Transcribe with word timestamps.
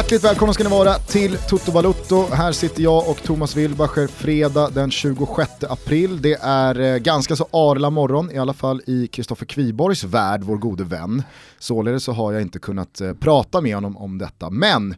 Hjärtligt 0.00 0.24
välkomna 0.24 0.52
ska 0.52 0.64
ni 0.64 0.70
vara 0.70 0.94
till 0.94 1.38
Toto 1.38 1.72
Balutto. 1.72 2.26
Här 2.32 2.52
sitter 2.52 2.82
jag 2.82 3.10
och 3.10 3.22
Thomas 3.22 3.56
Wilbacher 3.56 4.06
fredag 4.06 4.70
den 4.70 4.90
26 4.90 5.50
april. 5.68 6.22
Det 6.22 6.38
är 6.42 6.80
eh, 6.80 6.96
ganska 6.96 7.36
så 7.36 7.48
arla 7.50 7.90
morgon, 7.90 8.30
i 8.30 8.38
alla 8.38 8.52
fall 8.52 8.82
i 8.86 9.06
Kristoffer 9.06 9.46
Kviborgs 9.46 10.04
värld, 10.04 10.42
vår 10.44 10.56
gode 10.56 10.84
vän. 10.84 11.22
Således 11.58 12.04
så 12.04 12.12
har 12.12 12.32
jag 12.32 12.42
inte 12.42 12.58
kunnat 12.58 13.00
eh, 13.00 13.12
prata 13.12 13.60
med 13.60 13.74
honom 13.74 13.96
om 13.96 14.18
detta. 14.18 14.50
Men 14.50 14.94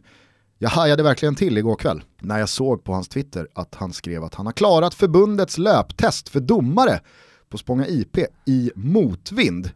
jag 0.57 0.69
hajade 0.69 1.03
verkligen 1.03 1.35
till 1.35 1.57
igår 1.57 1.75
kväll 1.75 2.03
när 2.21 2.39
jag 2.39 2.49
såg 2.49 2.83
på 2.83 2.93
hans 2.93 3.07
Twitter 3.07 3.47
att 3.53 3.75
han 3.75 3.93
skrev 3.93 4.23
att 4.23 4.35
han 4.35 4.45
har 4.45 4.53
klarat 4.53 4.93
förbundets 4.93 5.57
löptest 5.57 6.29
för 6.29 6.39
domare 6.39 6.99
på 7.49 7.57
Spånga 7.57 7.87
IP 7.87 8.17
i 8.45 8.71
motvind. 8.75 9.71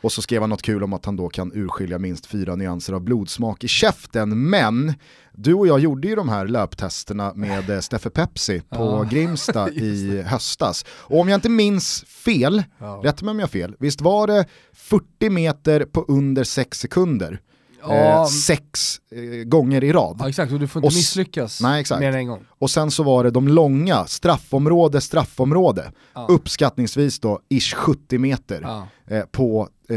Och 0.00 0.12
så 0.12 0.22
skrev 0.22 0.40
han 0.40 0.50
något 0.50 0.62
kul 0.62 0.82
om 0.82 0.92
att 0.92 1.04
han 1.04 1.16
då 1.16 1.28
kan 1.28 1.52
urskilja 1.54 1.98
minst 1.98 2.26
fyra 2.26 2.54
nyanser 2.56 2.92
av 2.92 3.00
blodsmak 3.00 3.64
i 3.64 3.68
käften. 3.68 4.50
Men 4.50 4.94
du 5.32 5.54
och 5.54 5.66
jag 5.66 5.78
gjorde 5.80 6.08
ju 6.08 6.14
de 6.14 6.28
här 6.28 6.46
löptesterna 6.46 7.32
med 7.34 7.70
eh, 7.70 7.80
Steffe 7.80 8.10
Pepsi 8.10 8.60
på 8.60 8.76
Ja, 8.76 9.02
Grimsta 9.02 9.70
i 9.72 10.22
höstas. 10.22 10.84
Och 10.90 11.20
om 11.20 11.28
jag 11.28 11.36
inte 11.36 11.48
minns 11.48 12.04
fel, 12.08 12.62
Ja. 12.78 13.00
rätta 13.04 13.24
mig 13.24 13.30
om 13.32 13.38
jag 13.38 13.46
har 13.46 13.50
fel, 13.50 13.76
visst 13.78 14.00
var 14.00 14.26
det 14.26 14.44
40 14.72 15.30
meter 15.30 15.84
på 15.84 16.04
under 16.08 16.44
6 16.44 16.78
sekunder? 16.78 17.40
Ja. 17.82 17.94
Eh, 17.94 18.24
sex 18.26 19.00
eh, 19.12 19.44
gånger 19.44 19.84
i 19.84 19.92
rad. 19.92 20.16
Ja 20.20 20.28
exakt, 20.28 20.52
och 20.52 20.60
du 20.60 20.68
får 20.68 20.80
Och 20.80 20.84
inte 20.84 20.92
s- 20.92 20.96
misslyckas 20.96 21.60
Nej, 21.60 21.80
exakt. 21.80 22.00
mer 22.00 22.08
än 22.08 22.14
en 22.14 22.26
gång. 22.28 22.44
Och 22.58 22.70
sen 22.70 22.90
så 22.90 23.02
var 23.02 23.24
det 23.24 23.30
de 23.30 23.48
långa, 23.48 24.06
straffområde, 24.06 25.00
straffområde. 25.00 25.92
Ja. 26.14 26.26
Uppskattningsvis 26.30 27.20
då, 27.20 27.40
ish 27.48 27.74
70 27.74 28.18
meter 28.18 28.66
eh, 29.06 29.22
på, 29.22 29.68
eh, 29.90 29.96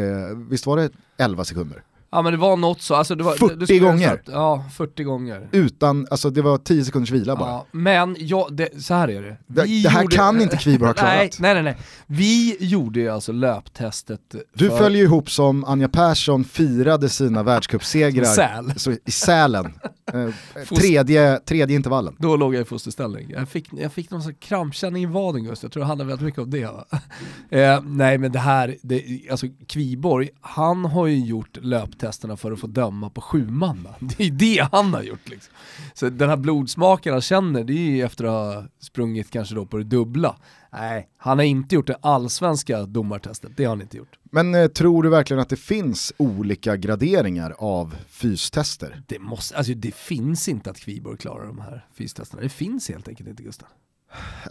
visst 0.49 0.65
var 0.65 0.77
det 0.77 0.89
11 1.17 1.43
sekunder? 1.45 1.83
Ja 2.11 2.21
men 2.21 2.31
det 2.33 2.37
var 2.39 2.57
något 2.57 2.81
så, 2.81 2.95
alltså 2.95 3.15
det 3.15 3.23
var, 3.23 3.33
40 3.35 3.65
det 3.65 3.79
gånger. 3.79 4.07
snabbt. 4.07 4.29
Ja, 4.31 4.65
40 4.73 5.03
gånger. 5.03 5.49
Utan, 5.51 6.07
alltså 6.11 6.29
det 6.29 6.41
var 6.41 6.57
10 6.57 6.85
sekunders 6.85 7.11
vila 7.11 7.35
bara. 7.35 7.49
Ja, 7.49 7.65
men 7.71 8.15
ja, 8.19 8.47
det, 8.51 8.83
så 8.83 8.93
här 8.93 9.07
är 9.07 9.21
det. 9.21 9.37
Vi 9.47 9.83
det 9.83 9.89
här 9.89 10.01
gjorde- 10.03 10.15
kan 10.15 10.41
inte 10.41 10.57
Kviborg 10.57 10.87
ha 10.89 10.93
klarat. 10.93 11.13
Nej, 11.15 11.31
nej, 11.39 11.53
nej, 11.53 11.63
nej. 11.63 11.77
Vi 12.07 12.57
gjorde 12.59 12.99
ju 12.99 13.09
alltså 13.09 13.31
löptestet 13.31 14.35
Du 14.53 14.69
för 14.69 14.77
följer 14.77 14.99
ju 14.99 15.03
ihop 15.05 15.29
som 15.31 15.65
Anja 15.65 15.89
Persson 15.89 16.43
firade 16.43 17.09
sina 17.09 17.43
världscupsegrar 17.43 18.23
Säl. 18.25 18.73
så, 18.79 18.91
i 19.05 19.11
Sälen. 19.11 19.73
Eh, 20.13 20.29
tredje, 20.77 21.39
tredje 21.39 21.75
intervallen. 21.75 22.15
Då 22.19 22.35
låg 22.35 22.55
jag 22.55 22.61
i 22.61 22.65
fosterställning. 22.65 23.29
Jag 23.29 23.49
fick, 23.49 23.69
jag 23.73 23.91
fick 23.93 24.09
någon 24.11 24.21
sån 24.21 24.33
krampkänning 24.33 25.03
i 25.03 25.05
vaden 25.05 25.43
just, 25.43 25.63
jag 25.63 25.71
tror 25.71 25.81
det 25.81 25.87
handlar 25.87 26.05
väldigt 26.05 26.25
mycket 26.25 26.39
om 26.41 26.49
det. 26.49 26.69
Eh, 27.49 27.81
nej 27.83 28.17
men 28.17 28.31
det 28.31 28.39
här, 28.39 28.75
det, 28.81 29.03
alltså 29.31 29.47
Kviborg, 29.67 30.29
han 30.41 30.85
har 30.85 31.07
ju 31.07 31.19
gjort 31.25 31.57
löptesterna 32.02 32.38
för 32.38 32.52
att 32.52 32.59
få 32.59 32.67
döma 32.67 33.09
på 33.09 33.21
sjumanna. 33.21 33.89
Det 33.99 34.23
är 34.23 34.31
det 34.31 34.67
han 34.71 34.94
har 34.94 35.02
gjort 35.02 35.30
liksom. 35.30 35.53
Så 35.94 36.09
den 36.09 36.30
här 36.30 36.38
blodsmaken 36.38 37.13
han 37.13 37.21
känner, 37.21 37.63
det 37.63 37.73
är 37.73 37.91
ju 37.91 38.02
efter 38.02 38.25
att 38.25 38.55
ha 38.55 38.66
sprungit 38.80 39.31
kanske 39.31 39.55
då 39.55 39.66
på 39.66 39.77
det 39.77 39.83
dubbla. 39.83 40.35
Nej, 40.72 41.09
han 41.17 41.38
har 41.38 41.45
inte 41.45 41.75
gjort 41.75 41.88
det 41.88 41.97
allsvenska 42.02 42.85
domartestet, 42.85 43.52
det 43.57 43.63
har 43.63 43.69
han 43.69 43.81
inte 43.81 43.97
gjort. 43.97 44.19
Men 44.31 44.55
eh, 44.55 44.67
tror 44.67 45.03
du 45.03 45.09
verkligen 45.09 45.41
att 45.41 45.49
det 45.49 45.55
finns 45.55 46.13
olika 46.17 46.75
graderingar 46.75 47.56
av 47.57 47.95
fystester? 48.07 49.03
Det, 49.07 49.19
måste, 49.19 49.57
alltså 49.57 49.73
det 49.73 49.95
finns 49.95 50.47
inte 50.47 50.69
att 50.69 50.79
Kviborg 50.79 51.18
klarar 51.18 51.45
de 51.45 51.59
här 51.59 51.85
fystesterna, 51.94 52.41
det 52.41 52.50
finns 52.50 52.89
helt 52.89 53.07
enkelt 53.07 53.29
inte 53.29 53.44
Gustav. 53.44 53.68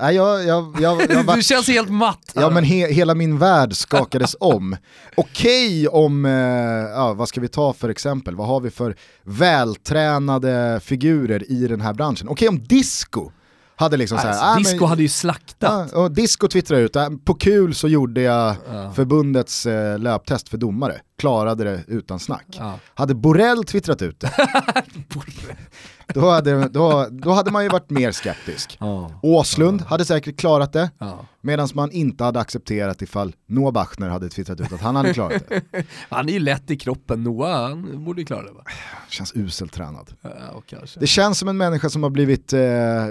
Nej, 0.01 0.15
jag, 0.15 0.45
jag, 0.47 0.77
jag, 0.81 1.11
jag, 1.11 1.27
Du 1.37 1.43
känns 1.43 1.69
helt 1.69 1.91
matt 1.91 2.33
här. 2.35 2.43
Ja 2.43 2.51
men 2.51 2.65
he, 2.65 2.93
hela 2.93 3.15
min 3.15 3.39
värld 3.39 3.75
skakades 3.77 4.37
om. 4.41 4.77
Okej 5.17 5.89
om, 5.89 6.25
eh, 6.25 6.33
ja, 6.95 7.13
vad 7.15 7.29
ska 7.29 7.41
vi 7.41 7.49
ta 7.49 7.73
för 7.73 7.89
exempel, 7.89 8.37
vad 8.37 8.47
har 8.47 8.61
vi 8.61 8.71
för 8.71 8.97
vältränade 9.25 10.81
figurer 10.85 11.51
i 11.53 11.67
den 11.67 11.81
här 11.81 11.93
branschen? 11.95 12.29
Okej 12.29 12.49
om 12.49 12.65
disco 12.65 13.31
hade 13.77 13.97
liksom 13.97 14.19
alltså, 14.19 14.33
såhär, 14.33 14.55
ah, 14.55 14.59
disco 14.59 14.77
men- 14.81 14.89
hade 14.89 15.03
ju 15.03 15.09
slaktat. 15.09 15.91
Ja, 15.93 16.03
och 16.03 16.11
disco 16.11 16.49
twittrar 16.49 16.79
ut, 16.79 16.97
äh, 16.97 17.09
på 17.25 17.35
kul 17.35 17.75
så 17.75 17.89
gjorde 17.89 18.21
jag 18.23 18.57
Ja. 18.73 18.93
förbundets 18.93 19.67
eh, 19.67 19.99
löptest 19.99 20.49
för 20.49 20.57
domare, 20.57 21.01
klarade 21.19 21.65
det 21.65 21.85
utan 21.87 22.19
snack. 22.19 22.47
Ja. 22.51 22.79
Hade 22.95 23.15
Borrell 23.15 23.65
twittrat 23.65 24.03
ut 24.03 24.21
det, 24.21 24.31
då, 26.15 26.31
hade, 26.31 26.69
då, 26.69 27.07
då 27.11 27.31
hade 27.33 27.51
man 27.51 27.63
ju 27.63 27.69
varit 27.69 27.91
mer 27.91 28.13
skeptisk. 28.13 28.77
Ja. 28.81 29.11
Åslund 29.23 29.83
hade 29.83 30.05
säkert 30.05 30.37
klarat 30.41 30.73
det, 30.73 30.91
Ja. 30.99 31.19
medan 31.41 31.69
man 31.75 31.91
inte 31.91 32.25
hade 32.25 32.41
accepterat 32.41 33.03
ifall 33.03 33.35
Noah 33.47 33.73
Bachner 33.73 34.09
hade 34.09 34.29
twittrat 34.29 34.61
ut 34.61 34.73
att 34.73 34.81
han 34.81 34.97
hade 34.97 35.15
klarat 35.15 35.43
det. 35.49 35.63
Han 36.09 36.29
är 36.29 36.33
ju 36.33 36.39
lätt 36.39 36.71
i 36.71 36.77
kroppen, 36.77 37.25
Noah 37.25 37.63
han 37.63 38.05
borde 38.05 38.21
ju 38.21 38.25
klara 38.27 38.43
det 38.43 38.53
va? 38.53 38.63
Känns 39.09 39.33
uselt 39.37 39.73
tränad. 39.73 40.13
Ja. 40.23 40.63
Det 40.97 41.07
känns 41.07 41.39
som 41.39 41.49
en 41.49 41.57
människa 41.57 41.89
som 41.91 42.03
har 42.03 42.11
blivit 42.11 42.53
eh, 42.53 42.61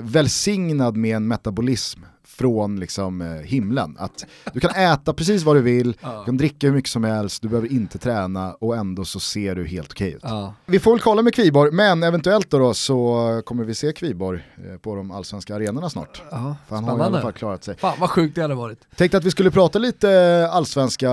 välsignad 0.01 0.97
med 0.97 1.15
en 1.15 1.27
metabolism 1.27 1.99
från 2.39 2.79
liksom, 2.79 3.21
eh, 3.21 3.27
himlen. 3.27 3.95
Att 3.99 4.25
du 4.53 4.59
kan 4.59 4.71
äta 4.71 5.13
precis 5.13 5.43
vad 5.43 5.55
du 5.55 5.61
vill, 5.61 5.91
du 5.91 6.25
kan 6.25 6.37
dricka 6.37 6.67
hur 6.67 6.73
mycket 6.73 6.91
som 6.91 7.03
helst, 7.03 7.41
du 7.41 7.47
behöver 7.47 7.71
inte 7.71 7.97
träna 7.97 8.53
och 8.53 8.75
ändå 8.77 9.05
så 9.05 9.19
ser 9.19 9.55
du 9.55 9.67
helt 9.67 9.91
okej 9.91 10.13
ut. 10.13 10.19
Ja. 10.23 10.53
Vi 10.65 10.79
får 10.79 10.91
väl 10.91 10.99
kolla 10.99 11.21
med 11.21 11.33
Kviborg, 11.33 11.71
men 11.71 12.03
eventuellt 12.03 12.49
då, 12.51 12.59
då 12.59 12.73
så 12.73 13.41
kommer 13.45 13.63
vi 13.63 13.75
se 13.75 13.91
Kviborg 13.93 14.41
eh, 14.57 14.77
på 14.77 14.95
de 14.95 15.11
allsvenska 15.11 15.55
arenorna 15.55 15.89
snart. 15.89 16.21
Ja, 16.31 16.55
För 16.67 16.75
han 16.75 16.83
har 16.83 16.91
i 16.91 16.93
alla 16.93 17.03
spännande. 17.03 17.21
fall 17.21 17.33
klarat 17.33 17.63
sig. 17.63 17.75
Fan 17.77 17.95
vad 17.99 18.09
sjukt 18.09 18.35
det 18.35 18.41
hade 18.41 18.55
varit. 18.55 18.79
Tänkte 18.95 19.17
att 19.17 19.23
vi 19.25 19.31
skulle 19.31 19.51
prata 19.51 19.79
lite 19.79 20.11
eh, 20.11 20.55
allsvenska 20.55 21.11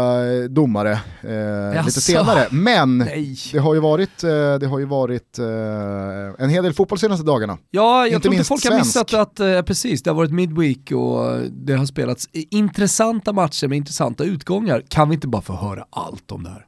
domare 0.51 0.93
eh, 1.73 1.85
lite 1.87 2.01
senare, 2.01 2.47
men 2.51 2.99
Nej. 2.99 3.37
det 3.53 3.59
har 3.59 3.75
ju 3.75 3.81
varit, 3.81 4.19
det 4.61 4.67
har 4.71 4.79
ju 4.79 4.85
varit 4.85 5.39
eh, 5.39 5.47
en 6.45 6.51
hel 6.51 6.65
del 6.65 6.73
fotboll 6.75 6.99
senaste 6.99 7.27
dagarna. 7.27 7.59
Ja, 7.71 7.99
jag 8.07 8.09
Inte 8.09 8.23
tror 8.23 8.35
inte 8.35 8.45
folk 8.47 8.65
har 8.65 8.71
svensk. 8.71 8.87
missat 8.87 9.15
att, 9.15 9.41
eh, 9.41 9.63
precis, 9.63 10.03
det 10.03 10.11
har 10.11 10.15
varit 10.15 10.33
midweek 10.33 10.93
och 10.93 11.16
det 11.51 11.73
har 11.73 11.87
spelats 11.87 12.29
intressanta 12.33 13.33
matcher 13.33 13.69
med 13.69 13.77
intressanta 13.77 14.25
utgångar. 14.25 14.83
Kan 14.89 15.09
vi 15.09 15.15
inte 15.15 15.29
bara 15.29 15.43
få 15.43 15.53
höra 15.53 15.87
allt 15.91 16.33
om 16.33 16.43
det 16.43 16.51
här? 16.51 16.67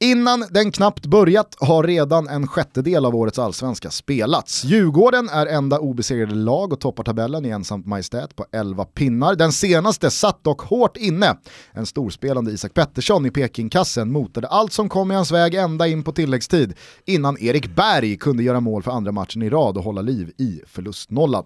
Innan 0.00 0.44
den 0.50 0.72
knappt 0.72 1.06
börjat 1.06 1.56
har 1.60 1.84
redan 1.84 2.28
en 2.28 2.46
sjättedel 2.46 3.04
av 3.04 3.16
årets 3.16 3.38
allsvenska 3.38 3.90
spelats. 3.90 4.64
Djurgården 4.64 5.28
är 5.28 5.46
enda 5.46 5.78
obesegrade 5.78 6.34
lag 6.34 6.72
och 6.72 6.80
toppar 6.80 7.04
tabellen 7.04 7.44
i 7.44 7.48
ensamt 7.48 7.86
majestät 7.86 8.36
på 8.36 8.46
11 8.52 8.84
pinnar. 8.84 9.34
Den 9.34 9.52
senaste 9.52 10.10
satt 10.10 10.44
dock 10.44 10.60
hårt 10.60 10.96
inne. 10.96 11.36
En 11.72 11.86
storspelande 11.86 12.50
Isak 12.50 12.74
Pettersson 12.74 13.26
i 13.26 13.30
Pekingkassen 13.30 14.12
motade 14.12 14.48
allt 14.48 14.72
som 14.72 14.88
kom 14.88 15.10
i 15.10 15.14
hans 15.14 15.32
väg 15.32 15.54
ända 15.54 15.86
in 15.86 16.02
på 16.02 16.12
tilläggstid 16.12 16.74
innan 17.04 17.38
Erik 17.38 17.74
Berg 17.76 18.16
kunde 18.16 18.42
göra 18.42 18.60
mål 18.60 18.82
för 18.82 18.90
andra 18.90 19.12
matchen 19.12 19.42
i 19.42 19.50
rad 19.50 19.76
och 19.76 19.84
hålla 19.84 20.00
liv 20.00 20.32
i 20.38 20.60
förlustnollan. 20.66 21.44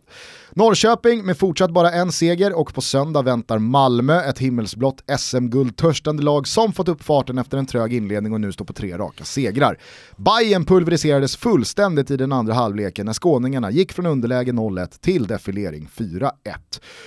Norrköping 0.51 1.27
med 1.27 1.39
fortsatt 1.39 1.71
bara 1.71 1.93
en 1.93 2.13
seger 2.13 2.53
och 2.59 2.75
på 2.75 2.81
söndag 2.81 3.23
väntar 3.23 3.59
Malmö, 3.59 4.23
ett 4.23 4.39
himmelsblått 4.39 5.05
SM-guldtörstande 5.19 6.23
lag 6.23 6.49
som 6.49 6.73
fått 6.73 6.89
upp 6.89 7.03
farten 7.03 7.39
efter 7.39 7.59
en 7.59 7.67
trög 7.67 7.93
inledning 7.93 8.33
och 8.33 8.42
nu 8.43 8.53
står 8.53 8.65
på 8.65 8.73
tre 8.73 8.99
raka 8.99 9.25
segrar. 9.25 9.79
Bayern 10.17 10.65
pulveriserades 10.65 11.37
fullständigt 11.37 12.11
i 12.11 12.17
den 12.17 12.33
andra 12.33 12.55
halvleken 12.55 13.07
när 13.07 13.13
skåningarna 13.13 13.71
gick 13.71 13.93
från 13.93 14.07
underläge 14.07 14.53
0-1 14.53 15.01
till 15.01 15.27
defilering 15.27 15.89
4-1. 15.97 16.31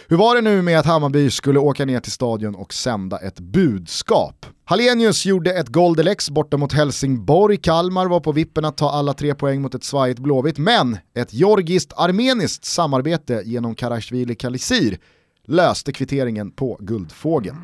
Hur 0.08 0.18
var 0.18 0.36
det 0.36 0.42
nu 0.42 0.62
med 0.62 0.80
att 0.80 0.86
Hammarby 0.86 1.30
skulle 1.30 1.60
åka 1.60 1.86
ner 1.86 2.00
till 2.00 2.12
stadion 2.12 2.56
och 2.56 2.74
sända 2.74 3.18
ett 3.18 3.40
budskap? 3.40 4.46
Hallenius 4.68 5.26
gjorde 5.26 5.54
ett 5.54 5.68
Goldelex 5.68 6.30
borta 6.30 6.58
mot 6.58 6.74
Helsingborg, 6.74 7.58
Kalmar 7.58 8.06
var 8.08 8.20
på 8.20 8.32
vippen 8.32 8.66
att 8.66 8.78
ta 8.78 8.90
alla 8.90 9.14
tre 9.14 9.36
poäng 9.36 9.62
mot 9.62 9.76
ett 9.76 9.84
svajigt 9.84 10.20
Blåvitt, 10.20 10.58
men 10.58 10.98
ett 11.16 11.34
georgiskt-armeniskt 11.34 12.66
samarbete 12.66 13.42
genom 13.46 13.76
Karasjvili 13.76 14.36
Kalisir 14.36 14.98
löste 15.48 15.94
kvitteringen 15.94 16.52
på 16.52 16.78
Guldfågeln. 16.80 17.58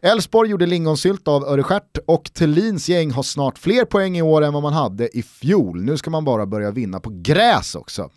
Elfsborg 0.00 0.50
gjorde 0.50 0.66
lingonsylt 0.66 1.28
av 1.28 1.44
Örestjärt 1.44 1.98
och 2.06 2.30
Thelins 2.32 2.88
gäng 2.88 3.10
har 3.10 3.22
snart 3.22 3.58
fler 3.58 3.84
poäng 3.84 4.16
i 4.16 4.22
år 4.22 4.42
än 4.42 4.52
vad 4.52 4.62
man 4.62 4.72
hade 4.72 5.18
i 5.18 5.22
fjol. 5.22 5.82
Nu 5.82 5.96
ska 5.96 6.10
man 6.10 6.24
bara 6.24 6.46
börja 6.46 6.70
vinna 6.70 7.00
på 7.00 7.10
gräs 7.14 7.74
också. 7.74 8.10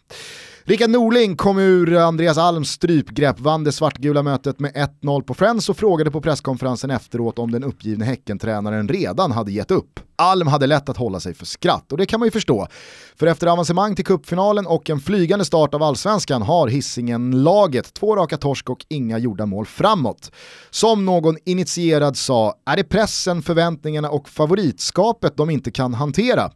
Rickard 0.67 0.89
Norling 0.89 1.35
kom 1.35 1.59
ur 1.59 1.95
Andreas 1.95 2.37
Alms 2.37 2.69
strypgrepp, 2.69 3.39
vann 3.39 3.63
det 3.63 3.71
svartgula 3.71 4.23
mötet 4.23 4.59
med 4.59 4.73
1-0 5.01 5.21
på 5.21 5.33
Friends 5.33 5.69
och 5.69 5.77
frågade 5.77 6.11
på 6.11 6.21
presskonferensen 6.21 6.91
efteråt 6.91 7.39
om 7.39 7.51
den 7.51 7.63
uppgivne 7.63 8.05
Häckentränaren 8.05 8.89
redan 8.89 9.31
hade 9.31 9.51
gett 9.51 9.71
upp. 9.71 9.99
Alm 10.15 10.47
hade 10.47 10.67
lätt 10.67 10.89
att 10.89 10.97
hålla 10.97 11.19
sig 11.19 11.33
för 11.33 11.45
skratt 11.45 11.91
och 11.91 11.97
det 11.97 12.05
kan 12.05 12.19
man 12.19 12.27
ju 12.27 12.31
förstå. 12.31 12.67
För 13.15 13.27
efter 13.27 13.47
avancemang 13.47 13.95
till 13.95 14.05
cupfinalen 14.05 14.67
och 14.67 14.89
en 14.89 14.99
flygande 14.99 15.45
start 15.45 15.73
av 15.73 15.83
allsvenskan 15.83 16.41
har 16.41 16.67
hissingen 16.67 17.43
laget 17.43 17.93
två 17.93 18.15
raka 18.15 18.37
torsk 18.37 18.69
och 18.69 18.85
inga 18.89 19.17
gjorda 19.17 19.45
mål 19.45 19.65
framåt. 19.65 20.31
Som 20.69 21.05
någon 21.05 21.37
initierad 21.45 22.17
sa, 22.17 22.53
är 22.65 22.77
det 22.77 22.83
pressen, 22.83 23.41
förväntningarna 23.41 24.09
och 24.09 24.29
favoritskapet 24.29 25.37
de 25.37 25.49
inte 25.49 25.71
kan 25.71 25.93
hantera? 25.93 26.51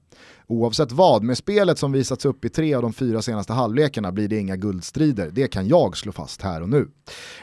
Oavsett 0.51 0.91
vad, 0.91 1.23
med 1.23 1.37
spelet 1.37 1.79
som 1.79 1.91
visats 1.91 2.25
upp 2.25 2.45
i 2.45 2.49
tre 2.49 2.73
av 2.73 2.81
de 2.81 2.93
fyra 2.93 3.21
senaste 3.21 3.53
halvlekarna 3.53 4.11
blir 4.11 4.27
det 4.27 4.37
inga 4.37 4.55
guldstrider. 4.55 5.29
Det 5.33 5.47
kan 5.47 5.67
jag 5.67 5.97
slå 5.97 6.11
fast 6.11 6.41
här 6.41 6.61
och 6.61 6.69
nu. 6.69 6.87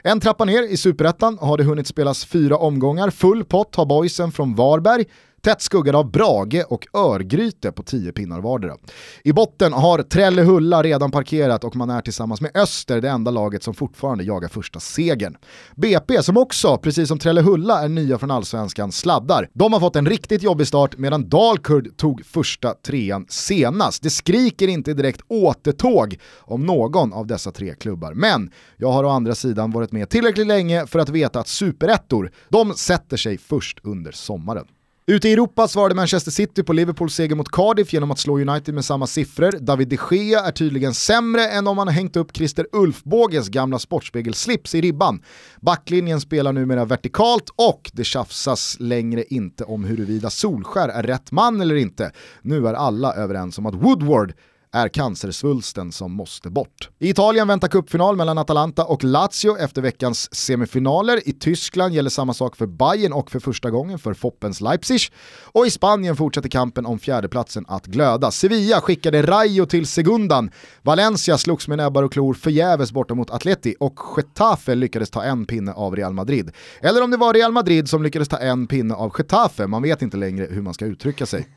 En 0.03 0.21
trappa 0.21 0.45
ner 0.45 0.63
i 0.63 0.77
superettan 0.77 1.39
har 1.41 1.57
det 1.57 1.65
hunnit 1.65 1.87
spelas 1.87 2.25
fyra 2.25 2.57
omgångar. 2.57 3.11
Full 3.11 3.45
pott 3.45 3.77
har 3.77 3.87
boysen 3.87 4.33
från 4.33 4.55
Varberg 4.55 5.05
tätt 5.49 5.63
skuggade 5.63 5.99
av 5.99 6.11
Brage 6.11 6.65
och 6.69 6.87
Örgryte 6.95 7.73
på 7.73 7.83
10 7.83 8.13
pinnar 8.13 8.41
vardera. 8.41 8.77
I 9.25 9.33
botten 9.33 9.73
har 9.73 10.03
Trellehulla 10.03 10.83
redan 10.83 11.11
parkerat 11.11 11.65
och 11.65 11.77
man 11.77 11.91
är 11.91 12.01
tillsammans 12.01 12.41
med 12.41 12.57
Öster 12.57 13.01
det 13.01 13.09
enda 13.09 13.31
laget 13.31 13.63
som 13.63 13.75
fortfarande 13.75 14.25
jagar 14.25 14.49
första 14.49 14.81
segern. 14.81 15.37
BP, 15.77 16.23
som 16.23 16.37
också, 16.37 16.77
precis 16.77 17.09
som 17.09 17.19
Trellehulla, 17.19 17.85
är 17.85 17.89
nya 17.89 18.19
från 18.19 18.31
allsvenskan, 18.31 18.93
sladdar. 18.93 19.49
De 19.53 19.73
har 19.73 19.81
fått 19.81 19.97
en 19.97 20.07
riktigt 20.07 20.43
jobbig 20.43 20.67
start 20.67 20.97
medan 20.99 21.29
Dalkurd 21.29 21.97
tog 21.97 22.27
första 22.27 22.75
trean 22.75 23.27
senast. 23.29 24.03
Det 24.03 24.11
skriker 24.11 24.69
inte 24.69 24.95
direkt 24.95 25.21
återtåg 25.29 26.19
om 26.39 26.67
någon 26.67 27.13
av 27.13 27.27
dessa 27.27 27.51
tre 27.51 27.75
klubbar, 27.75 28.15
men 28.15 28.51
jag 28.77 28.93
har 28.93 29.05
å 29.05 29.09
andra 29.09 29.35
sidan 29.35 29.71
varit 29.71 29.93
med 29.93 30.09
tillräckligt 30.09 30.47
länge 30.47 30.87
för 30.87 30.99
att 30.99 31.09
veta 31.09 31.41
att 31.41 31.49
superettor, 31.49 32.33
de 32.49 32.75
sätter 32.75 33.17
sig 33.17 33.39
först 33.39 33.79
under 33.83 34.13
sommaren. 34.13 34.67
Ute 35.11 35.29
i 35.29 35.33
Europa 35.33 35.69
svarade 35.69 35.95
Manchester 35.95 36.31
City 36.31 36.63
på 36.63 36.73
Liverpools 36.73 37.15
seger 37.15 37.37
mot 37.37 37.51
Cardiff 37.51 37.93
genom 37.93 38.11
att 38.11 38.19
slå 38.19 38.39
United 38.41 38.75
med 38.75 38.85
samma 38.85 39.07
siffror. 39.07 39.53
David 39.61 39.89
de 39.89 39.99
Gea 40.11 40.41
är 40.41 40.53
tydligen 40.53 40.95
sämre 40.95 41.49
än 41.49 41.67
om 41.67 41.79
han 41.79 41.89
har 41.89 41.95
hängt 41.95 42.17
upp 42.17 42.37
Christer 42.37 42.67
Ulfbåges 42.73 43.49
gamla 43.49 43.79
sportspegelslips 43.79 44.75
i 44.75 44.81
ribban. 44.81 45.23
Backlinjen 45.61 46.21
spelar 46.21 46.53
numera 46.53 46.85
vertikalt 46.85 47.51
och 47.57 47.91
det 47.93 48.05
tjafsas 48.05 48.77
längre 48.81 49.25
inte 49.25 49.65
om 49.65 49.85
huruvida 49.85 50.31
Solskär 50.31 50.89
är 50.89 51.03
rätt 51.03 51.33
man 51.33 51.61
eller 51.61 51.75
inte. 51.75 52.13
Nu 52.43 52.67
är 52.67 52.75
alla 52.75 53.15
överens 53.15 53.59
om 53.59 53.67
att 53.67 53.75
Woodward 53.75 54.35
är 54.73 54.89
cancersvulsten 54.89 55.93
som 55.93 56.13
måste 56.13 56.51
bort. 56.51 56.89
I 56.99 57.11
Italien 57.11 57.49
väntar 57.49 57.69
cupfinal 57.69 58.17
mellan 58.17 58.39
Atalanta 58.39 58.85
och 58.85 59.05
Lazio 59.05 59.57
efter 59.59 59.83
veckans 59.83 60.35
semifinaler. 60.35 61.29
I 61.29 61.33
Tyskland 61.33 61.95
gäller 61.95 62.11
samma 62.11 62.35
sak 62.35 62.57
för 62.57 62.67
Bayern 62.67 63.13
och 63.13 63.31
för 63.31 63.41
första 63.41 63.71
gången 63.71 63.99
för 63.99 64.15
Foppens 64.15 64.61
Leipzig. 64.61 65.01
Och 65.43 65.67
i 65.67 65.71
Spanien 65.71 66.17
fortsätter 66.17 66.49
kampen 66.49 66.87
om 66.87 66.99
fjärdeplatsen 66.99 67.65
att 67.69 67.87
glöda. 67.87 68.31
Sevilla 68.31 68.81
skickade 68.81 69.23
Rayo 69.23 69.67
till 69.67 69.87
Segundan. 69.87 70.51
Valencia 70.83 71.39
slogs 71.39 71.69
med 71.69 71.79
näbbar 71.79 72.03
och 72.03 72.13
klor 72.13 72.35
förgäves 72.35 72.93
borta 72.93 73.15
mot 73.15 73.31
Atleti 73.31 73.75
och 73.81 73.99
Getafe 74.17 74.75
lyckades 74.75 75.11
ta 75.11 75.23
en 75.23 75.47
pinne 75.47 75.73
av 75.73 75.97
Real 75.97 76.13
Madrid. 76.13 76.51
Eller 76.81 77.03
om 77.03 77.11
det 77.11 77.17
var 77.17 77.35
Real 77.35 77.53
Madrid 77.53 77.89
som 77.89 78.03
lyckades 78.03 78.29
ta 78.29 78.37
en 78.37 78.67
pinne 78.67 78.95
av 78.95 79.13
Getafe, 79.19 79.67
man 79.67 79.83
vet 79.83 80.03
inte 80.03 80.17
längre 80.17 80.47
hur 80.51 80.63
man 80.63 80.75
ska 80.75 80.85
uttrycka 80.85 81.27
sig. 81.27 81.49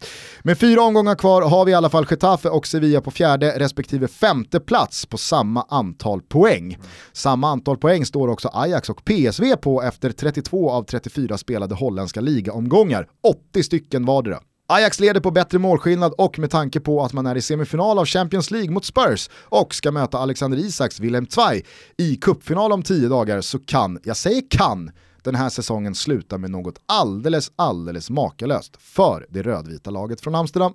Med 0.43 0.57
fyra 0.57 0.81
omgångar 0.81 1.15
kvar 1.15 1.41
har 1.41 1.65
vi 1.65 1.71
i 1.71 1.75
alla 1.75 1.89
fall 1.89 2.05
Getafe 2.09 2.49
och 2.49 2.67
Sevilla 2.67 3.00
på 3.01 3.11
fjärde 3.11 3.59
respektive 3.59 4.07
femte 4.07 4.59
plats 4.59 5.05
på 5.05 5.17
samma 5.17 5.65
antal 5.69 6.21
poäng. 6.21 6.77
Samma 7.13 7.49
antal 7.49 7.77
poäng 7.77 8.05
står 8.05 8.27
också 8.27 8.49
Ajax 8.53 8.89
och 8.89 9.05
PSV 9.05 9.55
på 9.55 9.83
efter 9.83 10.11
32 10.11 10.71
av 10.71 10.83
34 10.83 11.37
spelade 11.37 11.75
holländska 11.75 12.21
ligaomgångar, 12.21 13.07
80 13.23 13.63
stycken 13.63 14.05
vardera. 14.05 14.39
Ajax 14.67 14.99
leder 14.99 15.19
på 15.21 15.31
bättre 15.31 15.59
målskillnad 15.59 16.13
och 16.17 16.39
med 16.39 16.51
tanke 16.51 16.79
på 16.79 17.03
att 17.03 17.13
man 17.13 17.25
är 17.25 17.35
i 17.35 17.41
semifinal 17.41 17.99
av 17.99 18.05
Champions 18.05 18.51
League 18.51 18.71
mot 18.71 18.85
Spurs 18.85 19.29
och 19.43 19.75
ska 19.75 19.91
möta 19.91 20.17
Alexander 20.17 20.57
Isaks 20.57 20.99
Willem 20.99 21.27
Zweig 21.27 21.65
i 21.97 22.15
cupfinal 22.15 22.71
om 22.71 22.83
10 22.83 23.09
dagar 23.09 23.41
så 23.41 23.59
kan, 23.59 23.99
jag 24.03 24.17
säger 24.17 24.43
kan, 24.49 24.91
den 25.23 25.35
här 25.35 25.49
säsongen 25.49 25.95
sluta 25.95 26.37
med 26.37 26.51
något 26.51 26.81
alldeles, 26.85 27.51
alldeles 27.55 28.09
makalöst 28.09 28.77
för 28.79 29.25
det 29.29 29.41
rödvita 29.41 29.89
laget 29.89 30.21
från 30.21 30.35
Amsterdam. 30.35 30.73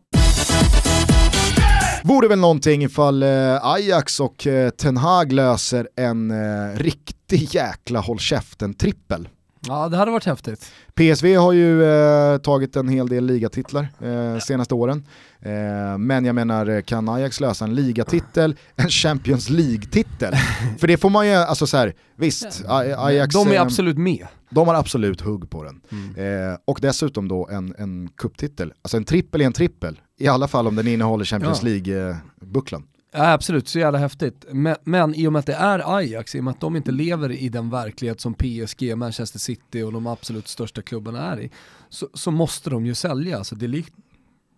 Vore 2.06 2.28
väl 2.28 2.38
någonting 2.38 2.82
ifall 2.82 3.22
eh, 3.22 3.66
Ajax 3.66 4.20
och 4.20 4.46
eh, 4.46 4.70
Ten 4.70 4.96
Hag 4.96 5.32
löser 5.32 5.88
en 5.96 6.30
eh, 6.30 6.78
riktig 6.78 7.54
jäkla 7.54 8.00
håll 8.00 8.18
käften-trippel. 8.18 9.28
Ja, 9.68 9.88
det 9.88 9.96
hade 9.96 10.10
varit 10.10 10.24
häftigt. 10.24 10.72
PSV 10.94 11.36
har 11.36 11.52
ju 11.52 11.84
eh, 11.84 12.38
tagit 12.38 12.76
en 12.76 12.88
hel 12.88 13.08
del 13.08 13.26
ligatitlar 13.26 13.88
eh, 14.00 14.38
senaste 14.38 14.74
åren. 14.74 15.04
Eh, 15.40 15.98
men 15.98 16.24
jag 16.24 16.34
menar, 16.34 16.80
kan 16.80 17.08
Ajax 17.08 17.40
lösa 17.40 17.64
en 17.64 17.74
ligatitel, 17.74 18.56
en 18.76 18.88
Champions 18.88 19.50
League-titel? 19.50 20.34
För 20.78 20.86
det 20.86 20.96
får 20.96 21.10
man 21.10 21.26
ju, 21.26 21.34
alltså 21.34 21.66
så 21.66 21.76
här, 21.76 21.94
visst, 22.16 22.62
Ajax... 22.68 23.34
De 23.34 23.48
är 23.52 23.60
absolut 23.60 23.98
med. 23.98 24.26
De 24.50 24.68
har 24.68 24.74
absolut 24.74 25.20
hugg 25.20 25.50
på 25.50 25.64
den. 25.64 25.80
Mm. 25.92 26.50
Eh, 26.50 26.58
och 26.64 26.78
dessutom 26.82 27.28
då 27.28 27.48
en, 27.48 27.74
en 27.78 28.10
kupptitel. 28.16 28.72
Alltså 28.82 28.96
en 28.96 29.04
trippel 29.04 29.40
är 29.40 29.46
en 29.46 29.52
trippel. 29.52 30.00
I 30.18 30.28
alla 30.28 30.48
fall 30.48 30.66
om 30.66 30.76
den 30.76 30.86
innehåller 30.86 31.24
Champions 31.24 31.62
ja. 31.62 31.68
League-bucklan. 31.68 32.82
Ja, 33.12 33.32
absolut, 33.32 33.68
så 33.68 33.78
jävla 33.78 33.98
häftigt. 33.98 34.46
Men, 34.50 34.76
men 34.84 35.14
i 35.14 35.26
och 35.26 35.32
med 35.32 35.40
att 35.40 35.46
det 35.46 35.54
är 35.54 35.96
Ajax, 35.96 36.34
i 36.34 36.40
och 36.40 36.44
med 36.44 36.50
att 36.50 36.60
de 36.60 36.76
inte 36.76 36.92
lever 36.92 37.32
i 37.32 37.48
den 37.48 37.70
verklighet 37.70 38.20
som 38.20 38.34
PSG, 38.34 38.96
Manchester 38.96 39.38
City 39.38 39.82
och 39.82 39.92
de 39.92 40.06
absolut 40.06 40.48
största 40.48 40.82
klubbarna 40.82 41.32
är 41.32 41.40
i, 41.40 41.50
så, 41.88 42.08
så 42.14 42.30
måste 42.30 42.70
de 42.70 42.86
ju 42.86 42.94
sälja. 42.94 43.38
Alltså 43.38 43.54
det 43.54 43.68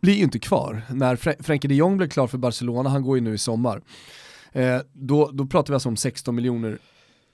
blir 0.00 0.14
ju 0.14 0.22
inte 0.22 0.38
kvar. 0.38 0.82
När 0.90 1.16
Fr 1.16 1.42
Frenkie 1.42 1.68
de 1.68 1.74
Jong 1.74 1.96
blev 1.96 2.08
klar 2.08 2.26
för 2.26 2.38
Barcelona, 2.38 2.90
han 2.90 3.02
går 3.02 3.16
ju 3.16 3.24
nu 3.24 3.34
i 3.34 3.38
sommar, 3.38 3.82
eh, 4.52 4.78
då, 4.92 5.30
då 5.32 5.46
pratar 5.46 5.72
vi 5.72 5.74
alltså 5.74 5.88
om 5.88 5.96
16 5.96 6.34
miljoner 6.34 6.78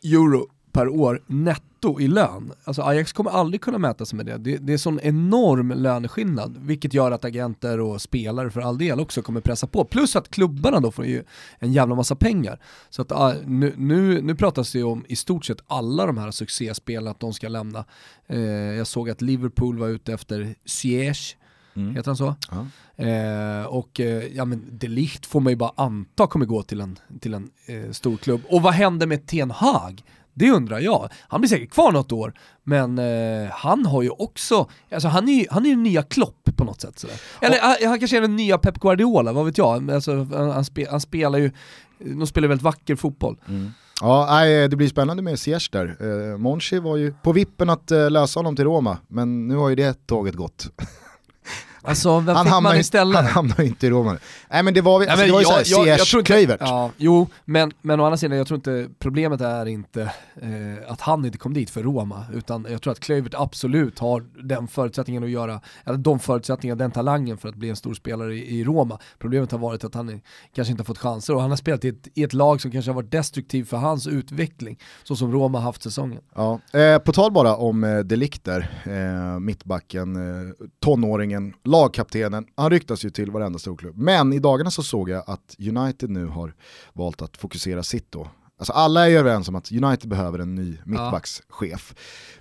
euro 0.05 0.47
per 0.75 0.89
år 0.89 1.23
netto 1.27 2.01
i 2.01 2.09
lön. 2.09 2.53
Alltså 2.65 2.83
Ajax 2.83 3.13
kommer 3.13 3.31
aldrig 3.31 3.61
kunna 3.61 3.79
mäta 3.79 4.05
sig 4.05 4.17
med 4.17 4.27
det. 4.27 4.39
Det, 4.39 4.57
det 4.57 4.73
är 4.73 4.79
sån 4.79 5.01
enorm 5.03 5.71
löneskillnad, 5.71 6.57
vilket 6.61 6.95
gör 6.95 7.11
att 7.11 7.25
agenter 7.25 7.81
och 7.81 8.03
spelare 8.03 8.51
för 8.51 8.61
all 8.61 8.79
del 8.79 9.01
också 9.01 9.23
kommer 9.23 9.41
pressa 9.41 9.67
på. 9.67 9.85
Plus 9.85 10.17
att 10.17 10.31
klubbarna 10.31 10.81
då 10.81 10.91
får 10.91 11.07
ju 11.07 11.25
en 11.59 11.73
jävla 11.73 11.95
massa 11.95 12.17
pengar. 12.17 12.61
Så 12.91 13.03
att 13.03 13.37
nu, 13.47 13.75
nu, 13.77 14.23
nu 14.23 14.35
pratas 14.35 14.73
det 14.73 14.79
ju 14.79 14.85
om 14.85 15.05
i 15.09 15.17
stort 15.17 15.45
sett 15.45 15.59
alla 15.67 16.07
de 16.07 16.19
här 16.19 16.31
succéspelarna 16.31 17.11
att 17.11 17.21
de 17.21 17.33
ska 17.33 17.49
lämna. 17.49 17.85
Uh, 18.31 18.39
jag 18.77 18.87
såg 18.87 19.11
att 19.11 19.23
Liverpool 19.23 19.79
var 19.79 19.89
ute 19.89 20.13
efter 20.13 20.55
Siege, 20.65 21.37
Mm. 21.77 21.97
Heter 21.97 22.09
han 22.09 22.17
så? 22.17 22.35
Ja. 22.51 22.67
Eh, 23.05 23.67
och 23.67 24.01
eh, 24.01 24.25
ja, 24.37 24.45
men 24.45 24.79
Delicht 24.79 25.27
får 25.27 25.41
man 25.41 25.53
ju 25.53 25.57
bara 25.57 25.73
anta 25.77 26.27
kommer 26.27 26.47
gå 26.47 26.63
till 26.63 26.81
en, 26.81 26.99
till 27.21 27.35
en 27.35 27.51
eh, 27.67 27.91
stor 27.91 28.17
klubb. 28.17 28.41
Och 28.49 28.63
vad 28.63 28.73
händer 28.73 29.07
med 29.07 29.27
Ten 29.27 29.51
Hag? 29.51 30.03
Det 30.35 30.51
undrar 30.51 30.79
jag. 30.79 31.09
Han 31.29 31.41
blir 31.41 31.49
säkert 31.49 31.71
kvar 31.71 31.93
något 31.93 32.13
år, 32.13 32.35
men 32.63 32.99
eh, 32.99 33.51
han 33.51 33.87
har 33.87 34.03
ju 34.03 34.11
också, 34.11 34.69
alltså 34.93 35.09
han 35.09 35.29
är 35.29 35.33
ju 35.33 35.47
han 35.51 35.65
är 35.67 35.71
ju 35.71 35.77
nya 35.77 36.03
Klopp 36.03 36.49
på 36.57 36.65
något 36.65 36.81
sätt. 36.81 36.99
Sådär. 36.99 37.17
Eller 37.41 37.61
han, 37.61 37.77
han 37.89 37.99
kanske 37.99 38.17
är 38.17 38.21
den 38.21 38.37
nya 38.37 38.59
Pep 38.59 38.81
Guardiola, 38.81 39.33
vad 39.33 39.45
vet 39.45 39.59
jag. 39.59 39.91
Alltså, 39.91 40.27
han, 40.33 40.65
spe, 40.65 40.87
han 40.91 41.01
spelar 41.01 41.39
ju, 41.39 41.51
de 41.99 42.27
spelar 42.27 42.49
väldigt 42.49 42.65
vacker 42.65 42.97
fotboll. 42.97 43.37
Mm. 43.49 43.71
Ja, 44.01 44.45
det 44.71 44.77
blir 44.77 44.89
spännande 44.89 45.23
med 45.23 45.39
Ziyech 45.39 45.71
där. 45.73 45.97
Eh, 46.01 46.39
Monchi 46.39 46.79
var 46.79 46.97
ju 46.97 47.13
på 47.23 47.33
vippen 47.33 47.71
att 47.71 47.91
eh, 47.91 48.11
lösa 48.11 48.39
honom 48.39 48.57
till 48.57 48.65
Roma, 48.65 48.99
men 49.09 49.49
nu 49.49 49.57
har 49.57 49.69
ju 49.69 49.75
det 49.75 50.07
tåget 50.07 50.35
gått. 50.35 50.67
Alltså 51.85 52.21
vem 52.21 52.37
han 52.37 52.47
fick 52.47 52.63
man 52.63 52.77
istället? 52.77 53.17
Han 53.17 53.27
hamnar 53.27 53.57
ju 53.59 53.67
inte 53.67 53.87
i 53.87 53.91
Roma. 53.91 54.17
Nej 54.51 54.63
men 54.63 54.75
det 54.75 54.81
var, 54.81 55.01
alltså, 55.01 55.17
Nej, 55.17 55.27
det 55.27 55.33
var 55.33 55.41
ju 55.41 55.65
såhär, 55.65 56.15
jag, 56.15 56.27
Kluivert. 56.27 56.61
Ja, 56.61 56.91
jo, 56.97 57.29
men, 57.45 57.73
men 57.83 58.01
å 58.01 58.05
andra 58.05 58.17
sidan, 58.17 58.39
jag 58.39 58.47
tror 58.47 58.57
inte, 58.57 58.89
problemet 58.99 59.41
är 59.41 59.67
inte 59.67 60.03
eh, 60.43 60.91
att 60.93 61.01
han 61.01 61.25
inte 61.25 61.39
kom 61.39 61.55
dit 61.55 61.71
för 61.71 61.83
Roma, 61.83 62.25
utan 62.35 62.67
jag 62.71 62.83
tror 62.83 62.93
att 62.93 63.01
Kluivert 63.01 63.35
absolut 63.35 63.99
har 63.99 64.25
den 64.43 64.69
förutsättningen 64.69 65.25
att 65.25 65.31
göra, 65.31 65.61
eller 65.85 65.99
de 65.99 66.19
förutsättningarna, 66.19 66.79
den 66.79 66.91
talangen 66.91 67.39
för 67.39 67.49
att 67.49 67.55
bli 67.55 67.71
en 67.71 67.77
stor 67.77 67.95
spelare 67.95 68.35
i, 68.35 68.61
i 68.61 68.65
Roma. 68.65 68.99
Problemet 69.19 69.53
har 69.53 69.59
varit 69.59 69.85
att 69.85 69.95
han 69.95 70.09
är, 70.09 70.21
kanske 70.55 70.71
inte 70.71 70.81
har 70.81 70.87
fått 70.87 70.99
chanser 70.99 71.35
och 71.35 71.41
han 71.41 71.51
har 71.51 71.57
spelat 71.57 71.85
i 71.85 71.89
ett, 71.89 72.09
i 72.15 72.23
ett 72.23 72.33
lag 72.33 72.61
som 72.61 72.71
kanske 72.71 72.91
har 72.91 72.97
varit 72.97 73.11
destruktivt 73.11 73.69
för 73.69 73.77
hans 73.77 74.07
utveckling, 74.07 74.79
så 75.03 75.17
som 75.17 75.33
Roma 75.33 75.61
haft 75.61 75.83
säsongen. 75.83 76.21
Ja, 76.35 76.61
eh, 76.73 76.99
på 76.99 77.13
tal 77.13 77.33
bara 77.33 77.57
om 77.57 77.85
eh, 77.85 77.99
delikter, 77.99 78.71
eh, 78.85 79.41
mittbacken, 79.41 80.17
eh, 80.17 80.55
tonåringen, 80.81 81.55
lagkaptenen, 81.75 82.47
han 82.57 82.71
ryktas 82.71 83.05
ju 83.05 83.11
till 83.11 83.31
varenda 83.31 83.59
storklubb. 83.59 83.97
Men 83.99 84.33
i 84.33 84.39
dagarna 84.39 84.71
så 84.71 84.83
såg 84.83 85.09
jag 85.09 85.25
att 85.27 85.57
United 85.59 86.11
nu 86.11 86.27
har 86.27 86.55
valt 86.93 87.23
att 87.23 87.37
fokusera 87.37 87.83
sitt 87.83 88.13
då. 88.13 88.29
Alltså 88.59 88.73
alla 88.73 89.05
är 89.05 89.09
ju 89.09 89.19
överens 89.19 89.49
om 89.49 89.55
att 89.55 89.73
United 89.73 90.09
behöver 90.09 90.39
en 90.39 90.55
ny 90.55 90.79
mittbackschef. 90.85 91.95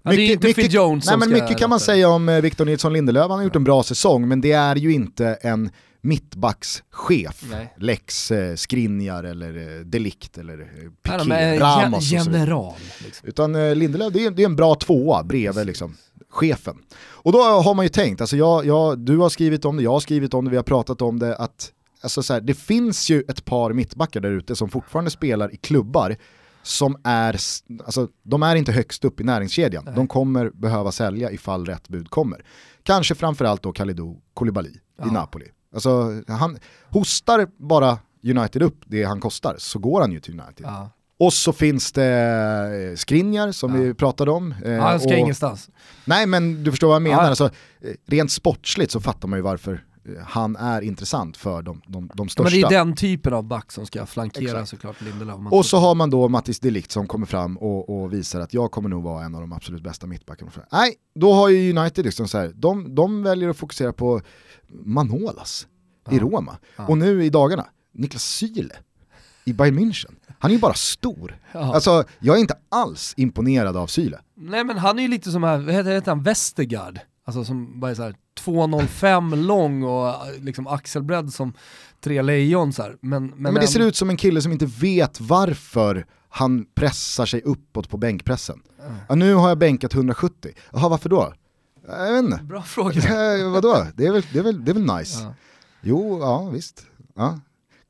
Ja. 0.04 0.12
Mycket, 0.12 0.44
ja, 0.44 0.48
mycket, 0.48 0.74
Jones 0.74 1.06
nej, 1.06 1.18
men 1.18 1.30
mycket 1.30 1.58
kan 1.58 1.70
man 1.70 1.80
säga 1.80 2.10
om 2.10 2.30
eh, 2.30 2.42
Victor 2.42 2.66
Nilsson 2.66 2.94
Lindelöf, 2.94 3.30
han 3.30 3.38
har 3.38 3.44
gjort 3.44 3.56
en 3.56 3.64
bra 3.64 3.84
säsong, 3.84 4.28
men 4.28 4.42
det 4.42 4.52
är 4.52 4.76
ju 4.76 4.94
inte 4.94 5.38
en 5.42 5.70
mittbackschef, 6.02 7.44
nej. 7.52 7.74
Lex 7.78 8.32
eh, 8.32 8.56
Skriniar 8.56 9.24
eller 9.24 9.58
eh, 9.58 9.86
Delikt 9.86 10.38
eller 10.38 10.60
eh, 10.60 10.68
Piqué, 11.20 11.56
ja, 11.56 11.60
Ramos 11.60 12.12
General. 12.12 12.74
Liksom. 13.06 13.28
Utan 13.28 13.56
eh, 13.56 13.76
Lindelöf, 13.76 14.14
det 14.14 14.26
är, 14.26 14.32
det 14.32 14.42
är 14.42 14.46
en 14.46 14.56
bra 14.56 14.76
tvåa 14.76 15.24
bredvid 15.24 15.66
liksom 15.66 15.96
chefen. 16.34 16.78
Och 17.00 17.32
då 17.32 17.42
har 17.42 17.74
man 17.74 17.86
ju 17.86 17.90
tänkt, 17.90 18.22
alltså 18.22 18.38
jag, 18.38 18.66
jag, 18.66 19.00
du 19.00 19.18
har 19.18 19.30
skrivit 19.30 19.66
om 19.66 19.78
det, 19.78 19.84
jag 19.84 19.92
har 19.92 20.00
skrivit 20.00 20.34
om 20.34 20.46
det, 20.46 20.52
vi 20.52 20.58
har 20.58 20.64
pratat 20.64 21.02
om 21.02 21.20
det, 21.20 21.36
att 21.36 21.72
alltså 22.04 22.24
så 22.24 22.34
här, 22.34 22.42
det 22.42 22.54
finns 22.54 23.10
ju 23.10 23.24
ett 23.28 23.46
par 23.46 23.74
mittbackar 23.74 24.22
där 24.22 24.32
ute 24.32 24.56
som 24.56 24.70
fortfarande 24.70 25.12
spelar 25.12 25.54
i 25.54 25.58
klubbar 25.58 26.16
som 26.64 26.98
är, 27.04 27.40
alltså 27.86 28.08
de 28.24 28.44
är 28.44 28.56
inte 28.56 28.72
högst 28.72 29.06
upp 29.06 29.20
i 29.20 29.24
näringskedjan. 29.24 29.84
Nej. 29.86 29.94
De 29.96 30.08
kommer 30.08 30.50
behöva 30.50 30.92
sälja 30.92 31.32
ifall 31.32 31.66
rätt 31.66 31.90
bud 31.90 32.10
kommer. 32.10 32.46
Kanske 32.84 33.16
framförallt 33.16 33.64
då 33.64 33.72
Kalidou 33.72 34.22
Koulibaly 34.34 34.74
ja. 34.98 35.08
i 35.08 35.12
Napoli. 35.12 35.46
Alltså 35.74 36.22
han 36.28 36.58
hostar 36.90 37.48
bara 37.58 37.98
United 38.24 38.62
upp 38.62 38.84
det 38.86 39.04
han 39.04 39.22
kostar 39.22 39.56
så 39.58 39.80
går 39.80 40.02
han 40.02 40.12
ju 40.12 40.20
till 40.20 40.40
United. 40.40 40.66
Ja. 40.66 40.90
Och 41.20 41.34
så 41.34 41.54
finns 41.54 41.92
det 41.92 42.06
eh, 42.92 42.96
Skriniar 42.98 43.52
som 43.52 43.76
Ja. 43.76 43.82
vi 43.82 43.94
pratade 43.94 44.32
om. 44.32 44.52
Eh, 44.66 44.72
Ja, 44.72 44.82
han 44.82 45.00
ska 45.00 45.10
och- 45.10 45.16
ingenstans. 45.16 45.70
Nej 46.06 46.26
men 46.28 46.64
du 46.64 46.72
förstår 46.72 46.88
vad 46.88 46.96
jag 46.96 47.02
menar. 47.02 47.24
Ja. 47.24 47.30
Alltså, 47.30 47.46
eh, 47.46 47.92
rent 48.08 48.32
sportsligt 48.32 48.92
så 48.92 49.02
fattar 49.02 49.28
man 49.28 49.40
ju 49.40 49.44
varför 49.44 49.84
han 50.26 50.56
är 50.56 50.82
intressant 50.82 51.38
för 51.38 51.62
de, 51.62 51.82
de, 51.88 52.08
de 52.08 52.10
Men 52.18 52.30
största. 52.30 52.50
det 52.50 52.62
är 52.62 52.70
den 52.70 52.96
typen 52.96 53.34
av 53.34 53.44
back 53.44 53.72
som 53.72 53.86
ska 53.86 54.06
flankera 54.06 54.44
Exakt. 54.44 54.70
såklart 54.70 55.02
Lindelöf. 55.02 55.36
Och 55.52 55.66
så 55.66 55.78
har 55.78 55.96
man 55.96 56.10
då 56.10 56.28
Mattis 56.30 56.60
Delict 56.60 56.92
som 56.92 57.08
kommer 57.08 57.26
fram 57.26 57.58
och, 57.58 57.90
och 58.04 58.14
visar 58.14 58.40
att 58.40 58.54
jag 58.54 58.72
kommer 58.72 58.90
nog 58.90 59.04
vara 59.04 59.26
en 59.26 59.36
av 59.36 59.42
de 59.42 59.54
absolut 59.54 59.84
bästa 59.84 60.08
mittbackarna. 60.08 60.52
Nej, 60.72 60.94
då 61.16 61.34
har 61.34 61.50
ju 61.50 61.78
United 61.78 62.06
liksom 62.06 62.28
så 62.28 62.38
här, 62.38 62.52
de, 62.56 62.96
de 62.96 63.24
väljer 63.24 63.50
att 63.50 63.58
fokusera 63.58 63.94
på 63.94 64.22
Manolas 64.70 65.68
i 66.12 66.16
Ja. 66.16 66.22
Roma. 66.22 66.58
Ja. 66.76 66.88
Och 66.88 66.98
nu 66.98 67.26
i 67.26 67.30
dagarna, 67.30 67.66
Niklas 67.94 68.24
Syle 68.24 68.72
i 69.46 69.54
Bayern 69.54 69.80
München. 69.80 70.16
Han 70.40 70.52
är 70.52 70.56
ju 70.56 70.62
bara 70.62 70.74
stor. 70.74 71.38
Ja. 71.52 71.76
Alltså, 71.76 72.04
jag 72.20 72.36
är 72.36 72.40
inte 72.40 72.58
alls 72.70 73.14
imponerad 73.18 73.78
av 73.78 73.88
Syle. 73.88 74.18
Nej 74.36 74.64
men 74.64 74.78
han 74.78 75.00
är 75.00 75.04
ju 75.04 75.10
lite 75.10 75.32
som, 75.32 75.44
här, 75.44 75.58
vad 75.58 75.76
heter, 75.76 76.12
han, 76.12 76.24
Westergaard? 76.24 77.00
Alltså 77.26 77.46
som 77.46 77.80
bara 77.80 77.92
är 77.92 77.96
såhär 77.96 78.16
2,05 78.40 79.36
lång 79.36 79.84
och 79.84 80.16
liksom 80.40 80.68
axelbredd 80.68 81.34
som 81.34 81.54
tre 82.04 82.22
lejon 82.22 82.74
så 82.74 82.82
här. 82.82 82.98
Men, 83.02 83.28
men, 83.28 83.54
Men, 83.54 83.56
det 83.56 83.68
ser 83.68 83.80
ut 83.80 83.96
som 83.96 84.10
en 84.10 84.18
kille 84.18 84.42
som 84.42 84.52
inte 84.52 84.66
vet 84.66 85.22
varför 85.22 86.06
han 86.30 86.66
pressar 86.76 87.26
sig 87.26 87.42
uppåt 87.42 87.90
på 87.90 87.98
bänkpressen. 87.98 88.62
Ja, 89.10 89.16
nu 89.16 89.34
har 89.34 89.50
jag 89.50 89.58
bänkat 89.58 89.94
170. 89.94 90.52
Jaha, 90.72 90.90
varför 90.90 91.10
då? 91.10 91.34
Jag 91.88 92.14
vet 92.14 92.24
inte. 92.24 92.44
Bra 92.44 92.62
fråga. 92.62 93.02
Vadå? 93.50 93.88
Det 93.96 94.06
är, 94.06 94.12
väl, 94.12 94.24
det, 94.34 94.40
är 94.40 94.44
väl, 94.44 94.66
det 94.66 94.72
är 94.72 94.74
väl 94.74 94.98
nice? 94.98 95.24
Ja. 95.24 95.34
Jo, 95.82 96.20
ja 96.22 96.50
visst. 96.50 96.86
Ja. 97.16 97.40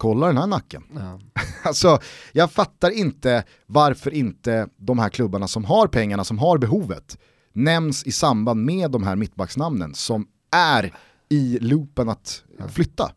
Kolla 0.03 0.27
den 0.27 0.37
här 0.37 0.47
nacken. 0.47 0.83
Ja. 0.95 1.19
Alltså, 1.65 1.99
jag 2.31 2.51
fattar 2.51 2.89
inte 2.89 3.43
varför 3.65 4.13
inte 4.13 4.67
de 4.77 4.99
här 4.99 5.09
klubbarna 5.09 5.47
som 5.47 5.65
har 5.65 5.87
pengarna, 5.87 6.23
som 6.23 6.37
har 6.37 6.57
behovet, 6.57 7.17
nämns 7.53 8.03
i 8.03 8.11
samband 8.11 8.65
med 8.65 8.91
de 8.91 9.03
här 9.03 9.15
mittbacksnamnen 9.15 9.93
som 9.93 10.27
är 10.55 10.93
i 11.29 11.57
loopen 11.61 12.09
att 12.09 12.43
flytta. 12.69 13.11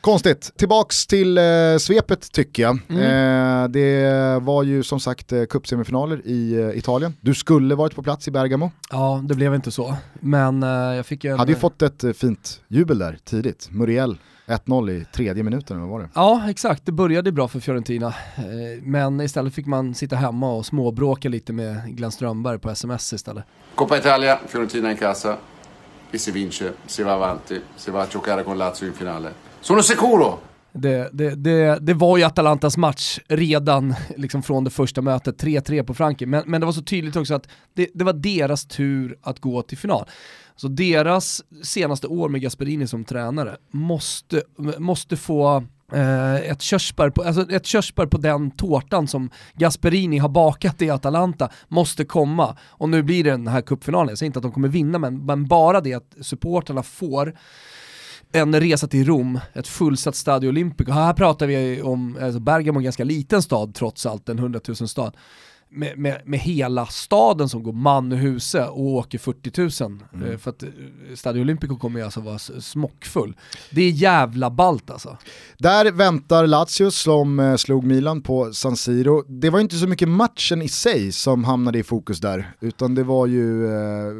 Konstigt, 0.00 0.52
tillbaks 0.56 1.06
till 1.06 1.38
eh, 1.38 1.44
svepet 1.80 2.32
tycker 2.32 2.62
jag. 2.62 2.74
Eh, 2.74 3.68
det 3.68 4.38
var 4.42 4.62
ju 4.62 4.82
som 4.82 5.00
sagt 5.00 5.32
eh, 5.32 5.44
cupsemifinaler 5.44 6.26
i 6.26 6.54
eh, 6.54 6.78
Italien. 6.78 7.14
Du 7.20 7.34
skulle 7.34 7.74
varit 7.74 7.94
på 7.94 8.02
plats 8.02 8.28
i 8.28 8.30
Bergamo. 8.30 8.70
ja, 8.90 9.24
det 9.28 9.34
blev 9.34 9.54
inte 9.54 9.70
så. 9.70 9.96
Men 10.20 10.62
eh, 10.62 10.68
jag 10.68 11.06
fick 11.06 11.24
ju 11.24 11.30
en... 11.30 11.38
Hade 11.38 11.52
ju 11.52 11.58
fått 11.58 11.82
ett 11.82 12.04
eh, 12.04 12.12
fint 12.12 12.60
jubel 12.68 12.98
där 12.98 13.18
tidigt. 13.24 13.68
Muriel 13.70 14.18
1-0 14.46 14.90
i 14.90 15.04
tredje 15.12 15.42
minuten, 15.42 15.76
eller 15.76 15.86
vad 15.86 15.98
var 16.00 16.06
det? 16.06 16.08
Ja, 16.14 16.50
exakt. 16.50 16.86
Det 16.86 16.92
började 16.92 17.32
bra 17.32 17.48
för 17.48 17.60
Fiorentina. 17.60 18.06
Eh, 18.36 18.82
Men 18.82 19.20
istället 19.20 19.54
fick 19.54 19.66
man 19.66 19.94
sitta 19.94 20.16
hemma 20.16 20.52
och 20.52 20.66
småbråka 20.66 21.28
lite 21.28 21.52
med 21.52 21.96
Glenn 21.96 22.12
Strömberg 22.12 22.58
på 22.58 22.70
sms 22.70 23.12
istället. 23.12 23.44
Coppa 23.74 23.98
Italia, 23.98 24.38
Fiorentina 24.48 24.90
in 24.90 24.96
casa 24.96 25.36
e 26.12 26.18
si 26.18 26.30
vince, 26.30 26.72
si 26.86 27.02
va 27.02 27.12
avanti, 27.12 27.60
si 27.76 27.90
va 27.90 28.02
a 28.02 28.06
giocare 28.12 28.42
con 28.44 28.58
Lazio 28.58 28.86
in 28.88 28.94
finale. 28.94 29.30
Sono 29.60 29.82
sicuro! 29.82 30.38
Det, 30.76 31.08
det, 31.12 31.34
det, 31.34 31.78
det 31.80 31.94
var 31.94 32.18
ju 32.18 32.24
Atalantas 32.24 32.76
match 32.76 33.18
redan 33.28 33.94
liksom 34.16 34.42
från 34.42 34.64
det 34.64 34.70
första 34.70 35.02
mötet, 35.02 35.42
3-3 35.42 35.82
på 35.82 35.94
Frankrike, 35.94 36.26
men, 36.30 36.42
men 36.46 36.60
det 36.60 36.64
var 36.64 36.72
så 36.72 36.82
tydligt 36.82 37.16
också 37.16 37.34
att 37.34 37.48
det, 37.74 37.88
det 37.94 38.04
var 38.04 38.12
deras 38.12 38.66
tur 38.66 39.18
att 39.22 39.40
gå 39.40 39.62
till 39.62 39.78
final. 39.78 40.04
Så 40.56 40.68
deras 40.68 41.42
senaste 41.62 42.06
år 42.06 42.28
med 42.28 42.40
Gasperini 42.40 42.86
som 42.86 43.04
tränare 43.04 43.56
måste, 43.70 44.42
måste 44.78 45.16
få 45.16 45.64
eh, 45.92 46.34
ett, 46.34 46.62
körsbär 46.62 47.10
på, 47.10 47.22
alltså 47.22 47.50
ett 47.50 47.66
körsbär 47.66 48.06
på 48.06 48.18
den 48.18 48.50
tårtan 48.50 49.08
som 49.08 49.30
Gasperini 49.54 50.18
har 50.18 50.28
bakat 50.28 50.82
i 50.82 50.90
Atalanta 50.90 51.48
måste 51.68 52.04
komma. 52.04 52.56
Och 52.62 52.88
nu 52.88 53.02
blir 53.02 53.24
det 53.24 53.30
den 53.30 53.46
här 53.46 53.60
cupfinalen, 53.60 54.08
jag 54.08 54.18
säger 54.18 54.26
inte 54.26 54.38
att 54.38 54.42
de 54.42 54.52
kommer 54.52 54.68
vinna, 54.68 54.98
men, 54.98 55.26
men 55.26 55.46
bara 55.46 55.80
det 55.80 55.94
att 55.94 56.16
supporterna 56.20 56.82
får 56.82 57.34
en 58.32 58.60
resa 58.60 58.86
till 58.86 59.06
Rom, 59.06 59.40
ett 59.52 59.68
fullsatt 59.68 60.16
Stadio 60.16 60.48
Olimpico. 60.48 60.92
Här 60.92 61.12
pratar 61.12 61.46
vi 61.46 61.82
om, 61.82 62.18
alltså 62.22 62.40
Bergamo 62.40 62.78
är 62.78 62.80
en 62.80 62.84
ganska 62.84 63.04
liten 63.04 63.42
stad 63.42 63.74
trots 63.74 64.06
allt, 64.06 64.28
en 64.28 64.38
100 64.38 64.60
000 64.68 64.76
stad. 64.76 65.16
Med, 65.76 65.98
med, 65.98 66.20
med 66.24 66.40
hela 66.40 66.86
staden 66.86 67.48
som 67.48 67.62
går 67.62 67.72
man 67.72 68.12
ur 68.12 68.16
huse 68.16 68.66
och 68.66 68.84
åker 68.84 69.18
40 69.18 69.84
000. 69.84 70.30
Eh, 70.32 70.38
För 70.38 70.50
att 70.50 70.62
eh, 70.62 70.68
Stadio 71.14 71.40
Olimpico 71.40 71.76
kommer 71.76 71.98
ju 71.98 72.04
alltså 72.04 72.20
vara 72.20 72.38
smockfull. 72.38 73.36
Det 73.70 73.82
är 73.82 73.90
jävla 73.90 74.50
ballt 74.50 74.90
alltså. 74.90 75.16
Där 75.58 75.92
väntar 75.92 76.46
Lazio 76.46 76.90
som 76.90 77.40
eh, 77.40 77.56
slog 77.56 77.84
Milan 77.84 78.22
på 78.22 78.52
San 78.52 78.76
Siro. 78.76 79.24
Det 79.28 79.50
var 79.50 79.60
inte 79.60 79.76
så 79.76 79.86
mycket 79.86 80.08
matchen 80.08 80.62
i 80.62 80.68
sig 80.68 81.12
som 81.12 81.44
hamnade 81.44 81.78
i 81.78 81.82
fokus 81.82 82.20
där, 82.20 82.52
utan 82.60 82.94
det 82.94 83.04
var 83.04 83.26
ju 83.26 83.66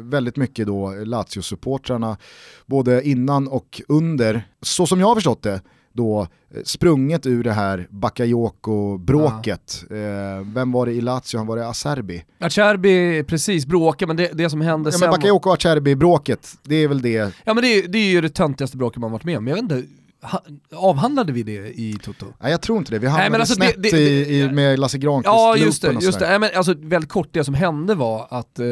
väldigt 0.03 0.35
mycket 0.35 0.67
då 0.67 0.89
Lazio-supportrarna, 0.89 2.17
både 2.65 3.07
innan 3.07 3.47
och 3.47 3.81
under, 3.87 4.47
så 4.61 4.87
som 4.87 4.99
jag 4.99 5.07
har 5.07 5.15
förstått 5.15 5.43
det, 5.43 5.61
då 5.95 6.21
eh, 6.21 6.61
sprunget 6.63 7.25
ur 7.25 7.43
det 7.43 7.51
här 7.51 7.87
Bakayoko-bråket. 7.89 9.83
Eh, 9.89 10.45
vem 10.53 10.71
var 10.71 10.85
det 10.85 10.91
i 10.91 11.01
Lazio? 11.01 11.37
Han 11.37 11.47
var 11.47 11.57
det 11.57 11.67
Acerbi? 11.67 12.23
Acerbi 12.39 13.23
precis 13.23 13.65
bråkar, 13.65 14.07
men 14.07 14.17
det, 14.17 14.31
det 14.33 14.49
som 14.49 14.61
hände 14.61 14.87
Ja, 14.87 14.91
sen... 14.91 14.99
men 14.99 15.09
Bakayoko 15.09 15.49
och 15.49 15.55
Acerbi-bråket, 15.55 16.57
det 16.63 16.75
är 16.75 16.87
väl 16.87 17.01
det 17.01 17.33
Ja 17.43 17.53
men 17.53 17.63
det, 17.63 17.81
det 17.81 17.97
är 17.97 18.09
ju 18.09 18.21
det 18.21 18.29
töntigaste 18.29 18.77
bråket 18.77 18.99
man 18.99 19.11
varit 19.11 19.23
med 19.23 19.37
om. 19.37 19.47
Jag 19.47 19.55
vet 19.55 19.63
inte, 19.63 19.83
ha, 20.31 20.43
avhandlade 20.75 21.33
vi 21.33 21.43
det 21.43 21.79
i 21.79 21.97
Toto? 22.03 22.25
Nej 22.39 22.51
jag 22.51 22.61
tror 22.61 22.77
inte 22.77 22.91
det, 22.91 22.99
vi 22.99 23.07
hamnade 23.07 23.29
men 23.29 23.39
alltså 23.41 23.55
snett 23.55 23.75
det- 23.77 23.87
i, 23.87 24.23
det- 24.23 24.29
i, 24.31 24.51
med 24.51 24.79
Lasse 24.79 24.97
Granqvist 24.97 25.25
Ja 25.33 25.57
just 25.57 25.81
det, 25.81 25.93
just 25.93 26.19
det. 26.19 26.27
Nej, 26.29 26.39
men 26.39 26.49
alltså, 26.55 26.73
väldigt 26.77 27.09
kort, 27.11 27.29
det 27.31 27.43
som 27.43 27.53
hände 27.53 27.95
var 27.95 28.27
att 28.29 28.59
eh, 28.59 28.65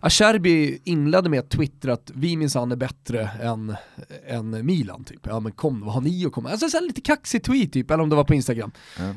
Acerbi 0.00 0.80
inledde 0.84 1.28
med 1.28 1.40
att 1.40 1.50
twittra 1.50 1.92
att 1.92 2.10
vi 2.14 2.36
minsann 2.36 2.72
är 2.72 2.76
bättre 2.76 3.30
än, 3.42 3.76
än 4.28 4.66
Milan 4.66 5.04
typ. 5.04 5.20
Ja 5.26 5.40
men 5.40 5.52
kom, 5.52 5.80
vad 5.84 5.94
har 5.94 6.00
ni 6.00 6.26
att 6.26 6.32
komma? 6.32 6.50
Alltså 6.50 6.68
så 6.68 6.80
lite 6.80 7.00
kaxig 7.00 7.44
tweet 7.44 7.72
typ, 7.72 7.90
eller 7.90 8.02
om 8.02 8.08
det 8.08 8.16
var 8.16 8.24
på 8.24 8.34
Instagram. 8.34 8.70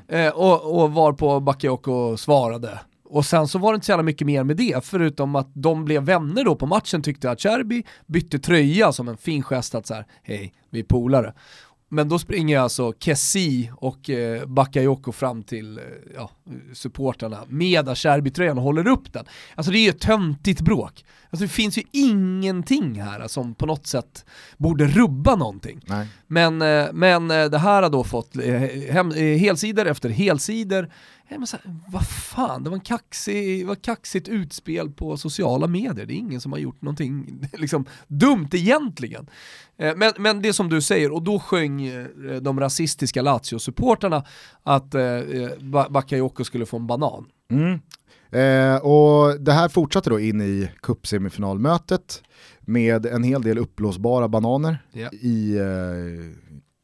Eh, 0.08 0.27
och, 0.29 0.82
och 0.84 0.91
var 0.93 1.13
på 1.13 1.39
Bakayoko 1.39 2.17
svarade. 2.17 2.79
Och 3.13 3.25
sen 3.25 3.48
så 3.48 3.60
var 3.60 3.72
det 3.72 3.75
inte 3.75 3.86
så 3.86 3.91
jävla 3.91 4.03
mycket 4.03 4.27
mer 4.27 4.43
med 4.43 4.58
det, 4.58 4.86
förutom 4.86 5.36
att 5.36 5.50
de 5.53 5.86
blev 5.86 6.03
vänner 6.03 6.43
då 6.43 6.55
på 6.55 6.65
matchen 6.65 7.01
tyckte 7.01 7.32
att 7.32 7.46
Acerbi 7.46 7.84
bytte 8.05 8.39
tröja 8.39 8.91
som 8.91 9.08
en 9.08 9.17
fin 9.17 9.43
gest 9.43 9.75
att 9.75 9.88
så 9.88 9.93
här, 9.93 10.05
hej, 10.24 10.53
vi 10.70 10.79
är 10.79 10.84
polare. 10.84 11.34
Men 11.89 12.10
då 12.10 12.20
springer 12.20 12.60
alltså 12.60 12.93
Kessi 13.00 13.72
och 13.75 14.10
eh, 14.10 14.46
Bakayoko 14.46 15.12
fram 15.12 15.43
till 15.43 15.77
eh, 15.77 15.84
ja, 16.15 16.29
supportrarna 16.74 17.39
med 17.48 17.89
Acerbi-tröjan 17.89 18.58
och 18.58 18.63
håller 18.63 18.88
upp 18.88 19.13
den. 19.13 19.25
Alltså 19.55 19.72
det 19.72 19.77
är 19.77 19.84
ju 19.84 19.89
ett 19.89 20.01
töntigt 20.01 20.62
bråk. 20.62 21.05
Alltså 21.29 21.43
det 21.46 21.50
finns 21.51 21.77
ju 21.77 21.84
ingenting 21.91 23.01
här 23.01 23.27
som 23.27 23.55
på 23.55 23.65
något 23.65 23.88
sätt 23.88 24.25
borde 24.58 24.88
rubba 24.88 25.36
någonting. 25.36 25.82
Nej. 25.86 26.08
Men, 26.27 26.62
eh, 26.62 26.86
men 26.93 27.32
eh, 27.32 27.46
det 27.46 27.58
här 27.58 27.84
har 27.84 27.89
då 27.89 28.03
fått 28.03 28.36
eh, 28.38 28.60
hem, 28.91 29.12
helsidor 29.12 29.88
efter 29.88 30.10
helsidor. 30.10 30.89
Men 31.30 31.48
så 31.48 31.58
här, 31.63 31.75
vad 31.88 32.08
fan, 32.08 32.63
det 32.63 32.70
var 32.70 32.77
en 32.77 32.82
kaxig, 32.82 33.65
var 33.68 33.74
ett 33.74 33.82
kaxigt 33.82 34.27
utspel 34.27 34.89
på 34.92 35.18
sociala 35.18 35.68
medier. 35.68 36.06
Det 36.06 36.13
är 36.13 36.18
ingen 36.18 36.42
som 36.42 36.51
har 36.51 36.60
gjort 36.60 36.82
någonting 36.82 37.39
liksom, 37.53 37.86
dumt 38.08 38.48
egentligen. 38.51 39.27
Eh, 39.77 39.96
Men, 39.96 40.13
men 40.20 40.42
det 40.42 40.53
som 40.53 40.70
du 40.70 40.82
säger, 40.82 41.12
och 41.12 41.22
då 41.24 41.39
sjöng 41.39 41.82
eh, 41.86 42.06
de 42.42 42.60
rasistiska 42.60 43.22
Lazio-supporterna 43.22 44.24
att 44.63 44.96
eh, 44.96 45.01
Ba- 45.60 45.89
Bakayoko 45.89 46.44
skulle 46.44 46.65
få 46.65 46.77
en 46.77 46.88
banan. 46.88 47.25
Mm. 47.51 47.80
Eh, 48.32 48.75
och 48.86 49.42
det 49.42 49.51
här 49.53 49.70
fortsatte 49.70 50.10
då 50.10 50.20
in 50.20 50.42
i 50.42 50.70
cupsemifinalmötet 50.82 52.24
med 52.62 53.06
en 53.06 53.24
hel 53.24 53.42
del 53.42 53.58
uppblåsbara 53.58 54.27
bananer 54.27 54.77
Ja. 54.92 55.10
i 55.12 55.58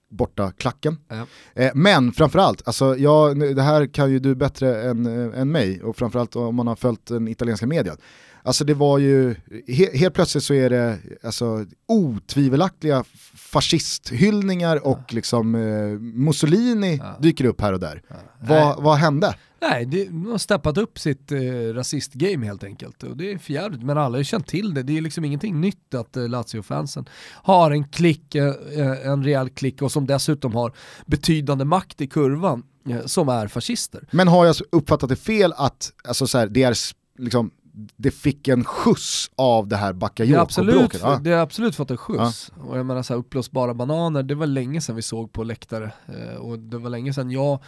borta 0.10 0.52
klacken. 0.52 0.98
Ja. 1.08 1.26
Eh, 1.54 1.72
men 1.76 2.12
framförallt, 2.12 2.68
alltså, 2.68 2.98
ja, 2.98 3.34
det 3.34 3.62
här 3.62 3.88
kan 3.88 4.12
ju 4.12 4.20
du 4.20 4.36
bättre 4.36 4.84
än, 4.84 5.06
eh, 5.06 5.42
än 5.42 5.52
mig 5.52 5.84
och 5.84 5.98
framförallt 5.98 6.36
om 6.36 6.56
man 6.56 6.68
har 6.68 6.76
följt 6.76 7.06
den 7.06 7.28
italienska 7.28 7.68
median. 7.68 7.98
Alltså 8.44 8.66
det 8.66 8.74
var 8.74 8.98
ju, 8.98 9.36
he, 9.68 9.98
helt 9.98 10.14
plötsligt 10.14 10.44
så 10.44 10.54
är 10.54 10.70
det 10.70 10.98
alltså, 11.24 11.66
otvivelaktiga 11.88 13.04
fascisthyllningar 13.52 14.88
och 14.88 15.14
liksom 15.14 15.56
eh, 15.56 16.00
Mussolini 16.00 16.98
Ja. 16.98 17.18
dyker 17.20 17.46
upp 17.46 17.62
här 17.62 17.74
och 17.74 17.80
där. 17.80 18.02
Nej. 18.10 18.20
Vad, 18.40 18.84
vad 18.84 18.98
hände? 18.98 19.36
Nej, 19.62 19.86
det, 19.86 20.06
de 20.06 20.26
har 20.26 20.38
steppat 20.38 20.78
upp 20.78 21.00
sitt 21.00 21.32
eh, 21.32 21.40
rasistgame 21.74 22.46
helt 22.46 22.64
enkelt. 22.64 23.04
Och 23.04 23.18
det 23.18 23.32
är 23.32 23.38
förjävligt, 23.38 23.84
men 23.84 23.98
alla 23.98 24.14
har 24.14 24.18
ju 24.18 24.24
känt 24.24 24.48
till 24.48 24.74
det. 24.74 24.84
Det 24.84 24.98
är 24.98 25.02
liksom 25.02 25.26
ingenting 25.26 25.62
nytt 25.62 25.94
att 25.94 26.18
eh, 26.18 26.28
Lazio-fansen 26.30 27.06
har 27.32 27.72
en 27.72 27.88
klick, 27.88 28.36
eh, 28.36 28.48
eh, 28.78 29.08
en 29.08 29.24
rejäl 29.24 29.50
klick 29.50 29.82
och 29.82 29.92
som 29.92 30.08
dessutom 30.08 30.54
har 30.54 30.74
betydande 31.06 31.66
makt 31.66 32.02
i 32.02 32.08
kurvan 32.08 32.64
eh, 32.90 33.06
som 33.06 33.30
är 33.30 33.48
fascister. 33.48 34.08
Men 34.12 34.28
har 34.28 34.46
jag 34.46 34.56
uppfattat 34.72 35.10
det 35.10 35.16
fel 35.16 35.54
att 35.58 35.92
alltså 36.08 36.28
så 36.28 36.38
här, 36.38 36.48
det, 36.48 36.64
är, 36.64 36.76
liksom, 37.18 37.52
det 37.96 38.12
fick 38.12 38.48
en 38.48 38.66
skjuts 38.66 39.32
av 39.36 39.68
det 39.68 39.76
här 39.76 39.94
Det 39.94 40.06
är 40.06 40.38
absolut, 40.38 40.76
Bakayoko-bråket? 40.76 41.02
Ja. 41.04 41.20
det 41.24 41.32
har 41.32 41.40
absolut 41.40 41.76
fått 41.76 41.92
en 41.92 41.98
skjuts. 41.98 42.52
Och 42.68 42.78
jag 42.78 42.86
menar 42.86 43.04
så 43.04 43.14
här, 43.14 43.20
uppblåsbara 43.20 43.74
bananer, 43.74 44.24
det 44.24 44.36
var 44.36 44.48
länge 44.48 44.82
sedan 44.82 44.96
vi 44.96 45.02
såg 45.02 45.34
på 45.34 45.44
läktare. 45.44 45.92
Eh, 46.08 46.36
och 46.36 46.60
det 46.60 46.78
var 46.78 46.90
länge 46.90 47.14
sedan 47.14 47.32
jag 47.32 47.60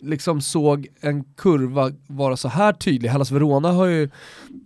liksom 0.00 0.40
såg 0.40 0.86
en 1.00 1.24
kurva 1.24 1.92
vara 2.06 2.36
så 2.36 2.48
här 2.48 2.72
tydlig. 2.72 3.08
Hellas 3.08 3.30
Verona 3.30 3.72
har 3.72 3.86
ju 3.86 4.10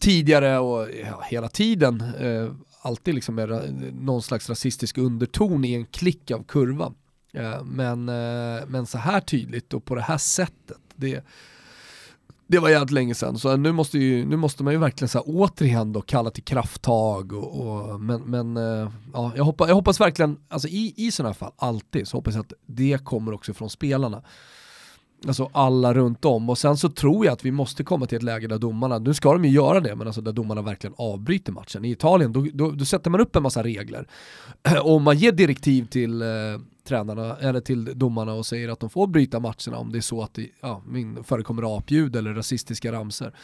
tidigare 0.01 0.59
och 0.59 0.89
ja, 1.07 1.23
hela 1.31 1.49
tiden 1.49 2.01
eh, 2.19 2.53
alltid 2.83 3.15
liksom 3.15 3.35
med 3.35 3.49
någon 4.01 4.23
slags 4.23 4.49
rasistisk 4.49 4.99
underton 4.99 5.65
i 5.65 5.75
en 5.75 5.87
klick 5.87 6.31
av 6.31 6.43
kurva. 6.43 6.93
Eh, 7.33 7.65
men, 7.65 8.09
eh, 8.09 8.67
men 8.67 8.87
så 8.87 8.99
här 8.99 9.21
tydligt 9.21 9.75
och 9.75 9.85
på 9.85 9.95
det 9.95 10.03
här 10.03 10.19
sättet, 10.19 10.79
det, 10.97 11.25
det 12.53 12.59
var 12.59 12.69
jävligt 12.69 12.91
länge 12.91 13.15
sedan. 13.15 13.39
Så 13.39 13.57
nu 13.57 13.73
måste, 13.73 13.99
ju, 13.99 14.25
nu 14.25 14.37
måste 14.37 14.65
man 14.65 14.73
ju 14.73 14.79
verkligen 14.79 15.09
så 15.09 15.19
här, 15.19 15.25
återigen 15.27 15.93
då 15.93 16.01
kalla 16.01 16.31
till 16.31 16.43
krafttag. 16.43 17.33
Och, 17.33 17.61
och 17.61 18.01
men 18.01 18.23
men 18.23 18.57
eh, 18.57 18.91
ja, 19.13 19.33
jag, 19.37 19.45
hoppas, 19.45 19.69
jag 19.69 19.75
hoppas 19.75 20.01
verkligen, 20.01 20.37
alltså 20.49 20.69
i, 20.69 20.95
i 20.97 21.11
sådana 21.11 21.29
här 21.29 21.35
fall, 21.35 21.53
alltid, 21.57 22.09
så 22.09 22.17
hoppas 22.17 22.35
jag 22.35 22.41
att 22.41 22.53
det 22.67 23.05
kommer 23.05 23.35
också 23.35 23.55
från 23.55 23.71
spelarna. 23.71 24.23
Alltså 25.27 25.51
alla 25.53 25.95
runt 25.95 26.25
om. 26.25 26.51
Och 26.51 26.59
sen 26.59 26.77
så 26.77 26.89
tror 26.89 27.25
jag 27.25 27.33
att 27.33 27.45
vi 27.45 27.51
måste 27.51 27.85
komma 27.85 28.07
till 28.07 28.17
ett 28.17 28.23
läge 28.23 28.47
där 28.47 28.59
domarna, 28.59 28.99
nu 28.99 29.15
ska 29.15 29.33
de 29.33 29.45
ju 29.45 29.51
göra 29.51 29.81
det, 29.81 29.97
men 29.97 30.07
alltså 30.07 30.21
där 30.21 30.33
domarna 30.33 30.63
verkligen 30.63 30.95
avbryter 30.99 31.53
matchen. 31.53 31.85
I 31.85 31.91
Italien, 31.91 32.33
då, 32.33 32.47
då, 32.53 32.71
då 32.71 32.85
sätter 32.85 33.11
man 33.11 33.21
upp 33.21 33.37
en 33.37 33.43
massa 33.43 33.63
regler. 33.63 34.09
Och 34.83 35.01
man 35.01 35.19
ger 35.19 35.33
direktiv 35.33 35.87
till 35.87 36.23
eh, 36.23 36.29
tränarna 36.85 37.37
eller 37.37 37.61
till 37.61 37.99
domarna 37.99 38.33
och 38.33 38.47
säger 38.47 38.69
att 38.69 38.81
de 38.81 38.91
får 38.91 39.07
bryta 39.07 39.41
matcherna 39.41 39.79
om 39.79 39.93
det 39.93 39.99
är 39.99 40.01
så 40.01 40.23
att 40.23 40.35
det 40.35 40.49
ja, 40.61 40.83
förekommer 41.25 41.77
apljud 41.77 42.17
eller 42.17 42.35
rasistiska 42.35 42.93
ramser. 42.93 43.35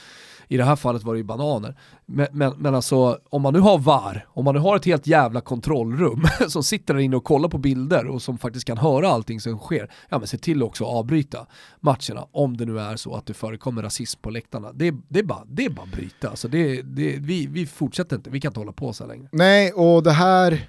I 0.48 0.56
det 0.56 0.64
här 0.64 0.76
fallet 0.76 1.02
var 1.02 1.14
det 1.14 1.18
ju 1.18 1.24
bananer. 1.24 1.76
Men, 2.06 2.26
men, 2.32 2.54
men 2.58 2.74
alltså 2.74 3.18
om 3.30 3.42
man 3.42 3.52
nu 3.52 3.60
har 3.60 3.78
VAR, 3.78 4.26
om 4.28 4.44
man 4.44 4.54
nu 4.54 4.60
har 4.60 4.76
ett 4.76 4.84
helt 4.84 5.06
jävla 5.06 5.40
kontrollrum 5.40 6.24
som 6.48 6.62
sitter 6.62 6.94
där 6.94 7.00
inne 7.00 7.16
och 7.16 7.24
kollar 7.24 7.48
på 7.48 7.58
bilder 7.58 8.06
och 8.06 8.22
som 8.22 8.38
faktiskt 8.38 8.66
kan 8.66 8.78
höra 8.78 9.08
allting 9.08 9.40
som 9.40 9.58
sker, 9.58 9.90
ja 10.08 10.18
men 10.18 10.26
se 10.26 10.38
till 10.38 10.62
också 10.62 10.84
att 10.84 10.90
avbryta 10.90 11.46
matcherna 11.80 12.26
om 12.32 12.56
det 12.56 12.64
nu 12.64 12.80
är 12.80 12.96
så 12.96 13.14
att 13.14 13.26
det 13.26 13.34
förekommer 13.34 13.82
rasism 13.82 14.20
på 14.20 14.30
läktarna. 14.30 14.72
Det, 14.72 14.94
det, 15.08 15.18
är, 15.18 15.24
bara, 15.24 15.44
det 15.46 15.64
är 15.64 15.70
bara 15.70 15.82
att 15.82 15.92
bryta, 15.92 16.30
alltså 16.30 16.48
det, 16.48 16.82
det, 16.82 17.16
vi, 17.18 17.46
vi 17.46 17.66
fortsätter 17.66 18.16
inte, 18.16 18.30
vi 18.30 18.40
kan 18.40 18.50
inte 18.50 18.60
hålla 18.60 18.72
på 18.72 18.92
så 18.92 19.04
här 19.04 19.08
längre. 19.08 19.28
Nej, 19.32 19.72
och 19.72 20.02
det 20.02 20.12
här 20.12 20.68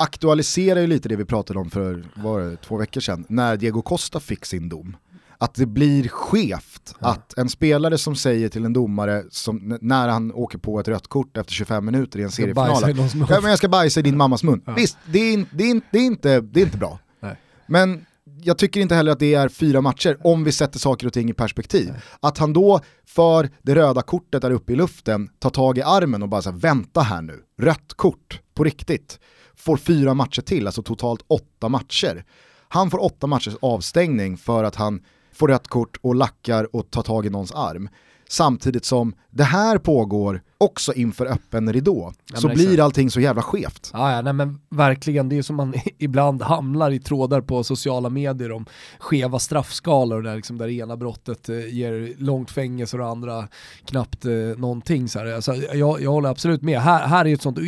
aktualiserar 0.00 0.80
ju 0.80 0.86
lite 0.86 1.08
det 1.08 1.16
vi 1.16 1.24
pratade 1.24 1.58
om 1.58 1.70
för 1.70 2.04
var 2.14 2.40
det, 2.40 2.56
två 2.56 2.76
veckor 2.76 3.00
sedan, 3.00 3.24
när 3.28 3.56
Diego 3.56 3.82
Costa 3.82 4.20
fick 4.20 4.44
sin 4.44 4.68
dom. 4.68 4.96
Att 5.38 5.54
det 5.54 5.66
blir 5.66 6.08
skevt 6.08 6.94
ja. 6.98 7.08
att 7.08 7.38
en 7.38 7.48
spelare 7.48 7.98
som 7.98 8.16
säger 8.16 8.48
till 8.48 8.64
en 8.64 8.72
domare 8.72 9.24
som, 9.30 9.78
när 9.80 10.08
han 10.08 10.32
åker 10.32 10.58
på 10.58 10.80
ett 10.80 10.88
rött 10.88 11.06
kort 11.06 11.36
efter 11.36 11.52
25 11.52 11.84
minuter 11.84 12.18
i 12.18 12.22
en 12.22 12.30
seriefinal, 12.30 12.82
ja, 13.28 13.40
men 13.40 13.50
jag 13.50 13.58
ska 13.58 13.68
bajsa 13.68 14.00
i 14.00 14.02
din 14.02 14.16
mammas 14.16 14.42
mun. 14.42 14.62
Ja. 14.66 14.72
Visst, 14.72 14.98
det 15.06 15.18
är, 15.18 15.46
det, 15.52 15.70
är, 15.70 15.80
det, 15.90 15.98
är 15.98 16.02
inte, 16.02 16.40
det 16.40 16.60
är 16.60 16.64
inte 16.64 16.78
bra. 16.78 16.98
Nej. 17.20 17.36
Men 17.66 18.06
jag 18.42 18.58
tycker 18.58 18.80
inte 18.80 18.94
heller 18.94 19.12
att 19.12 19.18
det 19.18 19.34
är 19.34 19.48
fyra 19.48 19.80
matcher 19.80 20.18
om 20.24 20.44
vi 20.44 20.52
sätter 20.52 20.78
saker 20.78 21.06
och 21.06 21.12
ting 21.12 21.30
i 21.30 21.34
perspektiv. 21.34 21.88
Nej. 21.88 22.00
Att 22.20 22.38
han 22.38 22.52
då 22.52 22.80
för 23.06 23.50
det 23.62 23.74
röda 23.74 24.02
kortet 24.02 24.42
där 24.42 24.50
uppe 24.50 24.72
i 24.72 24.76
luften 24.76 25.28
tar 25.38 25.50
tag 25.50 25.78
i 25.78 25.82
armen 25.82 26.22
och 26.22 26.28
bara 26.28 26.42
så 26.42 26.50
här, 26.50 26.58
vänta 26.58 27.00
här 27.00 27.22
nu, 27.22 27.40
rött 27.58 27.94
kort, 27.96 28.40
på 28.54 28.64
riktigt 28.64 29.18
får 29.60 29.76
fyra 29.76 30.14
matcher 30.14 30.42
till, 30.42 30.66
alltså 30.66 30.82
totalt 30.82 31.24
åtta 31.26 31.68
matcher. 31.68 32.24
Han 32.68 32.90
får 32.90 33.04
åtta 33.04 33.26
matchers 33.26 33.56
avstängning 33.60 34.36
för 34.36 34.64
att 34.64 34.76
han 34.76 35.02
får 35.32 35.48
rött 35.48 35.68
kort 35.68 35.96
och 36.02 36.14
lackar 36.14 36.76
och 36.76 36.90
tar 36.90 37.02
tag 37.02 37.26
i 37.26 37.30
någons 37.30 37.52
arm. 37.52 37.88
Samtidigt 38.30 38.84
som 38.84 39.14
det 39.30 39.44
här 39.44 39.78
pågår 39.78 40.42
också 40.58 40.92
inför 40.92 41.26
öppen 41.26 41.72
ridå, 41.72 42.12
ja, 42.32 42.36
så 42.36 42.48
blir 42.48 42.64
exakt. 42.64 42.80
allting 42.80 43.10
så 43.10 43.20
jävla 43.20 43.42
skevt. 43.42 43.90
Ja, 43.92 44.12
ja 44.12 44.22
nej, 44.22 44.32
men 44.32 44.60
verkligen, 44.68 45.28
det 45.28 45.38
är 45.38 45.42
som 45.42 45.56
man 45.56 45.74
ibland 45.98 46.42
hamnar 46.42 46.90
i 46.90 46.98
trådar 46.98 47.40
på 47.40 47.64
sociala 47.64 48.10
medier 48.10 48.52
om 48.52 48.66
skeva 48.98 49.38
straffskalor 49.38 50.22
där, 50.22 50.36
liksom, 50.36 50.58
där 50.58 50.68
ena 50.68 50.96
brottet 50.96 51.48
eh, 51.48 51.74
ger 51.74 52.14
långt 52.18 52.50
fängelse 52.50 52.96
och 52.96 53.02
det 53.02 53.08
andra 53.08 53.48
knappt 53.84 54.24
eh, 54.24 54.32
någonting. 54.32 55.08
Så 55.08 55.18
här. 55.18 55.26
Alltså, 55.26 55.54
jag, 55.54 56.02
jag 56.02 56.10
håller 56.10 56.28
absolut 56.28 56.62
med. 56.62 56.80
Här, 56.80 57.06
här 57.06 57.26
är 57.26 57.34
ett 57.34 57.42
sånt 57.42 57.58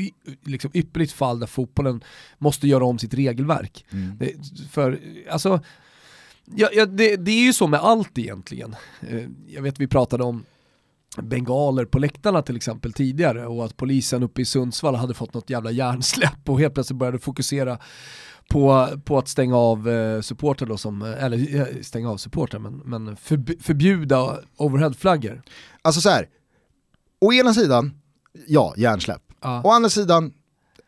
liksom, 0.45 0.71
ypperligt 0.75 1.13
fall 1.13 1.41
där 1.41 1.47
fotbollen 1.47 2.05
måste 2.39 2.69
göra 2.69 2.85
om 2.85 2.99
sitt 2.99 3.15
regelverk. 3.15 3.85
Mm. 3.93 4.17
Det, 4.19 4.33
för, 4.71 5.01
alltså, 5.31 5.61
Ja, 6.45 6.69
ja 6.73 6.87
det, 6.87 7.17
det, 7.17 7.31
är 7.31 7.45
ju 7.45 7.53
så 7.53 7.67
med 7.67 7.81
allt 7.81 8.19
egentligen. 8.19 8.77
Eh, 9.01 9.29
jag 9.47 9.63
vet 9.63 9.81
vi 9.81 9.87
pratade 9.87 10.25
om 10.25 10.45
bengaler 11.17 11.85
på 11.85 11.99
läktarna 11.99 12.43
till 12.43 12.57
exempel 12.57 12.93
tidigare 12.93 13.47
och 13.47 13.65
att 13.65 13.77
polisen 13.77 14.23
uppe 14.23 14.43
i 14.43 14.45
Sundsvall 14.45 14.95
hade 14.95 15.15
fått 15.15 15.35
något 15.35 15.51
jävla 15.51 15.71
hjärnsläpp 15.71 16.49
och 16.49 16.61
helt 16.61 16.75
plötsligt 16.75 16.99
började 16.99 17.19
fokusera 17.19 17.79
på, 18.51 18.89
på 19.05 19.19
att 19.19 19.29
stänga 19.29 19.57
av 19.57 19.89
eh, 19.89 20.21
supporter 20.21 20.67
då 20.67 20.77
som, 20.77 21.03
eller 21.03 21.57
eh, 21.57 21.83
stänga 21.83 22.11
av 22.11 22.17
supporter 22.17 22.59
men, 22.59 22.77
men 22.77 23.17
förbjuda 23.61 24.39
overheadflaggor. 24.57 25.43
Alltså 25.83 26.01
så 26.01 26.09
här, 26.11 26.29
å 27.21 27.33
ena 27.33 27.55
sidan, 27.55 27.95
ja, 28.47 28.75
hjärnsläpp. 28.77 29.23
Ja. 29.41 29.63
Å 29.65 29.71
andra 29.71 29.91
sidan, 29.91 30.33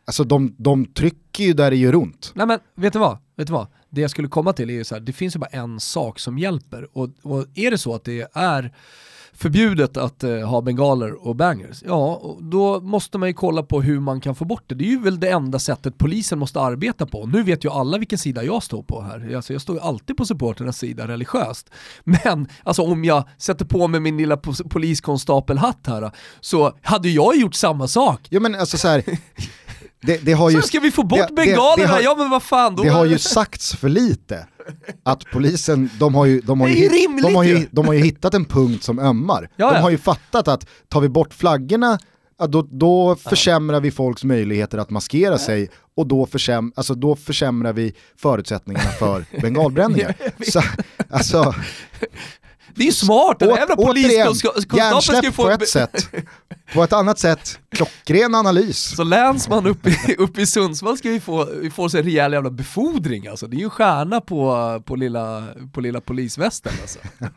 alltså 0.05 0.23
de, 0.23 0.55
de 0.57 0.85
trycker 0.85 1.43
ju 1.43 1.53
där 1.53 1.71
det 1.71 1.77
gör 1.77 1.95
ont. 1.95 2.31
Nej 2.35 2.47
men, 2.47 2.59
vet 2.75 2.93
du 2.93 2.99
vad? 2.99 3.17
Vet 3.35 3.47
du 3.47 3.53
vad? 3.53 3.67
Det 3.89 4.01
jag 4.01 4.11
skulle 4.11 4.27
komma 4.27 4.53
till 4.53 4.69
är 4.69 4.73
ju 4.73 4.83
så 4.83 4.95
här, 4.95 5.01
det 5.01 5.13
finns 5.13 5.35
ju 5.35 5.39
bara 5.39 5.49
en 5.51 5.79
sak 5.79 6.19
som 6.19 6.37
hjälper 6.37 6.97
och, 6.97 7.09
och 7.21 7.45
är 7.55 7.71
det 7.71 7.77
så 7.77 7.95
att 7.95 8.03
det 8.03 8.27
är 8.33 8.73
förbjudet 9.35 9.97
att 9.97 10.23
eh, 10.23 10.39
ha 10.39 10.61
bengaler 10.61 11.27
och 11.27 11.35
bangers, 11.35 11.83
ja 11.85 12.35
då 12.41 12.81
måste 12.81 13.17
man 13.17 13.29
ju 13.29 13.33
kolla 13.33 13.63
på 13.63 13.81
hur 13.81 13.99
man 13.99 14.21
kan 14.21 14.35
få 14.35 14.45
bort 14.45 14.63
det. 14.67 14.75
Det 14.75 14.83
är 14.83 14.89
ju 14.89 14.99
väl 14.99 15.19
det 15.19 15.29
enda 15.29 15.59
sättet 15.59 15.97
polisen 15.97 16.39
måste 16.39 16.61
arbeta 16.61 17.05
på. 17.05 17.25
Nu 17.25 17.43
vet 17.43 17.65
ju 17.65 17.69
alla 17.69 17.97
vilken 17.97 18.19
sida 18.19 18.43
jag 18.43 18.63
står 18.63 18.83
på 18.83 19.01
här. 19.01 19.35
Alltså, 19.35 19.53
jag 19.53 19.61
står 19.61 19.75
ju 19.75 19.81
alltid 19.81 20.17
på 20.17 20.25
supporternas 20.25 20.77
sida 20.77 21.07
religiöst. 21.07 21.69
Men 22.03 22.47
alltså, 22.63 22.81
om 22.81 23.05
jag 23.05 23.23
sätter 23.37 23.65
på 23.65 23.87
mig 23.87 23.99
min 23.99 24.17
lilla 24.17 24.37
poliskonstapelhatt 24.69 25.87
här 25.87 26.11
så 26.39 26.77
hade 26.81 27.09
jag 27.09 27.35
gjort 27.35 27.55
samma 27.55 27.87
sak. 27.87 28.27
Ja 28.29 28.39
men 28.39 28.55
alltså 28.55 28.77
så 28.77 28.87
här, 28.87 29.03
det, 30.05 30.25
det 30.25 30.33
har 30.33 30.49
ju, 30.49 30.61
så 30.61 30.67
ska 30.67 30.79
vi 30.79 30.91
få 30.91 31.03
bort 31.03 31.27
det, 31.27 31.33
bengalerna? 31.33 31.75
Det, 31.75 31.87
har, 31.87 32.01
ja 32.01 32.15
men 32.17 32.29
vad 32.29 32.43
fan. 32.43 32.75
Då 32.75 32.83
det 32.83 32.89
har 32.89 33.05
ju 33.05 33.17
sagts 33.17 33.75
för 33.75 33.89
lite. 33.89 34.47
Att 35.03 35.25
polisen, 35.31 35.89
de 35.99 36.15
har 36.15 36.25
ju, 36.25 36.41
de 36.41 36.61
har 36.61 36.67
ju, 36.67 36.89
de 37.23 37.35
har 37.35 37.43
ju, 37.43 37.67
de 37.71 37.85
har 37.85 37.93
ju 37.93 37.99
hittat 37.99 38.33
en 38.33 38.45
punkt 38.45 38.83
som 38.83 38.99
ömmar. 38.99 39.49
Ja, 39.55 39.73
de 39.73 39.81
har 39.81 39.89
ju 39.89 39.97
fattat 39.97 40.47
att 40.47 40.67
tar 40.89 41.01
vi 41.01 41.09
bort 41.09 41.33
flaggorna 41.33 41.99
Ja, 42.37 42.47
då, 42.47 42.61
då 42.61 43.15
försämrar 43.15 43.79
vi 43.79 43.91
folks 43.91 44.23
möjligheter 44.23 44.77
att 44.77 44.89
maskera 44.89 45.37
sig 45.37 45.69
och 45.95 46.07
då, 46.07 46.25
försäm 46.25 46.71
alltså, 46.75 46.95
då 46.95 47.15
försämrar 47.15 47.73
vi 47.73 47.93
förutsättningarna 48.17 48.89
för 48.89 49.25
bengalbränningar. 49.41 50.15
Så, 50.51 50.61
alltså, 51.09 51.55
det 52.75 52.83
är 52.83 52.85
ju 52.85 52.91
smart, 52.91 53.39
den 53.39 53.49
jävla 53.49 53.75
poliskonstapeln 53.75 55.01
ska 55.01 55.23
ju 55.23 55.31
få... 55.31 55.43
på 55.43 55.49
ett 55.49 55.69
sätt, 55.69 56.09
på 56.73 56.83
ett 56.83 56.93
annat 56.93 57.19
sätt, 57.19 57.59
klockren 57.75 58.35
analys. 58.35 58.95
Så 58.95 59.03
länsman 59.03 59.67
uppe 59.67 59.89
i, 59.89 60.15
upp 60.17 60.37
i 60.37 60.45
Sundsvall 60.45 60.97
ska 60.97 61.11
ju 61.11 61.19
få, 61.19 61.47
få 61.73 61.89
sig 61.89 61.99
en 61.99 62.05
rejäl 62.05 62.33
jävla 62.33 62.49
befordring 62.49 63.27
alltså. 63.27 63.47
Det 63.47 63.57
är 63.57 63.59
ju 63.59 63.69
stjärna 63.69 64.21
på, 64.21 64.81
på, 64.85 64.95
lilla, 64.95 65.43
på 65.73 65.81
lilla 65.81 66.01
polisvästen 66.01 66.73
alltså. 66.81 66.99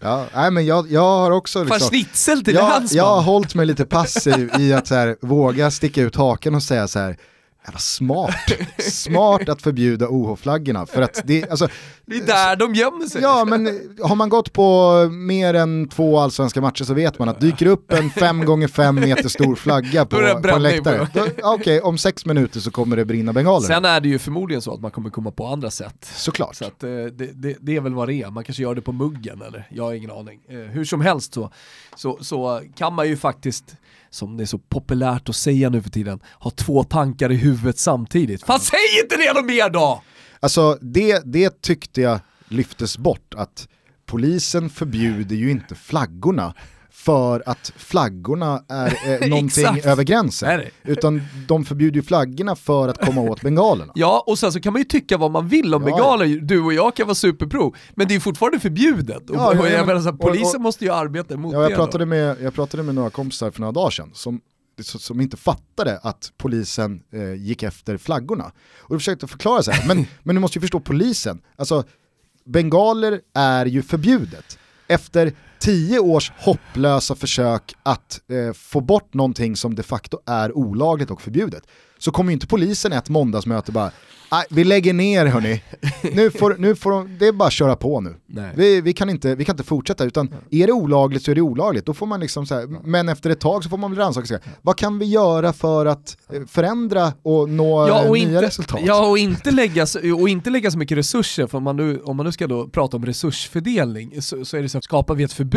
ja, 0.00 0.26
nej 0.34 0.50
men 0.50 0.66
jag, 0.66 0.90
jag 0.90 1.00
har 1.00 1.30
också 1.30 1.64
liksom, 1.64 1.78
Fan 1.80 1.88
schnitzel 1.88 2.44
till 2.44 2.54
jag, 2.54 2.68
länsman. 2.68 2.96
Jag 2.96 3.14
har 3.14 3.22
hållit 3.22 3.54
mig 3.54 3.66
lite 3.66 3.84
passiv 3.84 4.50
i 4.58 4.72
att 4.72 4.86
så 4.86 4.94
här, 4.94 5.16
våga 5.20 5.70
sticka 5.70 6.02
ut 6.02 6.16
haken 6.16 6.54
och 6.54 6.62
säga 6.62 6.88
så 6.88 6.98
här 6.98 7.16
Jävla 7.64 7.78
smart. 7.78 8.52
Smart 8.78 9.48
att 9.48 9.62
förbjuda 9.62 10.08
OH-flaggorna. 10.08 10.86
För 10.86 11.02
att 11.02 11.22
det, 11.24 11.50
alltså, 11.50 11.68
det 12.06 12.16
är 12.16 12.26
där 12.26 12.56
de 12.56 12.74
gömmer 12.74 13.06
sig. 13.06 13.22
Ja, 13.22 13.44
men 13.44 13.80
har 14.02 14.16
man 14.16 14.28
gått 14.28 14.52
på 14.52 14.92
mer 15.10 15.54
än 15.54 15.88
två 15.88 16.18
allsvenska 16.18 16.60
matcher 16.60 16.84
så 16.84 16.94
vet 16.94 17.18
man 17.18 17.28
att 17.28 17.40
dyker 17.40 17.66
upp 17.66 17.92
en 17.92 18.10
5 18.10 18.44
gånger 18.44 18.68
5 18.68 18.94
meter 18.94 19.28
stor 19.28 19.54
flagga 19.54 20.06
på, 20.06 20.16
på 20.42 20.48
en 20.48 20.62
läktare. 20.62 21.08
Okej, 21.12 21.54
okay, 21.54 21.80
om 21.80 21.98
sex 21.98 22.26
minuter 22.26 22.60
så 22.60 22.70
kommer 22.70 22.96
det 22.96 23.04
brinna 23.04 23.32
bengaler. 23.32 23.66
Sen 23.66 23.84
är 23.84 24.00
det 24.00 24.08
ju 24.08 24.18
förmodligen 24.18 24.62
så 24.62 24.74
att 24.74 24.80
man 24.80 24.90
kommer 24.90 25.10
komma 25.10 25.30
på 25.30 25.46
andra 25.46 25.70
sätt. 25.70 26.12
Såklart. 26.14 26.56
Så 26.56 26.64
att, 26.64 26.82
eh, 26.82 26.88
det, 26.90 27.10
det, 27.10 27.56
det, 27.60 27.76
är 27.76 27.80
väl 27.80 27.94
vad 27.94 28.08
det 28.08 28.14
är. 28.14 28.30
Man 28.30 28.44
kanske 28.44 28.62
gör 28.62 28.74
det 28.74 28.82
på 28.82 28.92
muggen 28.92 29.42
eller 29.42 29.66
jag 29.70 29.84
har 29.84 29.92
ingen 29.92 30.10
aning. 30.10 30.40
Eh, 30.48 30.56
hur 30.56 30.84
som 30.84 31.00
helst 31.00 31.34
så, 31.34 31.50
så, 31.96 32.18
så 32.20 32.62
kan 32.76 32.94
man 32.94 33.08
ju 33.08 33.16
faktiskt 33.16 33.76
som 34.10 34.36
det 34.36 34.44
är 34.44 34.46
så 34.46 34.58
populärt 34.58 35.28
att 35.28 35.36
säga 35.36 35.70
nu 35.70 35.82
för 35.82 35.90
tiden, 35.90 36.20
ha 36.38 36.50
två 36.50 36.84
tankar 36.84 37.32
i 37.32 37.36
huvudet 37.36 37.78
samtidigt. 37.78 38.44
Fan 38.44 38.60
säg 38.60 39.00
inte 39.02 39.16
det 39.16 39.32
något 39.32 39.44
mer 39.44 39.70
då! 39.70 40.02
Alltså 40.40 40.78
det, 40.80 41.22
det 41.24 41.62
tyckte 41.62 42.00
jag 42.00 42.20
lyftes 42.48 42.98
bort, 42.98 43.34
att 43.36 43.68
polisen 44.06 44.70
förbjuder 44.70 45.36
ju 45.36 45.50
inte 45.50 45.74
flaggorna 45.74 46.54
för 46.90 47.42
att 47.46 47.72
flaggorna 47.76 48.64
är 48.68 49.22
eh, 49.22 49.28
någonting 49.28 49.80
över 49.84 50.02
gränsen. 50.02 50.60
Utan 50.82 51.22
de 51.48 51.64
förbjuder 51.64 51.96
ju 51.96 52.02
flaggorna 52.02 52.56
för 52.56 52.88
att 52.88 53.06
komma 53.06 53.20
åt 53.20 53.40
bengalerna. 53.42 53.92
Ja, 54.00 54.24
och 54.26 54.38
sen 54.38 54.52
så 54.52 54.60
kan 54.60 54.72
man 54.72 54.80
ju 54.80 54.84
tycka 54.84 55.16
vad 55.16 55.30
man 55.30 55.48
vill 55.48 55.74
om 55.74 55.82
ja, 55.82 55.86
bengaler, 55.86 56.24
ja. 56.24 56.40
du 56.42 56.60
och 56.60 56.74
jag 56.74 56.96
kan 56.96 57.06
vara 57.06 57.14
superpro, 57.14 57.74
men 57.94 58.08
det 58.08 58.14
är 58.14 58.20
fortfarande 58.20 58.60
förbjudet. 58.60 59.22
Ja, 59.32 59.46
och, 59.46 59.60
och, 59.60 59.68
jag 59.68 59.86
menar 59.86 60.00
så 60.00 60.10
här, 60.10 60.16
polisen 60.16 60.48
och, 60.48 60.54
och, 60.54 60.60
måste 60.60 60.84
ju 60.84 60.90
arbeta 60.90 61.34
emot 61.34 61.52
ja, 61.52 61.62
jag 61.62 61.70
det. 61.70 61.76
Pratade 61.76 62.06
med, 62.06 62.36
jag 62.42 62.54
pratade 62.54 62.82
med 62.82 62.94
några 62.94 63.10
kompisar 63.10 63.50
för 63.50 63.60
några 63.60 63.72
dagar 63.72 63.90
sedan 63.90 64.10
som 64.14 64.40
som 64.82 65.20
inte 65.20 65.36
fattade 65.36 65.98
att 66.02 66.32
polisen 66.36 67.02
eh, 67.12 67.34
gick 67.34 67.62
efter 67.62 67.96
flaggorna. 67.96 68.52
Och 68.78 68.94
då 68.94 68.98
försökte 68.98 69.26
förklara 69.26 69.62
så 69.62 69.70
här, 69.70 69.88
men, 69.88 70.06
men 70.22 70.34
du 70.36 70.40
måste 70.40 70.58
ju 70.58 70.60
förstå 70.60 70.80
polisen, 70.80 71.42
alltså 71.56 71.84
bengaler 72.44 73.20
är 73.34 73.66
ju 73.66 73.82
förbjudet. 73.82 74.58
Efter 74.88 75.32
tio 75.60 75.98
års 75.98 76.32
hopplösa 76.38 77.14
försök 77.14 77.74
att 77.82 78.20
eh, 78.30 78.52
få 78.52 78.80
bort 78.80 79.14
någonting 79.14 79.56
som 79.56 79.74
de 79.74 79.82
facto 79.82 80.18
är 80.26 80.56
olagligt 80.56 81.10
och 81.10 81.22
förbjudet 81.22 81.62
så 81.98 82.10
kommer 82.10 82.30
ju 82.30 82.34
inte 82.34 82.46
polisen 82.46 82.92
ett 82.92 83.08
måndagsmöte 83.08 83.72
bara 83.72 83.90
vi 84.50 84.64
lägger 84.64 84.92
ner 84.92 85.26
hörni. 85.26 85.62
Nu 86.14 86.30
får, 86.30 86.56
nu 86.58 86.76
får 86.76 86.90
de, 86.90 87.18
det 87.18 87.26
är 87.26 87.32
bara 87.32 87.46
att 87.46 87.52
köra 87.52 87.76
på 87.76 88.00
nu. 88.00 88.14
Vi, 88.54 88.80
vi, 88.80 88.92
kan 88.92 89.10
inte, 89.10 89.34
vi 89.34 89.44
kan 89.44 89.54
inte 89.54 89.64
fortsätta, 89.64 90.04
utan 90.04 90.34
är 90.50 90.66
det 90.66 90.72
olagligt 90.72 91.22
så 91.22 91.30
är 91.30 91.34
det 91.34 91.40
olagligt. 91.40 91.86
Då 91.86 91.94
får 91.94 92.06
man 92.06 92.20
liksom 92.20 92.46
så 92.46 92.54
här, 92.54 92.66
men 92.84 93.08
efter 93.08 93.30
ett 93.30 93.40
tag 93.40 93.64
så 93.64 93.70
får 93.70 93.76
man 93.76 93.90
väl 93.90 93.98
rannsaka 93.98 94.26
sig. 94.26 94.38
Vad 94.62 94.76
kan 94.76 94.98
vi 94.98 95.06
göra 95.06 95.52
för 95.52 95.86
att 95.86 96.16
eh, 96.32 96.42
förändra 96.46 97.12
och 97.22 97.48
nå 97.48 97.88
ja, 97.88 98.08
och 98.08 98.14
nya 98.14 98.28
inte, 98.28 98.42
resultat? 98.42 98.80
Ja, 98.84 99.08
och 99.08 99.18
inte, 99.18 99.50
lägga, 99.50 99.86
och 100.20 100.28
inte 100.28 100.50
lägga 100.50 100.70
så 100.70 100.78
mycket 100.78 100.98
resurser, 100.98 101.46
för 101.46 101.58
om 101.58 101.64
man 101.64 101.76
nu, 101.76 102.00
om 102.00 102.16
man 102.16 102.26
nu 102.26 102.32
ska 102.32 102.46
då 102.46 102.68
prata 102.68 102.96
om 102.96 103.06
resursfördelning 103.06 104.22
så, 104.22 104.44
så 104.44 104.56
är 104.56 104.62
det 104.62 104.68
så 104.68 104.78
att 104.78 104.84
skapar 104.84 105.14
vi 105.14 105.24
ett 105.24 105.32
förbud 105.32 105.49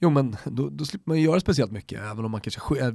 Jo 0.00 0.10
men 0.10 0.36
då, 0.44 0.68
då 0.68 0.84
slipper 0.84 1.10
man 1.10 1.18
ju 1.18 1.24
göra 1.24 1.40
speciellt 1.40 1.72
mycket, 1.72 2.00
även 2.00 2.24
om 2.24 2.30
man 2.30 2.40
kanske 2.40 2.60
sk 2.60 2.70
äh, 2.80 2.88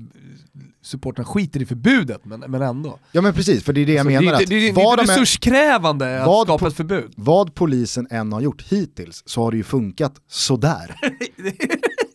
supporten 0.82 1.26
skiter 1.26 1.62
i 1.62 1.66
förbudet, 1.66 2.26
men, 2.26 2.40
men 2.40 2.62
ändå. 2.62 3.00
Ja 3.12 3.22
men 3.22 3.34
precis, 3.34 3.64
för 3.64 3.74
det 3.74 3.82
är 3.82 3.86
det 3.86 3.94
jag 3.94 4.06
menar. 4.06 4.40
Det, 4.40 4.46
det, 4.46 4.60
det, 4.60 4.72
det 4.72 4.82
är 4.82 4.98
resurskrävande 4.98 6.24
att 6.24 6.48
skapa 6.48 6.68
ett 6.68 6.74
förbud. 6.74 7.14
Vad 7.16 7.56
polisen 7.56 8.08
än 8.10 8.34
har 8.34 8.42
gjort 8.42 8.62
hittills 8.62 9.24
så 9.26 9.44
har 9.44 9.52
det 9.52 9.58
ju 9.58 9.64
funkat 9.64 10.14
sådär. 10.28 10.96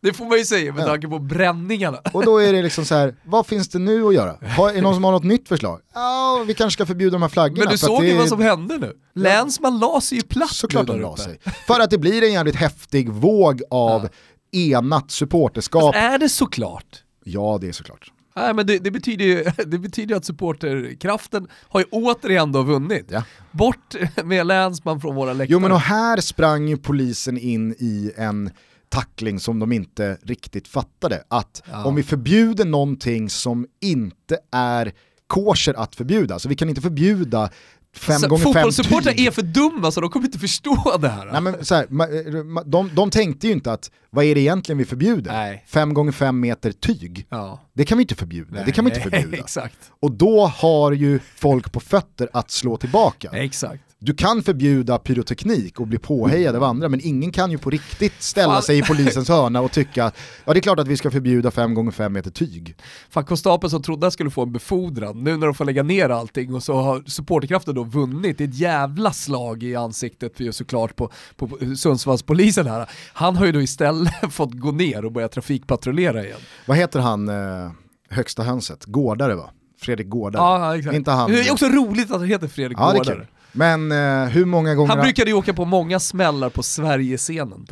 Det 0.00 0.12
får 0.12 0.24
man 0.24 0.38
ju 0.38 0.44
säga 0.44 0.72
med 0.72 0.82
ja. 0.82 0.86
tanke 0.86 1.08
på 1.08 1.18
bränningarna. 1.18 1.98
Och 2.12 2.24
då 2.24 2.38
är 2.38 2.52
det 2.52 2.62
liksom 2.62 2.84
så 2.84 2.94
här, 2.94 3.14
vad 3.24 3.46
finns 3.46 3.68
det 3.68 3.78
nu 3.78 4.06
att 4.06 4.14
göra? 4.14 4.36
Har, 4.56 4.70
är 4.70 4.74
det 4.74 4.80
någon 4.80 4.94
som 4.94 5.04
har 5.04 5.12
något 5.12 5.24
nytt 5.24 5.48
förslag? 5.48 5.80
Ja, 5.94 6.44
vi 6.46 6.54
kanske 6.54 6.76
ska 6.76 6.86
förbjuda 6.86 7.12
de 7.12 7.22
här 7.22 7.28
flaggorna. 7.28 7.64
Men 7.64 7.72
du 7.72 7.78
såg 7.78 8.04
ju 8.04 8.16
vad 8.16 8.28
som 8.28 8.40
hände 8.40 8.78
nu. 8.78 8.92
Länsman 9.14 9.78
la 9.78 10.00
sig 10.00 10.18
ju 10.18 10.24
platt 10.24 10.50
Såklart 10.50 10.88
han 10.88 11.00
la 11.00 11.16
sig. 11.16 11.40
För 11.66 11.80
att 11.80 11.90
det 11.90 11.98
blir 11.98 12.22
en 12.22 12.32
jävligt 12.32 12.56
häftig 12.56 13.10
våg 13.10 13.62
av 13.70 14.02
ja 14.02 14.08
enat 14.52 15.10
supporterskap. 15.10 15.82
Fast 15.82 15.96
är 15.96 16.18
det 16.18 16.28
såklart? 16.28 17.02
Ja, 17.24 17.58
det 17.60 17.68
är 17.68 17.72
såklart. 17.72 18.12
Nej, 18.36 18.54
men 18.54 18.66
det, 18.66 18.78
det, 18.78 18.90
betyder 18.90 19.24
ju 19.24 19.44
det 19.66 19.78
betyder 19.78 20.16
att 20.16 20.24
supporterkraften 20.24 21.48
har 21.68 21.80
ju 21.80 21.86
återigen 21.90 22.52
då 22.52 22.62
vunnit. 22.62 23.06
Ja. 23.10 23.22
Bort 23.50 23.94
med 24.24 24.46
länsman 24.46 25.00
från 25.00 25.14
våra 25.14 25.32
läktare. 25.32 25.52
Jo 25.52 25.58
men 25.58 25.72
och 25.72 25.80
här 25.80 26.20
sprang 26.20 26.68
ju 26.68 26.76
polisen 26.76 27.38
in 27.38 27.72
i 27.78 28.12
en 28.16 28.50
tackling 28.88 29.40
som 29.40 29.58
de 29.58 29.72
inte 29.72 30.18
riktigt 30.22 30.68
fattade. 30.68 31.22
Att 31.28 31.62
ja. 31.70 31.84
om 31.84 31.94
vi 31.94 32.02
förbjuder 32.02 32.64
någonting 32.64 33.30
som 33.30 33.66
inte 33.80 34.38
är 34.52 34.92
kosher 35.26 35.74
att 35.74 35.96
förbjuda, 35.96 36.38
så 36.38 36.48
vi 36.48 36.54
kan 36.54 36.68
inte 36.68 36.80
förbjuda 36.80 37.50
fem 37.96 38.18
så, 38.18 38.28
gånger 38.28 38.44
fem 38.44 38.52
Fotbollssupportrar 38.52 39.20
är 39.20 39.30
för 39.30 39.42
dumma 39.42 39.90
så 39.90 40.00
de 40.00 40.10
kommer 40.10 40.26
inte 40.26 40.38
förstå 40.38 40.96
det 41.00 41.08
här. 41.08 41.26
Nej, 41.32 41.40
men 41.40 41.64
så 41.64 41.74
här, 41.74 42.64
de, 42.64 42.90
de 42.94 43.10
tänkte 43.10 43.46
ju 43.46 43.52
inte 43.52 43.72
att 43.72 43.90
vad 44.10 44.24
är 44.24 44.34
det 44.34 44.40
egentligen 44.40 44.78
vi 44.78 44.84
förbjuder? 44.84 45.32
Nej. 45.32 45.64
Fem 45.66 45.94
gånger 45.94 46.12
fem 46.12 46.40
meter 46.40 46.72
tyg. 46.72 47.26
Ja. 47.28 47.60
Det 47.72 47.84
kan 47.84 47.98
vi 47.98 48.02
inte 48.02 48.14
förbjuda. 48.14 48.50
Nej. 48.50 48.62
Det 48.66 48.72
kan 48.72 48.84
vi 48.84 48.90
inte 48.90 49.10
förbjuda. 49.10 49.36
Exakt. 49.42 49.76
Och 50.00 50.12
då 50.12 50.46
har 50.46 50.92
ju 50.92 51.18
folk 51.36 51.72
på 51.72 51.80
fötter 51.80 52.28
att 52.32 52.50
slå 52.50 52.76
tillbaka. 52.76 53.30
Exakt. 53.32 53.82
Du 54.00 54.14
kan 54.14 54.42
förbjuda 54.42 54.98
pyroteknik 54.98 55.80
och 55.80 55.86
bli 55.86 55.98
påhejad 55.98 56.56
av 56.56 56.62
andra 56.62 56.88
men 56.88 57.00
ingen 57.02 57.32
kan 57.32 57.50
ju 57.50 57.58
på 57.58 57.70
riktigt 57.70 58.22
ställa 58.22 58.62
sig 58.62 58.78
i 58.78 58.82
polisens 58.82 59.28
hörna 59.28 59.60
och 59.60 59.72
tycka 59.72 60.04
att 60.04 60.16
ja 60.44 60.52
det 60.52 60.58
är 60.58 60.62
klart 60.62 60.78
att 60.78 60.88
vi 60.88 60.96
ska 60.96 61.10
förbjuda 61.10 61.50
5 61.50 61.74
gånger 61.74 61.90
5 61.90 62.12
meter 62.12 62.30
tyg. 62.30 62.76
Fan 63.10 63.24
konstapeln 63.24 63.70
som 63.70 63.82
trodde 63.82 64.06
att 64.06 64.12
skulle 64.12 64.30
få 64.30 64.42
en 64.42 64.52
befordran, 64.52 65.24
nu 65.24 65.36
när 65.36 65.46
de 65.46 65.54
får 65.54 65.64
lägga 65.64 65.82
ner 65.82 66.08
allting 66.08 66.54
och 66.54 66.62
så 66.62 66.74
har 66.74 67.02
supporterkraften 67.06 67.74
då 67.74 67.84
vunnit, 67.84 68.38
det 68.38 68.44
är 68.44 68.48
ett 68.48 68.58
jävla 68.58 69.12
slag 69.12 69.62
i 69.62 69.76
ansiktet 69.76 70.36
för 70.36 70.50
såklart 70.50 70.96
på, 70.96 71.10
på 71.36 71.48
Sundsvallspolisen 71.76 72.66
här. 72.66 72.90
Han 73.12 73.36
har 73.36 73.46
ju 73.46 73.52
då 73.52 73.60
istället 73.60 74.12
fått 74.30 74.52
gå 74.52 74.72
ner 74.72 75.04
och 75.04 75.12
börja 75.12 75.28
trafikpatrullera 75.28 76.24
igen. 76.24 76.40
Vad 76.66 76.76
heter 76.76 77.00
han, 77.00 77.28
eh, 77.28 77.70
högsta 78.10 78.42
hönset? 78.42 78.84
Gårdare 78.84 79.34
va? 79.34 79.50
Fredrik 79.80 80.08
Gårdare. 80.08 80.42
Ja, 80.42 80.76
exakt. 80.76 80.96
Inte 80.96 81.10
han. 81.10 81.30
Det 81.30 81.40
är 81.40 81.52
också 81.52 81.66
roligt 81.66 82.10
att 82.10 82.18
han 82.18 82.28
heter 82.28 82.48
Fredrik 82.48 82.78
ja, 82.78 82.92
Gårdare. 82.92 83.26
Men 83.52 83.92
eh, 83.92 84.28
hur 84.28 84.44
många 84.44 84.74
gånger... 84.74 84.88
Han 84.94 85.02
brukade 85.02 85.30
ju 85.30 85.36
åka 85.36 85.54
på 85.54 85.64
många 85.64 86.00
smällar 86.00 86.50
på 86.50 86.62
Sverigescenen. 86.62 87.66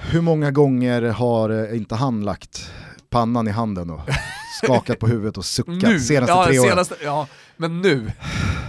Hur 0.00 0.20
många 0.20 0.50
gånger 0.50 1.02
har 1.02 1.50
eh, 1.50 1.76
inte 1.76 1.94
han 1.94 2.24
lagt 2.24 2.70
pannan 3.10 3.48
i 3.48 3.50
handen 3.50 3.90
och 3.90 4.00
skakat 4.62 4.98
på 4.98 5.06
huvudet 5.06 5.38
och 5.38 5.44
suckat 5.44 5.82
nu, 5.82 6.00
senaste 6.00 6.32
ja, 6.32 6.44
tre 6.46 6.58
åren? 6.58 6.70
Senaste, 6.70 6.94
ja, 7.04 7.26
men 7.56 7.80
nu, 7.80 8.12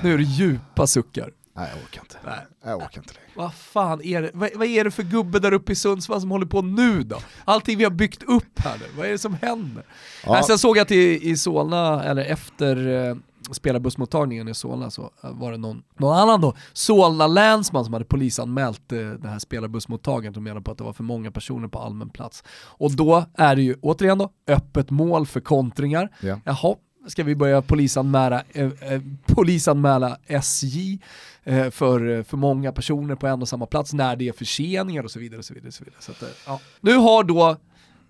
nu 0.04 0.14
är 0.14 0.18
det 0.18 0.24
djupa 0.24 0.88
suckar. 0.88 1.30
Nej 1.56 1.70
jag 1.74 1.84
orkar 1.84 2.02
inte. 2.02 2.18
Nej. 2.26 2.46
Jag 2.66 2.78
orkar 2.78 3.02
inte 3.02 3.14
längre. 3.14 3.30
Vad 3.36 3.54
fan 3.54 4.02
är 4.02 4.22
det, 4.22 4.32
vad, 4.34 4.50
vad, 4.56 4.68
är 4.68 4.84
det 4.84 4.92
för 4.92 5.04
gubbe 5.04 5.40
där 5.40 5.54
uppe 5.54 5.72
i 5.72 5.76
Sundsvall 5.76 6.22
som 6.22 6.32
håller 6.32 6.46
på 6.46 6.62
nu 6.62 7.04
då? 7.04 7.18
Allting 7.46 7.78
vi 7.78 7.84
har 7.84 7.92
byggt 7.92 8.24
upp 8.24 8.60
här 8.60 8.78
nu, 8.80 8.86
vad 8.98 9.08
är 9.08 9.12
det 9.12 9.18
som 9.18 9.38
händer? 9.42 9.84
Ja. 10.26 10.44
Sen 10.44 10.58
såg 10.58 10.78
jag 10.78 10.82
att 10.82 10.92
i, 10.92 11.30
i 11.30 11.38
Solna, 11.38 12.04
eller 12.04 12.26
efter 12.26 13.08
eh, 13.10 13.16
spelarbussmottagningen 13.52 14.48
i 14.48 14.54
Solna 14.54 14.92
så 14.92 15.12
eh, 15.24 15.32
var 15.32 15.52
det 15.52 15.58
någon, 15.58 15.84
någon 15.98 16.18
annan 16.18 16.42
då, 16.42 16.54
Solna 16.74 17.28
länsman 17.28 17.86
som 17.86 17.94
hade 17.94 18.06
polisanmält 18.06 18.92
eh, 18.92 19.00
det 19.00 19.28
här 19.28 19.40
spelarbussmottagandet 19.40 20.38
och 20.38 20.44
menade 20.44 20.62
på 20.62 20.72
att 20.72 20.78
det 20.78 20.84
var 20.84 20.94
för 20.94 21.04
många 21.04 21.32
personer 21.32 21.68
på 21.68 21.80
allmän 21.80 22.10
plats. 22.10 22.44
Och 22.66 22.92
då 22.92 23.26
är 23.34 23.56
det 23.56 23.62
ju 23.62 23.76
återigen 23.82 24.18
då 24.18 24.30
öppet 24.48 24.90
mål 24.90 25.26
för 25.26 25.40
kontringar. 25.40 26.10
Ja. 26.22 26.40
Jaha, 26.46 26.76
ska 27.08 27.24
vi 27.24 27.36
börja 27.36 27.62
polisanmäla, 27.62 28.44
eh, 28.50 28.66
eh, 28.66 29.02
polisanmäla 29.26 30.18
SJ 30.28 31.00
eh, 31.44 31.70
för 31.70 32.24
för 32.24 32.38
många 32.38 32.72
personer 32.72 33.16
på 33.16 33.28
en 33.28 33.42
och 33.42 33.50
samma 33.50 33.66
plats 33.66 33.94
när 33.94 34.16
det 34.16 34.28
är 34.28 34.34
förseningar 34.34 35.04
och 35.04 35.12
så 35.12 35.20
vidare. 35.20 35.40
Och 35.40 35.46
så 35.46 35.54
vidare, 35.54 35.68
och 35.68 35.74
så 35.74 35.84
vidare. 35.84 36.02
Så 36.02 36.12
att, 36.12 36.22
eh, 36.22 36.30
ja. 36.46 36.60
Nu 36.82 36.96
har 36.96 37.24
då 37.24 37.58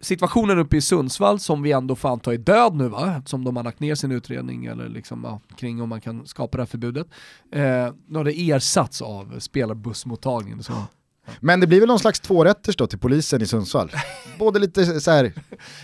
situationen 0.03 0.59
uppe 0.59 0.77
i 0.77 0.81
Sundsvall 0.81 1.39
som 1.39 1.61
vi 1.61 1.71
ändå 1.71 1.95
får 1.95 2.09
anta 2.09 2.33
är 2.33 2.37
död 2.37 2.75
nu 2.75 2.87
va, 2.87 3.15
eftersom 3.17 3.43
de 3.43 3.55
har 3.55 3.63
lagt 3.63 3.79
ner 3.79 3.95
sin 3.95 4.11
utredning 4.11 4.65
eller 4.65 4.89
liksom, 4.89 5.23
ja, 5.23 5.39
kring 5.57 5.81
om 5.81 5.89
man 5.89 6.01
kan 6.01 6.27
skapa 6.27 6.57
det 6.57 6.61
här 6.61 6.65
förbudet. 6.65 7.07
Eh, 7.51 7.93
nu 8.07 8.17
har 8.17 8.23
det 8.23 8.51
ersatts 8.51 9.01
av 9.01 9.39
spelarbussmottagningen. 9.39 10.63
Så. 10.63 10.73
Men 11.39 11.59
det 11.59 11.67
blir 11.67 11.79
väl 11.79 11.87
någon 11.87 11.99
slags 11.99 12.19
tvårätters 12.19 12.75
då 12.75 12.87
till 12.87 12.99
polisen 12.99 13.41
i 13.41 13.45
Sundsvall? 13.45 13.91
Både 14.39 14.59
lite 14.59 15.01
så 15.01 15.11
här, 15.11 15.33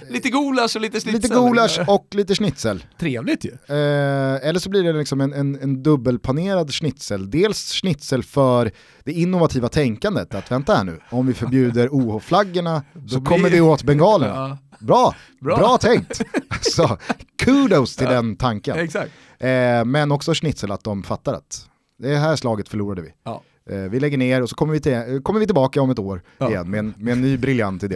Lite 0.10 0.30
gulasch 0.30 0.76
och 0.76 0.82
lite 0.82 1.00
schnitzel. 1.00 1.22
Lite 1.22 1.28
gulasch 1.28 1.80
och 1.88 2.08
lite 2.12 2.36
schnitzel. 2.36 2.84
Trevligt 3.00 3.46
ju. 3.46 3.52
Eh, 3.52 4.48
eller 4.48 4.60
så 4.60 4.70
blir 4.70 4.84
det 4.84 4.94
liksom 4.94 5.22
en, 5.22 5.34
en, 5.34 5.60
en 5.62 5.84
dubbelpanerad 5.84 6.74
schnitzel. 6.74 7.32
Dels 7.32 7.74
schnitzel 7.74 8.24
för 8.24 8.72
det 9.04 9.12
innovativa 9.12 9.70
tänkandet, 9.70 10.36
att 10.36 10.52
vänta 10.52 10.76
här 10.76 10.84
nu, 10.84 11.00
om 11.10 11.28
vi 11.28 11.34
förbjuder 11.34 11.88
OH-flaggorna 11.92 12.84
så 12.94 13.20
blir... 13.20 13.26
kommer 13.26 13.50
vi 13.50 13.62
åt 13.62 13.84
bengalerna. 13.84 14.34
Ja. 14.34 14.58
Bra, 14.80 15.16
bra, 15.40 15.58
bra 15.58 15.78
tänkt! 15.78 16.22
så, 16.62 16.98
kudos 17.38 17.96
till 17.96 18.08
ja. 18.08 18.12
den 18.14 18.36
tanken. 18.36 18.80
Exakt. 18.80 19.12
Eh, 19.40 19.86
men 19.86 20.12
också 20.12 20.34
schnitzel 20.34 20.72
att 20.72 20.84
de 20.84 21.04
fattar 21.04 21.34
att 21.34 21.70
det 21.98 22.18
här 22.18 22.36
slaget 22.36 22.70
förlorade 22.70 23.02
vi. 23.02 23.10
Ja. 23.24 23.44
Eh, 23.70 23.78
vi 23.78 24.00
lägger 24.00 24.18
ner 24.18 24.42
och 24.42 24.50
så 24.50 24.56
kommer 24.56 24.74
vi, 24.74 24.80
till, 24.80 25.22
kommer 25.24 25.40
vi 25.40 25.46
tillbaka 25.46 25.82
om 25.82 25.90
ett 25.90 26.00
år 26.00 26.22
ja. 26.38 26.50
igen 26.50 26.70
med 26.70 26.80
en, 26.80 26.94
med 26.98 27.12
en 27.12 27.22
ny 27.22 27.38
briljant 27.38 27.84
idé. 27.84 27.96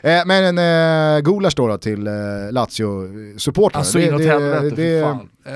Eh, 0.00 0.22
men 0.26 0.58
en 0.58 1.16
eh, 1.16 1.20
gulasch 1.20 1.54
då, 1.56 1.68
då 1.68 1.78
till 1.78 2.06
eh, 2.06 2.12
Lazio-supportrar. 2.50 3.78
Alltså 3.78 3.98
inåt 3.98 4.20
helvete, 4.20 4.76
det, 4.76 5.02
fan. 5.02 5.28
Eh, 5.44 5.52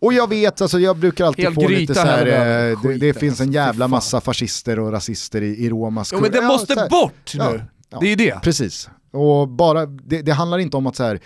och 0.00 0.12
jag 0.12 0.28
vet, 0.28 0.60
alltså 0.60 0.78
jag 0.78 0.96
brukar 0.96 1.24
alltid 1.26 1.44
Helt 1.44 1.54
få 1.54 1.68
lite 1.68 1.94
så 1.94 2.00
här, 2.00 2.26
eh, 2.26 2.80
det, 2.82 2.94
det 2.94 3.14
finns 3.14 3.40
en 3.40 3.52
jävla 3.52 3.88
massa 3.88 4.20
fascister 4.20 4.78
och 4.78 4.92
rasister 4.92 5.42
i, 5.42 5.64
i 5.64 5.70
Romas 5.70 6.10
Jo 6.12 6.20
men 6.20 6.30
det 6.30 6.42
måste 6.42 6.72
ja, 6.72 6.88
bort 6.88 7.34
nu, 7.34 7.44
ja, 7.44 7.58
ja, 7.90 7.98
det 8.00 8.12
är 8.12 8.16
det. 8.16 8.40
Precis, 8.42 8.90
och 9.10 9.48
bara, 9.48 9.86
det, 9.86 10.22
det 10.22 10.32
handlar 10.32 10.58
inte 10.58 10.76
om 10.76 10.86
att 10.86 10.96
så 10.96 11.04
här, 11.04 11.20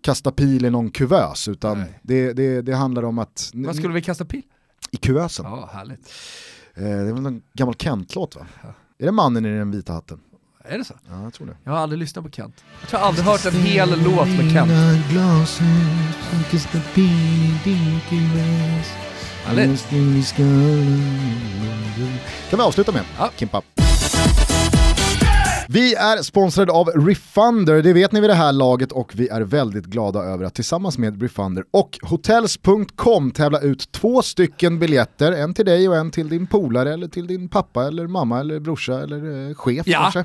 kasta 0.00 0.30
pil 0.30 0.64
i 0.64 0.70
någon 0.70 0.90
kuvös, 0.90 1.48
utan 1.48 1.84
det, 2.02 2.32
det, 2.32 2.62
det 2.62 2.74
handlar 2.74 3.02
om 3.02 3.18
att... 3.18 3.50
Vad 3.54 3.76
skulle 3.76 3.94
vi 3.94 4.02
kasta 4.02 4.24
pil? 4.24 4.42
I 4.90 4.96
kuvösen. 4.96 5.46
Ja, 5.48 5.70
härligt. 5.72 6.12
Eh, 6.76 6.82
det 6.82 6.88
är 6.90 7.12
väl 7.12 7.26
en 7.26 7.42
gammal 7.52 7.74
Kent-låt 7.74 8.36
va? 8.36 8.46
Ja. 8.62 8.68
Är 8.98 9.06
det 9.06 9.12
mannen 9.12 9.46
i 9.46 9.58
den 9.58 9.70
vita 9.70 9.92
hatten? 9.92 10.20
Är 10.64 10.78
det 10.78 10.84
så? 10.84 10.94
Ja, 11.08 11.22
jag 11.22 11.32
tror 11.34 11.46
det. 11.46 11.56
Jag 11.64 11.72
har 11.72 11.78
aldrig 11.78 11.98
lyssnat 11.98 12.24
på 12.24 12.30
Kent. 12.30 12.64
Jag 12.80 12.88
tror 12.88 13.00
jag 13.00 13.08
aldrig 13.08 13.26
hört 13.26 13.46
en 13.46 13.52
hel 13.52 14.02
låt 14.02 14.28
med 14.28 14.52
Kent. 14.52 14.70
Härligt. 19.44 19.88
Kan 22.50 22.58
vi 22.58 22.62
avsluta 22.64 22.92
med? 22.92 23.02
Ja. 23.18 23.30
Kimpa. 23.36 23.62
Vi 25.68 25.94
är 25.94 26.22
sponsrade 26.22 26.72
av 26.72 26.88
Refunder, 26.88 27.82
det 27.82 27.92
vet 27.92 28.12
ni 28.12 28.20
vid 28.20 28.30
det 28.30 28.34
här 28.34 28.52
laget 28.52 28.92
och 28.92 29.12
vi 29.14 29.28
är 29.28 29.40
väldigt 29.40 29.84
glada 29.84 30.20
över 30.20 30.44
att 30.44 30.54
tillsammans 30.54 30.98
med 30.98 31.22
Refunder 31.22 31.64
och 31.70 31.98
Hotels.com 32.02 33.30
tävla 33.30 33.60
ut 33.60 33.92
två 33.92 34.22
stycken 34.22 34.78
biljetter, 34.78 35.32
en 35.32 35.54
till 35.54 35.66
dig 35.66 35.88
och 35.88 35.96
en 35.96 36.10
till 36.10 36.28
din 36.28 36.46
polare 36.46 36.92
eller 36.92 37.08
till 37.08 37.26
din 37.26 37.48
pappa 37.48 37.86
eller 37.86 38.06
mamma 38.06 38.40
eller 38.40 38.60
brorsa 38.60 39.02
eller 39.02 39.48
eh, 39.48 39.54
chef 39.54 39.86
ja. 39.86 40.00
kanske. 40.00 40.24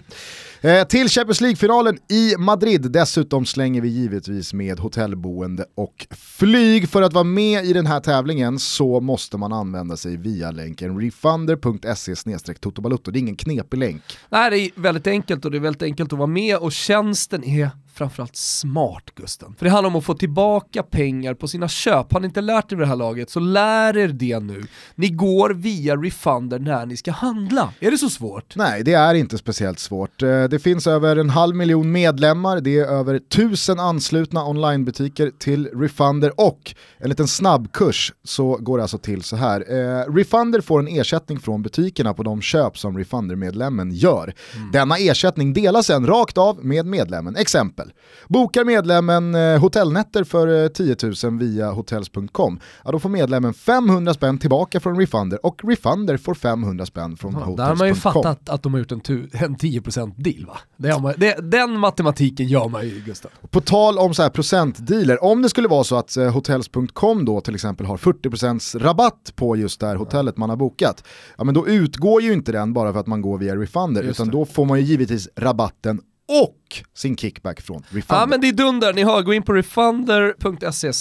Eh, 0.62 0.88
till 0.88 1.10
Champions 1.10 1.41
League-finalen 1.41 1.98
i 2.10 2.36
Madrid. 2.38 2.91
Dessutom 2.91 3.45
slänger 3.45 3.82
vi 3.82 3.88
givetvis 3.88 4.54
med 4.54 4.80
hotellboende 4.80 5.65
och 5.76 6.08
flyg. 6.12 6.89
För 6.89 7.02
att 7.02 7.13
vara 7.13 7.24
med 7.24 7.65
i 7.65 7.74
den 7.74 7.86
här 7.86 8.00
tävlingen 8.00 8.60
så 8.60 9.00
måste 9.00 9.38
man 9.38 9.54
använda 9.54 9.98
sig 9.98 10.17
via 10.17 10.52
länken 10.52 11.02
refunder.se 11.02 12.15
totobalutto. 12.60 13.12
Det 13.12 13.17
är 13.17 13.22
ingen 13.22 13.36
knepig 13.36 13.78
länk. 13.78 14.02
Nej, 14.30 14.50
det 14.50 14.58
är 14.58 14.82
väldigt 14.82 15.08
enkelt 15.08 15.45
och 15.45 15.52
det 15.52 15.58
är 15.58 15.62
väldigt 15.62 15.82
enkelt 15.82 16.13
att 16.13 16.19
vara 16.19 16.28
med 16.28 16.58
och 16.58 16.72
tjänsten 16.72 17.43
är 17.43 17.69
framförallt 18.00 18.36
smart 18.36 19.04
Gusten. 19.16 19.56
För 19.58 19.66
det 19.66 19.72
handlar 19.72 19.90
om 19.90 19.96
att 19.96 20.04
få 20.04 20.14
tillbaka 20.14 20.84
pengar 20.84 21.34
på 21.34 21.48
sina 21.48 21.68
köp. 21.68 22.14
Har 22.14 22.20
ni 22.20 22.26
inte 22.26 22.42
lärt 22.42 22.72
er 22.72 22.76
vid 22.76 22.84
det 22.84 22.90
här 22.90 22.96
laget 22.96 23.30
så 23.30 23.40
lär 23.40 23.98
er 23.98 24.08
det 24.08 24.40
nu. 24.40 24.64
Ni 24.96 25.10
går 25.10 25.50
via 25.50 25.96
Refunder 25.96 26.60
när 26.60 26.86
ni 26.86 26.98
ska 26.98 27.12
handla. 27.12 27.74
Är 27.80 27.92
det 27.92 27.98
så 27.98 28.10
svårt? 28.10 28.56
Nej, 28.56 28.84
det 28.84 28.94
är 28.94 29.14
inte 29.14 29.38
speciellt 29.38 29.80
svårt. 29.80 30.24
Eh, 30.24 30.44
det 30.44 30.60
finns 30.60 30.88
över 30.88 31.16
en 31.16 31.30
halv 31.30 31.56
miljon 31.56 31.92
medlemmar, 31.92 32.62
det 32.62 32.80
är 32.80 32.86
över 32.86 33.20
tusen 33.20 33.80
anslutna 33.80 34.46
onlinebutiker 34.46 35.32
till 35.40 35.66
Refunder 35.68 36.32
och 36.36 36.76
en 36.98 37.10
liten 37.10 37.28
snabbkurs 37.28 38.14
så 38.24 38.58
går 38.58 38.78
det 38.78 38.84
alltså 38.84 38.98
till 38.98 39.24
så 39.24 39.36
här. 39.36 39.66
Eh, 39.70 40.14
Refunder 40.14 40.62
får 40.62 40.80
en 40.80 40.88
ersättning 40.88 41.40
från 41.40 41.62
butikerna 41.62 42.14
på 42.14 42.24
de 42.24 42.42
köp 42.42 42.78
som 42.78 42.98
Refunder-medlemmen 42.98 43.92
gör. 43.92 44.34
Mm. 44.56 44.72
Denna 44.72 44.98
ersättning 44.98 45.54
delas 45.54 45.86
sen 45.86 46.08
rakt 46.08 46.38
av 46.38 46.66
med 46.66 46.86
medlemmen. 46.86 47.36
Exempel 47.36 47.88
exempel. 47.89 48.34
Bokar 48.34 48.65
medlemmen 48.65 49.36
eh, 49.36 49.60
hotellnätter 49.60 50.23
för 50.23 50.69
10 50.69 50.91
eh, 50.91 51.30
000 51.30 51.39
via 51.39 51.71
hotels.com, 51.71 52.60
ja, 52.84 52.91
då 52.91 52.99
får 52.99 53.10
medlemmen 53.10 53.54
500 53.54 54.13
spänn 54.13 54.38
tillbaka 54.38 54.80
från 54.80 54.99
Refunder 54.99 55.45
och 55.45 55.62
Refunder 55.63 56.17
får 56.17 56.34
500 56.34 56.86
spänn 56.86 57.17
från 57.17 57.34
ja, 57.34 57.39
hotels.com. 57.39 57.56
Där 57.56 57.67
har 57.67 57.75
man 57.75 57.88
ju 57.88 57.95
fattat 57.95 58.49
att 58.49 58.63
de 58.63 58.73
har 58.73 58.80
gjort 58.80 58.91
en, 58.91 59.02
en 59.32 59.56
10% 59.58 60.13
deal 60.17 60.45
va? 60.45 60.58
Det 60.78 60.99
man, 60.99 61.13
det, 61.17 61.52
den 61.52 61.80
matematiken 61.80 62.47
gör 62.47 62.67
man 62.67 62.88
ju 62.88 62.99
Gustav. 63.06 63.32
På 63.49 63.62
tal 63.62 63.97
om 63.97 64.13
så 64.13 64.21
här 64.21 64.30
procentdealer, 64.30 65.23
om 65.23 65.41
det 65.41 65.49
skulle 65.49 65.67
vara 65.67 65.84
så 65.84 65.95
att 65.95 66.17
eh, 66.17 66.32
hotels.com 66.32 67.25
då 67.25 67.41
till 67.41 67.56
exempel 67.56 67.86
har 67.86 67.97
40% 67.97 68.80
rabatt 68.80 69.34
på 69.36 69.56
just 69.56 69.80
det 69.80 69.88
här 69.88 69.95
hotellet 69.95 70.38
man 70.38 70.49
har 70.49 70.58
bokat, 70.58 71.04
ja 71.38 71.43
men 71.43 71.54
då 71.54 71.67
utgår 71.67 72.21
ju 72.21 72.34
inte 72.34 72.52
den 72.52 72.73
bara 72.73 72.93
för 72.93 72.99
att 72.99 73.08
man 73.08 73.21
går 73.21 73.38
via 73.38 73.56
Refunder, 73.56 74.04
just 74.04 74.19
utan 74.19 74.28
det. 74.28 74.32
då 74.32 74.45
får 74.45 74.65
man 74.65 74.80
ju 74.80 74.86
givetvis 74.86 75.30
rabatten 75.36 76.02
och 76.30 76.84
sin 76.94 77.18
kickback 77.18 77.62
från 77.62 77.84
Refunder. 77.89 78.22
Ja 78.22 78.26
men 78.26 78.42
det 78.42 78.48
är 78.48 78.54
dunder, 78.54 78.94
ni 78.94 79.04
hör, 79.04 79.22
gå 79.22 79.34
in 79.34 79.44
på 79.44 79.54
refunder.se 79.54 80.94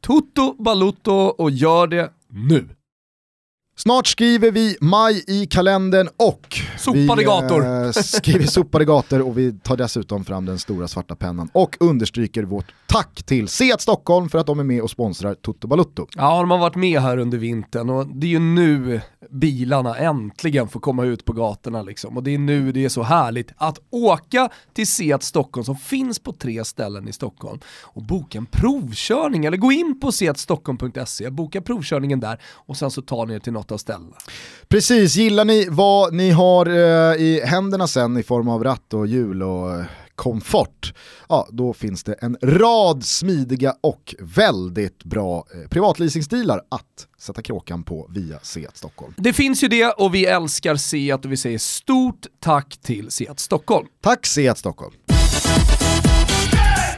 toto 0.00 0.62
balutto 0.62 1.12
och 1.12 1.50
gör 1.50 1.86
det 1.86 2.10
nu. 2.28 2.68
Snart 3.82 4.06
skriver 4.06 4.50
vi 4.50 4.76
maj 4.80 5.24
i 5.26 5.46
kalendern 5.46 6.08
och 6.16 6.58
sopade 6.78 7.16
vi, 7.16 7.24
gator. 7.24 7.84
Eh, 7.84 7.90
skriver 7.90 8.46
sopade 8.46 8.84
gator 8.84 9.22
och 9.28 9.38
vi 9.38 9.52
tar 9.52 9.76
dessutom 9.76 10.24
fram 10.24 10.46
den 10.46 10.58
stora 10.58 10.88
svarta 10.88 11.16
pennan 11.16 11.50
och 11.52 11.76
understryker 11.80 12.42
vårt 12.42 12.74
tack 12.86 13.22
till 13.22 13.48
Seat 13.48 13.80
Stockholm 13.80 14.28
för 14.28 14.38
att 14.38 14.46
de 14.46 14.60
är 14.60 14.64
med 14.64 14.82
och 14.82 14.90
sponsrar 14.90 15.34
Toto 15.34 15.68
Balutto. 15.68 16.06
Ja, 16.16 16.40
de 16.40 16.50
har 16.50 16.58
varit 16.58 16.74
med 16.74 17.00
här 17.00 17.18
under 17.18 17.38
vintern 17.38 17.90
och 17.90 18.06
det 18.06 18.26
är 18.26 18.30
ju 18.30 18.38
nu 18.38 19.00
bilarna 19.30 19.96
äntligen 19.96 20.68
får 20.68 20.80
komma 20.80 21.04
ut 21.04 21.24
på 21.24 21.32
gatorna 21.32 21.82
liksom. 21.82 22.16
Och 22.16 22.22
det 22.22 22.34
är 22.34 22.38
nu 22.38 22.72
det 22.72 22.84
är 22.84 22.88
så 22.88 23.02
härligt 23.02 23.52
att 23.56 23.78
åka 23.90 24.48
till 24.72 24.86
Seat 24.86 25.22
Stockholm 25.22 25.64
som 25.64 25.76
finns 25.76 26.18
på 26.18 26.32
tre 26.32 26.64
ställen 26.64 27.08
i 27.08 27.12
Stockholm 27.12 27.60
och 27.82 28.02
boka 28.02 28.38
en 28.38 28.46
provkörning 28.46 29.44
eller 29.44 29.56
gå 29.56 29.72
in 29.72 30.00
på 30.00 30.12
seatstockholm.se, 30.12 31.30
boka 31.30 31.60
provkörningen 31.60 32.20
där 32.20 32.40
och 32.52 32.76
sen 32.76 32.90
så 32.90 33.02
tar 33.02 33.26
ni 33.26 33.34
er 33.34 33.38
till 33.38 33.52
något 33.52 33.71
av 33.72 33.78
ställena. 33.78 34.16
Precis, 34.68 35.16
gillar 35.16 35.44
ni 35.44 35.66
vad 35.70 36.14
ni 36.14 36.30
har 36.30 36.66
eh, 36.66 37.22
i 37.22 37.42
händerna 37.44 37.86
sen 37.86 38.16
i 38.16 38.22
form 38.22 38.48
av 38.48 38.64
ratt 38.64 38.94
och 38.94 39.06
hjul 39.06 39.42
och 39.42 39.74
eh, 39.74 39.84
komfort, 40.14 40.94
ja 41.28 41.48
då 41.50 41.72
finns 41.72 42.04
det 42.04 42.12
en 42.12 42.36
rad 42.42 43.04
smidiga 43.04 43.74
och 43.80 44.14
väldigt 44.18 45.04
bra 45.04 45.44
eh, 45.54 45.68
privatleasingstilar 45.68 46.60
att 46.68 47.06
sätta 47.18 47.42
kråkan 47.42 47.82
på 47.82 48.06
via 48.10 48.38
Seat 48.42 48.76
Stockholm. 48.76 49.14
Det 49.16 49.32
finns 49.32 49.62
ju 49.64 49.68
det 49.68 49.90
och 49.90 50.14
vi 50.14 50.26
älskar 50.26 50.76
Seat 50.76 51.24
och 51.24 51.32
vi 51.32 51.36
säger 51.36 51.58
stort 51.58 52.26
tack 52.40 52.78
till 52.82 53.10
Seat 53.10 53.40
Stockholm. 53.40 53.86
Tack 54.00 54.26
Seat 54.26 54.58
Stockholm. 54.58 54.92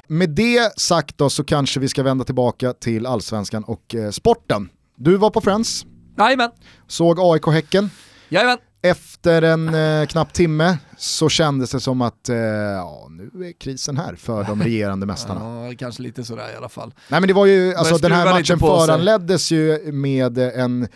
Med 0.07 0.31
det 0.31 0.81
sagt 0.81 1.19
då 1.19 1.31
så 1.31 1.45
kanske 1.45 1.81
vi 1.81 1.89
ska 1.89 2.03
vända 2.03 2.25
tillbaka 2.25 2.73
till 2.73 3.07
allsvenskan 3.07 3.65
och 3.65 3.95
eh, 3.95 4.11
sporten. 4.11 4.69
Du 4.97 5.17
var 5.17 5.31
på 5.31 5.41
Friends. 5.41 5.87
Jajamän. 6.17 6.51
Såg 6.87 7.19
AIK-Häcken. 7.21 7.91
Jajamän. 8.29 8.59
Efter 8.83 9.43
en 9.43 9.75
eh, 9.75 10.07
knapp 10.07 10.33
timme 10.33 10.79
så 10.99 11.29
kändes 11.29 11.71
det 11.71 11.81
som 11.81 12.03
att 12.03 12.29
eh, 12.29 12.37
ja, 12.37 13.09
nu 13.11 13.47
är 13.47 13.53
krisen 13.53 13.97
här 13.97 14.15
för 14.15 14.45
de 14.45 14.63
regerande 14.63 15.07
mästarna. 15.07 15.67
Ja, 15.67 15.75
kanske 15.79 16.03
lite 16.03 16.25
sådär 16.25 16.53
i 16.53 16.57
alla 16.57 16.69
fall. 16.69 16.95
Nej 17.09 17.21
men 17.21 17.29
det 17.29 17.35
var 17.35 17.47
ju, 17.47 17.75
alltså 17.75 17.97
den 17.97 18.13
här 18.13 18.33
matchen 18.33 18.59
föranleddes 18.59 19.51
ju 19.51 19.93
med 19.93 20.39
en 20.39 20.89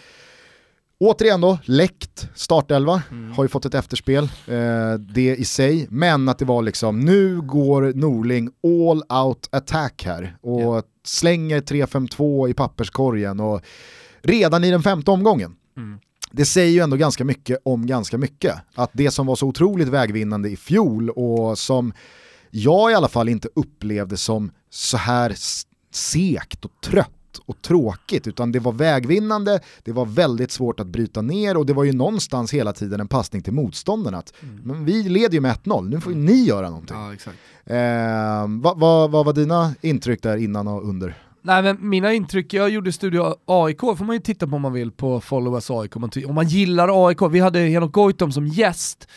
Återigen 1.00 1.40
då, 1.40 1.59
läckt 1.64 2.28
startelva, 2.35 3.02
mm. 3.11 3.33
har 3.33 3.44
ju 3.44 3.48
fått 3.48 3.64
ett 3.64 3.74
efterspel, 3.74 4.24
eh, 4.46 4.94
det 4.98 5.37
i 5.37 5.44
sig, 5.44 5.87
men 5.90 6.28
att 6.28 6.38
det 6.38 6.44
var 6.44 6.62
liksom, 6.62 7.00
nu 7.00 7.40
går 7.40 7.92
Norling 7.94 8.50
all 8.64 9.18
out 9.26 9.48
attack 9.52 10.02
här 10.07 10.37
och 10.40 10.61
yeah. 10.61 10.83
slänger 11.04 11.61
3-5-2 11.61 12.48
i 12.48 12.54
papperskorgen 12.54 13.40
och 13.40 13.61
redan 14.22 14.64
i 14.64 14.70
den 14.70 14.83
femte 14.83 15.11
omgången. 15.11 15.57
Mm 15.76 15.98
det 16.31 16.44
säger 16.44 16.72
ju 16.72 16.81
ändå 16.81 16.96
ganska 16.96 17.24
mycket 17.24 17.59
om 17.64 17.87
ganska 17.87 18.18
mycket. 18.18 18.54
Att 18.74 18.90
det 18.92 19.11
som 19.11 19.26
var 19.26 19.37
så 19.37 19.46
otroligt 19.46 19.88
vägvinnande 19.88 20.50
i 20.50 20.57
fjol 20.57 21.11
och 21.11 21.59
som 21.59 21.92
jag 22.50 22.90
i 22.90 22.94
alla 22.94 23.09
fall 23.09 23.28
inte 23.28 23.48
upplevde 23.54 24.16
som 24.16 24.50
så 24.70 24.96
här 24.96 25.35
sekt 25.92 26.64
och 26.64 26.72
trött 26.85 27.11
och 27.46 27.62
tråkigt 27.62 28.26
utan 28.26 28.52
det 28.52 28.59
var 28.59 28.72
vägvinnande, 28.72 29.61
det 29.83 29.92
var 29.92 30.04
väldigt 30.04 30.50
svårt 30.50 30.81
att 30.81 30.87
bryta 30.87 31.22
ner 31.22 31.57
och 31.57 31.66
det 31.66 31.72
var 31.72 31.85
ju 31.85 31.92
någonstans 31.92 32.54
hela 32.54 32.72
tiden 32.72 33.00
en 33.00 33.09
passning 33.09 33.42
till 33.42 33.52
motståndarna. 33.52 34.18
Att, 34.18 34.33
mm. 34.42 34.61
Men 34.64 34.85
vi 34.85 35.02
leder 35.02 35.35
ju 35.35 35.40
med 35.40 35.57
1-0, 35.57 35.88
nu 35.88 36.00
får 36.00 36.12
ju 36.12 36.18
ni 36.18 36.44
göra 36.44 36.70
någonting. 36.70 36.96
Ja, 36.96 37.74
eh, 37.74 38.46
vad, 38.48 38.78
vad, 38.78 39.11
vad 39.11 39.26
var 39.26 39.33
dina 39.33 39.74
intryck 39.81 40.22
där 40.22 40.37
innan 40.37 40.68
och 40.68 40.88
under? 40.88 41.27
Nej 41.42 41.62
men 41.62 41.88
mina 41.88 42.12
intryck, 42.12 42.55
jag 42.55 42.70
gjorde 42.70 42.92
Studio 42.92 43.35
AIK, 43.46 43.81
får 43.81 44.05
man 44.05 44.16
ju 44.16 44.20
titta 44.22 44.46
på 44.46 44.57
om 44.57 44.62
man 44.62 44.72
vill 44.72 44.90
på 44.90 45.20
Followers 45.20 45.70
AIK, 45.70 45.96
om 45.96 46.01
man, 46.01 46.11
om 46.27 46.35
man 46.35 46.48
gillar 46.48 47.09
AIK. 47.09 47.22
Vi 47.31 47.40
hade 47.40 47.59
Henok 47.59 47.92
Goitom 47.92 48.33
som 48.33 48.46
gäst 48.46 49.09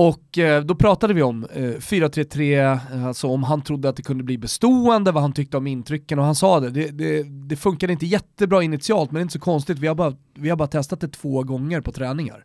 och 0.00 0.38
eh, 0.38 0.64
då 0.64 0.74
pratade 0.74 1.14
vi 1.14 1.22
om 1.22 1.44
eh, 1.44 1.60
4-3-3, 1.60 2.72
eh, 2.94 3.06
alltså 3.06 3.28
om 3.28 3.42
han 3.42 3.62
trodde 3.62 3.88
att 3.88 3.96
det 3.96 4.02
kunde 4.02 4.24
bli 4.24 4.38
bestående, 4.38 5.12
vad 5.12 5.22
han 5.22 5.32
tyckte 5.32 5.56
om 5.56 5.66
intrycken 5.66 6.18
och 6.18 6.24
han 6.24 6.34
sa 6.34 6.60
det, 6.60 6.70
det, 6.70 6.90
det, 6.90 7.22
det 7.22 7.56
funkade 7.56 7.92
inte 7.92 8.06
jättebra 8.06 8.62
initialt 8.62 9.10
men 9.10 9.14
det 9.14 9.20
är 9.20 9.22
inte 9.22 9.32
så 9.32 9.38
konstigt, 9.38 9.78
vi 9.78 9.86
har 9.86 9.94
bara, 9.94 10.14
vi 10.34 10.50
har 10.50 10.56
bara 10.56 10.68
testat 10.68 11.00
det 11.00 11.08
två 11.08 11.42
gånger 11.42 11.80
på 11.80 11.92
träningar. 11.92 12.44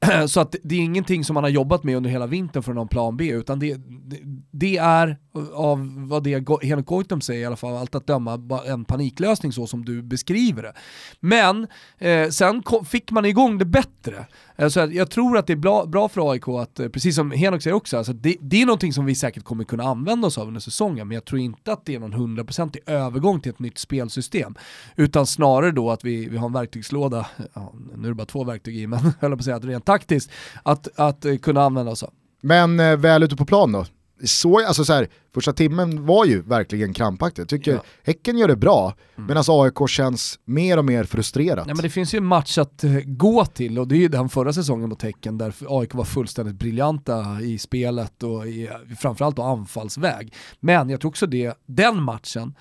Så 0.26 0.40
att 0.40 0.54
det 0.62 0.74
är 0.74 0.80
ingenting 0.80 1.24
som 1.24 1.34
man 1.34 1.44
har 1.44 1.50
jobbat 1.50 1.84
med 1.84 1.96
under 1.96 2.10
hela 2.10 2.26
vintern 2.26 2.62
för 2.62 2.72
någon 2.72 2.88
plan 2.88 3.16
B, 3.16 3.28
utan 3.28 3.58
det, 3.58 3.74
det, 3.74 4.20
det 4.50 4.76
är 4.76 5.18
av 5.54 6.08
vad 6.08 6.22
det 6.22 6.48
Henrik 6.62 6.86
Goitom 6.86 7.20
säger 7.20 7.42
i 7.42 7.44
alla 7.44 7.56
fall, 7.56 7.76
allt 7.76 7.94
att 7.94 8.06
döma, 8.06 8.60
en 8.66 8.84
paniklösning 8.84 9.52
så 9.52 9.66
som 9.66 9.84
du 9.84 10.02
beskriver 10.02 10.62
det. 10.62 10.72
Men 11.20 11.66
eh, 11.98 12.28
sen 12.28 12.62
kom, 12.62 12.84
fick 12.84 13.10
man 13.10 13.24
igång 13.24 13.58
det 13.58 13.64
bättre. 13.64 14.26
Så 14.70 14.88
jag 14.92 15.10
tror 15.10 15.38
att 15.38 15.46
det 15.46 15.52
är 15.52 15.56
bra, 15.56 15.86
bra 15.86 16.08
för 16.08 16.30
AIK 16.30 16.48
att, 16.48 16.80
eh, 16.80 16.88
precis 16.88 17.14
som 17.14 17.30
Henok 17.30 17.62
säger 17.62 17.74
också, 17.74 17.96
alltså 17.96 18.12
det, 18.12 18.36
det, 18.40 18.62
är 18.62 18.66
någonting 18.66 18.92
som 18.92 19.04
vi 19.04 19.14
säkert 19.14 19.44
kommer 19.44 19.64
kunna 19.64 19.84
använda 19.84 20.26
oss 20.26 20.38
av 20.38 20.48
under 20.48 20.60
säsongen, 20.60 21.08
men 21.08 21.14
jag 21.14 21.24
tror 21.24 21.40
inte 21.40 21.72
att 21.72 21.84
det 21.84 21.94
är 21.94 21.98
någon 21.98 22.12
hundraprocentig 22.12 22.82
övergång 22.86 23.40
till 23.40 23.50
ett 23.52 23.58
nytt 23.58 23.78
spelsystem. 23.78 24.54
Utan 24.96 25.26
snarare 25.26 25.70
då 25.70 25.90
att 25.90 26.04
vi, 26.04 26.28
vi 26.28 26.36
har 26.36 26.46
en 26.46 26.52
verktygslåda, 26.52 27.26
ja, 27.54 27.72
nu 27.96 28.04
är 28.04 28.08
det 28.08 28.14
bara 28.14 28.26
två 28.26 28.44
verktyg 28.44 28.76
i, 28.76 28.86
men 28.86 28.98
höll 29.20 29.30
på 29.30 29.36
att 29.36 29.44
säga 29.44 29.56
att 29.56 29.64
rent 29.64 29.84
taktiskt, 29.84 30.30
att, 30.62 30.88
att 30.96 31.24
eh, 31.24 31.36
kunna 31.36 31.62
använda 31.62 31.92
oss 31.92 32.02
av. 32.02 32.10
Men 32.40 32.80
eh, 32.80 32.96
väl 32.96 33.22
ute 33.22 33.36
på 33.36 33.44
plan 33.44 33.72
då? 33.72 33.84
Så, 34.24 34.66
alltså 34.66 34.84
så 34.84 34.92
här, 34.92 35.08
första 35.34 35.52
timmen 35.52 36.06
var 36.06 36.24
ju 36.24 36.42
verkligen 36.42 36.94
krampaktig. 36.94 37.42
Jag 37.42 37.48
tycker 37.48 37.72
ja. 37.72 37.82
Häcken 38.04 38.38
gör 38.38 38.48
det 38.48 38.56
bra, 38.56 38.94
mm. 39.16 39.26
medan 39.26 39.44
AIK 39.48 39.88
känns 39.88 40.38
mer 40.44 40.78
och 40.78 40.84
mer 40.84 41.04
frustrerat. 41.04 41.64
Ja, 41.68 41.74
men 41.74 41.82
det 41.82 41.90
finns 41.90 42.14
ju 42.14 42.16
en 42.16 42.24
match 42.24 42.58
att 42.58 42.84
uh, 42.84 43.00
gå 43.04 43.44
till 43.44 43.78
och 43.78 43.88
det 43.88 43.94
är 43.94 43.98
ju 43.98 44.08
den 44.08 44.28
förra 44.28 44.52
säsongen 44.52 44.88
mot 44.88 45.02
Häcken 45.02 45.38
där 45.38 45.54
AIK 45.68 45.94
var 45.94 46.04
fullständigt 46.04 46.54
briljanta 46.54 47.40
i 47.40 47.58
spelet 47.58 48.22
och 48.22 48.46
i, 48.46 48.68
framförallt 48.98 49.36
då 49.36 49.42
anfallsväg. 49.42 50.34
Men 50.60 50.90
jag 50.90 51.00
tror 51.00 51.08
också 51.08 51.26
det, 51.26 51.54
den 51.66 52.02
matchen 52.02 52.54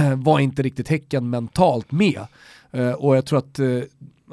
uh, 0.00 0.14
var 0.14 0.40
inte 0.40 0.62
riktigt 0.62 0.88
Häcken 0.88 1.30
mentalt 1.30 1.92
med. 1.92 2.26
Uh, 2.74 2.92
och 2.92 3.16
jag 3.16 3.26
tror 3.26 3.38
att 3.38 3.60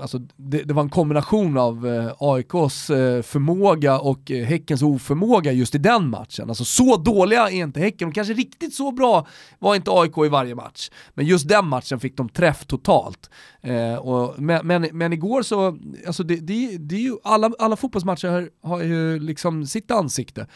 alltså, 0.01 0.19
det, 0.35 0.63
det 0.63 0.73
var 0.73 0.81
en 0.81 0.89
kombination 0.89 1.57
av 1.57 1.87
eh, 1.87 2.13
AIKs 2.19 2.89
eh, 2.89 3.21
förmåga 3.21 3.99
och 3.99 4.31
eh, 4.31 4.45
Häckens 4.45 4.81
oförmåga 4.81 5.51
just 5.51 5.75
i 5.75 5.77
den 5.77 6.09
matchen. 6.09 6.49
Alltså 6.49 6.65
så 6.65 6.97
dåliga 6.97 7.49
är 7.49 7.55
inte 7.55 7.79
Häcken, 7.79 8.07
och 8.07 8.13
kanske 8.13 8.33
riktigt 8.33 8.73
så 8.73 8.91
bra 8.91 9.27
var 9.59 9.75
inte 9.75 9.91
AIK 9.91 10.17
i 10.25 10.29
varje 10.29 10.55
match. 10.55 10.89
Men 11.13 11.25
just 11.25 11.47
den 11.47 11.67
matchen 11.67 11.99
fick 11.99 12.17
de 12.17 12.29
träff 12.29 12.65
totalt. 12.65 13.29
Eh, 13.61 13.95
och, 13.95 14.41
men, 14.41 14.67
men, 14.67 14.87
men, 14.91 15.13
igår 15.13 15.41
så, 15.41 15.77
alltså 16.07 16.23
det, 16.23 16.35
det, 16.35 16.77
det 16.77 16.95
är 16.95 16.99
ju, 16.99 17.17
alla, 17.23 17.51
alla 17.59 17.75
fotbollsmatcher 17.75 18.27
har, 18.27 18.49
har 18.63 18.81
ju 18.81 19.19
liksom 19.19 19.65
sitt 19.65 19.91
ansikte. 19.91 20.47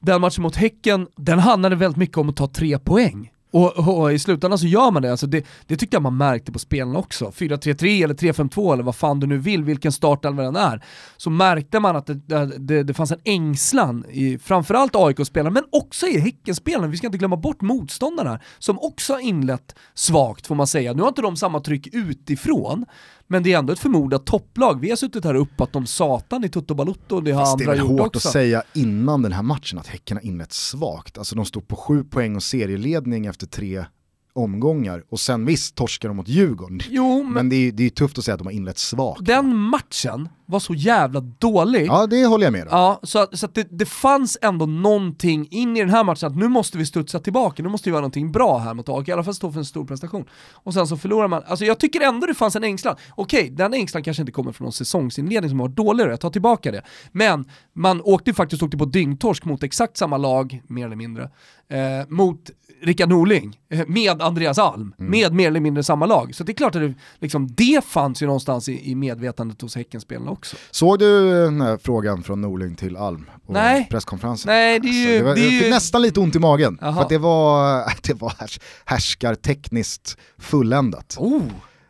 Den 0.00 0.20
matchen 0.20 0.42
mot 0.42 0.56
Häcken, 0.56 1.06
den 1.16 1.38
handlade 1.38 1.76
väldigt 1.76 1.98
mycket 1.98 2.16
om 2.16 2.28
att 2.28 2.36
ta 2.36 2.46
tre 2.46 2.78
poäng. 2.78 3.30
Och, 3.50 3.98
och, 3.98 4.12
i 4.12 4.18
slutändan 4.18 4.58
så 4.58 4.66
gör 4.66 4.90
man 4.90 5.02
det, 5.02 5.10
alltså 5.10 5.26
det, 5.26 5.46
det 5.66 5.76
tyckte 5.76 5.94
jag 5.94 6.02
man 6.02 6.16
märkte 6.16 6.52
på 6.52 6.58
spelarna 6.58 6.98
också. 6.98 7.24
4-3-3 7.24 8.04
eller 8.04 8.14
3-5-2 8.14 8.72
eller 8.72 8.82
vad 8.82 8.96
fan 8.96 9.20
du 9.20 9.26
nu 9.26 9.38
vill, 9.38 9.64
vilken 9.64 9.92
startelva 9.92 10.42
den 10.42 10.56
är. 10.56 10.84
Så 11.16 11.30
märkte 11.30 11.80
man 11.80 11.96
att 11.96 12.06
det, 12.06 12.46
det, 12.58 12.82
det 12.82 12.94
fanns 12.94 13.12
en 13.12 13.20
ängslan 13.24 14.04
i 14.10 14.38
framförallt 14.38 14.96
AIK-spelarna, 14.96 15.50
men 15.50 15.64
också 15.72 16.06
i 16.06 16.18
Häckenspelarna. 16.18 16.86
Vi 16.86 16.96
ska 16.96 17.06
inte 17.06 17.18
glömma 17.18 17.36
bort 17.36 17.60
motståndarna, 17.60 18.40
som 18.58 18.78
också 18.78 19.12
har 19.12 19.20
inlett 19.20 19.74
svagt 19.94 20.46
får 20.46 20.54
man 20.54 20.66
säga. 20.66 20.92
Nu 20.92 21.02
har 21.02 21.08
inte 21.08 21.22
de 21.22 21.36
samma 21.36 21.60
tryck 21.60 21.94
utifrån, 21.94 22.84
men 23.28 23.42
det 23.42 23.52
är 23.52 23.58
ändå 23.58 23.72
ett 23.72 23.78
förmodat 23.78 24.26
topplag. 24.26 24.80
Vi 24.80 24.90
har 24.90 24.96
suttit 24.96 25.24
här 25.24 25.34
uppe 25.34 25.62
att 25.62 25.72
de 25.72 25.86
satan 25.86 26.44
i 26.44 26.48
Toto 26.48 26.74
Balutto, 26.74 27.20
det 27.20 27.30
har 27.30 27.42
Fast 27.42 27.60
andra 27.60 27.76
gjort 27.76 27.82
också. 27.82 27.94
Det 27.94 28.00
är 28.00 28.04
hårt 28.04 28.16
att 28.16 28.22
säga 28.22 28.62
innan 28.74 29.22
den 29.22 29.32
här 29.32 29.42
matchen 29.42 29.78
att 29.78 29.86
Häcken 29.86 30.16
har 30.16 30.24
inlett 30.24 30.52
svagt. 30.52 31.18
Alltså 31.18 31.36
de 31.36 31.44
stod 31.44 31.68
på 31.68 31.76
sju 31.76 32.04
poäng 32.04 32.36
och 32.36 32.42
serieledning 32.42 33.26
efter 33.26 33.46
tre 33.46 33.84
omgångar 34.32 35.04
och 35.08 35.20
sen 35.20 35.46
visst 35.46 35.74
torskar 35.74 36.08
de 36.08 36.16
mot 36.16 36.28
Djurgården. 36.28 36.80
Jo, 36.88 37.22
men, 37.22 37.32
men 37.32 37.48
det, 37.48 37.56
är, 37.56 37.72
det 37.72 37.84
är 37.84 37.90
tufft 37.90 38.18
att 38.18 38.24
säga 38.24 38.34
att 38.34 38.38
de 38.38 38.46
har 38.46 38.52
inlett 38.52 38.78
svagt. 38.78 39.24
Den 39.24 39.56
matchen 39.56 40.28
var 40.48 40.60
så 40.60 40.74
jävla 40.74 41.20
dålig. 41.20 41.86
Ja 41.86 42.06
det 42.06 42.26
håller 42.26 42.44
jag 42.44 42.52
med 42.52 42.62
om. 42.62 42.68
Ja, 42.70 43.00
så, 43.02 43.26
så 43.32 43.46
att 43.46 43.54
det, 43.54 43.68
det 43.70 43.86
fanns 43.86 44.38
ändå 44.42 44.66
någonting 44.66 45.48
in 45.50 45.76
i 45.76 45.80
den 45.80 45.90
här 45.90 46.04
matchen 46.04 46.26
att 46.26 46.36
nu 46.36 46.48
måste 46.48 46.78
vi 46.78 46.86
studsa 46.86 47.18
tillbaka, 47.18 47.62
nu 47.62 47.68
måste 47.68 47.88
vi 47.88 47.90
göra 47.90 48.00
någonting 48.00 48.32
bra 48.32 48.58
här 48.58 48.74
mot 48.74 48.88
AIK, 48.88 49.08
i 49.08 49.12
alla 49.12 49.24
fall 49.24 49.34
stå 49.34 49.52
för 49.52 49.58
en 49.58 49.64
stor 49.64 49.84
prestation. 49.84 50.24
Och 50.52 50.74
sen 50.74 50.86
så 50.86 50.96
förlorar 50.96 51.28
man, 51.28 51.42
alltså 51.46 51.64
jag 51.64 51.78
tycker 51.78 52.00
ändå 52.00 52.26
det 52.26 52.34
fanns 52.34 52.56
en 52.56 52.64
ängslan. 52.64 52.96
Okej, 53.10 53.50
den 53.50 53.74
ängslan 53.74 54.02
kanske 54.02 54.22
inte 54.22 54.32
kommer 54.32 54.52
från 54.52 54.64
någon 54.64 54.72
säsongsinledning 54.72 55.48
som 55.50 55.58
var 55.58 55.68
dåligare, 55.68 56.10
jag 56.10 56.20
tar 56.20 56.30
tillbaka 56.30 56.72
det. 56.72 56.82
Men 57.12 57.44
man 57.72 58.00
åkte 58.00 58.30
ju 58.30 58.34
faktiskt 58.34 58.62
åkte 58.62 58.76
på 58.76 58.84
dyngtorsk 58.84 59.44
mot 59.44 59.62
exakt 59.62 59.96
samma 59.96 60.16
lag, 60.16 60.62
mer 60.66 60.86
eller 60.86 60.96
mindre, 60.96 61.30
eh, 61.68 62.08
mot 62.08 62.50
Rickard 62.82 63.08
Norling 63.08 63.60
eh, 63.70 63.86
med 63.86 64.22
Andreas 64.22 64.58
Alm, 64.58 64.94
mm. 64.98 65.10
med 65.10 65.34
mer 65.34 65.48
eller 65.48 65.60
mindre 65.60 65.82
samma 65.82 66.06
lag. 66.06 66.34
Så 66.34 66.44
det 66.44 66.52
är 66.52 66.54
klart 66.54 66.74
att 66.74 66.82
det, 66.82 66.94
liksom, 67.18 67.48
det 67.48 67.84
fanns 67.84 68.22
ju 68.22 68.26
någonstans 68.26 68.68
i, 68.68 68.90
i 68.90 68.94
medvetandet 68.94 69.60
hos 69.60 69.76
Häckenspelarna 69.76 70.30
också. 70.38 70.56
Såg 70.70 70.98
du 70.98 71.30
den 71.44 71.60
här 71.60 71.78
frågan 71.82 72.22
från 72.22 72.40
Norling 72.40 72.74
till 72.74 72.96
Alm 72.96 73.30
på 73.46 73.52
Nej. 73.52 73.86
presskonferensen? 73.90 74.48
Nej, 74.48 74.80
det 74.80 74.88
är 74.88 74.92
ju... 74.92 75.06
Alltså, 75.06 75.18
det 75.18 75.22
var, 75.22 75.34
det 75.34 75.40
är 75.40 75.52
jag 75.52 75.62
fick 75.62 75.70
nästan 75.70 76.02
lite 76.02 76.20
ont 76.20 76.36
i 76.36 76.38
magen, 76.38 76.78
Aha. 76.82 76.94
för 76.94 77.02
att 77.02 77.08
det 77.08 77.18
var, 77.18 77.84
det 78.02 78.14
var 78.14 78.32
härs, 78.38 78.60
härskartekniskt 78.84 80.16
fulländat. 80.38 81.16
Oh, 81.18 81.42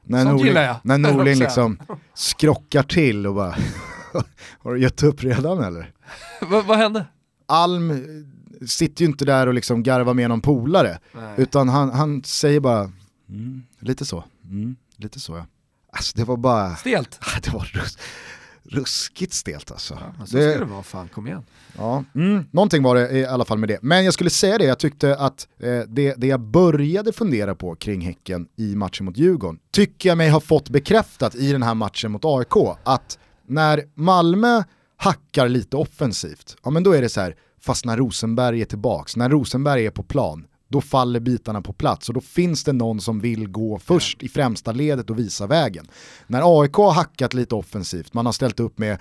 när 0.02 0.24
Norling, 0.24 0.54
när 0.82 0.98
Norling 1.12 1.38
liksom 1.38 1.78
skrockar 2.14 2.82
till 2.82 3.26
och 3.26 3.34
bara, 3.34 3.56
har 4.62 4.74
du 4.74 4.80
gett 4.80 5.02
upp 5.02 5.22
redan 5.22 5.64
eller? 5.64 5.92
vad 6.40 6.78
hände? 6.78 7.06
Alm 7.46 8.04
sitter 8.66 9.02
ju 9.02 9.08
inte 9.08 9.24
där 9.24 9.46
och 9.46 9.54
liksom 9.54 9.82
garvar 9.82 10.14
med 10.14 10.28
någon 10.28 10.40
polare, 10.40 10.98
Nej. 11.12 11.34
utan 11.36 11.68
han, 11.68 11.90
han 11.90 12.22
säger 12.24 12.60
bara, 12.60 12.92
mm, 13.28 13.62
lite 13.78 14.04
så, 14.04 14.24
mm, 14.44 14.76
lite 14.96 15.20
så 15.20 15.36
ja. 15.36 15.46
Alltså 15.92 16.16
det 16.16 16.24
var 16.24 16.36
bara... 16.36 16.76
Stelt? 16.76 17.20
Det 17.42 17.52
var 17.52 17.72
ruskigt 18.70 19.32
stelt 19.32 19.70
alltså. 19.70 19.98
Ja, 20.18 20.26
så 20.26 20.36
det, 20.36 20.50
ska 20.50 20.58
det 20.58 20.64
vara, 20.64 20.82
fan 20.82 21.08
kom 21.08 21.26
igen. 21.26 21.42
Ja, 21.76 22.04
mm, 22.14 22.44
någonting 22.50 22.82
var 22.82 22.94
det 22.94 23.10
i 23.10 23.26
alla 23.26 23.44
fall 23.44 23.58
med 23.58 23.68
det. 23.68 23.78
Men 23.82 24.04
jag 24.04 24.14
skulle 24.14 24.30
säga 24.30 24.58
det, 24.58 24.64
jag 24.64 24.78
tyckte 24.78 25.16
att 25.16 25.48
eh, 25.58 25.80
det, 25.88 26.14
det 26.16 26.26
jag 26.26 26.40
började 26.40 27.12
fundera 27.12 27.54
på 27.54 27.74
kring 27.74 28.00
Häcken 28.00 28.48
i 28.56 28.74
matchen 28.76 29.06
mot 29.06 29.16
Djurgården, 29.16 29.58
tycker 29.70 30.08
jag 30.08 30.18
mig 30.18 30.30
ha 30.30 30.40
fått 30.40 30.68
bekräftat 30.68 31.34
i 31.34 31.52
den 31.52 31.62
här 31.62 31.74
matchen 31.74 32.12
mot 32.12 32.24
AIK, 32.24 32.76
att 32.84 33.18
när 33.46 33.84
Malmö 33.94 34.62
hackar 34.96 35.48
lite 35.48 35.76
offensivt, 35.76 36.56
ja 36.64 36.70
men 36.70 36.82
då 36.82 36.92
är 36.92 37.02
det 37.02 37.08
så 37.08 37.20
här, 37.20 37.34
fast 37.60 37.84
när 37.84 37.96
Rosenberg 37.96 38.60
är 38.60 38.64
tillbaks, 38.64 39.16
när 39.16 39.28
Rosenberg 39.28 39.86
är 39.86 39.90
på 39.90 40.02
plan, 40.02 40.46
då 40.68 40.80
faller 40.80 41.20
bitarna 41.20 41.62
på 41.62 41.72
plats 41.72 42.08
och 42.08 42.14
då 42.14 42.20
finns 42.20 42.64
det 42.64 42.72
någon 42.72 43.00
som 43.00 43.20
vill 43.20 43.48
gå 43.48 43.78
först 43.78 44.22
i 44.22 44.28
främsta 44.28 44.72
ledet 44.72 45.10
och 45.10 45.18
visa 45.18 45.46
vägen. 45.46 45.88
När 46.26 46.60
AIK 46.60 46.74
har 46.74 46.92
hackat 46.92 47.34
lite 47.34 47.54
offensivt, 47.54 48.14
man 48.14 48.26
har 48.26 48.32
ställt 48.32 48.60
upp 48.60 48.78
med 48.78 48.98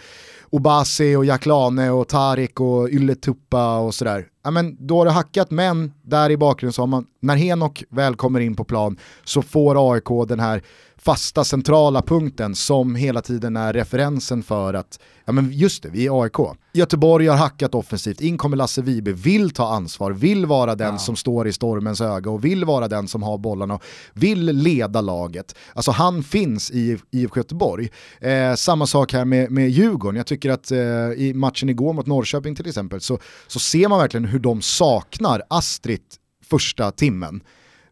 Obasi 0.50 1.16
och 1.16 1.26
Jaklane 1.26 1.90
och 1.90 2.08
Tarik 2.08 2.60
och 2.60 2.90
Ylletuppa 2.90 3.78
och 3.78 3.96
sådär. 3.96 4.28
Ja, 4.44 4.52
men 4.52 4.88
då 4.88 4.98
har 4.98 5.06
det 5.06 5.12
hackat 5.12 5.52
men 5.52 5.94
där 6.02 6.30
i 6.30 6.38
bakgrunden 6.38 6.74
så 6.74 6.82
har 6.82 6.88
man, 6.88 7.06
när 7.20 7.36
Henok 7.36 7.84
väl 7.90 8.16
kommer 8.16 8.40
in 8.40 8.56
på 8.56 8.64
plan 8.64 8.98
så 9.24 9.42
får 9.42 9.94
AIK 9.94 10.28
den 10.28 10.40
här 10.40 10.64
fasta 11.08 11.44
centrala 11.44 12.02
punkten 12.02 12.56
som 12.56 12.96
hela 12.96 13.22
tiden 13.22 13.58
är 13.58 13.74
referensen 13.74 14.44
för 14.44 14.74
att, 14.74 15.00
ja 15.26 15.34
men 15.34 15.52
just 15.52 15.84
det, 15.84 15.90
vi 15.90 16.08
är 16.08 16.24
AIK. 16.24 16.58
Göteborg 16.74 17.28
har 17.28 17.38
hackat 17.38 17.76
offensivt, 17.76 18.22
in 18.22 18.38
kommer 18.38 18.58
Lasse 18.58 18.82
Vibe, 18.82 19.12
vill 19.12 19.50
ta 19.50 19.74
ansvar, 19.74 20.12
vill 20.12 20.46
vara 20.46 20.76
den 20.76 20.92
ja. 20.92 20.98
som 20.98 21.16
står 21.16 21.48
i 21.48 21.54
stormens 21.54 22.02
öga 22.02 22.32
och 22.32 22.46
vill 22.46 22.66
vara 22.66 22.88
den 22.88 23.08
som 23.08 23.24
har 23.24 23.38
bollarna 23.38 23.74
och 23.74 23.84
vill 24.14 24.46
leda 24.46 25.02
laget. 25.02 25.56
Alltså 25.74 25.92
han 25.92 26.24
finns 26.24 26.72
i 26.72 26.98
IFK 27.12 27.40
Göteborg. 27.40 27.90
Eh, 28.22 28.56
samma 28.56 28.88
sak 28.88 29.14
här 29.14 29.26
med, 29.26 29.52
med 29.52 29.70
Djurgården, 29.70 30.18
jag 30.18 30.28
tycker 30.28 30.50
att 30.50 30.72
eh, 30.72 30.78
i 31.18 31.32
matchen 31.36 31.70
igår 31.70 31.94
mot 31.94 32.08
Norrköping 32.08 32.56
till 32.56 32.68
exempel 32.68 33.02
så, 33.02 33.20
så 33.48 33.60
ser 33.60 33.88
man 33.88 34.00
verkligen 34.00 34.26
hur 34.26 34.40
de 34.40 34.62
saknar 34.62 35.42
Astrid 35.50 36.02
första 36.50 36.92
timmen. 36.92 37.42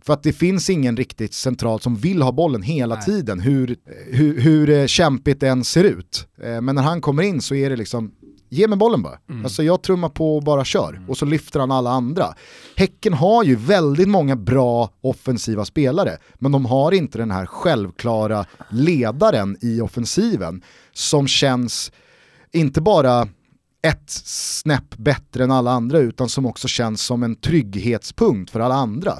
För 0.06 0.14
att 0.14 0.24
det 0.24 0.34
finns 0.34 0.70
ingen 0.70 0.98
riktigt 0.98 1.34
centralt 1.34 1.84
som 1.84 1.96
vill 1.96 2.22
ha 2.22 2.32
bollen 2.32 2.62
hela 2.62 2.96
Nej. 2.96 3.04
tiden, 3.04 3.40
hur, 3.40 3.76
hur, 4.12 4.40
hur 4.40 4.70
eh, 4.70 4.86
kämpigt 4.86 5.40
det 5.40 5.48
än 5.48 5.64
ser 5.64 5.84
ut. 5.84 6.28
Eh, 6.44 6.62
men 6.62 6.76
när 6.76 6.82
han 6.82 7.02
kommer 7.02 7.24
in 7.24 7.42
så 7.42 7.56
är 7.56 7.70
det 7.70 7.76
liksom, 7.76 8.12
ge 8.50 8.68
mig 8.68 8.78
bollen 8.78 9.02
bara. 9.02 9.20
Mm. 9.30 9.46
Alltså 9.46 9.64
jag 9.64 9.84
trummar 9.84 10.10
på 10.10 10.36
och 10.36 10.44
bara 10.44 10.66
kör. 10.66 10.94
Mm. 10.94 11.10
Och 11.10 11.18
så 11.18 11.26
lyfter 11.26 11.60
han 11.60 11.72
alla 11.72 11.90
andra. 11.90 12.34
Häcken 12.76 13.14
har 13.14 13.44
ju 13.44 13.56
väldigt 13.56 14.08
många 14.08 14.36
bra 14.36 14.90
offensiva 15.02 15.66
spelare, 15.66 16.18
men 16.36 16.52
de 16.52 16.66
har 16.66 16.92
inte 16.92 17.18
den 17.18 17.32
här 17.32 17.46
självklara 17.46 18.46
ledaren 18.70 19.58
i 19.62 19.82
offensiven 19.82 20.62
som 20.94 21.28
känns, 21.28 21.92
inte 22.54 22.82
bara 22.82 23.28
ett 23.88 24.10
snäpp 24.26 24.98
bättre 24.98 25.44
än 25.44 25.52
alla 25.52 25.72
andra 25.72 25.98
utan 25.98 26.30
som 26.30 26.46
också 26.46 26.68
känns 26.68 27.02
som 27.02 27.24
en 27.24 27.36
trygghetspunkt 27.36 28.52
för 28.52 28.60
alla 28.60 28.76
andra 28.76 29.18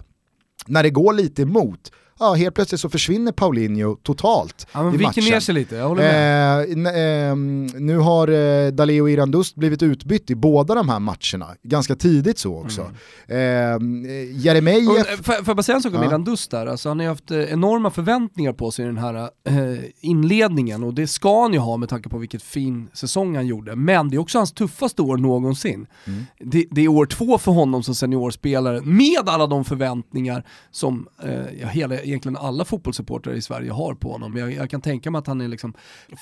när 0.68 0.84
det 0.84 0.90
går 0.90 1.14
lite 1.14 1.42
emot, 1.42 1.92
ja, 2.20 2.34
helt 2.34 2.56
plötsligt 2.56 2.82
så 2.82 2.90
försvinner 2.90 3.32
Paulinho 3.32 3.96
totalt 3.96 4.68
ja, 4.74 4.84
men 4.84 4.96
i 4.96 5.04
matchen. 5.04 5.24
ner 5.24 5.40
sig 5.40 5.56
lite, 5.56 5.76
jag 5.76 5.88
håller 5.88 6.02
med. 6.02 6.88
Eh, 6.88 7.30
eh, 7.30 7.36
nu 7.82 7.98
har 7.98 8.28
eh, 8.28 8.72
Daleo 8.72 9.10
Irandust 9.10 9.56
blivit 9.56 9.84
utbytt 9.84 10.30
i 10.30 10.36
båda 10.36 10.76
de 10.76 10.90
här 10.90 11.00
matcherna, 11.00 11.56
ganska 11.64 11.96
tidigt 11.96 12.40
så 12.40 12.62
också. 12.62 12.92
Mm. 13.28 14.06
Eh, 14.06 14.38
Jeremejeff... 14.46 15.10
Eh, 15.10 15.24
får 15.24 15.36
jag 15.48 15.56
bara 15.56 15.64
säga 15.64 15.76
en 15.76 15.82
sak 15.82 15.94
om 15.94 16.02
ja. 16.02 16.10
Irandust 16.10 16.52
där, 16.52 16.68
alltså, 16.68 16.90
han 16.90 17.00
har 17.00 17.04
ju 17.04 17.10
haft 17.10 17.32
eh, 17.32 17.54
enorma 17.54 17.92
förväntningar 17.92 18.54
på 18.54 18.72
sig 18.72 18.86
i 18.86 18.88
den 18.88 18.98
här 18.98 19.30
eh, 19.44 19.80
inledningen 20.00 20.84
och 20.84 20.94
det 20.94 21.08
ska 21.08 21.42
han 21.42 21.54
ju 21.54 21.60
ha 21.60 21.78
med 21.78 21.90
tanke 21.90 22.10
på 22.10 22.18
vilket 22.18 22.44
fin 22.44 22.90
säsong 22.94 23.36
han 23.36 23.48
gjorde. 23.48 23.76
Men 23.76 24.10
det 24.10 24.16
är 24.16 24.20
också 24.20 24.38
hans 24.38 24.52
tuffaste 24.54 25.02
år 25.02 25.18
någonsin. 25.18 25.88
Mm. 26.06 26.24
Det, 26.40 26.66
det, 26.72 26.82
är 26.82 26.88
år 26.88 27.06
två 27.06 27.38
för 27.38 27.52
honom 27.52 27.84
som 27.84 27.96
seniorspelare 27.96 28.82
med 28.82 29.30
alla 29.30 29.48
de 29.48 29.66
förväntningar 29.66 30.44
som 30.72 31.08
eh, 31.24 31.70
hela 31.70 32.05
egentligen 32.06 32.38
alla 32.38 32.66
fotbollssupportrar 32.66 33.34
i 33.34 33.42
Sverige 33.42 33.72
har 33.72 33.94
på 33.94 34.12
honom. 34.12 34.38
Jag, 34.38 34.54
jag, 34.54 34.70
kan 34.70 34.82
tänka 34.82 35.12
mig 35.12 35.20
att 35.20 35.28
han 35.28 35.42
är 35.42 35.48
liksom 35.48 35.74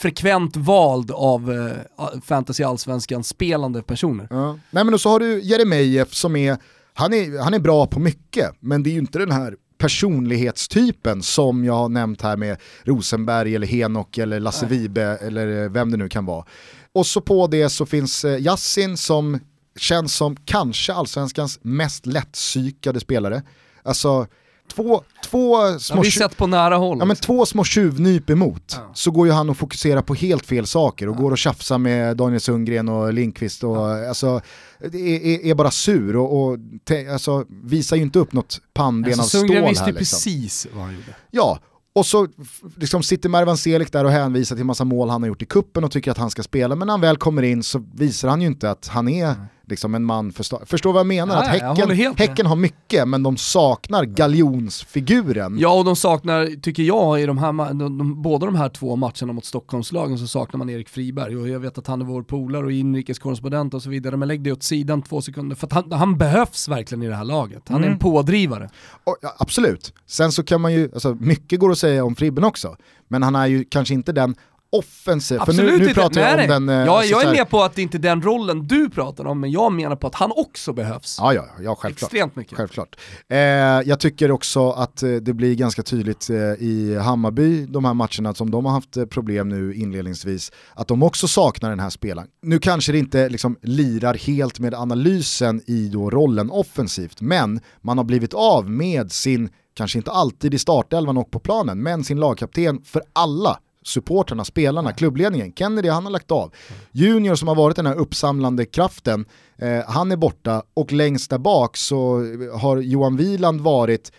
frekvent 0.01 0.55
vald 0.55 1.11
av 1.11 1.51
eh, 1.51 2.19
fantasy 2.21 2.63
allsvenskan 2.63 3.23
spelande 3.23 3.81
personer. 3.81 4.27
Ja. 4.29 4.59
Nej 4.71 4.83
men 4.83 4.93
och 4.93 5.01
så 5.01 5.09
har 5.09 5.19
du 5.19 5.41
Jeremejeff 5.41 6.13
som 6.13 6.35
är, 6.35 6.57
han 6.93 7.13
är, 7.13 7.43
han 7.43 7.53
är 7.53 7.59
bra 7.59 7.87
på 7.87 7.99
mycket, 7.99 8.51
men 8.59 8.83
det 8.83 8.89
är 8.89 8.91
ju 8.91 8.99
inte 8.99 9.19
den 9.19 9.31
här 9.31 9.55
personlighetstypen 9.77 11.23
som 11.23 11.65
jag 11.65 11.73
har 11.73 11.89
nämnt 11.89 12.21
här 12.21 12.37
med 12.37 12.57
Rosenberg 12.83 13.55
eller 13.55 13.67
Henok 13.67 14.17
eller 14.17 14.39
Lasse 14.39 14.65
Vibe 14.65 15.01
eller 15.01 15.69
vem 15.69 15.91
det 15.91 15.97
nu 15.97 16.09
kan 16.09 16.25
vara. 16.25 16.45
Och 16.93 17.05
så 17.05 17.21
på 17.21 17.47
det 17.47 17.69
så 17.69 17.86
finns 17.86 18.25
eh, 18.25 18.41
Yassin 18.41 18.97
som 18.97 19.39
känns 19.75 20.15
som 20.15 20.36
kanske 20.36 20.93
allsvenskans 20.93 21.59
mest 21.61 22.05
lättpsykade 22.05 22.99
spelare. 22.99 23.41
Alltså 23.84 24.27
två, 24.68 25.03
två 25.26 25.80
små... 25.80 25.97
Har 25.97 26.03
vi 26.03 26.11
sett 26.11 26.38
på 26.38 26.47
nära 26.47 26.76
håll. 26.76 26.97
Ja, 26.99 27.05
men 27.05 27.16
två 27.16 27.45
små 27.45 27.64
tjuvnyp 27.64 28.30
emot, 28.30 28.76
ja. 28.76 28.91
så 28.93 29.11
går 29.11 29.28
ju 29.28 29.34
han 29.34 29.49
och 29.49 29.57
fokuserar 29.57 30.01
på 30.01 30.14
helt 30.14 30.45
fel 30.45 30.68
saker 30.68 31.09
och 31.09 31.16
ja. 31.16 31.20
går 31.20 31.32
och 31.32 31.38
tjafsar 31.38 31.78
med 31.78 32.18
Daniel 32.18 32.41
Sundgren 32.41 32.89
och 32.89 33.14
Linkvist 33.14 33.64
och 33.64 33.78
ja. 33.78 34.07
alltså, 34.07 34.41
är, 34.80 35.45
är 35.45 35.55
bara 35.55 35.72
sur 35.72 36.16
och, 36.16 36.43
och 36.43 36.57
te, 36.84 37.09
alltså, 37.09 37.45
visar 37.49 37.95
ju 37.95 38.01
inte 38.01 38.20
upp 38.20 38.34
något 38.34 38.61
pannben 38.74 39.20
alltså, 39.20 39.24
av 39.24 39.28
stål 39.28 39.39
Sundgren 39.39 39.64
här. 39.64 39.70
visste 39.70 39.86
liksom. 39.86 39.99
precis 39.99 40.68
vad 40.74 40.84
han 40.84 40.93
gjorde. 40.93 41.16
Ja, 41.32 41.59
och 41.95 42.05
så 42.05 42.28
liksom 42.76 43.03
sitter 43.03 43.30
Mervan 43.30 43.57
Selik 43.57 43.91
där 43.91 44.05
och 44.05 44.11
hänvisar 44.11 44.55
till 44.55 44.66
massa 44.66 44.84
mål 44.84 45.09
han 45.09 45.22
har 45.22 45.28
gjort 45.28 45.41
i 45.41 45.45
kuppen 45.45 45.84
och 45.84 45.91
tycker 45.91 46.11
att 46.11 46.18
han 46.18 46.30
ska 46.30 46.43
spela, 46.43 46.76
men 46.76 46.86
när 46.86 46.93
han 46.93 47.01
väl 47.01 47.18
kommer 47.18 47.41
in 47.41 47.64
så 47.64 47.84
visar 47.93 48.30
han 48.30 48.41
ju 48.41 48.47
inte 48.47 48.72
att 48.72 48.88
han 48.88 49.07
är 49.07 49.36
liksom 49.68 49.95
en 49.95 50.03
man 50.03 50.32
för 50.32 50.66
Förstår 50.66 50.93
vad 50.93 50.99
jag 50.99 51.07
menar? 51.07 51.36
Ja, 51.36 51.72
att 51.72 51.78
häcken, 51.78 52.16
häcken 52.18 52.45
har 52.45 52.55
mycket 52.55 53.07
men 53.07 53.24
de 53.24 53.38
saknar 53.38 54.03
galjonsfiguren. 54.05 55.57
Ja 55.59 55.74
och 55.74 55.86
de 55.86 55.95
saknar, 55.95 56.61
tycker 56.61 56.84
jag, 56.84 57.22
i 57.22 57.26
de 57.26 57.38
här, 57.38 57.74
de, 57.74 57.97
de, 57.97 58.22
båda 58.22 58.45
de 58.45 58.55
här 58.55 58.70
två 58.70 58.95
matcherna 58.95 59.34
mot 59.34 59.45
Stockholmslagen 59.45 60.18
så 60.18 60.28
saknar 60.28 60.57
man 60.57 60.70
Erik 60.70 60.89
Friberg 60.89 61.38
och 61.38 61.49
jag 61.49 61.59
vet 61.59 61.78
att 61.78 61.88
han 61.88 62.01
är 62.01 62.05
vår 62.05 62.24
polare 62.24 62.66
och 62.66 62.72
inrikeskorrespondent 62.72 63.74
och 63.74 63.84
så 63.84 63.89
vidare 63.89 64.18
men 64.18 64.28
lägg 64.28 64.41
det 64.41 64.51
åt 64.51 64.64
sidan 64.64 65.01
två 65.01 65.22
sekunder 65.22 65.55
för 65.55 65.68
att 65.68 65.74
han, 65.74 65.91
han 65.91 66.18
behövs 66.18 66.68
verkligen 66.68 67.03
i 67.03 67.07
det 67.07 67.16
här 67.16 67.24
laget. 67.24 67.64
Han 67.70 67.78
mm. 67.78 67.84
är 67.84 67.88
en 67.88 67.93
mm. 67.93 67.99
pådrivare. 67.99 68.70
Och, 69.03 69.18
ja, 69.22 69.36
absolut, 69.38 69.93
sen 70.05 70.32
så 70.32 70.43
kan 70.43 70.61
man 70.61 70.74
ju, 70.74 70.89
alltså, 70.93 71.18
mycket 71.20 71.59
går 71.59 71.72
att 71.72 71.78
säga 71.78 72.05
om 72.05 72.16
Fribben 72.16 72.43
också 72.43 72.76
men 73.14 73.24
han 73.24 73.36
är 73.36 73.47
ju 73.47 73.64
kanske 73.64 73.93
inte 73.93 74.11
den 74.11 74.36
offensiv. 74.74 75.39
För 75.39 75.53
nu, 75.53 75.78
nu 75.78 75.93
pratar 75.93 76.21
jag 76.21 76.39
om 76.39 76.47
den... 76.47 76.69
Eh, 76.69 76.86
ja, 76.86 76.97
alltså 76.97 77.11
jag 77.11 77.24
är 77.24 77.32
med 77.32 77.49
på 77.49 77.63
att 77.63 77.76
det 77.76 77.82
inte 77.82 77.97
är 77.97 77.99
den 77.99 78.21
rollen 78.21 78.67
du 78.67 78.89
pratar 78.89 79.26
om, 79.26 79.39
men 79.39 79.51
jag 79.51 79.71
menar 79.71 79.95
på 79.95 80.07
att 80.07 80.15
han 80.15 80.32
också 80.36 80.74
behövs. 80.74 81.17
Ja, 81.19 81.34
ja, 81.34 81.45
ja 81.59 81.76
självklart. 81.76 82.07
Extremt 82.07 82.36
mycket. 82.36 82.57
Självklart. 82.57 82.95
Eh, 83.30 83.38
jag 83.38 83.99
tycker 83.99 84.32
också 84.32 84.71
att 84.71 85.03
eh, 85.03 85.09
det 85.11 85.34
blir 85.34 85.55
ganska 85.55 85.84
tydligt 85.84 86.30
eh, 86.30 86.38
i 86.38 86.97
Hammarby, 87.03 87.65
de 87.65 87.86
här 87.86 87.93
matcherna 87.93 88.34
som 88.34 88.51
de 88.51 88.65
har 88.65 88.74
haft 88.74 89.09
problem 89.09 89.49
nu 89.49 89.74
inledningsvis, 89.74 90.51
att 90.74 90.88
de 90.88 91.03
också 91.03 91.28
saknar 91.28 91.69
den 91.69 91.80
här 91.80 91.89
spelaren. 91.89 92.28
Nu 92.41 92.59
kanske 92.59 92.91
det 92.91 92.99
inte 92.99 93.30
liksom 93.30 93.57
lirar 93.61 94.13
helt 94.13 94.59
med 94.59 94.74
analysen 94.74 95.61
i 95.65 95.88
då 95.88 96.09
rollen 96.09 96.51
offensivt, 96.51 97.21
men 97.21 97.59
man 97.82 97.97
har 97.97 98.05
blivit 98.05 98.34
av 98.34 98.69
med 98.69 99.11
sin 99.11 99.49
kanske 99.74 99.97
inte 99.97 100.11
alltid 100.11 100.53
i 100.53 100.59
startelvan 100.59 101.17
och 101.17 101.32
på 101.32 101.39
planen, 101.39 101.84
men 101.84 102.03
sin 102.03 102.19
lagkapten 102.19 102.82
för 102.84 103.01
alla 103.13 103.59
supporterna, 103.84 104.45
spelarna, 104.45 104.93
klubbledningen. 104.93 105.53
Kennedy 105.53 105.89
han 105.89 106.03
har 106.03 106.11
lagt 106.11 106.31
av. 106.31 106.53
Junior 106.91 107.36
som 107.36 107.47
har 107.47 107.55
varit 107.55 107.75
den 107.75 107.86
här 107.86 107.95
uppsamlande 107.95 108.65
kraften, 108.65 109.25
eh, 109.57 109.79
han 109.88 110.11
är 110.11 110.17
borta 110.17 110.63
och 110.73 110.91
längst 110.91 111.29
där 111.29 111.38
bak 111.38 111.77
så 111.77 112.25
har 112.53 112.77
Johan 112.77 113.17
Wieland 113.17 113.61
varit 113.61 114.11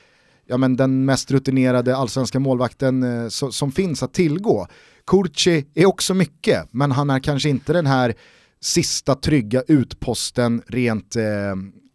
ja, 0.46 0.56
men 0.56 0.76
den 0.76 1.04
mest 1.04 1.30
rutinerade 1.30 1.96
allsvenska 1.96 2.40
målvakten 2.40 3.02
eh, 3.02 3.28
so 3.28 3.52
som 3.52 3.72
finns 3.72 4.02
att 4.02 4.14
tillgå. 4.14 4.66
Kurci 5.06 5.66
är 5.74 5.86
också 5.86 6.14
mycket, 6.14 6.68
men 6.70 6.92
han 6.92 7.10
är 7.10 7.20
kanske 7.20 7.48
inte 7.48 7.72
den 7.72 7.86
här 7.86 8.14
sista 8.60 9.14
trygga 9.14 9.62
utposten 9.68 10.62
rent 10.66 11.16
eh, 11.16 11.22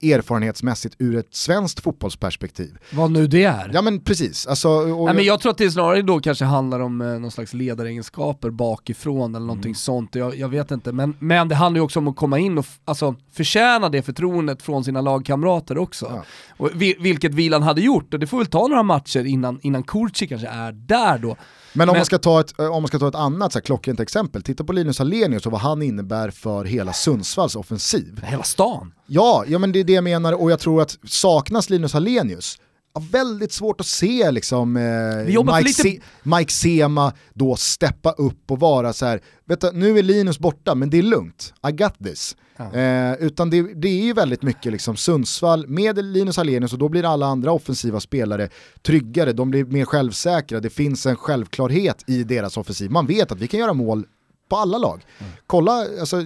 erfarenhetsmässigt 0.02 0.96
ur 1.00 1.16
ett 1.16 1.36
svenskt 1.36 1.80
fotbollsperspektiv. 1.80 2.78
Vad 2.92 3.12
nu 3.12 3.28
det 3.28 3.44
är. 3.44 3.72
Ja 3.74 3.82
men 3.82 4.00
precis. 4.00 4.48
Alltså, 4.48 4.82
Nej, 5.06 5.16
men 5.16 5.26
jag 5.26 5.40
tror 5.40 5.52
att 5.52 5.58
det 5.58 5.72
snarare 5.72 6.02
då 6.02 6.20
kanske 6.20 6.46
handlar 6.46 6.80
om 6.80 7.02
eh, 7.02 7.08
någon 7.08 7.32
slags 7.32 7.54
ledaregenskaper 7.54 8.50
bakifrån 8.50 9.36
eller 9.36 9.46
någonting 9.46 9.70
mm. 9.70 9.76
sånt. 9.76 10.16
Jag, 10.16 10.36
jag, 10.36 10.50
vet 10.50 10.72
inte, 10.72 10.92
men, 10.92 11.16
men 11.20 11.50
det 11.50 11.56
handlar 11.56 11.80
ju 11.80 11.84
också 11.84 12.00
om 12.00 12.08
att 12.08 12.16
komma 12.16 12.40
in 12.40 12.58
och 12.58 12.66
alltså, 12.86 13.16
förtjäna 13.32 13.90
det 13.90 14.02
förtroendet 14.02 14.62
från 14.62 14.84
sina 14.84 15.02
lagkamrater 15.02 15.78
också. 15.78 16.06
Ja. 16.16 16.24
Och, 16.58 16.82
vilket 16.82 17.34
Vilan 17.34 17.64
hade 17.64 17.82
gjort, 17.82 18.14
och 18.14 18.20
det 18.20 18.28
får 18.28 18.38
väl 18.38 18.48
ta 18.48 18.68
några 18.68 18.84
matcher 18.84 19.26
innan, 19.26 19.60
innan 19.64 19.84
Kurci 19.84 20.28
kanske 20.28 20.48
är 20.48 20.72
där 20.72 21.18
då. 21.18 21.36
Men 21.74 21.90
om, 21.90 21.94
Men, 21.94 22.00
man 22.00 22.06
ska 22.06 22.18
ta 22.18 22.40
ett, 22.40 22.60
om 22.60 22.82
man 22.82 22.88
ska 22.88 23.00
ta 23.00 23.08
ett 23.08 23.16
annat 23.16 23.54
så 23.54 23.60
här, 23.60 23.64
klockrent 23.64 24.00
exempel, 24.00 24.42
titta 24.42 24.64
på 24.64 24.74
Linus 24.74 25.00
Hallenius 25.00 25.46
och 25.46 25.52
vad 25.52 25.62
han 25.62 25.82
innebär 25.82 26.30
för 26.30 26.66
hela 26.66 26.94
Sundsvalls 26.94 27.56
offensiv. 27.56 28.22
Hela 28.24 28.44
stan? 28.44 28.94
Ja, 29.08 29.44
ja 29.48 29.60
men 29.60 29.72
det 29.72 29.80
är 29.80 29.84
det 29.84 29.94
jag 29.94 30.04
menar 30.04 30.34
och 30.34 30.52
jag 30.52 30.60
tror 30.60 30.82
att 30.82 30.98
saknas 31.04 31.70
Linus 31.70 31.94
Hallenius, 31.94 32.58
ja, 32.94 33.04
väldigt 33.12 33.52
svårt 33.52 33.82
att 33.82 33.88
se 33.88 34.32
liksom, 34.32 34.78
eh, 34.78 35.44
Mike, 35.44 35.62
lite... 35.62 35.82
Se 35.82 36.02
Mike 36.24 36.54
Sema 36.54 37.14
då 37.34 37.56
steppa 37.56 38.12
upp 38.12 38.52
och 38.52 38.60
vara 38.60 38.94
så 38.94 39.06
här, 39.06 39.22
vet 39.46 39.62
du, 39.62 39.72
nu 39.72 40.00
är 40.00 40.04
Linus 40.04 40.40
borta 40.40 40.76
men 40.76 40.90
det 40.90 40.98
är 40.98 41.04
lugnt, 41.04 41.54
I 41.68 41.72
got 41.72 41.98
this. 42.04 42.36
Eh, 42.60 43.14
utan 43.20 43.50
det, 43.50 43.62
det, 43.62 43.88
är 43.88 44.04
ju 44.04 44.14
väldigt 44.14 44.42
mycket 44.42 44.72
liksom 44.72 44.96
Sundsvall 44.96 45.68
med 45.68 46.06
Linus 46.06 46.38
Hallenius 46.38 46.74
och 46.74 46.80
då 46.80 46.90
blir 46.90 47.06
alla 47.06 47.26
andra 47.26 47.52
offensiva 47.52 48.00
spelare 48.00 48.50
tryggare, 48.82 49.34
de 49.34 49.50
blir 49.50 49.66
mer 49.66 49.86
självsäkra, 49.86 50.60
det 50.60 50.70
finns 50.70 51.06
en 51.06 51.16
självklarhet 51.16 52.04
i 52.08 52.24
deras 52.24 52.58
offensiv. 52.58 52.92
Man 52.92 53.06
vet 53.06 53.32
att 53.32 53.40
vi 53.40 53.48
kan 53.48 53.60
göra 53.60 53.74
mål 53.74 54.06
på 54.50 54.56
alla 54.56 54.78
lag. 54.78 55.06
Mm. 55.20 55.32
Kolla 55.48 55.86
alltså, 56.00 56.24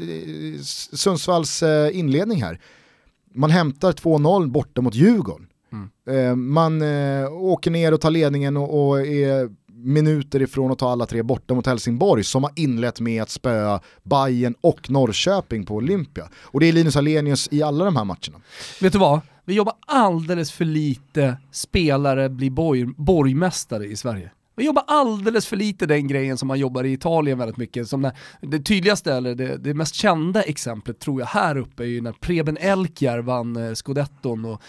Sundsvalls 0.93 1.63
eh, 1.63 1.97
inledning 1.97 2.43
här. 2.43 2.59
Man 3.35 3.49
hämtar 3.49 3.91
2-0 3.91 4.51
borta 4.51 4.81
mot 4.81 4.95
Djurgården. 4.95 5.47
Mm. 5.71 6.29
Eh, 6.29 6.35
man 6.35 6.81
eh, 6.81 7.33
åker 7.33 7.71
ner 7.71 7.93
och 7.93 8.01
tar 8.01 8.11
ledningen 8.11 8.57
och, 8.57 8.87
och 8.87 9.07
är 9.07 9.49
minuter 9.83 10.41
ifrån 10.41 10.71
att 10.71 10.79
ta 10.79 10.89
alla 10.89 11.05
tre 11.05 11.23
borta 11.23 11.53
mot 11.53 11.65
Helsingborg 11.65 12.23
som 12.23 12.43
har 12.43 12.51
inlett 12.55 12.99
med 12.99 13.21
att 13.21 13.29
spöa 13.29 13.79
Bayern 14.03 14.55
och 14.61 14.89
Norrköping 14.89 15.65
på 15.65 15.75
Olympia. 15.75 16.29
Och 16.35 16.59
det 16.59 16.65
är 16.65 16.73
Linus 16.73 16.95
Alenius 16.95 17.47
i 17.51 17.63
alla 17.63 17.85
de 17.85 17.95
här 17.95 18.05
matcherna. 18.05 18.41
Vet 18.81 18.93
du 18.93 18.99
vad? 18.99 19.21
Vi 19.45 19.53
jobbar 19.53 19.73
alldeles 19.87 20.51
för 20.51 20.65
lite 20.65 21.37
spelare 21.51 22.29
blir 22.29 22.49
borg, 22.49 22.85
borgmästare 22.97 23.85
i 23.85 23.95
Sverige. 23.95 24.31
Vi 24.55 24.65
jobbar 24.65 24.83
alldeles 24.87 25.47
för 25.47 25.55
lite 25.55 25.85
den 25.85 26.07
grejen 26.07 26.37
som 26.37 26.47
man 26.47 26.59
jobbar 26.59 26.83
i 26.83 26.93
Italien 26.93 27.37
väldigt 27.37 27.57
mycket. 27.57 27.87
Som 27.87 28.01
när, 28.01 28.17
det 28.41 28.59
tydligaste, 28.59 29.13
eller 29.13 29.35
det, 29.35 29.57
det, 29.57 29.73
mest 29.73 29.95
kända 29.95 30.41
exemplet 30.41 30.99
tror 30.99 31.21
jag 31.21 31.27
här 31.27 31.57
uppe 31.57 31.83
är 31.83 31.87
ju 31.87 32.01
när 32.01 32.11
Preben 32.11 32.57
Elkjär 32.57 33.19
vann 33.19 33.55
eh, 33.55 33.73
scudetton 33.73 34.45
och 34.45 34.61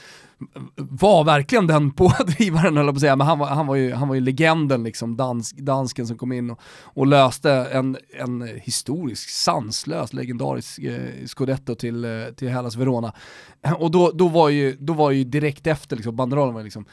var 0.77 1.25
verkligen 1.25 1.67
den 1.67 1.91
pådrivaren 1.91 2.77
höll 2.77 2.87
jag 2.87 2.95
på 2.95 2.97
att 2.97 3.01
säga, 3.01 3.17
men 3.17 3.27
han 3.27 3.39
var, 3.39 3.47
han 3.47 3.67
var, 3.67 3.75
ju, 3.75 3.93
han 3.93 4.09
var 4.09 4.15
ju 4.15 4.21
legenden 4.21 4.85
liksom, 4.85 5.17
dansk, 5.17 5.57
dansken 5.57 6.07
som 6.07 6.19
kom 6.19 6.33
in 6.33 6.51
och, 6.51 6.61
och 6.83 7.07
löste 7.07 7.53
en, 7.53 7.97
en 8.19 8.43
historisk, 8.63 9.29
sanslös, 9.31 10.13
legendarisk 10.13 10.79
eh, 10.79 11.27
scudetto 11.27 11.75
till, 11.75 12.05
eh, 12.05 12.11
till 12.37 12.49
Hellas 12.49 12.77
Verona. 12.77 13.13
Och 13.79 13.91
då, 13.91 14.11
då, 14.15 14.29
var 14.29 14.49
ju, 14.49 14.77
då 14.81 14.93
var 14.93 15.11
ju 15.11 15.25
direkt 15.25 15.67
efter, 15.67 15.97
liksom, 15.97 16.17
banderollen 16.17 16.55
var 16.55 16.63
liksom 16.63 16.85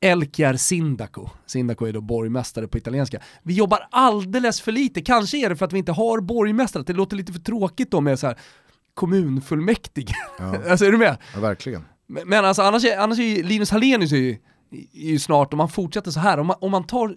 Elkjär 0.00 0.56
Sindaco. 0.56 1.28
Sindaco 1.46 1.86
är 1.86 1.92
då 1.92 2.00
borgmästare 2.00 2.68
på 2.68 2.78
italienska. 2.78 3.20
Vi 3.42 3.54
jobbar 3.54 3.88
alldeles 3.90 4.60
för 4.60 4.72
lite, 4.72 5.00
kanske 5.00 5.38
är 5.38 5.48
det 5.48 5.56
för 5.56 5.66
att 5.66 5.72
vi 5.72 5.78
inte 5.78 5.92
har 5.92 6.20
borgmästare, 6.20 6.82
det 6.86 6.92
låter 6.92 7.16
lite 7.16 7.32
för 7.32 7.40
tråkigt 7.40 7.90
då 7.90 8.00
med 8.00 8.18
så 8.18 8.26
här 8.26 8.38
kommunfullmäktige. 8.94 10.14
Ja. 10.38 10.54
alltså 10.70 10.84
är 10.84 10.92
du 10.92 10.98
med? 10.98 11.16
Ja, 11.34 11.40
verkligen. 11.40 11.84
Men 12.06 12.44
alltså 12.44 12.62
annars 12.62 12.84
är, 12.84 12.98
annars 12.98 13.18
är 13.18 13.42
Linus 13.42 13.70
Hallenius 13.70 14.12
är 14.12 14.16
ju, 14.16 14.36
är 14.92 15.10
ju 15.10 15.18
snart, 15.18 15.52
om 15.52 15.56
man 15.56 15.68
fortsätter 15.68 16.10
så 16.10 16.20
här, 16.20 16.38
om 16.38 16.46
man, 16.46 16.56
om 16.60 16.70
man 16.70 16.86
tar 16.86 17.16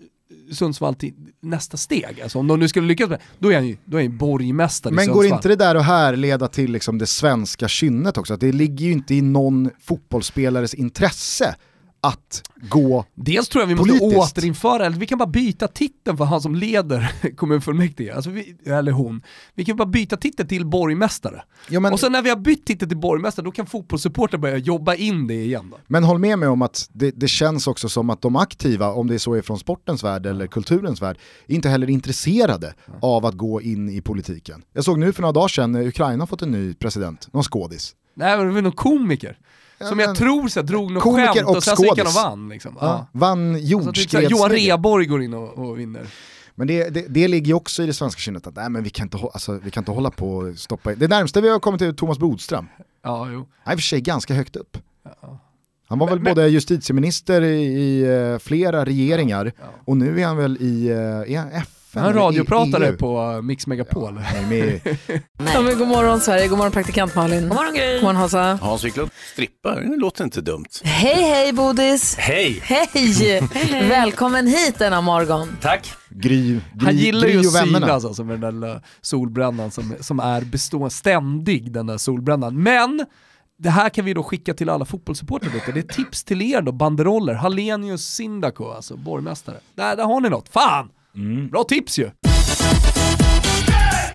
Sundsvall 0.51 0.95
till 0.95 1.13
nästa 1.39 1.77
steg, 1.77 2.21
alltså 2.23 2.39
om 2.39 2.47
de 2.47 2.59
nu 2.59 2.67
skulle 2.67 2.87
lyckas 2.87 3.09
med 3.09 3.19
det, 3.19 3.23
då 3.39 3.51
är 3.51 3.55
han 3.55 3.67
ju, 3.67 3.77
då 3.85 3.97
är 3.97 4.03
han 4.03 4.17
borgmästare 4.17 4.93
Men 4.93 5.07
går 5.07 5.25
inte 5.25 5.47
det 5.47 5.55
där 5.55 5.75
och 5.75 5.83
här 5.83 6.15
leda 6.15 6.47
till 6.47 6.71
liksom 6.71 6.97
det 6.97 7.07
svenska 7.07 7.67
kynnet 7.67 8.17
också? 8.17 8.33
Att 8.33 8.39
det 8.39 8.51
ligger 8.51 8.85
ju 8.85 8.91
inte 8.91 9.15
i 9.15 9.21
någon 9.21 9.69
fotbollsspelares 9.79 10.73
intresse 10.73 11.55
att 12.01 12.43
gå 12.55 13.05
Dels 13.15 13.49
tror 13.49 13.61
jag 13.61 13.67
vi 13.67 13.75
måste 13.75 13.99
politiskt. 13.99 14.37
återinföra, 14.37 14.85
eller 14.85 14.97
vi 14.97 15.07
kan 15.07 15.17
bara 15.17 15.29
byta 15.29 15.67
titeln 15.67 16.17
för 16.17 16.25
han 16.25 16.41
som 16.41 16.55
leder 16.55 17.11
kommunfullmäktige, 17.35 18.15
alltså 18.15 18.29
vi, 18.29 18.55
eller 18.65 18.91
hon. 18.91 19.21
Vi 19.55 19.65
kan 19.65 19.77
bara 19.77 19.85
byta 19.85 20.17
titel 20.17 20.47
till 20.47 20.65
borgmästare. 20.65 21.43
Ja, 21.69 21.79
men, 21.79 21.93
och 21.93 21.99
sen 21.99 22.11
när 22.11 22.21
vi 22.21 22.29
har 22.29 22.37
bytt 22.37 22.65
titel 22.65 22.87
till 22.87 22.97
borgmästare, 22.97 23.43
då 23.45 23.51
kan 23.51 23.65
fotbollssupportrar 23.65 24.39
börja 24.39 24.57
jobba 24.57 24.95
in 24.95 25.27
det 25.27 25.43
igen. 25.43 25.67
Då. 25.71 25.77
Men 25.87 26.03
håll 26.03 26.19
med 26.19 26.39
mig 26.39 26.49
om 26.49 26.61
att 26.61 26.89
det, 26.93 27.11
det, 27.11 27.27
känns 27.27 27.67
också 27.67 27.89
som 27.89 28.09
att 28.09 28.21
de 28.21 28.35
aktiva, 28.35 28.91
om 28.91 29.07
det 29.07 29.13
är 29.13 29.17
så 29.17 29.33
är 29.33 29.41
från 29.41 29.59
sportens 29.59 30.03
värld 30.03 30.25
eller 30.25 30.47
kulturens 30.47 31.01
värld, 31.01 31.17
inte 31.47 31.69
heller 31.69 31.87
är 31.87 31.91
intresserade 31.91 32.73
av 33.01 33.25
att 33.25 33.35
gå 33.35 33.61
in 33.61 33.89
i 33.89 34.01
politiken. 34.01 34.63
Jag 34.73 34.83
såg 34.83 34.99
nu 34.99 35.13
för 35.13 35.21
några 35.21 35.33
dagar 35.33 35.47
sedan, 35.47 35.75
Ukraina 35.75 36.21
har 36.21 36.27
fått 36.27 36.41
en 36.41 36.51
ny 36.51 36.73
president, 36.73 37.33
någon 37.33 37.43
skådis. 37.43 37.95
Nej 38.13 38.37
men 38.37 38.47
det 38.47 38.53
var 38.53 38.61
någon 38.61 38.71
komiker. 38.71 39.37
Som 39.89 39.99
jag 39.99 40.15
tror 40.15 40.47
så 40.47 40.61
drog 40.61 40.91
något 40.91 41.03
skämt 41.03 41.47
och, 41.47 41.55
och 41.55 41.63
sen 41.63 41.75
gick 41.81 41.97
han 41.97 42.07
och 42.07 42.13
vann. 42.13 42.49
Liksom. 42.49 42.77
Ja. 42.81 42.87
Ja. 42.87 43.07
Vann. 43.11 43.55
Alltså, 43.55 43.91
typ 43.91 44.31
Johan 44.31 44.49
Rheborg 44.49 45.05
går 45.05 45.23
in 45.23 45.33
och, 45.33 45.69
och 45.69 45.79
vinner. 45.79 46.07
Men 46.55 46.67
det, 46.67 46.89
det, 46.89 47.05
det, 47.09 47.27
ligger 47.27 47.47
ju 47.47 47.53
också 47.53 47.83
i 47.83 47.85
det 47.85 47.93
svenska 47.93 48.19
kynnet 48.19 48.47
att 48.47 48.55
nej, 48.55 48.69
men 48.69 48.83
vi, 48.83 48.89
kan 48.89 49.05
inte, 49.05 49.17
alltså, 49.17 49.59
vi 49.63 49.71
kan 49.71 49.81
inte 49.81 49.91
hålla 49.91 50.11
på 50.11 50.37
och 50.37 50.59
stoppa. 50.59 50.95
Det 50.95 51.07
närmsta 51.07 51.41
vi 51.41 51.49
har 51.49 51.59
kommit 51.59 51.79
till 51.79 51.95
Thomas 51.95 52.19
Bodström. 52.19 52.67
Ja, 53.03 53.27
jo. 53.31 53.47
Han 53.63 53.71
är 53.71 53.73
i 53.73 53.75
och 53.75 53.79
för 53.79 53.83
sig 53.83 54.01
ganska 54.01 54.33
högt 54.33 54.55
upp. 54.55 54.77
Ja. 55.03 55.39
Han 55.87 55.99
var 55.99 56.07
men, 56.07 56.15
väl 56.15 56.23
men, 56.23 56.35
både 56.35 56.47
justitieminister 56.49 57.41
i, 57.41 57.63
i 57.63 58.05
uh, 58.05 58.37
flera 58.37 58.85
regeringar 58.85 59.51
ja, 59.59 59.65
och 59.85 59.97
nu 59.97 60.21
är 60.21 60.25
han 60.25 60.37
väl 60.37 60.57
i 60.61 60.93
uh, 60.93 61.31
FN? 61.91 62.03
Han 62.03 62.13
radiopratare 62.13 62.87
EU. 62.87 62.97
på 62.97 63.41
Mix 63.41 63.67
Megapol. 63.67 64.21
Ja, 64.33 64.35
ja, 65.53 65.61
men 65.61 65.77
god 65.77 65.87
morgon 65.87 66.21
Sverige, 66.21 66.47
god 66.47 66.57
morgon 66.57 66.71
praktikant 66.71 67.15
Malin. 67.15 67.47
God 67.49 67.57
morgon 67.57 67.73
Gry. 67.73 67.93
God 67.93 68.03
morgon 68.03 68.15
Hansa. 68.15 68.59
Hans 68.61 68.83
Wiklund, 68.83 69.11
strippa, 69.33 69.75
det 69.75 69.97
låter 69.97 70.23
inte 70.23 70.41
dumt. 70.41 70.65
Hej 70.83 71.23
hej 71.23 71.53
Bodis. 71.53 72.15
Hej. 72.15 72.59
Hej. 72.63 73.41
Välkommen 73.71 74.47
hit 74.47 74.79
denna 74.79 75.01
morgon. 75.01 75.57
Tack. 75.61 75.93
Gry, 76.09 76.59
gry, 76.73 76.85
Han 76.85 76.97
gillar 76.97 77.27
ju 77.27 77.39
att 77.39 77.67
synas 77.67 78.05
alltså 78.05 78.23
med 78.23 78.39
den 78.39 78.59
där 78.59 78.81
solbrännan 79.01 79.71
som, 79.71 79.95
som 79.99 80.19
är 80.19 80.41
bestående, 80.41 80.89
ständig 80.89 81.71
den 81.71 81.87
där 81.87 81.97
solbrännan. 81.97 82.63
Men 82.63 83.05
det 83.59 83.69
här 83.69 83.89
kan 83.89 84.05
vi 84.05 84.13
då 84.13 84.23
skicka 84.23 84.53
till 84.53 84.69
alla 84.69 84.85
fotbollssupportrar 84.85 85.53
lite. 85.53 85.71
Det 85.71 85.79
är 85.79 86.03
tips 86.03 86.23
till 86.23 86.41
er 86.41 86.61
då, 86.61 86.71
banderoller. 86.71 87.33
Hallenius 87.33 88.07
Sindako, 88.07 88.71
alltså 88.71 88.97
borgmästare. 88.97 89.57
Där, 89.75 89.95
där 89.95 90.03
har 90.03 90.21
ni 90.21 90.29
något. 90.29 90.49
Fan! 90.49 90.89
Bra 91.51 91.63
tips 91.63 91.99
ju! 91.99 92.09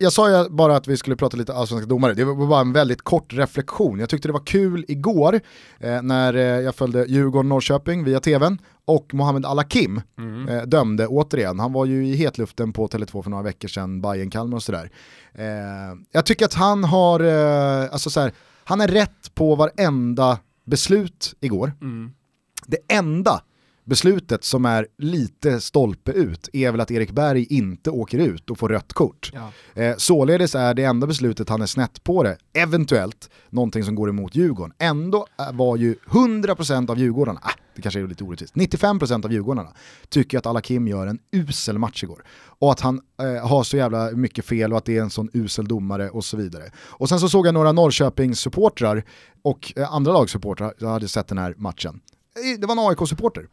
Jag 0.00 0.12
sa 0.12 0.30
ju 0.30 0.48
bara 0.48 0.76
att 0.76 0.88
vi 0.88 0.96
skulle 0.96 1.16
prata 1.16 1.36
lite 1.36 1.54
allsvenska 1.54 1.88
domare, 1.88 2.14
det 2.14 2.24
var 2.24 2.46
bara 2.46 2.60
en 2.60 2.72
väldigt 2.72 3.02
kort 3.02 3.32
reflektion. 3.32 3.98
Jag 3.98 4.08
tyckte 4.08 4.28
det 4.28 4.32
var 4.32 4.46
kul 4.46 4.84
igår 4.88 5.40
eh, 5.80 6.02
när 6.02 6.34
eh, 6.34 6.42
jag 6.42 6.74
följde 6.74 7.04
Djurgården-Norrköping 7.06 8.04
via 8.04 8.20
tvn 8.20 8.58
och 8.84 9.14
Mohamed 9.14 9.46
Alakim 9.46 10.00
eh, 10.48 10.62
dömde 10.62 11.06
återigen. 11.06 11.58
Han 11.58 11.72
var 11.72 11.84
ju 11.84 12.06
i 12.06 12.16
hetluften 12.16 12.72
på 12.72 12.88
Tele2 12.88 13.22
för 13.22 13.30
några 13.30 13.42
veckor 13.42 13.68
sedan, 13.68 14.00
Bayern 14.00 14.30
kalmar 14.30 14.56
och 14.56 14.62
sådär. 14.62 14.90
Eh, 15.34 15.44
jag 16.12 16.26
tycker 16.26 16.44
att 16.44 16.54
han 16.54 16.84
har, 16.84 17.20
eh, 17.20 17.92
alltså 17.92 18.10
så 18.10 18.20
här, 18.20 18.32
han 18.64 18.80
är 18.80 18.88
rätt 18.88 19.34
på 19.34 19.54
varenda 19.54 20.38
beslut 20.64 21.34
igår. 21.40 21.72
Det 22.66 22.78
enda 22.88 23.40
beslutet 23.86 24.44
som 24.44 24.64
är 24.64 24.86
lite 24.98 25.60
stolpe 25.60 26.12
ut 26.12 26.48
är 26.52 26.70
väl 26.70 26.80
att 26.80 26.90
Erik 26.90 27.10
Berg 27.10 27.46
inte 27.50 27.90
åker 27.90 28.18
ut 28.18 28.50
och 28.50 28.58
får 28.58 28.68
rött 28.68 28.92
kort. 28.92 29.32
Ja. 29.34 29.82
Eh, 29.82 29.96
således 29.96 30.54
är 30.54 30.74
det 30.74 30.84
enda 30.84 31.06
beslutet 31.06 31.48
han 31.48 31.62
är 31.62 31.66
snett 31.66 32.04
på 32.04 32.22
det, 32.22 32.36
eventuellt 32.52 33.30
någonting 33.50 33.84
som 33.84 33.94
går 33.94 34.08
emot 34.08 34.34
Djurgården. 34.34 34.74
Ändå 34.78 35.26
eh, 35.38 35.52
var 35.52 35.76
ju 35.76 35.94
100% 36.06 36.90
av 36.90 36.98
Djurgårdarna, 36.98 37.40
ah, 37.42 37.50
det 37.74 37.82
kanske 37.82 38.00
är 38.00 38.06
lite 38.06 38.24
orättvist, 38.24 38.54
95% 38.54 39.24
av 39.24 39.32
Djurgårdarna 39.32 39.70
tycker 40.08 40.38
att 40.38 40.46
Alakim 40.46 40.88
gör 40.88 41.06
en 41.06 41.18
usel 41.32 41.78
match 41.78 42.02
igår. 42.02 42.24
Och 42.58 42.72
att 42.72 42.80
han 42.80 43.00
eh, 43.22 43.48
har 43.48 43.62
så 43.62 43.76
jävla 43.76 44.10
mycket 44.10 44.44
fel 44.44 44.72
och 44.72 44.78
att 44.78 44.84
det 44.84 44.96
är 44.96 45.02
en 45.02 45.10
sån 45.10 45.30
usel 45.32 45.68
domare 45.68 46.10
och 46.10 46.24
så 46.24 46.36
vidare. 46.36 46.70
Och 46.76 47.08
sen 47.08 47.20
så 47.20 47.28
såg 47.28 47.46
jag 47.46 47.54
några 47.54 47.72
Norrköpings-supportrar 47.72 49.02
och 49.42 49.72
eh, 49.76 49.94
andra 49.94 50.12
lagssupportrar, 50.12 50.74
jag 50.78 50.88
hade 50.88 51.08
sett 51.08 51.28
den 51.28 51.38
här 51.38 51.54
matchen. 51.56 52.00
Eh, 52.36 52.60
Det 52.60 52.66
var 52.66 52.72
en 52.72 52.78
AIK-supporter 52.88 53.46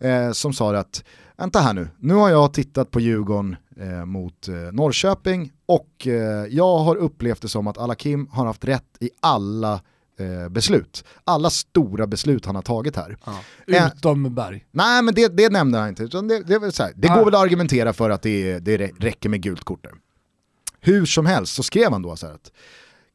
eh, 0.00 0.32
som 0.32 0.52
sa 0.52 0.76
att 0.76 1.04
vänta 1.36 1.60
här 1.60 1.74
nu, 1.74 1.88
nu 1.98 2.14
har 2.14 2.30
jag 2.30 2.52
tittat 2.52 2.90
på 2.90 3.00
Djurgården 3.00 3.56
eh, 3.80 4.04
mot 4.04 4.48
eh, 4.48 4.54
Norrköping 4.54 5.52
och 5.66 6.06
eh, 6.06 6.46
jag 6.50 6.78
har 6.78 6.96
upplevt 6.96 7.42
det 7.42 7.48
som 7.48 7.66
att 7.66 7.78
Alakim 7.78 8.26
har 8.32 8.46
haft 8.46 8.64
rätt 8.64 8.84
i 9.00 9.10
alla 9.20 9.80
eh, 10.18 10.48
beslut. 10.48 11.04
Alla 11.24 11.50
stora 11.50 12.06
beslut 12.06 12.46
han 12.46 12.54
har 12.54 12.62
tagit 12.62 12.96
här. 12.96 13.16
Eh, 13.66 13.86
Utom 13.86 14.34
Berg. 14.34 14.64
Nej 14.70 15.02
men 15.02 15.14
det, 15.14 15.36
det 15.36 15.52
nämnde 15.52 15.78
han 15.78 15.88
inte, 15.88 16.02
utan 16.02 16.28
det, 16.28 16.42
det, 16.42 16.78
här, 16.78 16.92
det 16.96 17.08
Ah. 17.08 17.16
går 17.16 17.24
väl 17.24 17.34
att 17.34 17.40
argumentera 17.40 17.92
för 17.92 18.10
att 18.10 18.22
det, 18.22 18.58
det 18.58 18.76
rä- 18.78 18.92
räcker 18.98 19.28
med 19.28 19.42
gult 19.42 19.64
kort 19.64 19.82
där. 19.82 19.92
Hur 20.80 21.06
som 21.06 21.26
helst 21.26 21.54
så 21.54 21.62
skrev 21.62 21.92
han 21.92 22.02
då 22.02 22.16
så 22.16 22.26
här 22.26 22.34
att 22.34 22.52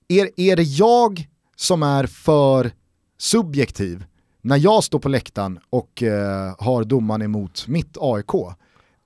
är, 0.08 0.30
är 0.38 0.56
det 0.56 0.64
jag 0.64 1.28
som 1.56 1.84
är 1.84 2.06
för 2.06 2.72
subjektiv 3.18 4.06
när 4.46 4.58
jag 4.58 4.84
står 4.84 5.00
på 5.00 5.10
läktaren 5.10 5.60
och 5.70 6.04
eh, 6.04 6.56
har 6.60 6.84
domaren 6.84 7.22
emot 7.22 7.68
mitt 7.68 7.98
AIK? 8.00 8.32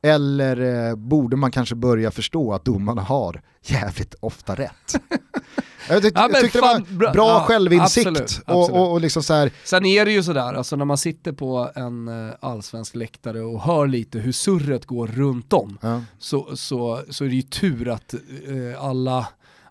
Eller 0.04 0.88
eh, 0.90 0.96
borde 0.96 1.36
man 1.36 1.52
kanske 1.52 1.76
börja 1.76 2.12
förstå 2.12 2.54
att 2.54 2.66
domarna 2.66 3.02
har 3.02 3.42
jävligt 3.64 4.16
ofta 4.20 4.56
rätt? 4.56 4.96
jag, 5.90 6.02
tyck, 6.02 6.14
Ja, 6.16 6.30
tyckte 6.42 6.60
fan, 6.60 6.86
det 6.88 6.94
var 6.94 6.98
bra- 7.00 7.12
bra 7.12 7.28
ja, 7.28 7.46
självinsikt 7.48 8.08
absolut, 8.08 8.42
och, 8.46 8.62
absolut. 8.62 8.82
och, 8.82 8.92
och 8.92 9.02
liksom 9.02 9.24
så 9.24 9.34
här, 9.34 9.52
Sen 9.64 9.86
är 9.86 10.06
det 10.06 10.12
ju 10.12 10.24
sådär, 10.24 10.54
alltså 10.54 10.76
när 10.76 10.86
man 10.86 10.98
sitter 10.98 11.32
på 11.32 11.72
en 11.76 12.08
eh, 12.08 12.34
allsvensk 12.40 12.96
läktare 12.96 13.42
och 13.42 13.62
hör 13.62 13.88
lite 13.88 14.20
hur 14.20 14.32
surret 14.32 14.86
går 14.86 15.08
runt 15.08 15.54
om, 15.54 15.78
ja. 15.82 16.02
så, 16.20 16.56
så, 16.56 17.02
så 17.10 17.26
är 17.26 17.30
det 17.30 17.36
ju 17.36 17.42
tur 17.42 17.90
att 17.90 18.14
eh, 18.14 18.84
alla, 18.84 19.28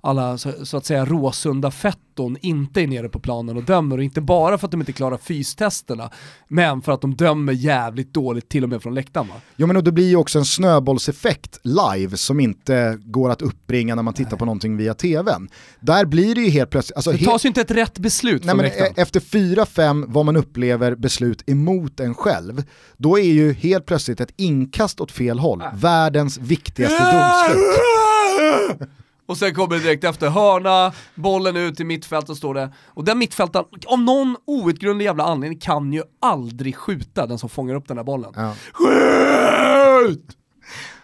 alla 0.09 0.38
så, 0.38 0.52
så 0.66 0.76
att 0.76 0.86
säga 0.86 1.04
råsunda 1.04 1.70
fetton 1.70 2.36
inte 2.40 2.80
är 2.82 2.86
nere 2.86 3.09
på 3.09 3.18
planen 3.20 3.56
och 3.56 3.62
dömer 3.62 3.96
och 3.98 4.04
inte 4.04 4.20
bara 4.20 4.59
för 4.59 4.66
att 4.66 4.70
de 4.70 4.80
inte 4.80 4.92
klarar 4.92 5.16
fystesterna, 5.16 6.11
men 6.48 6.82
för 6.82 6.92
att 6.92 7.00
de 7.00 7.14
dömer 7.14 7.52
jävligt 7.52 8.14
dåligt 8.14 8.48
till 8.48 8.62
och 8.62 8.68
med 8.68 8.82
från 8.82 8.94
läktaren 8.94 9.28
va? 9.28 9.34
Jo 9.56 9.66
men 9.66 9.76
och 9.76 9.84
det 9.84 9.92
blir 9.92 10.09
ju 10.09 10.16
också 10.16 10.38
en 10.38 10.44
snöbollseffekt 10.44 11.61
live 11.62 12.16
som 12.16 12.40
inte 12.40 12.98
går 13.04 13.30
att 13.30 13.42
uppbringa 13.42 13.94
när 13.94 14.02
man 14.02 14.14
tittar 14.14 14.36
på 14.36 14.44
någonting 14.44 14.76
via 14.76 14.94
tvn. 14.94 15.48
Där 15.80 16.04
blir 16.04 16.34
det 16.34 16.40
ju 16.40 16.50
helt 16.50 16.70
plötsligt, 16.70 16.96
alltså 16.96 17.12
Det 17.12 17.24
tas 17.24 17.44
ju 17.44 17.48
inte 17.48 17.61
ett 17.61 17.70
rätt 17.70 17.98
beslut 17.98 18.44
Nej, 18.44 18.54
från 18.54 18.64
läktaren. 18.64 18.92
e- 18.96 19.00
efter 19.00 19.20
4-5 19.20 20.04
vad 20.09 20.24
man 20.24 20.36
upplever 20.36 20.94
beslut 20.94 21.42
emot 21.50 22.00
en 22.00 22.14
själv, 22.14 22.62
då 22.96 23.18
är 23.18 23.22
ju 23.32 23.52
helt 23.52 23.86
plötsligt 23.86 24.20
ett 24.20 24.32
inkast 24.36 25.00
åt 25.00 25.12
fel 25.12 25.38
håll 25.38 25.62
världens 25.74 26.38
viktigaste 26.38 27.04
domslut. 27.04 28.88
Och 29.28 29.36
sen 29.36 29.54
kommer 29.54 29.74
det 29.76 29.82
direkt 29.82 30.04
efter 30.04 30.28
hörna, 30.28 30.92
bollen 31.14 31.56
ut 31.56 31.80
i 31.80 31.84
mittfältet 31.84 32.36
står 32.36 32.54
det. 32.54 32.72
Och 32.86 33.04
den 33.04 33.18
mittfältaren, 33.18 33.66
av 33.86 33.98
någon 33.98 34.36
outgrundlig 34.46 35.04
jävla 35.04 35.24
anledning, 35.24 35.58
kan 35.58 35.92
ju 35.92 36.02
aldrig 36.20 36.76
skjuta 36.76 37.26
den 37.26 37.38
som 37.38 37.48
fångar 37.48 37.74
upp 37.74 37.88
den 37.88 37.96
här 37.96 38.04
bollen. 38.04 38.32
Ja. 38.36 38.54
Skjut! 38.72 40.26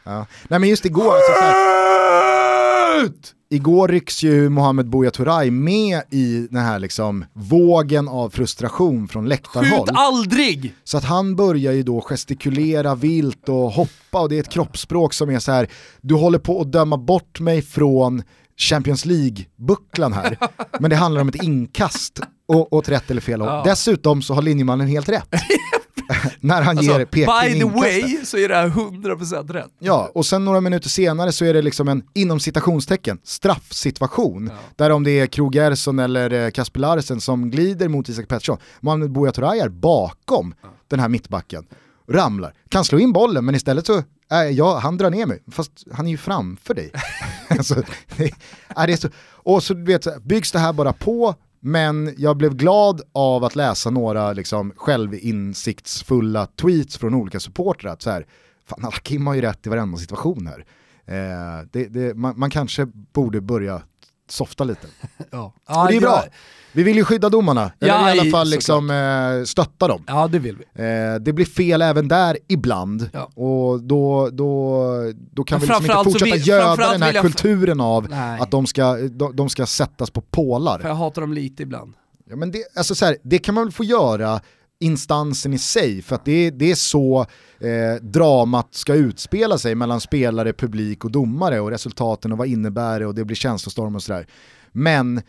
Ja. 0.04 0.26
Nej 0.48 0.60
men 0.60 0.68
just 0.68 0.84
igår, 0.84 1.14
alltså, 1.14 1.32
så 1.32 1.40
här, 1.40 3.00
Skjut! 3.00 3.34
Igår 3.54 3.88
rycks 3.88 4.22
ju 4.22 4.48
Mohamed 4.48 4.88
Buya 4.88 5.10
Turay 5.10 5.50
med 5.50 6.02
i 6.10 6.46
den 6.50 6.62
här 6.62 6.78
liksom 6.78 7.24
vågen 7.32 8.08
av 8.08 8.30
frustration 8.30 9.08
från 9.08 9.28
läktarhåll. 9.28 9.86
Skjut 9.86 9.96
aldrig! 9.96 10.74
Så 10.84 10.98
att 10.98 11.04
han 11.04 11.36
börjar 11.36 11.72
ju 11.72 11.82
då 11.82 12.00
gestikulera 12.00 12.94
vilt 12.94 13.48
och 13.48 13.70
hoppa 13.70 14.20
och 14.20 14.28
det 14.28 14.36
är 14.36 14.40
ett 14.40 14.48
kroppsspråk 14.48 15.14
som 15.14 15.30
är 15.30 15.38
så 15.38 15.52
här, 15.52 15.68
du 16.00 16.14
håller 16.14 16.38
på 16.38 16.60
att 16.60 16.72
döma 16.72 16.96
bort 16.96 17.40
mig 17.40 17.62
från 17.62 18.22
Champions 18.56 19.04
League-bucklan 19.04 20.12
här, 20.12 20.38
men 20.80 20.90
det 20.90 20.96
handlar 20.96 21.20
om 21.20 21.28
ett 21.28 21.42
inkast 21.42 22.20
och, 22.48 22.72
åt 22.72 22.88
rätt 22.88 23.10
eller 23.10 23.20
fel 23.20 23.40
håll. 23.40 23.50
Ja. 23.50 23.62
Dessutom 23.64 24.22
så 24.22 24.34
har 24.34 24.42
linjemannen 24.42 24.86
helt 24.86 25.08
rätt. 25.08 25.28
När 26.40 26.62
han 26.62 26.78
Alltså, 26.78 26.98
ger 26.98 27.04
pekpinn 27.04 27.26
by 27.42 27.48
the 27.52 27.56
inkastet. 27.66 28.02
way 28.02 28.24
så 28.24 28.36
är 28.38 28.48
det 28.48 28.54
här 28.54 28.68
100% 28.68 29.52
rätt. 29.52 29.70
Ja, 29.78 30.10
och 30.14 30.26
sen 30.26 30.44
några 30.44 30.60
minuter 30.60 30.88
senare 30.88 31.32
så 31.32 31.44
är 31.44 31.54
det 31.54 31.62
liksom 31.62 31.88
en, 31.88 32.02
inom 32.14 32.40
citationstecken, 32.40 33.18
straffsituation. 33.24 34.50
Där 34.76 34.90
om 34.90 35.04
det 35.04 35.10
är 35.20 35.26
Krog 35.26 35.54
Gerson 35.54 35.98
eller 35.98 36.32
eh, 36.32 36.50
Kasper 36.50 36.80
Larsen 36.80 37.20
som 37.20 37.50
glider 37.50 37.88
mot 37.88 38.08
Isak 38.08 38.28
Pettersson, 38.28 38.58
Mohamed 38.80 39.12
Buya 39.12 39.32
Turay 39.32 39.58
är 39.58 39.68
bakom 39.68 40.54
den 40.88 41.00
här 41.00 41.08
mittbacken, 41.08 41.66
ramlar, 42.08 42.54
kan 42.68 42.84
slå 42.84 42.98
in 42.98 43.12
bollen 43.12 43.44
men 43.44 43.54
istället 43.54 43.86
så, 43.86 43.98
äh, 44.32 44.38
ja, 44.52 44.78
han 44.78 44.96
drar 44.96 45.10
ner 45.10 45.26
mig, 45.26 45.42
fast 45.52 45.72
han 45.92 46.06
är 46.06 46.10
ju 46.10 46.16
framför 46.16 46.74
dig. 46.74 46.92
alltså, 47.48 47.74
det, 48.16 48.30
är 48.68 48.86
det 48.86 48.92
är 48.92 48.96
så, 48.96 49.08
och 49.26 49.62
så 49.62 49.74
du 49.74 49.84
vet, 49.84 50.22
byggs 50.24 50.52
det 50.52 50.58
här 50.58 50.72
bara 50.72 50.92
på, 50.92 51.34
men 51.66 52.14
jag 52.16 52.36
blev 52.36 52.54
glad 52.54 53.00
av 53.12 53.44
att 53.44 53.56
läsa 53.56 53.90
några 53.90 54.32
liksom, 54.32 54.72
självinsiktsfulla 54.76 56.46
tweets 56.46 56.98
från 56.98 57.14
olika 57.14 57.40
supportrar. 57.40 57.92
Att 57.92 58.02
så 58.02 58.10
här, 58.10 58.26
fan 58.64 58.92
Kim 59.02 59.26
har 59.26 59.34
ju 59.34 59.40
rätt 59.40 59.66
i 59.66 59.70
varenda 59.70 59.98
situation 59.98 60.46
här. 60.46 60.64
Eh, 61.06 61.66
det, 61.72 61.84
det, 61.84 62.14
man, 62.14 62.38
man 62.38 62.50
kanske 62.50 62.86
borde 63.12 63.40
börja 63.40 63.82
softa 64.28 64.64
lite. 64.64 64.86
Ja. 65.30 65.52
Och 65.82 65.88
det 65.88 65.96
är 65.96 66.00
bra. 66.00 66.24
Vi 66.72 66.82
vill 66.82 66.96
ju 66.96 67.04
skydda 67.04 67.28
domarna, 67.28 67.72
eller 67.80 67.92
Ja, 67.94 68.14
i 68.14 68.20
alla 68.20 68.30
fall 68.30 68.48
liksom, 68.50 68.90
eh, 68.90 69.44
stötta 69.44 69.88
dem. 69.88 70.04
Ja 70.06 70.28
det 70.28 70.38
vill 70.38 70.56
vi. 70.56 70.82
Eh, 70.84 71.14
det 71.20 71.32
blir 71.32 71.44
fel 71.44 71.82
även 71.82 72.08
där 72.08 72.38
ibland 72.48 73.10
Ja. 73.12 73.24
och 73.34 73.82
då, 73.82 74.28
då, 74.32 74.86
då 75.32 75.44
kan 75.44 75.58
Men 75.60 75.68
vi 75.68 75.74
liksom 75.74 75.84
inte 75.98 76.04
fortsätta 76.10 76.34
vill- 76.36 76.48
göda 76.48 76.92
den 76.92 77.02
här 77.02 77.12
jag- 77.14 77.22
kulturen 77.22 77.80
av 77.80 78.08
Nej. 78.10 78.40
att 78.40 78.50
de 78.50 78.66
ska, 78.66 78.94
de, 78.96 79.36
de 79.36 79.48
ska 79.48 79.66
sättas 79.66 80.10
på 80.10 80.20
pålar. 80.20 80.78
För 80.78 80.88
jag 80.88 80.94
hatar 80.94 81.20
dem 81.20 81.32
lite 81.32 81.62
ibland. 81.62 81.94
Ja, 82.30 82.36
men 82.36 82.50
det, 82.50 82.64
alltså 82.76 82.94
så 82.94 83.04
här, 83.04 83.16
det 83.22 83.38
kan 83.38 83.54
man 83.54 83.64
väl 83.64 83.72
få 83.72 83.84
göra 83.84 84.40
instansen 84.80 85.52
i 85.54 85.58
sig, 85.58 86.02
för 86.02 86.14
att 86.14 86.24
det, 86.24 86.50
det 86.50 86.70
är 86.70 86.74
så 86.74 87.26
eh, 87.64 88.02
dramat 88.02 88.74
ska 88.74 88.94
utspela 88.94 89.58
sig 89.58 89.74
mellan 89.74 90.00
spelare, 90.00 90.52
publik 90.52 91.04
och 91.04 91.10
domare 91.10 91.60
och 91.60 91.70
resultaten 91.70 92.32
och 92.32 92.38
vad 92.38 92.46
innebär 92.46 93.00
det 93.00 93.06
och 93.06 93.14
det 93.14 93.24
blir 93.24 93.36
känslostorm 93.36 93.94
och 93.96 94.02
sådär. 94.02 94.26
Men 94.72 95.22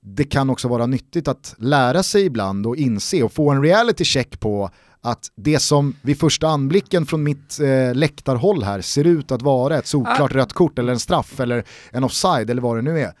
det 0.00 0.24
kan 0.24 0.50
också 0.50 0.68
vara 0.68 0.86
nyttigt 0.86 1.28
att 1.28 1.54
lära 1.58 2.02
sig 2.02 2.24
ibland 2.24 2.66
och 2.66 2.76
inse 2.76 3.22
och 3.22 3.32
få 3.32 3.50
en 3.50 3.62
reality 3.62 4.04
check 4.04 4.40
på 4.40 4.70
att 5.00 5.30
det 5.34 5.58
som 5.58 5.96
vid 6.02 6.20
första 6.20 6.48
anblicken 6.48 7.06
från 7.06 7.22
mitt 7.22 7.60
eh, 7.60 7.94
läktarhåll 7.94 8.62
här 8.62 8.80
ser 8.80 9.04
ut 9.04 9.32
att 9.32 9.42
vara 9.42 9.78
ett 9.78 9.86
solklart 9.86 10.32
rött 10.32 10.52
kort 10.52 10.78
eller 10.78 10.92
en 10.92 10.98
straff 10.98 11.40
eller 11.40 11.64
en 11.90 12.04
offside 12.04 12.50
eller 12.50 12.62
vad 12.62 12.76
det 12.76 12.82
nu 12.82 13.00
är, 13.00 13.12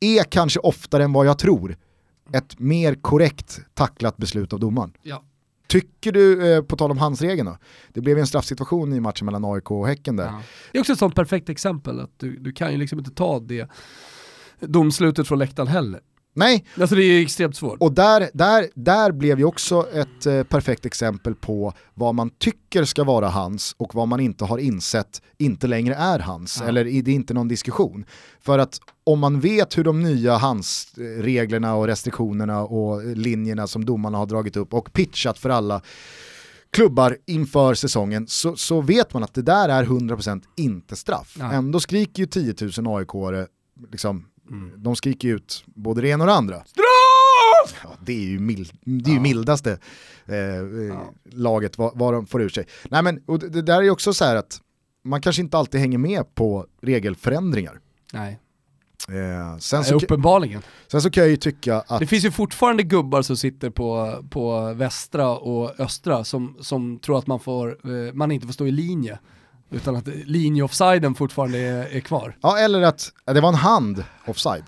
är 0.00 0.22
kanske 0.22 0.60
oftare 0.60 1.04
än 1.04 1.12
vad 1.12 1.26
jag 1.26 1.38
tror 1.38 1.76
ett 2.32 2.58
mer 2.58 2.94
korrekt 2.94 3.60
tacklat 3.74 4.16
beslut 4.16 4.52
av 4.52 4.60
domaren. 4.60 4.92
Ja. 5.02 5.22
Tycker 5.70 6.12
du, 6.12 6.52
eh, 6.54 6.62
på 6.62 6.76
tal 6.76 6.90
om 6.90 6.98
handsregeln 6.98 7.46
då, 7.46 7.58
det 7.92 8.00
blev 8.00 8.16
ju 8.16 8.20
en 8.20 8.26
straffsituation 8.26 8.92
i 8.92 9.00
matchen 9.00 9.24
mellan 9.26 9.44
AIK 9.44 9.70
och 9.70 9.86
Häcken 9.86 10.16
där. 10.16 10.32
Det 10.72 10.78
är 10.78 10.80
också 10.80 10.92
ett 10.92 10.98
sånt 10.98 11.14
perfekt 11.14 11.48
exempel 11.48 12.00
att 12.00 12.10
du, 12.18 12.36
du 12.36 12.52
kan 12.52 12.72
ju 12.72 12.78
liksom 12.78 12.98
inte 12.98 13.10
ta 13.10 13.40
det 13.40 13.70
domslutet 14.60 15.28
från 15.28 15.38
läktaren 15.38 15.68
heller. 15.68 16.00
Nej, 16.34 16.64
Alltså 16.80 16.96
det 16.96 17.02
är 17.04 17.22
extremt 17.22 17.56
svårt. 17.56 17.76
och 17.80 17.92
där, 17.92 18.30
där, 18.34 18.68
där 18.74 19.12
blev 19.12 19.38
ju 19.38 19.44
också 19.44 19.86
ett 19.92 20.26
eh, 20.26 20.42
perfekt 20.42 20.86
exempel 20.86 21.34
på 21.34 21.72
vad 21.94 22.14
man 22.14 22.30
tycker 22.30 22.84
ska 22.84 23.04
vara 23.04 23.28
hans 23.28 23.74
och 23.78 23.94
vad 23.94 24.08
man 24.08 24.20
inte 24.20 24.44
har 24.44 24.58
insett 24.58 25.22
inte 25.38 25.66
längre 25.66 25.94
är 25.94 26.18
hans, 26.18 26.58
Ja. 26.60 26.68
eller 26.68 26.84
det 26.84 27.10
är 27.10 27.14
inte 27.14 27.34
någon 27.34 27.48
diskussion. 27.48 28.04
För 28.40 28.58
att 28.58 28.80
om 29.04 29.18
man 29.20 29.40
vet 29.40 29.78
hur 29.78 29.84
de 29.84 30.02
nya 30.02 30.36
hans-reglerna 30.36 31.74
och 31.74 31.86
restriktionerna 31.86 32.62
och 32.62 33.04
linjerna 33.16 33.66
som 33.66 33.84
domarna 33.84 34.18
har 34.18 34.26
dragit 34.26 34.56
upp 34.56 34.74
och 34.74 34.92
pitchat 34.92 35.38
för 35.38 35.50
alla 35.50 35.82
klubbar 36.70 37.16
inför 37.26 37.74
säsongen 37.74 38.26
så, 38.26 38.56
så 38.56 38.80
vet 38.80 39.14
man 39.14 39.22
att 39.22 39.34
det 39.34 39.42
där 39.42 39.68
är 39.68 39.84
100% 39.84 40.42
inte 40.56 40.96
straff. 40.96 41.36
Ja. 41.38 41.52
Ändå 41.52 41.80
skriker 41.80 42.22
ju 42.22 42.26
10 42.26 42.54
000 42.78 42.98
aik 42.98 43.08
liksom, 43.92 44.24
Mm. 44.50 44.82
de 44.82 44.96
skriker 44.96 45.28
ut 45.28 45.64
både 45.66 46.00
det 46.00 46.08
ena 46.08 46.24
och 46.24 46.28
det 46.28 46.34
andra. 46.34 46.64
Straff! 46.64 47.80
Ja, 47.84 47.90
det 48.04 48.12
är 48.12 48.28
ju, 48.28 48.38
mild, 48.38 48.72
det 48.84 49.10
är 49.10 49.14
ju 49.14 49.20
mildaste 49.20 49.78
eh, 50.26 50.36
eh, 50.36 51.00
laget 51.24 51.78
vad, 51.78 51.98
vad 51.98 52.14
de 52.14 52.26
får 52.26 52.42
ur 52.42 52.48
sig. 52.48 52.66
Nej, 52.88 53.02
men, 53.02 53.22
och 53.26 53.38
det, 53.38 53.48
det 53.48 53.62
där 53.62 53.78
är 53.78 53.82
ju 53.82 53.90
också 53.90 54.12
så 54.12 54.24
här 54.24 54.36
att 54.36 54.60
man 55.04 55.20
kanske 55.20 55.42
inte 55.42 55.58
alltid 55.58 55.80
hänger 55.80 55.98
med 55.98 56.34
på 56.34 56.66
regelförändringar. 56.82 57.80
Nej, 58.12 58.38
Eh, 59.08 59.58
sen, 59.58 59.84
så, 59.84 59.94
uppenbarligen. 59.94 60.62
sen 60.88 61.02
så 61.02 61.10
kan 61.10 61.22
jag 61.22 61.30
ju 61.30 61.36
tycka 61.36 61.76
att 61.80 62.00
Det 62.00 62.06
finns 62.06 62.24
ju 62.24 62.30
fortfarande 62.30 62.82
gubbar 62.82 63.22
som 63.22 63.36
sitter 63.36 63.70
på, 63.70 64.18
på 64.30 64.72
västra 64.72 65.28
och 65.28 65.80
östra 65.80 66.24
som, 66.24 66.56
som 66.60 66.98
tror 66.98 67.18
att 67.18 67.26
man, 67.26 67.40
får, 67.40 67.68
eh, 67.68 68.12
man 68.12 68.32
inte 68.32 68.46
får 68.46 68.54
stå 68.54 68.66
i 68.66 68.70
linje. 68.70 69.18
Utan 69.70 69.96
att 69.96 70.06
linjeoffsiden 70.06 71.14
fortfarande 71.14 71.58
är, 71.58 71.96
är 71.96 72.00
kvar. 72.00 72.36
Ja, 72.40 72.58
eller 72.58 72.82
att 72.82 73.12
det 73.26 73.40
var 73.40 73.48
en 73.48 73.54
hand 73.54 74.04
offside. 74.26 74.64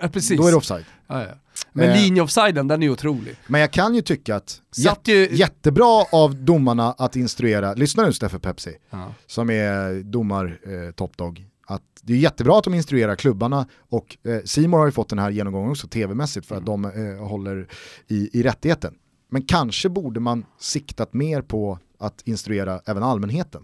Ja, 0.00 0.08
precis. 0.08 0.38
Då 0.40 0.46
är 0.46 0.50
det 0.50 0.56
offside. 0.56 0.84
ja, 1.06 1.22
ja. 1.22 1.28
Men 1.72 1.88
Eh. 1.90 1.96
linjeoffsiden, 2.02 2.68
den 2.68 2.82
är 2.82 2.88
otrolig. 2.88 3.36
Men 3.46 3.60
jag 3.60 3.70
kan 3.70 3.94
ju 3.94 4.02
tycka 4.02 4.36
att 4.36 4.60
Satt 4.70 5.08
ju- 5.08 5.28
jättebra 5.32 6.04
av 6.12 6.34
domarna 6.44 6.92
att 6.92 7.16
instruera, 7.16 7.74
lyssna 7.74 8.02
nu 8.02 8.12
Steffe 8.12 8.38
Pepsi, 8.38 8.76
Ja. 8.90 9.14
som 9.26 9.50
är 9.50 10.02
domar 10.02 10.58
eh, 10.66 10.92
top 10.94 11.16
dog. 11.16 11.46
Att 11.66 11.82
det 12.02 12.12
är 12.12 12.16
jättebra 12.16 12.58
att 12.58 12.64
de 12.64 12.74
instruerar 12.74 13.14
klubbarna 13.16 13.66
och 13.90 14.16
eh, 14.26 14.38
Simon 14.44 14.80
har 14.80 14.86
ju 14.86 14.92
fått 14.92 15.08
den 15.08 15.18
här 15.18 15.30
genomgången 15.30 15.70
också 15.70 15.88
tv-mässigt 15.88 16.46
för 16.46 16.56
att 16.56 16.66
de 16.66 16.84
eh, 16.84 17.26
håller 17.28 17.68
i, 18.08 18.38
i 18.38 18.42
rättigheten. 18.42 18.94
Men 19.30 19.42
kanske 19.42 19.88
borde 19.88 20.20
man 20.20 20.44
siktat 20.60 21.14
mer 21.14 21.42
på 21.42 21.78
att 21.98 22.22
instruera 22.24 22.80
även 22.86 23.02
allmänheten. 23.02 23.62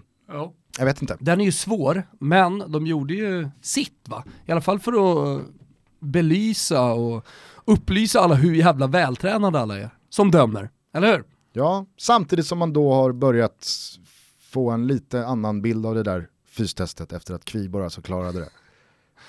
Jag 0.79 0.85
vet 0.85 1.03
inte. 1.03 1.17
Den 1.21 1.41
är 1.41 1.45
ju 1.45 1.53
svår, 1.53 2.03
men 2.19 2.59
de 2.73 2.87
gjorde 2.87 3.15
ju 3.15 3.49
sitt 3.63 4.09
va? 4.09 4.25
I 4.47 4.53
alla 4.53 4.61
fall 4.61 4.79
för 4.79 4.93
att 4.93 5.43
belysa 6.01 6.83
och 6.93 7.27
upplysa 7.65 8.21
alla 8.21 8.35
hur 8.35 8.55
jävla 8.55 8.87
vältränade 8.87 9.61
alla 9.61 9.79
är. 9.79 9.91
Som 10.09 10.31
dömer, 10.31 10.71
eller 10.95 11.13
hur? 11.13 11.25
Ja, 11.53 11.87
samtidigt 11.99 12.47
som 12.47 12.59
man 12.59 12.73
då 12.73 12.93
har 12.95 13.13
börjat 13.13 13.67
få 14.41 14.71
en 14.71 14.87
lite 14.87 15.27
annan 15.27 15.63
bild 15.63 15.87
av 15.87 15.95
det 15.95 16.03
där 16.03 16.29
fystestet 16.49 17.13
efter 17.13 17.35
att 17.35 17.45
Kviborg 17.45 17.85
alltså 17.85 18.03
klarade 18.03 18.39
det. 18.41 18.49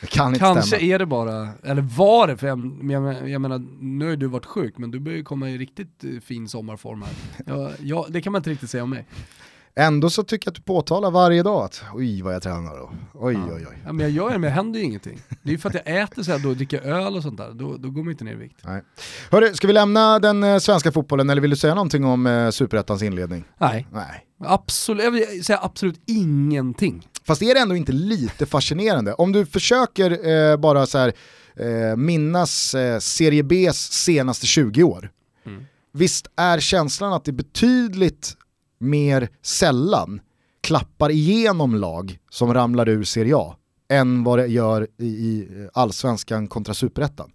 Det 0.01 0.07
kan 0.07 0.27
inte 0.27 0.39
Kanske 0.39 0.63
stämma. 0.67 0.81
är 0.81 0.99
det 0.99 1.05
bara, 1.05 1.49
eller 1.63 1.81
var 1.81 2.27
det, 2.27 2.37
för 2.37 2.47
jag, 2.47 2.79
jag, 2.91 3.29
jag 3.29 3.41
menar, 3.41 3.65
nu 3.79 4.05
har 4.05 4.09
ju 4.09 4.15
du 4.17 4.27
varit 4.27 4.45
sjuk, 4.45 4.77
men 4.77 4.91
du 4.91 4.99
börjar 4.99 5.17
ju 5.17 5.23
komma 5.23 5.49
i 5.49 5.57
riktigt 5.57 6.03
eh, 6.03 6.19
fin 6.19 6.49
sommarform 6.49 7.01
här. 7.01 7.13
Ja, 7.45 7.71
ja, 7.79 8.05
det 8.09 8.21
kan 8.21 8.31
man 8.31 8.39
inte 8.39 8.49
riktigt 8.49 8.69
säga 8.69 8.83
om 8.83 8.89
mig. 8.89 9.05
Ändå 9.75 10.09
så 10.09 10.23
tycker 10.23 10.47
jag 10.47 10.51
att 10.51 10.55
du 10.55 10.61
påtalar 10.61 11.11
varje 11.11 11.43
dag 11.43 11.63
att 11.63 11.83
oj 11.93 12.21
vad 12.21 12.33
jag 12.33 12.43
tränar 12.43 12.77
då. 12.77 12.91
Oj 13.13 13.33
Ja. 13.33 13.55
oj 13.55 13.65
oj. 13.69 13.77
Ja, 13.85 13.91
men 13.93 13.99
jag 14.05 14.09
gör 14.11 14.25
det, 14.29 14.31
men 14.37 14.41
det 14.41 14.49
händer 14.49 14.79
ju 14.79 14.85
ingenting. 14.85 15.21
Det 15.43 15.49
är 15.49 15.51
ju 15.51 15.57
för 15.57 15.69
att 15.69 15.75
jag 15.85 16.01
äter 16.01 16.23
så 16.23 16.31
här 16.31 16.39
då 16.39 16.53
dricker 16.53 16.81
öl 16.81 17.15
och 17.15 17.23
sånt 17.23 17.37
där, 17.37 17.51
då, 17.53 17.77
då 17.77 17.89
går 17.89 18.03
man 18.03 18.11
inte 18.11 18.23
ner 18.23 18.31
i 18.31 18.35
vikt. 18.35 18.59
Nej. 18.65 18.83
Hörru, 19.31 19.53
ska 19.53 19.67
vi 19.67 19.73
lämna 19.73 20.19
den 20.19 20.43
eh, 20.43 20.57
svenska 20.57 20.91
fotbollen 20.91 21.29
eller 21.29 21.41
vill 21.41 21.51
du 21.51 21.57
säga 21.57 21.75
någonting 21.75 22.05
om 22.05 22.27
eh, 22.27 22.49
superettans 22.49 23.01
inledning? 23.03 23.43
Nej, 23.57 23.87
Nej. 23.93 24.25
absolut, 24.45 25.03
jag 25.03 25.11
vill 25.11 25.43
säga 25.45 25.59
absolut 25.61 26.01
ingenting. 26.07 27.07
Fast 27.25 27.41
är 27.41 27.53
det 27.53 27.59
ändå 27.59 27.75
inte 27.75 27.91
lite 27.91 28.45
fascinerande? 28.45 29.13
Om 29.13 29.31
du 29.31 29.45
försöker 29.45 30.27
eh, 30.51 30.57
bara 30.57 30.85
så 30.85 30.97
här, 30.97 31.13
eh, 31.55 31.95
minnas 31.97 32.75
eh, 32.75 32.99
Serie 32.99 33.43
Bs 33.43 33.91
senaste 33.91 34.45
20 34.47 34.83
år. 34.83 35.11
Mm. 35.45 35.63
Visst 35.93 36.27
är 36.35 36.59
känslan 36.59 37.13
att 37.13 37.25
det 37.25 37.31
betydligt 37.31 38.35
mer 38.79 39.29
sällan 39.41 40.21
klappar 40.61 41.09
igenom 41.11 41.75
lag 41.75 42.17
som 42.29 42.53
ramlar 42.53 42.89
ur 42.89 43.03
Serie 43.03 43.35
A 43.37 43.55
än 43.91 44.23
vad 44.23 44.39
det 44.39 44.47
gör 44.47 44.87
i, 44.97 45.05
i 45.05 45.47
allsvenskan 45.73 46.47
kontra 46.47 46.73
superettan. 46.73 47.31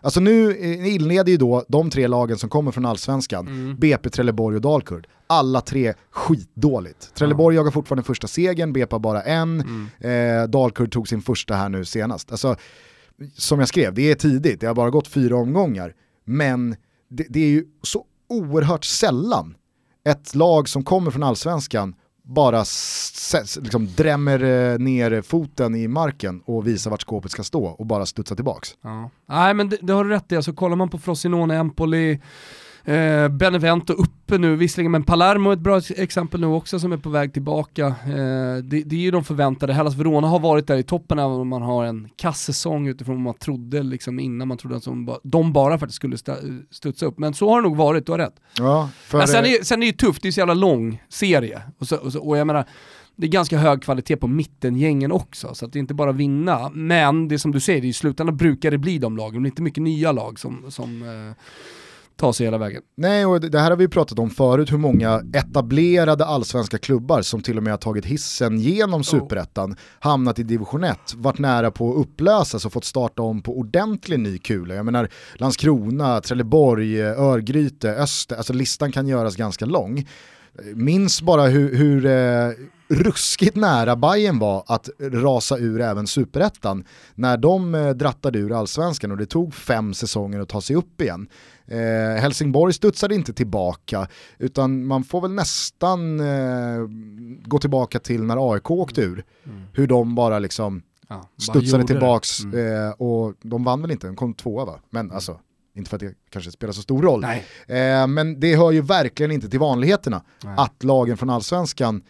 Alltså 0.00 0.20
nu 0.20 0.50
eh, 0.56 0.94
inleder 0.94 1.32
ju 1.32 1.36
då 1.38 1.64
de 1.68 1.90
tre 1.90 2.06
lagen 2.06 2.38
som 2.38 2.48
kommer 2.50 2.70
från 2.70 2.84
allsvenskan, 2.86 3.48
Mm. 3.48 3.76
BP, 3.76 4.10
Trelleborg 4.10 4.56
och 4.56 4.62
Dalkurd. 4.62 5.06
Alla 5.26 5.60
tre 5.60 5.94
skitdåligt. 6.10 7.14
Trelleborg 7.14 7.56
jagar 7.56 7.70
fortfarande 7.70 8.02
första 8.02 8.26
segern, 8.26 8.72
BP 8.72 8.94
har 8.94 8.98
bara 9.00 9.22
en, 9.22 9.60
Mm. 10.00 10.42
eh, 10.42 10.48
Dalkurd 10.48 10.92
tog 10.92 11.08
sin 11.08 11.22
första 11.22 11.54
här 11.54 11.68
nu 11.68 11.84
senast. 11.84 12.30
Alltså, 12.32 12.56
som 13.36 13.58
jag 13.58 13.68
skrev, 13.68 13.94
det 13.94 14.10
är 14.10 14.14
tidigt, 14.14 14.60
det 14.60 14.66
har 14.66 14.74
bara 14.74 14.90
gått 14.90 15.08
fyra 15.08 15.36
omgångar. 15.36 15.94
Men 16.24 16.76
det, 17.10 17.26
det 17.30 17.40
är 17.40 17.48
ju 17.48 17.64
så 17.82 18.04
oerhört 18.28 18.84
sällan 18.84 19.54
ett 20.04 20.34
lag 20.34 20.68
som 20.68 20.84
kommer 20.84 21.10
från 21.10 21.22
allsvenskan 21.22 21.94
bara 22.22 22.64
liksom 23.60 23.88
drämmer 23.96 24.42
eh, 24.42 24.78
ner 24.78 25.22
foten 25.22 25.74
i 25.74 25.88
marken 25.88 26.42
och 26.44 26.66
visar 26.66 26.90
vart 26.90 27.02
skåpet 27.02 27.30
ska 27.30 27.42
stå 27.44 27.64
och 27.64 27.86
bara 27.86 28.06
studsar 28.06 28.36
tillbaks. 28.36 28.76
Ja. 28.82 29.10
Nej 29.26 29.54
men 29.54 29.68
det, 29.68 29.78
det 29.82 29.92
har 29.92 30.04
du 30.04 30.10
rätt 30.10 30.32
i, 30.32 30.36
alltså 30.36 30.52
kollar 30.52 30.76
man 30.76 30.88
på 30.88 30.98
Frosinone, 30.98 31.56
Empoli, 31.56 32.20
eh, 32.84 33.28
Benevento 33.28 33.92
uppe 33.92 34.38
nu 34.38 34.56
visserligen, 34.56 34.92
men 34.92 35.02
Palermo 35.02 35.50
är 35.50 35.54
ett 35.54 35.60
bra 35.60 35.80
exempel 35.96 36.40
nu 36.40 36.46
också 36.46 36.78
som 36.78 36.92
är 36.92 36.96
på 36.96 37.08
väg 37.10 37.32
tillbaka. 37.32 37.86
Eh, 37.86 38.56
det, 38.62 38.82
det 38.82 38.96
är 38.96 39.00
ju 39.00 39.10
de 39.10 39.24
förväntade, 39.24 39.72
Hellas 39.72 39.94
Verona 39.94 40.26
har 40.28 40.38
varit 40.38 40.66
där 40.66 40.76
i 40.76 40.82
toppen 40.82 41.18
även 41.18 41.32
om 41.32 41.48
man 41.48 41.62
har 41.62 41.84
en 41.84 42.08
kassäsong 42.16 42.86
utifrån 42.88 43.14
vad 43.14 43.22
man 43.22 43.34
trodde 43.34 43.82
liksom 43.82 44.20
innan 44.20 44.48
man 44.48 44.56
trodde 44.58 44.76
att 44.76 44.84
de, 44.84 45.06
ba- 45.06 45.18
de 45.22 45.52
bara 45.52 45.78
faktiskt 45.78 45.96
skulle 45.96 46.16
studsa 46.70 47.06
upp. 47.06 47.18
Men 47.18 47.34
så 47.34 47.50
har 47.50 47.62
det 47.62 47.68
nog 47.68 47.76
varit, 47.76 48.06
du 48.06 48.12
har 48.12 48.18
rätt. 48.18 48.40
Ja, 48.58 48.88
Men 49.18 49.28
sen, 49.28 49.44
är, 49.44 49.64
sen 49.64 49.78
är 49.78 49.80
det 49.80 49.86
ju 49.86 49.92
tufft, 49.92 50.22
det 50.22 50.28
är 50.28 50.32
så 50.32 50.40
jävla 50.40 50.54
lång 50.54 51.02
serie. 51.08 51.62
Och, 51.78 51.88
så, 51.88 51.96
och, 51.96 52.12
så, 52.12 52.20
och 52.20 52.38
jag 52.38 52.46
menar, 52.46 52.64
det 53.16 53.26
är 53.26 53.30
ganska 53.30 53.58
hög 53.58 53.82
kvalitet 53.82 54.16
på 54.16 54.26
mittengängen 54.28 55.12
också, 55.12 55.54
så 55.54 55.66
att 55.66 55.72
det 55.72 55.78
är 55.78 55.80
inte 55.80 55.94
bara 55.94 56.12
vinna. 56.12 56.70
Men 56.74 57.28
det 57.28 57.34
är 57.34 57.38
som 57.38 57.52
du 57.52 57.60
säger, 57.60 57.84
i 57.84 57.92
slutändan 57.92 58.36
brukar 58.36 58.70
det 58.70 58.78
bli 58.78 58.98
de 58.98 59.16
lagen, 59.16 59.42
det 59.42 59.46
är 59.46 59.50
inte 59.50 59.62
mycket 59.62 59.82
nya 59.82 60.12
lag 60.12 60.38
som, 60.38 60.64
som 60.68 61.02
eh, 61.02 61.36
tar 62.16 62.32
sig 62.32 62.46
hela 62.46 62.58
vägen. 62.58 62.82
Nej, 62.96 63.26
och 63.26 63.40
det 63.40 63.48
det 63.48 63.60
här 63.60 63.70
har 63.70 63.76
vi 63.76 63.88
pratat 63.88 64.18
om 64.18 64.30
förut, 64.30 64.72
hur 64.72 64.78
många 64.78 65.22
etablerade 65.34 66.24
allsvenska 66.24 66.78
klubbar 66.78 67.22
som 67.22 67.42
till 67.42 67.56
och 67.56 67.62
med 67.62 67.72
har 67.72 67.78
tagit 67.78 68.04
hissen 68.04 68.60
genom 68.60 69.04
superettan, 69.04 69.76
hamnat 70.00 70.38
i 70.38 70.42
division 70.42 70.84
1, 70.84 70.98
varit 71.16 71.38
nära 71.38 71.70
på 71.70 71.90
att 71.90 71.96
upplösas 71.96 72.66
och 72.66 72.72
fått 72.72 72.84
starta 72.84 73.22
om 73.22 73.42
på 73.42 73.58
ordentlig 73.58 74.20
ny 74.20 74.38
kula. 74.38 74.74
Jag 74.74 74.84
menar 74.84 75.08
Landskrona, 75.34 76.20
Trelleborg, 76.20 77.02
Örgryte, 77.02 77.90
Öster, 77.90 78.36
alltså 78.36 78.52
listan 78.52 78.92
kan 78.92 79.06
göras 79.06 79.36
ganska 79.36 79.66
lång. 79.66 80.06
Minns 80.74 81.22
bara 81.22 81.42
hur, 81.46 81.74
hur 81.76 82.06
eh, 82.06 82.50
ruskigt 82.88 83.56
nära 83.56 83.96
Bayern 83.96 84.38
var 84.38 84.64
att 84.66 84.88
rasa 85.00 85.58
ur 85.58 85.80
även 85.80 86.06
superettan 86.06 86.84
när 87.14 87.36
de 87.36 87.74
eh, 87.74 87.90
drattade 87.90 88.38
ur 88.38 88.58
allsvenskan 88.58 89.10
och 89.10 89.16
det 89.16 89.26
tog 89.26 89.54
fem 89.54 89.94
säsonger 89.94 90.40
att 90.40 90.48
ta 90.48 90.60
sig 90.60 90.76
upp 90.76 91.00
igen. 91.00 91.28
Eh, 91.66 92.20
Helsingborg 92.22 92.72
studsade 92.72 93.14
inte 93.14 93.32
tillbaka 93.32 94.08
utan 94.38 94.86
man 94.86 95.04
får 95.04 95.20
väl 95.20 95.30
nästan 95.30 96.20
eh, 96.20 96.86
gå 97.44 97.58
tillbaka 97.58 97.98
till 97.98 98.22
när 98.22 98.52
AIK 98.52 98.70
åkte 98.70 99.00
ur. 99.00 99.24
Hur 99.72 99.86
de 99.86 100.14
bara 100.14 100.38
liksom 100.38 100.82
Ja, 101.08 101.28
studsade 101.38 101.84
tillbaks 101.84 102.44
Mm. 102.44 102.84
eh, 102.86 102.90
och 102.90 103.34
de 103.42 103.64
vann 103.64 103.82
väl 103.82 103.90
inte, 103.90 104.06
de 104.06 104.16
kom 104.16 104.34
tvåa 104.34 104.64
va? 104.64 104.78
Men 104.90 105.10
alltså, 105.10 105.40
inte 105.74 105.90
för 105.90 105.96
att 105.96 106.00
det 106.00 106.14
kanske 106.30 106.50
spelar 106.50 106.72
så 106.72 106.82
stor 106.82 107.02
roll. 107.02 107.24
Eh, 107.24 108.06
men 108.06 108.40
det 108.40 108.56
hör 108.56 108.72
ju 108.72 108.80
verkligen 108.80 109.32
inte 109.32 109.48
till 109.48 109.60
vanligheterna 109.60 110.22
Nej. 110.44 110.54
att 110.56 110.84
lagen 110.84 111.16
från 111.16 111.30
allsvenskan 111.30 112.02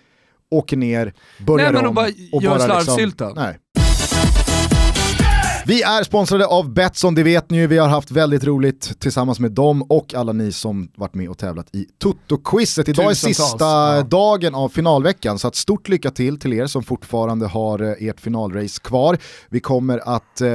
åker 0.51 0.77
ner, 0.77 1.15
börjar 1.47 1.73
Nej, 1.73 1.83
men 1.83 1.89
om 1.89 1.95
bara 1.95 2.09
och 2.33 2.43
gör 2.43 2.51
bara 2.51 2.61
slarvsylta. 2.61 3.29
Liksom, 3.29 3.45
nej. 3.45 3.84
Vi 5.67 5.83
är 5.83 6.03
sponsrade 6.03 6.47
av 6.47 6.73
Betsson, 6.73 7.15
det 7.15 7.23
vet 7.23 7.51
ni 7.51 7.59
ju. 7.59 7.67
Vi 7.67 7.79
har 7.79 7.89
haft 7.89 8.11
väldigt 8.11 8.45
roligt 8.45 9.01
tillsammans 9.01 9.41
med 9.41 9.53
dem 9.53 9.83
och 9.83 10.15
alla 10.15 10.33
ni 10.33 10.53
som 10.53 10.89
varit 10.97 11.15
med 11.15 11.29
och 11.29 11.39
tävlat 11.39 11.67
i 11.73 11.87
Toto-quizet. 11.99 12.89
Idag 12.89 13.11
är 13.11 13.15
sista 13.15 13.65
ja. 13.65 14.03
dagen 14.03 14.55
av 14.55 14.69
finalveckan, 14.69 15.39
så 15.39 15.49
att 15.49 15.55
stort 15.55 15.89
lycka 15.89 16.11
till 16.11 16.39
till 16.39 16.53
er 16.53 16.67
som 16.67 16.83
fortfarande 16.83 17.47
har 17.47 17.83
eh, 17.83 18.09
ert 18.09 18.21
finalrace 18.21 18.81
kvar. 18.83 19.19
Vi 19.49 19.61
kommer 19.61 19.99
att 20.17 20.41
eh, 20.41 20.49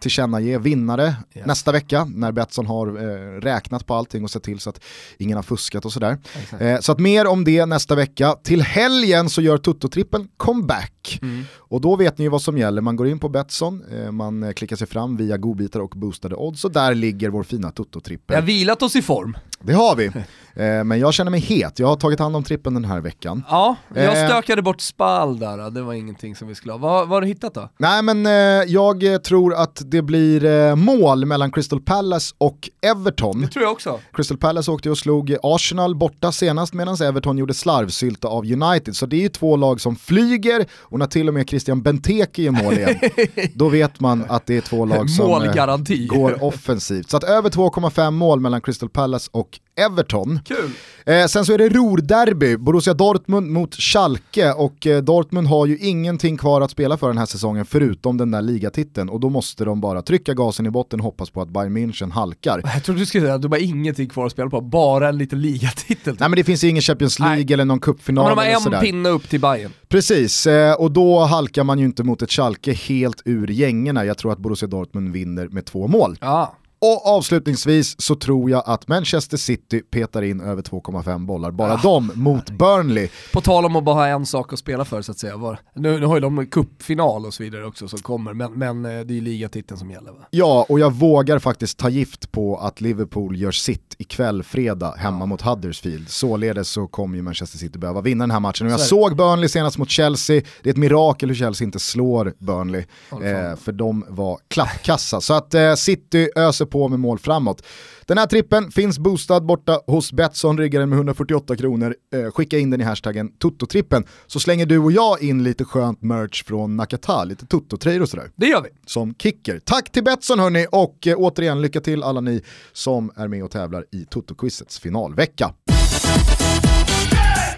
tillkännage 0.00 0.60
vinnare 0.60 1.14
Yes. 1.34 1.46
nästa 1.46 1.72
vecka 1.72 2.04
när 2.04 2.32
Betsson 2.32 2.66
har 2.66 2.86
eh, 2.86 3.40
räknat 3.40 3.86
på 3.86 3.94
allting 3.94 4.24
och 4.24 4.30
sett 4.30 4.42
till 4.42 4.60
så 4.60 4.70
att 4.70 4.80
ingen 5.18 5.36
har 5.36 5.42
fuskat 5.42 5.84
och 5.84 5.92
sådär. 5.92 6.18
Exakt. 6.42 6.62
Eh, 6.62 6.78
så 6.80 6.92
att 6.92 6.98
mer 6.98 7.26
om 7.26 7.44
det 7.44 7.66
nästa 7.66 7.94
vecka. 7.94 8.36
Till 8.42 8.62
helgen 8.62 9.30
så 9.30 9.42
gör 9.42 9.58
Toto-trippen 9.58 10.28
comeback. 10.36 11.18
Mm. 11.22 11.44
Och 11.56 11.80
då 11.80 11.96
vet 11.96 12.18
ni 12.18 12.24
ju 12.24 12.28
vad 12.28 12.42
som 12.42 12.58
gäller, 12.58 12.82
man 12.82 12.96
går 12.96 13.08
in 13.08 13.18
på 13.18 13.28
Betsson, 13.28 13.82
eh, 13.92 14.12
man 14.12 14.47
Eh, 14.48 14.52
klicka 14.52 14.76
sig 14.76 14.86
fram 14.86 15.16
via 15.16 15.36
godbitar 15.36 15.80
och 15.80 15.90
boostade 15.96 16.36
odds 16.36 16.64
och 16.64 16.72
där 16.72 16.94
ligger 16.94 17.28
vår 17.28 17.42
fina 17.42 17.70
Toto-trippel. 17.70 18.24
Vi 18.28 18.34
har 18.34 18.42
vilat 18.42 18.82
oss 18.82 18.96
i 18.96 19.02
form. 19.02 19.36
Det 19.62 19.72
har 19.72 19.96
vi, 19.96 20.06
eh, 20.54 20.84
men 20.84 20.98
jag 20.98 21.14
känner 21.14 21.30
mig 21.30 21.40
het. 21.40 21.78
Jag 21.78 21.86
har 21.86 21.96
tagit 21.96 22.18
hand 22.20 22.36
om 22.36 22.44
trippen 22.44 22.74
den 22.74 22.84
här 22.84 23.00
veckan. 23.00 23.44
Ja, 23.48 23.76
jag 23.94 24.04
Eh. 24.04 24.26
stökade 24.28 24.62
bort 24.62 24.80
Spal 24.80 25.38
där, 25.38 25.70
det 25.70 25.82
var 25.82 25.92
ingenting 25.94 26.36
som 26.36 26.48
vi 26.48 26.54
skulle 26.54 26.72
ha. 26.72 26.78
Vad, 26.78 27.08
vad 27.08 27.16
har 27.16 27.20
du 27.20 27.26
hittat 27.26 27.54
då? 27.54 27.68
Nej 27.78 28.02
men 28.02 28.26
eh, 28.26 28.32
jag 28.66 29.24
tror 29.24 29.54
att 29.54 29.82
det 29.84 30.02
blir 30.02 30.74
mål 30.74 31.26
mellan 31.26 31.52
Crystal 31.52 31.80
Palace 31.80 32.34
och 32.38 32.70
Everton. 32.82 33.40
Det 33.40 33.48
tror 33.48 33.62
jag 33.64 33.72
också. 33.72 34.00
Crystal 34.12 34.36
Palace 34.38 34.70
åkte 34.70 34.90
och 34.90 34.98
slog 34.98 35.36
Arsenal 35.42 35.94
borta 35.94 36.32
senast 36.32 36.74
medan 36.74 36.94
Everton 37.02 37.38
gjorde 37.38 37.54
slarvsylta 37.54 38.28
av 38.28 38.44
United. 38.44 38.96
Så 38.96 39.06
det 39.06 39.16
är 39.16 39.20
ju 39.20 39.28
två 39.28 39.56
lag 39.56 39.80
som 39.80 39.96
flyger 39.96 40.66
och 40.80 40.98
när 40.98 41.06
till 41.06 41.28
och 41.28 41.34
med 41.34 41.48
Christian 41.48 41.82
Benteke 41.82 42.42
gör 42.42 42.50
mål 42.52 42.74
igen, 42.74 42.96
då 43.54 43.68
vet 43.68 44.00
man 44.00 44.24
att 44.28 44.46
det 44.46 44.56
är 44.56 44.60
två 44.60 44.84
lag 44.84 45.10
som 45.10 45.26
Målgaranti. 45.26 46.06
går 46.06 46.44
offensivt. 46.44 47.10
Så 47.10 47.16
att 47.16 47.24
över 47.24 47.50
2,5 47.50 48.10
mål 48.10 48.40
mellan 48.40 48.60
Crystal 48.60 48.88
Palace 48.88 49.28
och 49.32 49.47
Everton. 49.76 50.40
Kul. 50.44 50.70
Eh, 51.06 51.26
sen 51.26 51.44
så 51.44 51.52
är 51.52 51.58
det 51.58 51.68
Ruhrderby, 51.68 52.56
Borussia 52.56 52.94
Dortmund 52.94 53.50
mot 53.50 53.74
Schalke 53.74 54.52
och 54.52 54.86
eh, 54.86 55.02
Dortmund 55.02 55.48
har 55.48 55.66
ju 55.66 55.78
ingenting 55.78 56.36
kvar 56.36 56.60
att 56.60 56.70
spela 56.70 56.96
för 56.96 57.08
den 57.08 57.18
här 57.18 57.26
säsongen 57.26 57.64
förutom 57.64 58.16
den 58.16 58.30
där 58.30 58.42
ligatiteln 58.42 59.08
och 59.08 59.20
då 59.20 59.30
måste 59.30 59.64
de 59.64 59.80
bara 59.80 60.02
trycka 60.02 60.34
gasen 60.34 60.66
i 60.66 60.70
botten 60.70 61.00
och 61.00 61.04
hoppas 61.04 61.30
på 61.30 61.42
att 61.42 61.48
Bayern 61.48 61.76
München 61.76 62.12
halkar. 62.12 62.60
Jag 62.64 62.84
trodde 62.84 63.00
du 63.00 63.06
skulle 63.06 63.24
säga 63.24 63.34
att 63.34 63.42
du 63.42 63.48
har 63.48 63.62
ingenting 63.62 64.08
kvar 64.08 64.26
att 64.26 64.32
spela 64.32 64.50
på, 64.50 64.60
bara 64.60 65.08
en 65.08 65.18
liten 65.18 65.40
ligatitel. 65.40 66.16
Nej 66.20 66.28
men 66.28 66.36
det 66.36 66.44
finns 66.44 66.64
ju 66.64 66.68
ingen 66.68 66.82
Champions 66.82 67.18
League 67.18 67.44
Nej. 67.44 67.52
eller 67.52 67.64
någon 67.64 67.80
cupfinal 67.80 68.26
men 68.26 68.36
de 68.36 68.42
eller 68.42 68.70
har 68.70 68.74
en 68.74 68.80
pinne 68.80 69.08
upp 69.08 69.28
till 69.28 69.40
Bayern. 69.40 69.72
Precis, 69.88 70.46
eh, 70.46 70.74
och 70.74 70.90
då 70.90 71.20
halkar 71.20 71.64
man 71.64 71.78
ju 71.78 71.84
inte 71.84 72.02
mot 72.02 72.22
ett 72.22 72.30
Schalke 72.30 72.72
helt 72.72 73.22
ur 73.24 73.46
gängorna. 73.46 74.04
Jag 74.04 74.18
tror 74.18 74.32
att 74.32 74.38
Borussia 74.38 74.68
Dortmund 74.68 75.12
vinner 75.12 75.48
med 75.48 75.64
två 75.64 75.88
mål. 75.88 76.16
Ja. 76.20 76.54
Och 76.80 77.06
avslutningsvis 77.06 78.00
så 78.00 78.14
tror 78.14 78.50
jag 78.50 78.62
att 78.66 78.88
Manchester 78.88 79.36
City 79.36 79.80
petar 79.80 80.22
in 80.22 80.40
över 80.40 80.62
2,5 80.62 81.26
bollar, 81.26 81.50
bara 81.50 81.72
Ah. 81.72 81.80
de 81.82 82.10
mot 82.14 82.50
Burnley. 82.50 83.08
På 83.32 83.40
tal 83.40 83.64
om 83.64 83.76
att 83.76 83.84
bara 83.84 83.94
ha 83.94 84.06
en 84.06 84.26
sak 84.26 84.52
att 84.52 84.58
spela 84.58 84.84
för 84.84 85.02
så 85.02 85.12
att 85.12 85.18
säga. 85.18 85.36
Var, 85.36 85.58
nu, 85.74 86.00
nu 86.00 86.06
har 86.06 86.14
ju 86.16 86.20
de 86.20 86.46
cupfinal 86.46 87.26
och 87.26 87.34
så 87.34 87.42
vidare 87.42 87.66
också 87.66 87.88
som 87.88 87.98
kommer, 87.98 88.32
men, 88.34 88.52
men 88.52 88.84
eh, 88.84 88.90
det 88.90 89.12
är 89.12 89.14
ju 89.14 89.20
ligatiteln 89.20 89.78
som 89.78 89.90
gäller 89.90 90.10
va? 90.12 90.18
Ja, 90.30 90.66
och 90.68 90.80
jag 90.80 90.92
vågar 90.92 91.38
faktiskt 91.38 91.78
ta 91.78 91.88
gift 91.88 92.32
på 92.32 92.56
att 92.56 92.80
Liverpool 92.80 93.36
gör 93.36 93.50
sitt 93.52 93.94
ikväll 93.98 94.42
fredag 94.42 94.94
hemma 94.98 95.26
mot 95.26 95.42
Huddersfield. 95.42 96.08
Således 96.08 96.68
så 96.68 96.86
kommer 96.86 97.16
ju 97.16 97.22
Manchester 97.22 97.58
City 97.58 97.78
behöva 97.78 98.00
vinna 98.00 98.22
den 98.22 98.30
här 98.30 98.40
matchen. 98.40 98.66
Och 98.66 98.72
jag 98.72 98.80
Så 98.80 98.86
såg 98.86 99.16
Burnley 99.16 99.48
senast 99.48 99.78
mot 99.78 99.90
Chelsea, 99.90 100.42
det 100.62 100.68
är 100.68 100.72
ett 100.72 100.76
mirakel 100.76 101.28
hur 101.28 101.36
Chelsea 101.36 101.64
inte 101.64 101.78
slår 101.78 102.32
Burnley. 102.38 102.84
Ja. 103.10 103.22
Eh, 103.24 103.56
för 103.56 103.72
de 103.72 104.04
var 104.08 104.38
klappkassa. 104.48 105.20
Så 105.20 105.34
att 105.34 105.54
eh, 105.54 105.74
City 105.74 106.30
öser 106.36 106.67
på 106.70 106.88
med 106.88 107.00
mål 107.00 107.18
framåt. 107.18 107.62
Den 108.06 108.18
här 108.18 108.26
trippen 108.26 108.70
finns 108.70 108.98
boostad 108.98 109.40
borta 109.40 109.80
hos 109.86 110.12
Betsson, 110.12 110.58
ryggar 110.58 110.80
den 110.80 110.88
med 110.88 110.96
148 110.96 111.56
kronor. 111.56 111.94
Eh, 112.14 112.30
skicka 112.30 112.58
in 112.58 112.70
den 112.70 112.80
i 112.80 112.84
hashtaggen 112.84 113.30
Toto-trippen 113.38 114.04
så 114.26 114.40
slänger 114.40 114.66
du 114.66 114.78
och 114.78 114.92
jag 114.92 115.22
in 115.22 115.42
lite 115.44 115.64
skönt 115.64 116.02
merch 116.02 116.44
från 116.44 116.76
Nakata, 116.76 117.24
lite 117.24 117.46
Toto-tröjor 117.46 118.02
och 118.02 118.08
sådär 118.08 118.30
Det 118.36 118.46
gör 118.46 118.62
vi. 118.62 118.68
som 118.86 119.14
kicker. 119.14 119.60
Tack 119.64 119.92
till 119.92 120.04
Betsson 120.04 120.38
hörni 120.38 120.66
och 120.72 121.06
eh, 121.06 121.14
återigen 121.16 121.60
lycka 121.62 121.80
till 121.80 122.02
alla 122.02 122.20
ni 122.20 122.42
som 122.72 123.10
är 123.16 123.28
med 123.28 123.44
och 123.44 123.50
tävlar 123.50 123.84
i 123.92 124.04
Toto-quizets 124.10 124.80
finalvecka. 124.80 125.54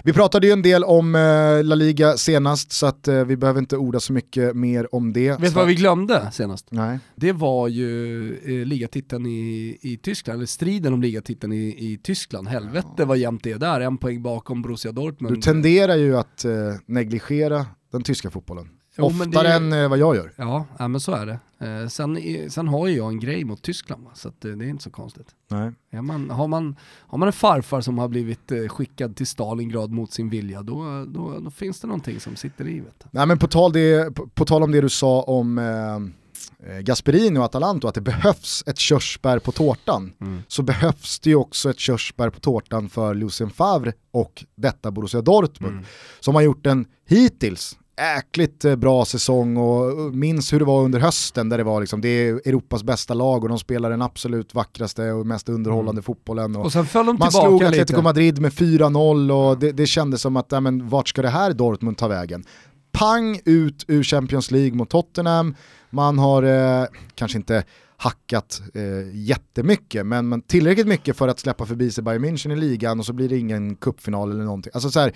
Vi 0.03 0.13
pratade 0.13 0.47
ju 0.47 0.53
en 0.53 0.61
del 0.61 0.83
om 0.83 1.15
eh, 1.15 1.63
La 1.63 1.75
Liga 1.75 2.17
senast 2.17 2.71
så 2.71 2.85
att 2.85 3.07
eh, 3.07 3.25
vi 3.25 3.37
behöver 3.37 3.59
inte 3.59 3.77
orda 3.77 3.99
så 3.99 4.13
mycket 4.13 4.55
mer 4.55 4.95
om 4.95 5.13
det. 5.13 5.29
Vet 5.29 5.39
du 5.39 5.49
vad 5.49 5.67
vi 5.67 5.75
glömde 5.75 6.31
senast? 6.31 6.67
Nej. 6.69 6.99
Det 7.15 7.31
var 7.31 7.67
ju 7.67 8.33
eh, 8.35 8.65
ligatiteln 8.67 9.25
i, 9.25 9.77
i 9.81 9.97
Tyskland, 9.97 10.37
eller 10.37 10.45
striden 10.45 10.93
om 10.93 11.01
ligatiteln 11.01 11.53
i, 11.53 11.65
i 11.77 11.99
Tyskland. 12.03 12.47
Helvete 12.47 13.05
vad 13.05 13.17
jämnt 13.17 13.43
det 13.43 13.51
är 13.51 13.59
där, 13.59 13.81
en 13.81 13.97
poäng 13.97 14.21
bakom 14.21 14.61
Borussia 14.61 14.91
Dortmund. 14.91 15.35
Du 15.35 15.41
tenderar 15.41 15.95
ju 15.95 16.17
att 16.17 16.45
eh, 16.45 16.51
negligera 16.85 17.65
den 17.91 18.03
tyska 18.03 18.29
fotbollen. 18.29 18.69
Oftare 18.97 19.47
det- 19.47 19.53
än 19.53 19.73
eh, 19.73 19.89
vad 19.89 19.97
jag 19.97 20.15
gör. 20.15 20.33
Ja, 20.35 20.65
ja, 20.79 20.87
men 20.87 21.01
så 21.01 21.11
är 21.11 21.25
det. 21.25 21.39
Eh, 21.67 21.87
sen, 21.87 22.17
sen 22.49 22.67
har 22.67 22.87
ju 22.87 22.97
jag 22.97 23.07
en 23.11 23.19
grej 23.19 23.43
mot 23.43 23.61
Tyskland, 23.61 24.03
va? 24.03 24.11
så 24.13 24.27
att, 24.27 24.45
eh, 24.45 24.51
det 24.51 24.65
är 24.65 24.69
inte 24.69 24.83
så 24.83 24.89
konstigt. 24.89 25.27
Nej. 25.47 25.71
Ja, 25.89 26.01
man, 26.01 26.29
har, 26.29 26.47
man, 26.47 26.75
har 26.99 27.17
man 27.17 27.27
en 27.27 27.33
farfar 27.33 27.81
som 27.81 27.97
har 27.97 28.07
blivit 28.07 28.51
eh, 28.51 28.67
skickad 28.67 29.15
till 29.15 29.27
Stalingrad 29.27 29.91
mot 29.91 30.11
sin 30.13 30.29
vilja, 30.29 30.61
då, 30.61 31.05
då, 31.07 31.39
då 31.39 31.51
finns 31.51 31.79
det 31.79 31.87
någonting 31.87 32.19
som 32.19 32.35
sitter 32.35 32.67
i. 32.67 32.79
Vet. 32.79 33.05
Nej 33.11 33.25
men 33.25 33.37
på 33.37 33.47
tal, 33.47 33.73
det, 33.73 34.15
på, 34.15 34.27
på 34.27 34.45
tal 34.45 34.63
om 34.63 34.71
det 34.71 34.81
du 34.81 34.89
sa 34.89 35.21
om 35.21 35.57
eh, 35.57 36.79
Gasperini 36.81 37.39
och 37.39 37.43
Atalanto, 37.43 37.87
att 37.87 37.95
det 37.95 38.01
behövs 38.01 38.63
ett 38.65 38.77
körsbär 38.77 39.39
på 39.39 39.51
tårtan, 39.51 40.13
så 40.47 40.63
behövs 40.63 41.19
det 41.19 41.29
ju 41.29 41.35
också 41.35 41.69
ett 41.69 41.79
körsbär 41.79 42.29
på 42.29 42.39
tårtan 42.39 42.89
för 42.89 43.13
Lucien 43.15 43.49
Favre 43.49 43.93
och 44.11 44.45
detta 44.55 44.91
Borussia 44.91 45.21
Dortmund, 45.21 45.85
som 46.19 46.35
har 46.35 46.41
gjort 46.41 46.65
en 46.65 46.85
hittills 47.07 47.77
äkligt 48.01 48.65
eh, 48.65 48.75
bra 48.75 49.05
säsong 49.05 49.57
och 49.57 50.13
minns 50.13 50.53
hur 50.53 50.59
det 50.59 50.65
var 50.65 50.81
under 50.81 50.99
hösten 50.99 51.49
där 51.49 51.57
det 51.57 51.63
var 51.63 51.79
liksom, 51.79 52.01
det 52.01 52.09
är 52.09 52.33
Europas 52.33 52.83
bästa 52.83 53.13
lag 53.13 53.43
och 53.43 53.49
de 53.49 53.59
spelar 53.59 53.89
den 53.89 54.01
absolut 54.01 54.53
vackraste 54.53 55.11
och 55.11 55.25
mest 55.25 55.49
underhållande 55.49 56.01
fotbollen. 56.01 56.55
Och 56.55 56.65
Och 56.65 56.71
sen 56.71 56.85
föll 56.85 57.05
de 57.05 57.17
man 57.19 57.31
slog 57.31 57.53
lite. 57.53 57.67
Atletico 57.67 58.01
Madrid 58.01 58.41
med 58.41 58.51
4-0 58.51 59.31
och 59.31 59.59
det, 59.59 59.71
det 59.71 59.85
kändes 59.85 60.21
som 60.21 60.37
att, 60.37 60.47
ja, 60.49 60.59
men, 60.59 60.89
vart 60.89 61.09
ska 61.09 61.21
det 61.21 61.29
här 61.29 61.53
Dortmund 61.53 61.97
ta 61.97 62.07
vägen? 62.07 62.43
Pang 62.91 63.39
ut 63.45 63.85
ur 63.87 64.03
Champions 64.03 64.51
League 64.51 64.73
mot 64.73 64.89
Tottenham, 64.89 65.55
man 65.89 66.19
har 66.19 66.43
eh, 66.43 66.85
kanske 67.15 67.37
inte 67.37 67.63
hackat 67.97 68.61
eh, 68.73 69.15
jättemycket, 69.15 70.05
men, 70.05 70.29
men 70.29 70.41
tillräckligt 70.41 70.87
mycket 70.87 71.17
för 71.17 71.27
att 71.27 71.39
släppa 71.39 71.65
förbi 71.65 71.91
sig 71.91 72.03
Bayern 72.03 72.25
München 72.25 72.53
i 72.53 72.55
ligan 72.55 72.99
och 72.99 73.05
så 73.05 73.13
blir 73.13 73.29
det 73.29 73.37
ingen 73.37 73.75
cupfinal 73.75 74.31
eller 74.31 74.43
någonting. 74.43 74.71
Alltså 74.73 74.89
så 74.91 74.99
här, 74.99 75.13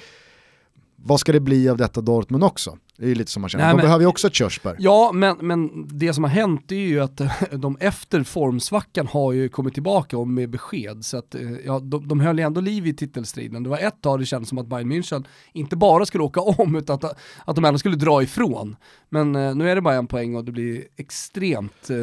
vad 0.96 1.20
ska 1.20 1.32
det 1.32 1.40
bli 1.40 1.70
av 1.70 1.78
detta 1.78 2.02
Dortmund 2.02 2.44
också? 2.44 2.78
Det 2.98 3.04
är 3.06 3.10
ju 3.10 3.16
lite 3.16 3.32
som 3.32 3.42
man 3.42 3.50
känner, 3.50 3.66
Nej, 3.66 3.72
de 3.72 3.76
men- 3.78 3.84
behöver 3.84 4.02
ju 4.04 4.08
också 4.08 4.28
ett 4.28 4.34
körsbär. 4.36 4.76
Ja, 4.80 5.12
men, 5.14 5.38
men 5.42 5.88
det 5.88 6.14
som 6.14 6.24
har 6.24 6.32
hänt 6.32 6.72
är 6.72 6.76
ju 6.76 7.00
att 7.00 7.22
de 7.52 7.78
efter 7.80 8.24
formsvackan 8.24 9.08
har 9.08 9.34
ju 9.34 9.50
kommit 9.50 9.74
tillbaka 9.74 10.18
och 10.18 10.28
med 10.28 10.50
besked. 10.50 11.06
Så 11.06 11.18
att, 11.18 11.36
eh, 11.36 11.42
ja, 11.66 11.80
de, 11.80 12.08
de 12.08 12.20
höll 12.20 12.40
ju 12.40 12.46
ändå 12.46 12.62
liv 12.62 12.88
i 12.88 12.94
titelstriden. 12.94 13.64
Det 13.64 13.70
var 13.70 13.78
ett 13.78 14.02
tag 14.02 14.20
det 14.20 14.26
kändes 14.26 14.50
som 14.50 14.58
att 14.58 14.68
Bayern 14.68 14.92
München 14.92 15.26
inte 15.54 15.76
bara 15.76 16.06
skulle 16.06 16.24
åka 16.24 16.40
om 16.62 16.76
utan 16.76 16.94
att, 16.96 17.20
att 17.46 17.56
de 17.56 17.66
ändå 17.66 17.78
skulle 17.80 17.96
dra 17.96 18.24
ifrån. 18.24 18.76
Men 19.10 19.36
eh, 19.36 19.56
nu 19.56 19.70
är 19.70 19.76
det 19.76 19.82
bara 19.82 19.96
en 19.96 20.08
poäng 20.08 20.36
och 20.36 20.46
det 20.46 20.52
blir 20.52 20.84
extremt 20.98 21.90
eh, 21.90 21.96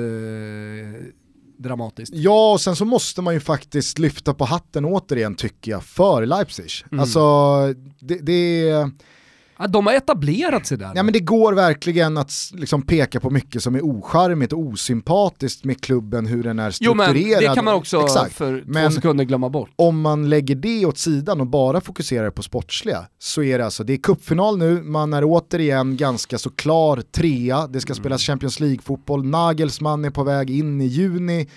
dramatiskt. 1.63 2.15
Ja, 2.15 2.53
och 2.53 2.61
sen 2.61 2.77
så 2.77 2.85
måste 2.85 3.23
man 3.23 3.35
ju 3.35 3.41
faktiskt 3.41 3.99
lyfta 3.99 4.35
på 4.35 4.45
hatten 4.45 4.85
återigen 4.85 5.35
tycker 5.35 5.71
jag 5.71 5.85
för 5.85 6.27
Leipzig. 6.27 6.71
Mm. 6.91 7.01
Alltså, 7.01 7.21
det, 8.01 8.19
det, 8.19 8.71
Ja, 9.63 9.69
de 9.69 9.87
har 9.87 9.95
etablerat 9.95 10.67
sig 10.67 10.79
där. 10.79 10.93
ja, 10.95 11.03
men 11.03 11.13
det 11.13 11.21
går 11.21 11.53
verkligen 11.53 12.17
att 12.17 12.33
liksom 12.55 12.83
peka 12.83 13.21
på 13.21 13.31
mycket 13.31 13.63
som 13.63 13.75
är 13.75 13.85
ocharmigt 13.85 14.53
och 14.53 14.59
osympatiskt 14.59 15.65
med 15.65 15.81
klubben, 15.81 16.27
hur 16.27 16.43
den 16.43 16.59
är 16.59 16.75
jo 16.81 16.95
men 16.95 17.07
strukturerad. 17.07 17.43
det 17.43 17.55
kan 17.55 17.65
man 17.65 17.75
också 17.75 18.01
Exakt. 18.03 18.33
för 18.35 18.59
två 18.61 18.65
Men- 18.67 18.93
sekunder 18.93 19.25
glömma 19.25 19.49
bort. 19.51 19.71
Om 19.77 20.01
man 20.01 20.29
lägger 20.29 20.55
det 20.55 20.87
åt 20.87 20.99
sidan 20.99 21.41
och 21.41 21.47
bara 21.47 21.81
fokuserar 21.81 22.31
på 22.31 22.43
sportsliga 22.43 23.07
så 23.19 23.43
är 23.43 23.59
det 23.59 23.65
alltså, 23.65 23.85
det 23.85 23.93
är 23.93 23.97
cupfinal 23.97 24.59
nu, 24.59 24.83
man 24.83 25.13
är 25.13 25.23
återigen 25.25 25.97
ganska 25.97 26.39
så 26.39 26.51
klar 26.51 27.01
trea, 27.01 27.67
det 27.67 27.81
ska 27.81 27.95
spelas 27.95 28.23
Champions 28.23 28.61
League-fotboll, 28.61 29.25
Nagelsmann 29.25 30.05
är 30.05 30.11
på 30.11 30.25
väg 30.25 30.51
in 30.51 30.81
i 30.81 30.87
juni 30.87 31.49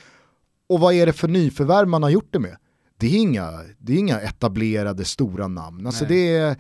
och 0.70 0.80
vad 0.80 0.94
är 0.94 1.06
det 1.06 1.14
för 1.14 1.28
nyförvärv 1.28 1.88
man 1.88 2.04
har 2.04 2.10
gjort 2.10 2.30
det 2.32 2.40
med? 2.40 2.56
Det 2.98 3.08
är 3.08 3.20
inga, 3.20 3.52
det 3.80 3.94
är 3.94 3.98
inga 3.98 4.20
etablerade 4.20 5.06
stora 5.06 5.48
namn, 5.48 5.88
alltså 5.88 6.06
Nej. 6.06 6.14
det 6.14 6.36
är 6.38 6.56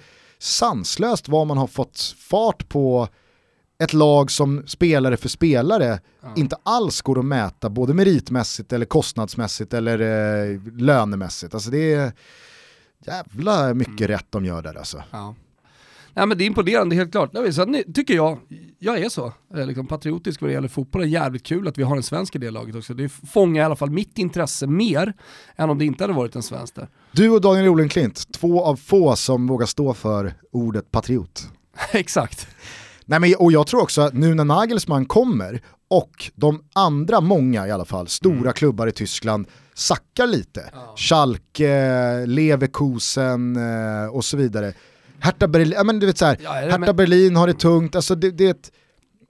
sanslöst 0.45 1.29
vad 1.29 1.47
man 1.47 1.57
har 1.57 1.67
fått 1.67 2.15
fart 2.17 2.69
på 2.69 3.07
ett 3.77 3.93
lag 3.93 4.31
som 4.31 4.63
spelare 4.67 5.17
för 5.17 5.29
spelare 5.29 5.99
inte 6.35 6.55
alls 6.63 7.01
går 7.01 7.19
att 7.19 7.25
mäta 7.25 7.69
både 7.69 7.93
meritmässigt 7.93 8.73
eller 8.73 8.85
kostnadsmässigt 8.85 9.73
eller 9.73 9.99
eh, 9.99 10.61
lönemässigt. 10.77 11.53
Alltså 11.53 11.69
det 11.71 11.93
är 11.93 12.11
jävla 13.05 13.73
mycket 13.73 13.99
Mm. 13.99 14.07
rätt 14.07 14.25
de 14.29 14.45
gör 14.45 14.61
där 14.61 14.75
alltså. 14.77 15.03
Ja. 15.11 15.35
Nej 16.13 16.25
men 16.27 16.37
det 16.37 16.43
är 16.43 16.45
imponerande 16.45 16.95
helt 16.95 17.11
klart. 17.11 17.31
Sen 17.53 17.83
tycker 17.93 18.13
jag, 18.13 18.39
jag 18.79 18.99
är 18.99 19.09
så, 19.09 19.33
eh, 19.55 19.65
liksom 19.67 19.87
patriotisk 19.87 20.41
vad 20.41 20.49
det 20.49 20.53
gäller 20.53 20.67
fotbollen. 20.67 21.09
Jävligt 21.09 21.43
kul 21.43 21.67
att 21.67 21.77
vi 21.77 21.83
har 21.83 21.95
en 21.97 22.03
svensk 22.03 22.35
i 22.35 22.39
det 22.39 22.51
laget 22.51 22.75
också. 22.75 22.93
Det 22.93 23.09
fångar 23.09 23.61
i 23.61 23.65
alla 23.65 23.75
fall 23.75 23.89
mitt 23.89 24.17
intresse 24.17 24.67
mer 24.67 25.13
än 25.55 25.69
om 25.69 25.77
det 25.77 25.85
inte 25.85 26.03
hade 26.03 26.13
varit 26.13 26.35
en 26.35 26.43
svensk 26.43 26.75
där. 26.75 26.87
Du 27.15 27.29
och 27.29 27.41
Daniel 27.41 27.67
Olenklint, 27.67 28.31
två 28.33 28.63
av 28.63 28.75
få 28.75 29.15
som 29.15 29.47
vågar 29.47 29.65
stå 29.65 29.93
för 29.93 30.33
ordet 30.51 30.91
patriot. 30.91 31.49
Exakt. 31.91 32.47
Nej, 33.05 33.19
men, 33.19 33.35
och 33.39 33.51
jag 33.51 33.67
tror 33.67 33.81
också 33.81 34.01
att 34.01 34.13
nu 34.13 34.33
när 34.33 34.43
Nagelsmann 34.45 35.05
kommer 35.05 35.61
och 35.89 36.31
de 36.35 36.63
andra, 36.73 37.21
många 37.21 37.67
i 37.67 37.71
alla 37.71 37.85
fall, 37.85 38.07
stora 38.07 38.35
Mm. 38.39 38.53
klubbar 38.53 38.87
i 38.87 38.91
Tyskland 38.91 39.47
sackar 39.73 40.27
lite. 40.27 40.71
Schalke, 40.95 42.25
Leverkusen 42.25 43.55
eh, 43.55 44.07
och 44.15 44.25
så 44.25 44.37
vidare. 44.37 44.73
Hertha 45.19 45.47
Berlin, 45.47 45.73
ja, 45.77 45.83
men 45.83 45.99
du 45.99 46.05
vet 46.05 46.17
så 46.17 46.25
här, 46.25 46.37
Ja, 46.43 46.51
Hertha 46.51 46.77
men- 46.77 46.95
Berlin 46.95 47.35
har 47.35 47.47
det 47.47 47.53
tungt, 47.53 47.95
alltså 47.95 48.15
det, 48.15 48.31
det 48.31 48.45
är 48.45 48.51
ett, 48.51 48.71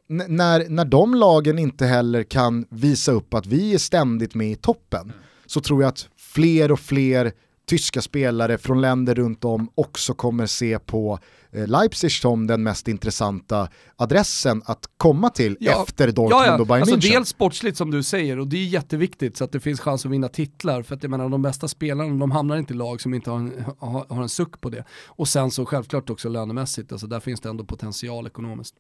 n- 0.10 0.24
när, 0.28 0.70
när 0.70 0.86
de 0.86 1.14
lagen 1.16 1.60
inte 1.60 1.86
heller 1.86 2.24
kan 2.24 2.66
visa 2.70 3.12
upp 3.12 3.34
att 3.34 3.46
vi 3.46 3.74
är 3.74 3.78
ständigt 3.78 4.36
med 4.36 4.52
i 4.52 4.56
toppen 4.56 5.12
så 5.46 5.62
tror 5.62 5.82
jag 5.82 5.90
att 5.90 6.08
fler 6.18 6.72
och 6.72 6.80
fler 6.80 7.32
tyska 7.66 8.02
spelare 8.02 8.58
från 8.58 8.82
länder 8.82 9.16
runt 9.16 9.46
om 9.46 9.70
också 9.76 10.14
kommer 10.14 10.46
se 10.46 10.80
på 10.80 11.20
eh, 11.52 11.68
Leipzig 11.68 12.12
som 12.12 12.48
den 12.48 12.64
mest 12.64 12.88
intressanta 12.88 13.70
adressen 13.96 14.62
att 14.66 14.90
komma 14.98 15.30
till 15.30 15.58
Ja, 15.60 15.84
efter 15.84 16.08
Dortmund 16.12 16.32
ja, 16.32 16.46
ja. 16.46 16.60
och 16.60 16.68
Bayern 16.68 16.82
alltså 16.82 16.96
München. 16.96 17.12
Dels 17.12 17.30
sportsligt 17.30 17.78
som 17.78 17.92
du 17.92 18.04
säger 18.04 18.40
och 18.40 18.48
det 18.48 18.58
är 18.58 18.66
jätteviktigt 18.66 19.38
så 19.38 19.44
att 19.44 19.52
det 19.52 19.60
finns 19.60 19.80
chans 19.80 20.06
att 20.06 20.12
vinna 20.12 20.28
titlar 20.28 20.82
för 20.82 20.96
att 20.96 21.04
jag 21.04 21.10
menar 21.10 21.30
de 21.30 21.42
bästa 21.42 21.68
spelarna 21.68 22.20
de 22.20 22.32
hamnar 22.32 22.58
inte 22.58 22.74
i 22.74 22.78
lag 22.78 23.02
som 23.02 23.14
inte 23.14 23.30
har 23.30 23.38
en, 23.38 23.66
har, 23.80 24.06
har 24.10 24.22
en 24.22 24.30
suck 24.30 24.62
på 24.62 24.70
det. 24.70 24.84
Och 25.06 25.28
sen 25.28 25.52
så 25.52 25.66
självklart 25.66 26.10
också 26.10 26.30
lönemässigt, 26.30 26.92
alltså 26.92 27.08
där 27.08 27.20
finns 27.20 27.42
det 27.42 27.50
ändå 27.50 27.64
potential 27.64 28.28
ekonomiskt. 28.28 28.76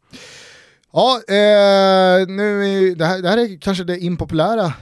Ja, 0.94 1.22
eh, 1.28 2.28
nu 2.28 2.96
det, 2.96 3.06
här, 3.06 3.22
det 3.22 3.30
här 3.30 3.38
är 3.38 3.62
kanske 3.62 3.84
det 3.84 4.00
impopulära 4.00 4.74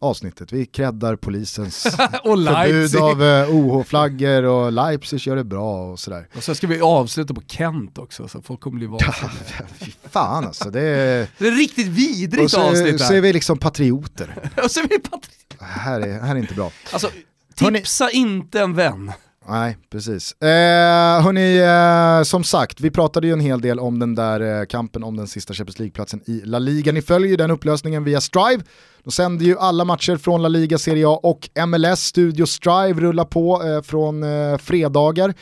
avsnittet. 0.00 0.52
Vi 0.52 0.66
creddar 0.66 1.16
polisens 1.16 1.86
och 2.24 2.38
förbud 2.38 2.96
av 2.96 3.22
eh, 3.22 3.50
OH-flaggor 3.54 4.42
och 4.42 4.72
Leipzig 4.72 5.26
gör 5.26 5.36
det 5.36 5.44
bra 5.44 5.90
och 5.92 5.98
sådär. 5.98 6.28
Och 6.36 6.42
så 6.42 6.54
ska 6.54 6.66
vi 6.66 6.80
avsluta 6.80 7.34
på 7.34 7.42
Kent 7.46 7.98
också 7.98 8.28
så 8.28 8.42
folk 8.42 8.60
kommer 8.60 8.76
bli 8.76 8.86
vansinniga. 8.86 9.68
Fy 9.78 9.92
fan 10.10 10.44
alltså, 10.44 10.70
det 10.70 10.80
är... 10.80 11.28
Det 11.38 11.46
är 11.46 11.52
riktigt 11.52 11.88
Och 11.88 11.98
vidrigt 11.98 12.50
så, 12.50 12.60
avsnitt 12.60 13.00
så 13.00 13.14
är 13.14 13.20
vi 13.20 13.32
liksom 13.32 13.58
patrioter. 13.58 14.50
Och 14.64 14.70
så 14.70 14.80
är 14.80 14.88
vi 14.88 14.98
patri- 14.98 15.56
Det 15.58 15.64
här 15.64 16.00
är, 16.00 16.20
här 16.20 16.34
är 16.36 16.38
inte 16.38 16.54
bra. 16.54 16.72
Alltså, 16.92 17.10
tipsa 17.54 18.10
inte 18.10 18.60
en 18.60 18.74
vän. 18.74 19.12
Nej, 19.48 19.76
precis. 19.90 20.32
Eh, 20.42 21.22
hörni, 21.22 21.56
eh, 21.58 22.22
som 22.24 22.44
sagt, 22.44 22.80
vi 22.80 22.90
pratade 22.90 23.26
ju 23.26 23.32
en 23.32 23.40
hel 23.40 23.60
del 23.60 23.80
om 23.80 23.98
den 23.98 24.14
där 24.14 24.60
eh, 24.60 24.66
kampen 24.66 25.04
om 25.04 25.16
den 25.16 25.26
sista 25.26 25.54
Champions 25.54 25.78
League-platsen 25.78 26.20
i 26.26 26.40
La 26.44 26.58
Liga. 26.58 26.92
Ni 26.92 27.02
följer 27.02 27.30
ju 27.30 27.36
den 27.36 27.50
upplösningen 27.50 28.04
via 28.04 28.20
Strive. 28.20 28.62
De 29.04 29.10
sänder 29.10 29.46
ju 29.46 29.58
alla 29.58 29.84
matcher 29.84 30.16
från 30.16 30.42
La 30.42 30.48
Liga, 30.48 30.78
Serie 30.78 31.08
A 31.08 31.20
och 31.22 31.48
MLS. 31.68 32.00
Studio 32.00 32.46
Strive 32.46 33.00
rullar 33.00 33.24
på 33.24 33.62
eh, 33.62 33.82
från 33.82 34.22
eh, 34.22 34.58
fredagar. 34.58 35.34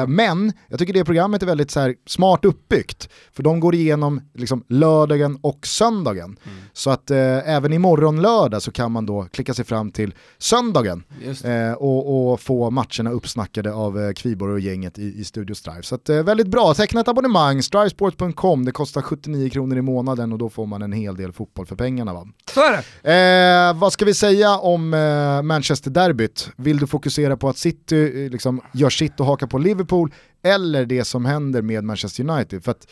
Eh, 0.00 0.06
men 0.06 0.52
jag 0.68 0.78
tycker 0.78 0.92
det 0.92 1.04
programmet 1.04 1.42
är 1.42 1.46
väldigt 1.46 1.70
så 1.70 1.80
här, 1.80 1.94
smart 2.06 2.44
uppbyggt. 2.44 3.08
För 3.32 3.42
de 3.42 3.60
går 3.60 3.74
igenom 3.74 4.20
liksom, 4.34 4.64
lördagen 4.68 5.38
och 5.42 5.66
söndagen. 5.66 6.36
Så 6.72 6.90
att 6.90 7.10
eh, 7.10 7.48
även 7.48 7.72
imorgon 7.72 8.22
lördag 8.22 8.62
så 8.62 8.72
kan 8.72 8.92
man 8.92 9.06
då 9.06 9.22
klicka 9.32 9.54
sig 9.54 9.64
fram 9.64 9.90
till 9.90 10.14
söndagen 10.38 11.02
eh, 11.44 11.72
och, 11.72 12.32
och 12.32 12.40
få 12.40 12.70
matcherna 12.70 13.10
uppsnackade 13.10 13.72
av 13.72 14.00
eh, 14.00 14.12
Kviborg 14.12 14.52
och 14.52 14.60
gänget 14.60 14.98
i, 14.98 15.20
i 15.20 15.24
Studio 15.24 15.54
Strive. 15.54 15.82
Så 15.82 15.94
att, 15.94 16.08
eh, 16.08 16.22
väldigt 16.22 16.46
bra, 16.48 16.74
teckna 16.74 17.00
ett 17.00 17.08
abonnemang, 17.08 17.62
strivesport.com, 17.62 18.64
det 18.64 18.72
kostar 18.72 19.02
79 19.02 19.50
kronor 19.50 19.78
i 19.78 19.82
månaden 19.82 20.32
och 20.32 20.38
då 20.38 20.50
får 20.50 20.66
man 20.66 20.82
en 20.82 20.92
hel 20.92 21.16
del 21.16 21.32
fotboll 21.32 21.66
för 21.66 21.76
pengarna. 21.76 22.14
Va? 22.14 22.28
Så 22.54 22.60
är 22.60 22.72
det. 22.72 22.84
Eh, 23.02 23.78
vad 23.80 23.92
ska 23.92 24.04
vi 24.04 24.14
säga 24.14 24.58
om 24.58 24.94
eh, 24.94 25.42
Manchester-derbyt? 25.42 26.50
Vill 26.56 26.78
du 26.78 26.86
fokusera 26.86 27.36
på 27.36 27.48
att 27.48 27.58
City 27.58 28.24
eh, 28.24 28.30
liksom, 28.30 28.60
gör 28.72 28.90
sitt 28.90 29.20
och 29.20 29.26
hakar 29.26 29.46
på 29.46 29.58
Liverpool 29.58 30.14
eller 30.42 30.86
det 30.86 31.04
som 31.04 31.24
händer 31.24 31.62
med 31.62 31.84
Manchester 31.84 32.30
United? 32.30 32.64
För 32.64 32.70
att 32.70 32.88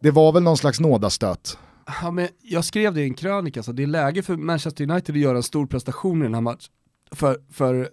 det 0.00 0.10
var 0.10 0.32
väl 0.32 0.42
någon 0.42 0.56
slags 0.56 0.80
nådastöt. 0.80 1.58
Ja, 2.02 2.10
men 2.10 2.28
jag 2.42 2.64
skrev 2.64 2.94
det 2.94 3.00
i 3.00 3.04
en 3.04 3.14
krönika, 3.14 3.62
så 3.62 3.72
det 3.72 3.82
är 3.82 3.86
läge 3.86 4.22
för 4.22 4.36
Manchester 4.36 4.90
United 4.90 5.14
att 5.14 5.20
göra 5.20 5.36
en 5.36 5.42
stor 5.42 5.66
prestation 5.66 6.20
i 6.20 6.22
den 6.22 6.34
här 6.34 6.40
matchen. 6.40 6.72
För, 7.12 7.36
för 7.52 7.88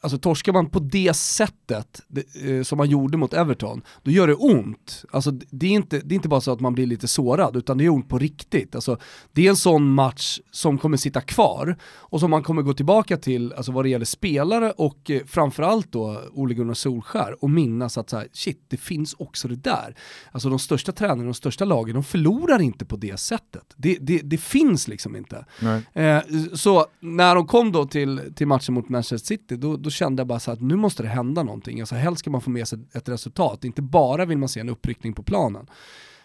alltså 0.00 0.18
torskar 0.18 0.52
man 0.52 0.70
på 0.70 0.78
det 0.78 1.16
sättet 1.16 2.02
det, 2.08 2.50
eh, 2.50 2.62
som 2.62 2.78
man 2.78 2.90
gjorde 2.90 3.16
mot 3.16 3.34
Everton, 3.34 3.82
då 4.02 4.10
gör 4.10 4.26
det 4.26 4.34
ont. 4.34 5.04
Alltså, 5.10 5.30
det, 5.30 5.66
är 5.66 5.70
inte, 5.70 5.98
det 5.98 6.14
är 6.14 6.16
inte 6.16 6.28
bara 6.28 6.40
så 6.40 6.52
att 6.52 6.60
man 6.60 6.74
blir 6.74 6.86
lite 6.86 7.08
sårad, 7.08 7.56
utan 7.56 7.78
det 7.78 7.84
är 7.84 7.88
ont 7.88 8.08
på 8.08 8.18
riktigt. 8.18 8.74
Alltså, 8.74 8.98
det 9.32 9.46
är 9.46 9.50
en 9.50 9.56
sån 9.56 9.94
match 9.94 10.40
som 10.50 10.78
kommer 10.78 10.96
sitta 10.96 11.20
kvar 11.20 11.76
och 11.82 12.20
som 12.20 12.30
man 12.30 12.42
kommer 12.42 12.62
gå 12.62 12.72
tillbaka 12.72 13.16
till 13.16 13.52
alltså, 13.52 13.72
vad 13.72 13.84
det 13.84 13.88
gäller 13.88 14.04
spelare 14.04 14.70
och 14.70 15.10
eh, 15.10 15.22
framförallt 15.26 15.92
då 15.92 16.20
Ole 16.32 16.54
Gunnar 16.54 16.74
Solskär 16.74 17.44
och 17.44 17.50
minnas 17.50 17.98
att 17.98 18.10
så 18.10 18.16
här, 18.16 18.28
shit, 18.32 18.64
det 18.68 18.76
finns 18.76 19.14
också 19.18 19.48
det 19.48 19.56
där. 19.56 19.96
Alltså 20.32 20.48
de 20.48 20.58
största 20.58 20.92
tränarna, 20.92 21.24
de 21.24 21.34
största 21.34 21.64
lagen, 21.64 21.94
de 21.94 22.04
förlorar 22.04 22.62
inte 22.62 22.84
på 22.84 22.96
det 22.96 23.20
sättet. 23.20 23.74
Det, 23.76 23.98
det, 24.00 24.18
det 24.18 24.38
finns 24.38 24.88
liksom 24.88 25.16
inte. 25.16 25.44
Eh, 25.92 26.20
så 26.54 26.86
när 27.00 27.34
de 27.34 27.46
kom 27.46 27.72
då 27.72 27.86
till, 27.86 28.20
till 28.36 28.46
matchen 28.46 28.74
mot 28.74 28.88
Manchester 28.88 29.26
City, 29.26 29.56
då, 29.56 29.76
då 29.76 29.89
kände 29.90 30.20
jag 30.20 30.26
bara 30.26 30.40
så 30.40 30.50
att 30.50 30.60
nu 30.60 30.76
måste 30.76 31.02
det 31.02 31.08
hända 31.08 31.42
någonting. 31.42 31.80
Alltså 31.80 31.94
helst 31.94 32.18
ska 32.18 32.30
man 32.30 32.40
få 32.40 32.50
med 32.50 32.68
sig 32.68 32.78
ett 32.92 33.08
resultat, 33.08 33.64
inte 33.64 33.82
bara 33.82 34.24
vill 34.24 34.38
man 34.38 34.48
se 34.48 34.60
en 34.60 34.68
uppryckning 34.68 35.12
på 35.12 35.22
planen. 35.22 35.66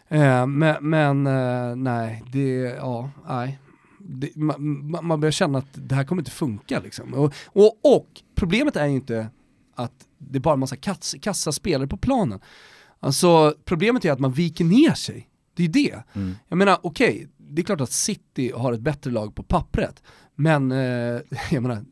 Eh, 0.07 0.47
men 0.47 0.89
men 0.89 1.27
eh, 1.27 1.75
nej, 1.75 2.23
det, 2.31 2.55
ja, 2.77 3.09
nej. 3.27 3.59
Det, 3.99 4.35
man, 4.35 5.05
man 5.05 5.19
börjar 5.19 5.31
känna 5.31 5.57
att 5.57 5.67
det 5.73 5.95
här 5.95 6.03
kommer 6.03 6.21
inte 6.21 6.31
funka 6.31 6.79
liksom. 6.79 7.13
Och, 7.13 7.33
och, 7.45 7.95
och 7.95 8.07
problemet 8.35 8.75
är 8.75 8.85
ju 8.85 8.95
inte 8.95 9.27
att 9.75 9.93
det 10.17 10.37
är 10.37 10.41
bara 10.41 10.53
en 10.53 10.59
massa 10.59 10.75
kass, 10.75 11.15
kassa 11.21 11.51
spelare 11.51 11.87
på 11.87 11.97
planen. 11.97 12.39
Alltså 12.99 13.55
problemet 13.65 14.05
är 14.05 14.11
att 14.11 14.19
man 14.19 14.31
viker 14.31 14.65
ner 14.65 14.93
sig. 14.93 15.29
Det 15.55 15.63
är 15.63 15.67
det. 15.67 16.03
Jag 16.47 16.57
menar 16.57 16.77
okej, 16.83 17.27
det 17.37 17.61
är 17.61 17.63
klart 17.63 17.81
att 17.81 17.91
City 17.91 18.51
har 18.55 18.73
ett 18.73 18.81
bättre 18.81 19.11
lag 19.11 19.35
på 19.35 19.43
pappret, 19.43 20.03
men 20.35 20.71
eh, 20.71 20.77
jag 21.51 21.61
menar, 21.61 21.85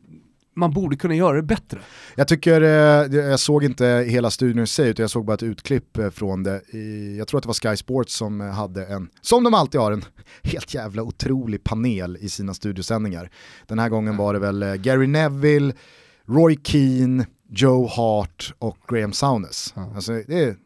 man 0.56 0.70
borde 0.70 0.96
kunna 0.96 1.14
göra 1.14 1.36
det 1.36 1.42
bättre. 1.42 1.80
Jag 2.16 2.28
tycker, 2.28 2.60
eh, 2.60 3.18
jag 3.18 3.40
såg 3.40 3.64
inte 3.64 3.86
hela 3.86 4.30
studion 4.30 4.62
i 4.62 4.66
sig 4.66 4.88
utan 4.88 5.02
jag 5.02 5.10
såg 5.10 5.24
bara 5.24 5.34
ett 5.34 5.42
utklipp 5.42 5.98
eh, 5.98 6.10
från 6.10 6.42
det. 6.42 6.62
Jag 7.18 7.28
tror 7.28 7.38
att 7.38 7.42
det 7.42 7.46
var 7.46 7.70
Sky 7.70 7.76
Sports 7.76 8.14
som 8.14 8.40
eh, 8.40 8.46
hade 8.46 8.86
en, 8.86 9.08
som 9.20 9.44
de 9.44 9.54
alltid 9.54 9.80
har, 9.80 9.92
en 9.92 10.04
helt 10.42 10.74
jävla 10.74 11.02
otrolig 11.02 11.64
panel 11.64 12.16
i 12.20 12.28
sina 12.28 12.54
studiosändningar. 12.54 13.30
Den 13.66 13.78
här 13.78 13.88
gången 13.88 14.16
var 14.16 14.32
det 14.34 14.38
väl 14.38 14.76
Gary 14.76 15.06
Neville, 15.06 15.72
Roy 16.28 16.58
Keane, 16.64 17.26
Joe 17.48 17.86
Hart 17.86 18.54
och 18.58 18.78
Graham 18.88 19.12
Souness. 19.12 19.74
Alltså, 19.76 20.12
det, 20.12 20.42
är, 20.44 20.56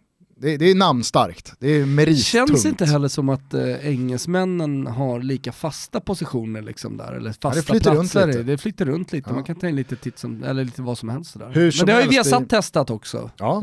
det, 0.41 0.57
det 0.57 0.70
är 0.70 0.74
namnstarkt, 0.74 1.53
det 1.59 1.68
är 1.68 1.86
merittungt. 1.86 2.26
Känns 2.26 2.66
inte 2.66 2.84
heller 2.86 3.09
som 3.09 3.28
att 3.28 3.55
eh, 3.55 3.86
engelsmännen 3.89 4.86
har 4.86 5.20
lika 5.20 5.53
fasta 5.53 6.01
positioner 6.01 6.62
liksom 6.62 6.97
där, 6.97 7.12
eller 7.12 7.32
fasta 7.32 7.62
flyter 7.62 7.95
runt 7.95 8.12
platser. 8.12 8.26
lite. 8.26 8.43
Det 8.43 8.59
flyter 8.59 8.84
runt 8.84 9.12
lite, 9.12 9.30
Ja. 9.30 9.34
man 9.34 9.45
kan 9.45 9.57
ta 9.57 9.68
in 9.68 9.76
lite 9.76 9.97
titt 9.97 10.18
som, 10.18 10.43
eller 10.43 10.64
lite 10.64 10.82
vad 10.82 10.99
som 10.99 11.09
helst 11.09 11.39
där. 11.39 11.51
Hur 11.53 11.70
som 11.70 11.86
Men 11.86 11.86
det 11.86 11.93
har 11.93 12.03
ju 12.03 12.09
Viasat 12.09 12.41
det- 12.49 12.57
testat 12.57 12.91
också. 12.91 13.30
Ja. 13.39 13.62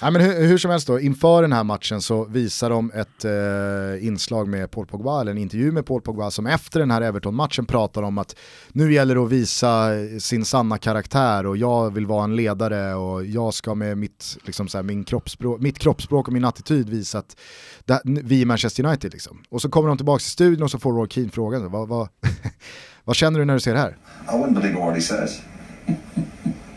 Ja, 0.00 0.10
men 0.10 0.22
hur, 0.22 0.46
hur 0.46 0.58
som 0.58 0.70
helst 0.70 0.86
då, 0.86 1.00
inför 1.00 1.42
den 1.42 1.52
här 1.52 1.64
matchen 1.64 2.00
så 2.02 2.24
visar 2.24 2.70
de 2.70 2.90
ett 2.94 3.24
eh, 3.24 4.06
inslag 4.06 4.48
med 4.48 4.70
Paul 4.70 4.86
Pogba, 4.86 5.20
eller 5.20 5.30
en 5.32 5.38
intervju 5.38 5.72
med 5.72 5.86
Paul 5.86 6.00
Pogba 6.02 6.30
som 6.30 6.46
efter 6.46 6.80
den 6.80 6.90
här 6.90 7.02
Everton-matchen 7.02 7.66
pratar 7.66 8.02
om 8.02 8.18
att 8.18 8.36
nu 8.72 8.92
gäller 8.92 9.14
det 9.14 9.20
att 9.22 9.30
visa 9.32 9.88
sin 10.20 10.44
sanna 10.44 10.78
karaktär 10.78 11.46
och 11.46 11.56
jag 11.56 11.90
vill 11.94 12.06
vara 12.06 12.24
en 12.24 12.36
ledare 12.36 12.94
och 12.94 13.24
jag 13.26 13.54
ska 13.54 13.74
med 13.74 13.98
mitt, 13.98 14.38
liksom 14.44 14.68
så 14.68 14.78
här, 14.78 14.82
min 14.82 15.04
kroppsspråk, 15.04 15.60
mitt 15.60 15.78
kroppsspråk 15.78 16.13
kroppsspråk 16.14 16.28
och 16.28 16.32
min 16.32 16.44
attityd 16.44 16.88
visa 16.88 17.18
att 17.18 17.36
det, 17.84 18.00
vi 18.04 18.42
är 18.42 18.46
Manchester 18.46 18.86
United. 18.86 19.12
Liksom. 19.12 19.42
Och 19.50 19.62
så 19.62 19.68
kommer 19.68 19.88
de 19.88 19.96
tillbaka 19.96 20.18
till 20.18 20.30
studion 20.30 20.62
och 20.62 20.70
så 20.70 20.78
får 20.78 20.92
Roy 20.92 21.08
Keane 21.08 21.30
frågan, 21.30 21.70
vad, 21.70 21.88
vad, 21.88 22.08
vad 23.04 23.16
känner 23.16 23.38
du 23.38 23.44
när 23.44 23.54
du 23.54 23.60
ser 23.60 23.74
det 23.74 23.80
här? 23.80 23.96
I 24.28 24.32
wouldn't 24.32 24.54
believe 24.54 24.78
a 24.78 24.86
word 24.86 24.94
he 24.94 25.00
says. 25.00 25.40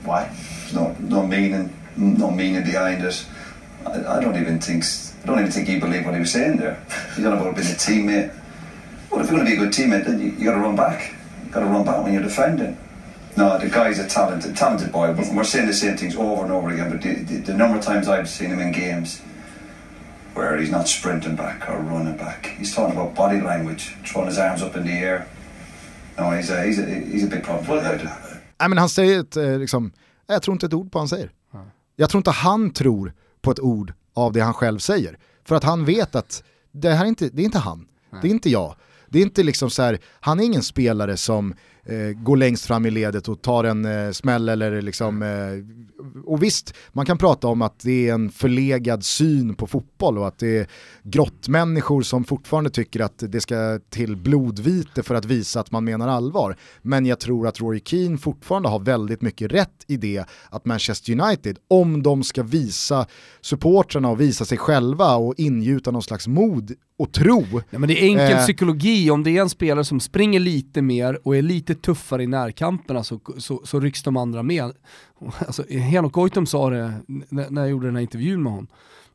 Why? 0.03 0.27
There's 0.69 0.73
no 0.73 0.95
no 0.99 1.27
meaning, 1.27 1.69
no 1.95 2.31
meaning 2.31 2.63
behind 2.63 3.03
it. 3.03 3.27
I, 3.85 4.17
I 4.17 4.21
don't 4.21 4.35
even 4.41 4.59
think 4.59 4.83
I 5.23 5.27
don't 5.27 5.39
even 5.39 5.51
think 5.51 5.67
he 5.67 5.79
believed 5.79 6.05
what 6.05 6.13
he 6.13 6.19
was 6.19 6.31
saying 6.31 6.59
there. 6.59 6.75
He's 7.15 7.25
on 7.25 7.33
about 7.33 7.55
being 7.55 7.71
a 7.71 7.77
teammate. 7.77 8.31
Well, 9.09 9.21
if 9.21 9.31
you're 9.31 9.39
going 9.39 9.45
to 9.45 9.55
be 9.55 9.57
a 9.57 9.63
good 9.65 9.73
teammate, 9.73 10.05
then 10.05 10.19
you, 10.19 10.31
you 10.37 10.45
got 10.45 10.55
to 10.55 10.61
run 10.61 10.75
back. 10.75 11.13
You 11.45 11.51
got 11.51 11.61
to 11.61 11.65
run 11.65 11.83
back 11.85 12.03
when 12.03 12.13
you're 12.13 12.23
defending. 12.23 12.77
No, 13.37 13.57
the 13.59 13.69
guy's 13.69 13.99
a 13.99 14.07
talented, 14.07 14.57
talented 14.57 14.91
boy. 14.91 15.13
But 15.13 15.27
we're 15.33 15.43
saying 15.43 15.67
the 15.67 15.73
same 15.73 15.95
things 15.95 16.15
over 16.15 16.43
and 16.43 16.51
over 16.51 16.69
again. 16.69 16.89
But 16.91 17.01
the, 17.01 17.13
the, 17.13 17.35
the 17.51 17.53
number 17.53 17.77
of 17.77 17.83
times 17.85 18.07
I've 18.07 18.27
seen 18.27 18.49
him 18.49 18.59
in 18.59 18.71
games 18.71 19.21
where 20.33 20.57
he's 20.57 20.71
not 20.71 20.87
sprinting 20.87 21.35
back 21.35 21.69
or 21.69 21.77
running 21.77 22.17
back, 22.17 22.55
he's 22.59 22.75
talking 22.75 22.97
about 22.97 23.15
body 23.15 23.41
language, 23.41 23.95
throwing 24.05 24.27
his 24.27 24.39
arms 24.39 24.61
up 24.61 24.75
in 24.75 24.83
the 24.85 24.91
air. 24.91 25.27
No, 26.17 26.31
he's 26.31 26.49
a, 26.49 26.63
he's 26.63 26.79
a, 26.79 26.85
he's 26.85 27.23
a 27.23 27.27
big 27.27 27.43
problem 27.43 27.65
for 27.65 27.77
United. 27.77 28.09
Nej 28.59 28.69
men 28.69 28.77
han 28.77 28.89
säger 28.89 29.19
ett, 29.19 29.37
eh, 29.37 29.59
liksom, 29.59 29.91
jag 30.27 30.41
tror 30.41 30.53
inte 30.53 30.65
ett 30.65 30.73
ord 30.73 30.91
på 30.91 30.97
vad 30.97 31.01
han 31.01 31.09
säger. 31.09 31.31
Jag 31.95 32.09
tror 32.09 32.19
inte 32.19 32.31
han 32.31 32.71
tror 32.71 33.13
på 33.41 33.51
ett 33.51 33.59
ord 33.59 33.93
av 34.13 34.33
det 34.33 34.39
han 34.39 34.53
själv 34.53 34.79
säger. 34.79 35.17
För 35.45 35.55
att 35.55 35.63
han 35.63 35.85
vet 35.85 36.15
att 36.15 36.43
det 36.71 36.93
här 36.93 37.05
är 37.05 37.09
inte, 37.09 37.29
det 37.29 37.41
är 37.41 37.45
inte 37.45 37.59
han, 37.59 37.87
det 38.21 38.27
är 38.27 38.31
inte 38.31 38.49
jag. 38.49 38.75
Det 39.09 39.19
är 39.19 39.23
inte 39.23 39.43
liksom 39.43 39.69
så 39.69 39.81
här, 39.81 39.99
han 40.19 40.39
är 40.39 40.43
ingen 40.43 40.63
spelare 40.63 41.17
som 41.17 41.53
eh, 41.87 42.09
går 42.23 42.37
längst 42.37 42.65
fram 42.65 42.85
i 42.85 42.91
ledet 42.91 43.27
och 43.27 43.41
tar 43.41 43.63
en 43.63 43.85
eh, 43.85 44.11
smäll 44.11 44.49
eller 44.49 44.81
liksom, 44.81 45.21
eh, 45.21 45.87
och 46.25 46.43
visst, 46.43 46.73
man 46.93 47.05
kan 47.05 47.17
prata 47.17 47.47
om 47.47 47.61
att 47.61 47.79
det 47.79 48.09
är 48.09 48.13
en 48.13 48.29
förlegad 48.29 49.05
syn 49.05 49.55
på 49.55 49.67
fotboll 49.67 50.17
och 50.17 50.27
att 50.27 50.39
det 50.39 50.57
är 50.57 50.67
grottmänniskor 51.03 52.01
som 52.01 52.23
fortfarande 52.23 52.69
tycker 52.69 52.99
att 52.99 53.23
det 53.27 53.41
ska 53.41 53.79
till 53.89 54.15
blodvite 54.15 55.03
för 55.03 55.15
att 55.15 55.25
visa 55.25 55.59
att 55.59 55.71
man 55.71 55.83
menar 55.83 56.07
allvar. 56.07 56.55
Men 56.81 57.05
jag 57.05 57.19
tror 57.19 57.47
att 57.47 57.61
Rory 57.61 57.81
Keane 57.85 58.17
fortfarande 58.17 58.69
har 58.69 58.79
väldigt 58.79 59.21
mycket 59.21 59.51
rätt 59.51 59.85
i 59.87 59.97
det 59.97 60.25
att 60.49 60.65
Manchester 60.65 61.21
United, 61.21 61.57
om 61.67 62.03
de 62.03 62.23
ska 62.23 62.43
visa 62.43 63.05
supportrarna 63.41 64.09
och 64.09 64.21
visa 64.21 64.45
sig 64.45 64.57
själva 64.57 65.15
och 65.15 65.33
ingjuta 65.37 65.91
någon 65.91 66.03
slags 66.03 66.27
mod 66.27 66.71
och 66.99 67.11
tro. 67.11 67.45
Ja, 67.69 67.79
men 67.79 67.87
det 67.89 68.01
är 68.03 68.05
enkel 68.07 68.31
Eh. 68.37 68.43
psykologi, 68.43 69.09
om 69.11 69.23
det 69.23 69.37
är 69.37 69.41
en 69.41 69.49
spelare 69.49 69.85
som 69.85 69.99
springer 69.99 70.39
lite 70.39 70.81
mer 70.81 71.19
och 71.27 71.37
är 71.37 71.41
lite 71.41 71.75
tuffare 71.75 72.23
i 72.23 72.27
närkamperna 72.27 73.03
så, 73.03 73.19
så, 73.37 73.61
så 73.63 73.79
rycks 73.79 74.03
de 74.03 74.17
andra 74.17 74.43
med. 74.43 74.71
Alltså, 75.39 75.63
Henok 75.69 76.13
Goitom 76.13 76.45
sa 76.45 76.69
det 76.69 76.93
när 77.29 77.61
jag 77.61 77.69
gjorde 77.69 77.87
den 77.87 77.95
här 77.95 78.01
intervjun 78.01 78.43
med 78.43 78.51
honom. 78.51 78.67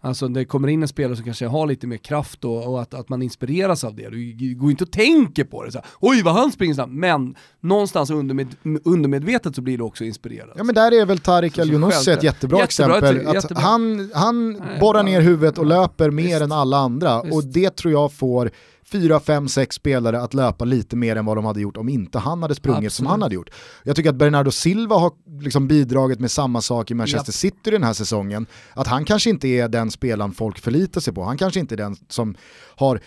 Alltså 0.04 0.28
det 0.28 0.44
kommer 0.44 0.68
in 0.68 0.82
en 0.82 0.88
spelare 0.88 1.16
som 1.16 1.24
kanske 1.24 1.46
har 1.46 1.66
lite 1.66 1.86
mer 1.86 1.96
kraft 1.96 2.44
och, 2.44 2.66
och 2.68 2.82
att, 2.82 2.94
att 2.94 3.08
man 3.08 3.22
inspireras 3.22 3.84
av 3.84 3.94
det. 3.94 4.08
Du 4.10 4.54
går 4.54 4.70
inte 4.70 4.84
och 4.84 4.90
tänker 4.90 5.44
på 5.44 5.64
det, 5.64 5.72
så 5.72 5.78
här, 5.78 5.86
oj 6.00 6.22
vad 6.22 6.34
han 6.34 6.52
springer 6.52 6.74
snabbt, 6.74 6.92
men 6.92 7.34
någonstans 7.60 8.10
undermed, 8.10 8.46
undermedvetet 8.84 9.54
så 9.54 9.62
blir 9.62 9.78
du 9.78 9.84
också 9.84 10.04
inspirerad. 10.04 10.50
Ja 10.56 10.64
men 10.64 10.74
där 10.74 10.92
är 11.00 11.06
väl 11.06 11.18
Tarik 11.18 11.58
El 11.58 11.70
Younousi 11.70 12.10
ett 12.10 12.22
jättebra, 12.22 12.58
Jättebra, 12.58 12.96
exempel. 12.98 13.26
Att 13.26 13.34
jättebra. 13.34 13.62
han 13.62 14.10
han 14.14 14.52
Nej, 14.52 14.80
borrar 14.80 15.02
ner 15.02 15.20
huvudet 15.20 15.58
och 15.58 15.66
löper 15.66 16.10
mer 16.10 16.22
Visst. 16.24 16.40
än 16.42 16.52
alla 16.52 16.76
andra 16.76 17.22
Visst. 17.22 17.34
och 17.34 17.44
det 17.44 17.76
tror 17.76 17.92
jag 17.92 18.12
får 18.12 18.50
fyra, 18.92 19.20
fem, 19.20 19.48
sex 19.48 19.76
spelare 19.76 20.20
att 20.20 20.34
löpa 20.34 20.64
lite 20.64 20.96
mer 20.96 21.16
än 21.16 21.24
vad 21.24 21.36
de 21.36 21.44
hade 21.44 21.60
gjort 21.60 21.76
om 21.76 21.88
inte 21.88 22.18
han 22.18 22.42
hade 22.42 22.54
sprungit 22.54 22.92
som 22.92 23.06
Absolut. 23.06 23.10
han 23.10 23.22
hade 23.22 23.34
gjort. 23.34 23.50
Jag 23.82 23.96
tycker 23.96 24.10
att 24.10 24.16
Bernardo 24.16 24.50
Silva 24.50 24.96
har 24.96 25.12
liksom 25.40 25.68
bidragit 25.68 26.20
med 26.20 26.30
samma 26.30 26.60
sak 26.60 26.90
i 26.90 26.94
Manchester 26.94 27.32
City 27.32 27.70
den 27.70 27.82
här 27.82 27.92
säsongen. 27.92 28.46
Att 28.74 28.86
han 28.86 29.04
kanske 29.04 29.30
inte 29.30 29.48
är 29.48 29.68
den 29.68 29.90
spelaren 29.90 30.32
folk 30.32 30.58
förlitar 30.58 31.00
sig 31.00 31.14
på. 31.14 31.22
Han 31.22 31.38
kanske 31.38 31.60
inte 31.60 31.74
är 31.74 31.76
den 31.76 31.96
som 32.08 32.34
har 32.76 33.00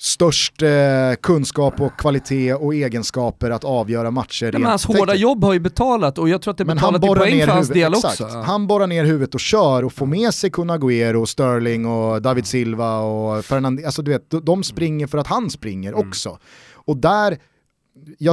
störst 0.00 0.62
eh, 0.62 0.68
kunskap 1.22 1.80
och 1.80 1.98
kvalitet 1.98 2.54
och 2.54 2.74
egenskaper 2.74 3.50
att 3.50 3.64
avgöra 3.64 4.10
matcher 4.10 4.44
rent 4.44 4.52
men 4.52 4.64
hans 4.64 4.84
hårda 4.86 5.14
jobb 5.14 5.44
har 5.44 5.52
ju 5.52 5.60
betalat 5.60 6.18
och 6.18 6.28
jag 6.28 6.42
tror 6.42 6.52
att 6.52 6.58
det 6.58 6.64
Men 6.64 6.78
han 6.78 6.92
betalat 6.92 7.16
i 7.16 7.20
poäng 7.20 7.36
ner 7.36 7.46
för 7.46 7.52
hans 7.52 7.68
del 7.68 7.92
exakt. 7.92 8.20
också. 8.20 8.36
Ja. 8.36 8.42
Han 8.42 8.66
borrar 8.66 8.86
ner 8.86 9.04
huvudet 9.04 9.34
och 9.34 9.40
kör 9.40 9.84
och 9.84 9.92
får 9.92 10.06
med 10.06 10.34
sig 10.34 10.50
Kun 10.50 10.70
Agüero, 10.70 11.26
Sterling 11.26 11.86
och 11.86 12.22
David 12.22 12.46
Silva 12.46 12.98
och 12.98 13.44
Fernand 13.44 13.84
alltså 13.84 14.02
du 14.02 14.10
vet, 14.10 14.30
de- 14.42 14.62
springer 14.64 15.06
för 15.06 15.18
att 15.18 15.26
han 15.26 15.50
springer 15.50 15.94
också. 15.94 16.38
Och 16.74 16.96
där, 16.96 17.38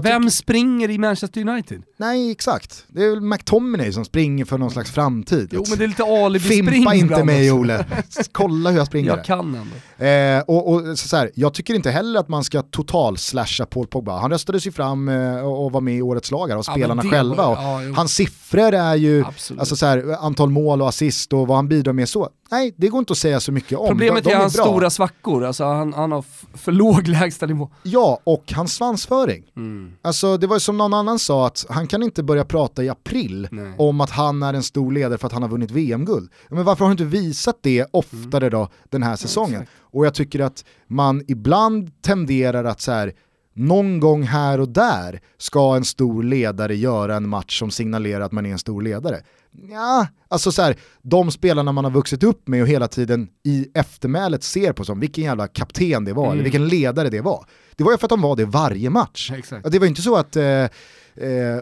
Vem 0.03 0.29
springer 0.31 0.89
i 0.89 0.97
Manchester 0.97 1.41
United? 1.49 1.81
nej 1.97 2.31
exakt, 2.31 2.85
det 2.87 3.03
är 3.05 3.09
väl 3.09 3.21
McTominay 3.21 3.91
som 3.91 4.05
springer 4.05 4.45
för 4.45 4.57
någon 4.57 4.71
slags 4.71 4.91
framtid. 4.91 5.49
Jo 5.51 5.63
men 5.69 5.77
det 5.77 5.83
är 5.83 5.87
lite 5.87 6.03
alibi-spring 6.03 6.65
Fimpa 6.71 6.93
inte 6.95 7.23
mig. 7.23 7.51
Ole, 7.51 7.85
kolla 8.31 8.69
hur 8.71 8.77
jag 8.77 8.87
springer. 8.87 9.09
Jag 9.09 9.25
kan 9.25 9.55
ändå. 9.55 10.05
Eh, 10.05 10.41
och, 10.47 10.73
och 10.73 10.99
så 10.99 11.07
så 11.07 11.17
här, 11.17 11.31
jag 11.35 11.53
tycker 11.53 11.73
inte 11.73 11.91
heller 11.91 12.19
att 12.19 12.27
man 12.29 12.43
ska 12.43 12.61
total 12.61 13.17
slasha 13.17 13.65
Paul 13.65 13.87
Pogba. 13.87 14.19
Han 14.19 14.31
röstades 14.31 14.67
ju 14.67 14.71
fram 14.71 15.09
eh, 15.09 15.39
och 15.39 15.71
var 15.71 15.81
med 15.81 15.95
i 15.95 16.01
årets 16.01 16.31
lag 16.31 16.47
här, 16.49 16.57
och 16.57 16.65
Ja, 16.67 16.73
spelarna 16.73 17.01
det 17.01 17.09
själva. 17.09 17.35
var- 17.47 17.55
ja, 17.83 17.93
hans 17.95 18.13
siffror 18.15 18.73
är 18.73 18.95
ju, 18.95 19.23
alltså 19.57 19.75
så 19.75 19.85
här, 19.85 20.17
antal 20.25 20.49
mål 20.49 20.81
och 20.81 20.89
assist 20.89 21.33
och 21.33 21.47
vad 21.47 21.57
han 21.57 21.67
bidrar 21.67 21.93
med 21.93 22.09
så. 22.09 22.29
Nej, 22.51 22.73
det 22.77 22.87
går 22.87 22.99
inte 22.99 23.11
att 23.11 23.17
säga 23.17 23.39
så 23.39 23.51
mycket 23.51 23.77
om. 23.77 23.87
Problemet 23.87 24.23
de, 24.23 24.29
de 24.29 24.35
är 24.35 24.39
hans 24.39 24.55
bra. 24.55 24.63
stora 24.65 24.89
svackor, 24.89 25.45
alltså 25.45 25.63
han, 25.63 25.93
han 25.93 26.11
har 26.11 26.23
för 26.57 26.71
låg 26.71 27.07
lägstanivå. 27.07 27.69
Ja, 27.83 28.19
och 28.23 28.53
hans 28.55 28.73
svansföring. 28.73 29.43
Mm. 29.57 29.91
Alltså 30.01 30.37
det 30.37 30.47
var 30.47 30.59
som 30.59 30.77
någon 30.77 30.93
annan 30.93 31.19
sa, 31.19 31.47
att 31.47 31.65
han 31.69 31.87
kan 31.87 32.03
inte 32.03 32.23
börja 32.23 32.45
prata 32.45 32.83
i 32.83 32.89
april 32.89 33.47
Nej. 33.51 33.73
om 33.77 34.01
att 34.01 34.09
han 34.09 34.43
är 34.43 34.53
en 34.53 34.63
stor 34.63 34.91
ledare 34.91 35.17
för 35.17 35.27
att 35.27 35.33
han 35.33 35.41
har 35.41 35.49
vunnit 35.49 35.71
VM-guld. 35.71 36.31
Men 36.49 36.63
varför 36.63 36.85
har 36.85 36.89
du 36.89 37.03
inte 37.03 37.17
visat 37.17 37.57
det 37.61 37.85
oftare 37.91 38.49
då 38.49 38.69
den 38.89 39.03
här 39.03 39.15
säsongen? 39.15 39.61
exakt. 39.61 39.71
och 39.81 40.05
jag 40.05 40.13
tycker 40.13 40.39
att 40.39 40.65
man 40.87 41.23
ibland 41.27 42.01
tenderar 42.01 42.63
att 42.63 42.81
så 42.81 42.91
här, 42.91 43.13
någon 43.53 43.99
gång 43.99 44.23
här 44.23 44.59
och 44.59 44.69
där 44.69 45.21
ska 45.37 45.75
en 45.75 45.85
stor 45.85 46.23
ledare 46.23 46.75
göra 46.75 47.15
en 47.15 47.29
match 47.29 47.59
som 47.59 47.71
signalerar 47.71 48.21
att 48.21 48.31
man 48.31 48.45
är 48.45 48.51
en 48.51 48.59
stor 48.59 48.81
ledare. 48.81 49.21
Ja, 49.69 50.07
alltså 50.27 50.51
så 50.51 50.61
här, 50.61 50.75
de 51.01 51.31
spelarna 51.31 51.71
man 51.71 51.83
har 51.83 51.91
vuxit 51.91 52.23
upp 52.23 52.47
med 52.47 52.61
och 52.61 52.67
hela 52.67 52.87
tiden 52.87 53.27
i 53.43 53.67
eftermälet 53.73 54.43
ser 54.43 54.73
på 54.73 54.85
som 54.85 54.99
vilken 54.99 55.23
jävla 55.23 55.47
kapten 55.47 56.05
det 56.05 56.13
var, 56.13 56.31
eller 56.31 56.43
vilken 56.43 56.67
ledare 56.67 57.09
det 57.09 57.21
var. 57.21 57.45
Det 57.75 57.83
var 57.83 57.91
ju 57.91 57.97
för 57.97 58.05
att 58.05 58.09
de 58.09 58.21
var 58.21 58.35
det 58.35 58.45
varje 58.45 58.89
match. 58.89 59.31
Exakt. 59.31 59.71
Det 59.71 59.79
var 59.79 59.85
ju 59.85 59.89
inte 59.89 60.01
så 60.01 60.15
att 60.15 60.35
eh, 60.35 60.45
eh, 60.45 60.69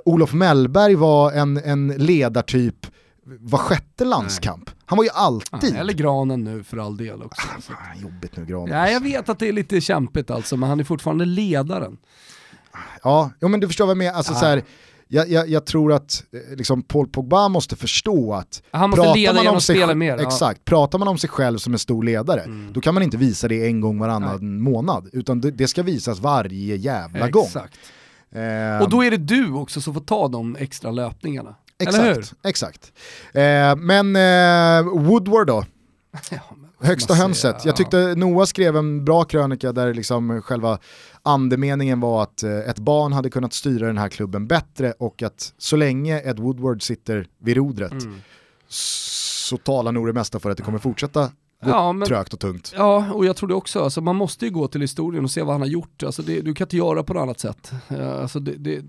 Olof 0.06 0.34
Mellberg 0.34 0.96
var 0.96 1.32
en, 1.32 1.58
en 1.58 1.88
ledartyp 1.88 2.88
var 3.26 3.60
sjätte 3.60 4.06
landskamp. 4.06 4.70
Han 4.86 4.98
var 4.98 5.04
ju 5.04 5.10
alltid... 5.14 5.76
Eller 5.76 5.94
granen 5.94 6.44
nu 6.44 6.64
för 6.64 6.78
all 6.78 6.98
del 6.98 7.22
också. 7.24 7.41
Ah, 7.58 7.62
fan, 7.62 8.02
jobbigt 8.02 8.38
nu 8.38 8.46
Granqvist. 8.46 8.74
Ja, 8.76 8.89
jag 8.89 9.02
vet 9.04 9.30
att 9.30 9.39
det 9.39 9.48
är 9.48 9.54
lite 9.54 9.82
kämpigt 9.82 10.32
alltså, 10.32 10.58
men 10.58 10.70
han 10.70 10.80
är 10.80 10.84
fortfarande 10.84 11.26
ledaren. 11.26 11.98
Ja, 13.04 13.32
jo, 13.41 13.48
men 13.48 13.60
du 13.60 13.68
förstår 13.68 13.86
vad 13.86 13.91
jag 13.91 13.98
menar. 13.98 14.18
Alltså, 14.18 14.34
Ja. 14.34 14.39
så 14.39 14.46
här, 14.46 14.64
jag, 15.14 15.30
jag, 15.30 15.49
jag 15.49 15.66
tror 15.66 15.93
att 15.93 16.24
eh, 16.34 16.55
liksom, 16.57 16.82
Paul 16.84 17.07
Pogba 17.07 17.49
måste 17.49 17.76
förstå 17.76 18.34
att 18.34 18.61
Han 18.72 18.89
måste 18.89 19.01
pratar 19.03 19.16
leda 19.20 19.34
man 19.34 19.43
genom 19.43 19.59
sj- 19.59 19.95
mer, 19.95 20.07
ja. 20.07 20.14
Mm. 20.14 20.26
Exakt, 20.28 20.66
pratar 20.66 20.99
man 20.99 21.07
om 21.07 21.18
sig 21.18 21.30
själv 21.30 21.57
som 21.57 21.74
en 21.74 21.80
stor 21.80 22.03
ledare, 22.03 22.43
då 22.72 22.82
kan 22.82 22.93
man 22.93 23.03
inte 23.03 23.18
visa 23.18 23.47
det 23.47 23.68
en 23.68 23.82
gång 23.82 23.99
varannan 23.99 24.61
månad, 24.61 25.09
utan 25.14 25.41
det, 25.41 25.51
det 25.51 25.68
ska 25.68 25.84
visas 25.84 26.20
varje 26.20 26.76
jävla 26.76 27.30
gång. 27.30 27.45
Exakt. 27.45 27.78
Eh, 28.32 28.84
Och 28.84 28.89
då 28.89 29.03
är 29.03 29.11
det 29.11 29.18
du 29.18 29.51
också 29.51 29.82
som 29.82 29.93
får 29.93 30.01
ta 30.01 30.28
de 30.28 30.55
extra 30.59 30.91
löpningarna. 30.91 31.55
Eller 31.80 32.03
hur? 32.03 32.20
Exakt, 32.20 32.36
exakt. 32.45 32.91
Eh, 33.34 33.76
men 33.76 34.16
eh, 34.16 34.84
Woodward 35.01 35.47
då, 35.47 35.64
Ja, 36.32 36.39
högsta 36.80 37.14
hönset. 37.14 37.66
Jag 37.66 37.76
tyckte 37.76 38.16
Noah 38.16 38.45
skrev 38.45 38.78
en 38.78 39.05
bra 39.05 39.24
krönika 39.24 39.72
där 39.72 39.93
liksom 39.93 40.41
själva 40.41 40.80
andemeningen 41.24 41.99
var 41.99 42.24
att 42.24 42.43
eh, 42.43 42.51
ett 42.57 42.80
barn 42.80 43.13
hade 43.13 43.30
kunnat 43.30 43.53
styra 43.53 43.88
den 43.88 43.97
här 43.97 44.09
klubben 44.09 44.47
bättre 44.47 44.91
och 44.91 45.24
att 45.24 45.53
så 45.57 45.76
länge 45.76 46.21
Ed 46.30 46.39
Woodward 46.39 46.84
sitter 46.84 47.28
vid 47.38 47.57
rodret 47.57 47.91
Mm. 47.91 48.15
så 48.67 49.57
talar 49.57 49.91
nog 49.91 50.07
det 50.07 50.13
mesta 50.13 50.39
för 50.39 50.49
att 50.49 50.57
det 50.57 50.63
kommer 50.63 50.80
fortsätta 50.80 51.32
Ja, 51.65 51.93
men- 51.93 52.07
trögt 52.07 52.34
och 52.34 52.39
tungt. 52.39 52.74
Ja, 52.78 53.11
och 53.13 53.26
jag 53.26 53.36
tror 53.36 53.49
det 53.49 53.55
också. 53.55 53.84
Alltså, 53.84 54.01
man 54.01 54.15
måste 54.15 54.45
ju 54.45 54.51
gå 54.51 54.67
till 54.67 54.82
historien 54.82 55.24
och 55.24 55.32
se 55.32 55.41
vad 55.41 55.51
han 55.53 55.61
har 55.61 55.67
gjort. 55.67 56.03
Alltså, 56.03 56.21
det, 56.21 56.41
du 56.41 56.53
kan 56.53 56.65
inte 56.65 56.78
göra 56.78 57.03
på 57.03 57.13
något 57.13 57.21
annat 57.21 57.39
sätt. 57.39 57.71
Eh, 57.88 58.21
Alltså, 58.21 58.39
det, 58.39 58.51
det, 58.57 58.82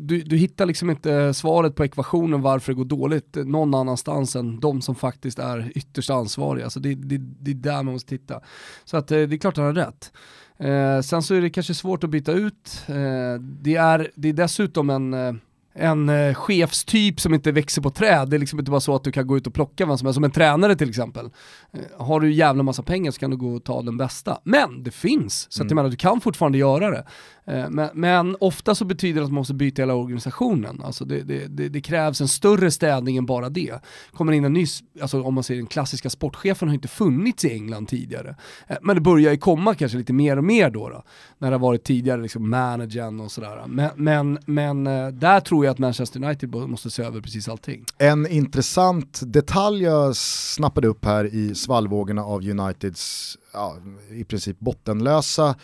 du, 0.00 0.22
du 0.22 0.36
hittar 0.36 0.66
liksom 0.66 0.90
inte 0.90 1.34
svaret 1.34 1.74
på 1.74 1.84
ekvationen 1.84 2.42
varför 2.42 2.72
det 2.72 2.76
går 2.76 2.84
dåligt 2.84 3.34
någon 3.44 3.74
annanstans 3.74 4.36
än 4.36 4.60
de 4.60 4.82
som 4.82 4.94
faktiskt 4.94 5.38
är 5.38 5.72
ytterst 5.74 6.10
ansvariga. 6.10 6.64
Alltså, 6.64 6.80
det, 6.80 6.94
det, 6.94 7.18
det 7.18 7.50
är 7.50 7.54
där 7.54 7.82
man 7.82 7.92
måste 7.92 8.08
titta. 8.08 8.40
Så 8.84 8.96
att, 8.96 9.10
eh, 9.10 9.16
det 9.22 9.36
är 9.36 9.38
klart 9.38 9.54
att 9.58 9.64
han 9.64 9.76
har 9.76 9.84
rätt. 9.84 10.12
Eh, 10.60 11.00
sen 11.00 11.22
så 11.22 11.34
är 11.34 11.40
det 11.40 11.50
kanske 11.50 11.74
svårt 11.74 12.04
att 12.04 12.10
byta 12.10 12.32
ut. 12.32 12.84
Eh, 12.86 13.40
det, 13.40 13.76
är, 13.76 14.10
det 14.14 14.28
är 14.28 14.32
dessutom 14.32 14.90
en 14.90 15.14
eh, 15.14 15.32
en 15.78 16.08
eh, 16.08 16.34
chefstyp 16.34 17.20
som 17.20 17.34
inte 17.34 17.52
växer 17.52 17.82
på 17.82 17.90
träd. 17.90 18.28
Det 18.28 18.36
är 18.36 18.38
liksom 18.38 18.58
inte 18.58 18.70
bara 18.70 18.80
så 18.80 18.94
att 18.94 19.04
du 19.04 19.12
kan 19.12 19.26
gå 19.26 19.36
ut 19.36 19.46
och 19.46 19.54
plocka 19.54 19.86
vem 19.86 19.98
som 19.98 20.06
helst. 20.06 20.14
Som 20.14 20.24
en 20.24 20.30
tränare 20.30 20.76
till 20.76 20.88
exempel. 20.88 21.30
Eh, 21.72 22.06
har 22.06 22.20
du 22.20 22.32
jävla 22.32 22.62
massa 22.62 22.82
pengar 22.82 23.10
så 23.10 23.20
kan 23.20 23.30
du 23.30 23.36
gå 23.36 23.54
och 23.54 23.64
ta 23.64 23.82
den 23.82 23.96
bästa. 23.96 24.40
Men 24.44 24.82
det 24.82 24.90
finns, 24.90 25.52
så 25.52 25.62
att 25.62 25.70
jag 25.70 25.76
menar 25.76 25.90
du 25.90 25.96
kan 25.96 26.20
fortfarande 26.20 26.58
göra 26.58 26.90
det. 26.90 27.04
Eh, 27.48 27.70
men, 27.70 27.88
men 27.94 28.36
ofta 28.40 28.74
så 28.74 28.84
betyder 28.84 29.20
det 29.20 29.24
att 29.24 29.32
man 29.32 29.40
måste 29.40 29.54
byta 29.54 29.82
hela 29.82 29.94
organisationen. 29.94 30.80
Alltså 30.84 31.04
det, 31.04 31.22
det, 31.22 31.46
det, 31.46 31.68
det 31.68 31.80
krävs 31.80 32.20
en 32.20 32.28
större 32.28 32.70
städning 32.70 33.16
än 33.16 33.26
bara 33.26 33.48
det. 33.48 33.74
Kommer 34.12 34.32
in 34.32 34.44
en 34.44 34.52
ny, 34.52 34.66
alltså 35.02 35.22
om 35.22 35.34
man 35.34 35.44
ser 35.44 35.56
den 35.56 35.66
klassiska 35.66 36.10
sportchefen 36.10 36.68
har 36.68 36.74
inte 36.74 36.88
funnits 36.88 37.44
i 37.44 37.52
England 37.52 37.88
tidigare. 37.88 38.36
Eh, 38.66 38.76
men 38.82 38.96
det 38.96 39.00
börjar 39.00 39.32
ju 39.32 39.38
komma 39.38 39.74
kanske 39.74 39.98
lite 39.98 40.12
mer 40.12 40.36
och 40.36 40.44
mer 40.44 40.70
då. 40.70 40.88
då 40.88 41.02
när 41.38 41.50
det 41.50 41.54
har 41.54 41.60
varit 41.60 41.84
tidigare 41.84 42.22
liksom 42.22 42.50
managern 42.50 43.20
och 43.20 43.32
sådär. 43.32 43.64
Men, 43.66 43.90
men, 43.96 44.38
men 44.46 44.86
eh, 44.86 45.08
där 45.08 45.40
tror 45.40 45.64
jag 45.64 45.72
att 45.72 45.78
Manchester 45.78 46.24
United 46.24 46.54
måste 46.54 46.90
se 46.90 47.02
över 47.02 47.20
precis 47.20 47.48
allting. 47.48 47.84
En 47.98 48.26
intressant 48.26 49.20
detalj 49.22 49.82
jag 49.82 50.16
snappade 50.16 50.88
upp 50.88 51.04
här 51.04 51.34
i 51.34 51.54
svallvågorna 51.54 52.24
av 52.24 52.48
Uniteds 52.48 53.36
ja, 53.58 53.76
i 54.10 54.24
princip 54.24 54.58
bottenlösa 54.60 55.54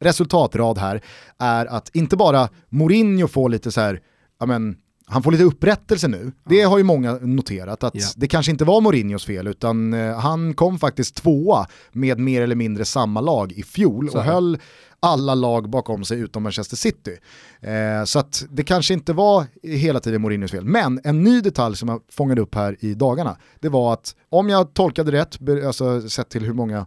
resultatrad 0.00 0.78
här 0.78 1.00
är 1.38 1.66
att 1.66 1.90
inte 1.96 2.16
bara 2.16 2.48
Mourinho 2.68 3.28
får 3.28 3.48
lite 3.48 3.72
så 3.72 3.80
här, 3.80 4.00
ja 4.40 4.46
men 4.46 4.76
han 5.06 5.22
får 5.22 5.32
lite 5.32 5.44
upprättelse 5.44 6.08
nu. 6.08 6.32
Det 6.48 6.62
har 6.62 6.78
ju 6.78 6.84
många 6.84 7.12
noterat 7.22 7.84
att 7.84 7.94
Ja. 7.94 8.06
det 8.16 8.28
kanske 8.28 8.52
inte 8.52 8.64
var 8.64 8.80
Mourinhos 8.80 9.24
fel 9.24 9.46
utan 9.46 9.94
eh, 9.94 10.18
han 10.18 10.54
kom 10.54 10.78
faktiskt 10.78 11.14
tvåa 11.14 11.66
med 11.92 12.18
mer 12.18 12.42
eller 12.42 12.54
mindre 12.56 12.84
samma 12.84 13.20
lag 13.20 13.52
i 13.52 13.62
fjol 13.62 14.08
och 14.08 14.22
höll 14.22 14.58
alla 15.00 15.34
lag 15.34 15.70
bakom 15.70 16.04
sig 16.04 16.18
utom 16.20 16.42
Manchester 16.42 16.76
City. 16.76 17.16
Eh, 17.64 18.04
så 18.04 18.18
att 18.18 18.44
det 18.50 18.62
kanske 18.62 18.94
inte 18.94 19.12
var 19.12 19.46
hela 19.62 20.00
tiden 20.00 20.22
Mourinhos 20.22 20.50
fel. 20.50 20.64
Men 20.64 21.00
en 21.04 21.22
ny 21.22 21.40
detalj 21.40 21.76
som 21.76 21.88
jag 21.88 22.00
fångade 22.08 22.40
upp 22.40 22.54
här 22.54 22.76
i 22.80 22.94
dagarna, 22.94 23.36
det 23.60 23.68
var 23.68 23.92
att 23.92 24.14
om 24.28 24.48
jag 24.48 24.74
tolkade 24.74 25.12
rätt, 25.12 25.38
alltså 25.66 26.08
sett 26.08 26.28
till 26.28 26.44
hur 26.44 26.52
många 26.52 26.86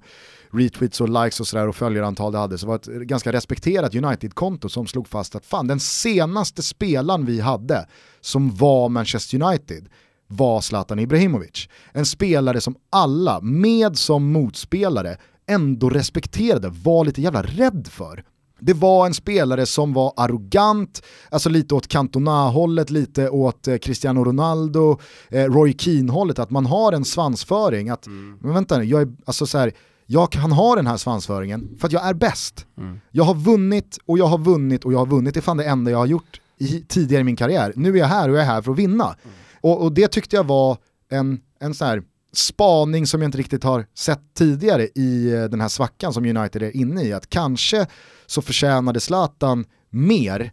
retweets 0.51 1.01
och 1.01 1.09
likes 1.09 1.39
och 1.39 1.47
sådär 1.47 1.67
och 1.67 1.75
följarantal 1.75 2.32
det 2.32 2.38
hade, 2.38 2.57
så 2.57 2.67
var 2.67 2.80
det 2.84 2.95
ett 2.95 3.01
ganska 3.01 3.32
respekterat 3.32 3.95
United-konto 3.95 4.69
som 4.69 4.88
slog 4.88 5.07
fast 5.07 5.36
att 5.36 5.45
fan 5.45 5.67
den 5.67 5.80
senaste 5.80 6.63
spelaren 6.63 7.25
vi 7.25 7.39
hade 7.39 7.88
som 8.21 8.55
var 8.55 8.89
Manchester 8.89 9.41
United 9.43 9.89
var 10.28 10.61
Zlatan 10.61 10.99
Ibrahimovic. 10.99 11.69
En 11.91 12.05
spelare 12.05 12.61
som 12.61 12.75
alla, 12.89 13.41
med 13.41 13.97
som 13.97 14.32
motspelare, 14.32 15.17
ändå 15.47 15.89
respekterade, 15.89 16.69
var 16.69 17.05
lite 17.05 17.21
jävla 17.21 17.41
rädd 17.41 17.88
för. 17.91 18.23
Det 18.60 18.74
var 18.74 19.05
en 19.05 19.14
spelare 19.14 19.66
som 19.66 19.93
var 19.93 20.14
arrogant, 20.18 21.01
alltså 21.30 21.49
lite 21.49 21.76
åt 21.76 21.88
Cantona-hållet, 21.88 22.89
lite 22.89 23.30
åt 23.30 23.68
eh, 23.68 23.78
Cristiano 23.78 24.24
Ronaldo, 24.24 24.99
eh, 25.30 25.43
Roy 25.43 25.74
Keane-hållet, 25.74 26.39
att 26.39 26.49
man 26.49 26.66
har 26.66 26.93
en 26.93 27.05
svansföring, 27.05 27.89
att 27.89 28.08
men 28.08 28.53
vänta 28.53 28.78
nu, 28.78 28.84
jag 28.84 29.01
är, 29.01 29.08
alltså 29.26 29.45
så 29.45 29.58
här, 29.58 29.72
jag 30.05 30.32
kan 30.32 30.51
ha 30.51 30.76
den 30.76 30.88
här 30.88 30.97
svansföringen 30.97 31.78
för 31.80 31.88
att 31.88 31.93
jag 31.93 32.08
är 32.08 32.14
bäst. 32.14 32.66
Mm. 32.78 32.99
Jag 33.12 33.24
har 33.24 33.36
vunnit 33.36 33.97
och 34.05 34.18
jag 34.18 34.28
har 34.28 34.38
vunnit 34.38 34.86
och 34.86 34.93
jag 34.93 34.99
har 34.99 35.05
vunnit. 35.05 35.34
Det 35.34 35.39
är 35.39 35.41
fan 35.41 35.58
det 35.58 35.66
enda 35.66 35.91
jag 35.91 35.97
har 35.97 36.05
gjort 36.05 36.41
i, 36.58 36.82
tidigare 36.88 37.22
i 37.22 37.24
min 37.24 37.36
karriär. 37.36 37.74
Nu 37.76 37.93
är 37.93 37.97
jag 37.97 38.08
här 38.08 38.30
och 38.30 38.36
jag 38.36 38.41
är 38.41 38.47
här 38.47 38.62
för 38.62 38.72
att 38.72 38.80
vinna. 38.80 39.05
Mm. 39.05 39.36
Och, 39.62 39.84
och 39.84 39.91
det 39.91 40.08
tyckte 40.08 40.36
jag 40.36 40.43
var 40.43 40.78
en, 41.10 41.39
en 41.60 41.74
sån 41.74 41.88
här 41.88 42.03
spaning 42.34 43.08
som 43.08 43.22
jag 43.22 43.28
inte 43.28 43.38
riktigt 43.38 43.64
har 43.64 43.86
sett 43.93 44.22
tidigare 44.38 44.88
i 44.95 45.34
eh, 45.34 45.43
den 45.43 45.62
här 45.62 45.68
svackan 45.68 46.14
som 46.14 46.26
United 46.26 46.64
är 46.64 46.78
inne 46.78 47.03
i. 47.03 47.14
Att 47.14 47.30
kanske 47.30 47.88
så 48.28 48.41
förtjänade 48.41 48.99
Zlatan 48.99 49.65
mer 49.89 50.51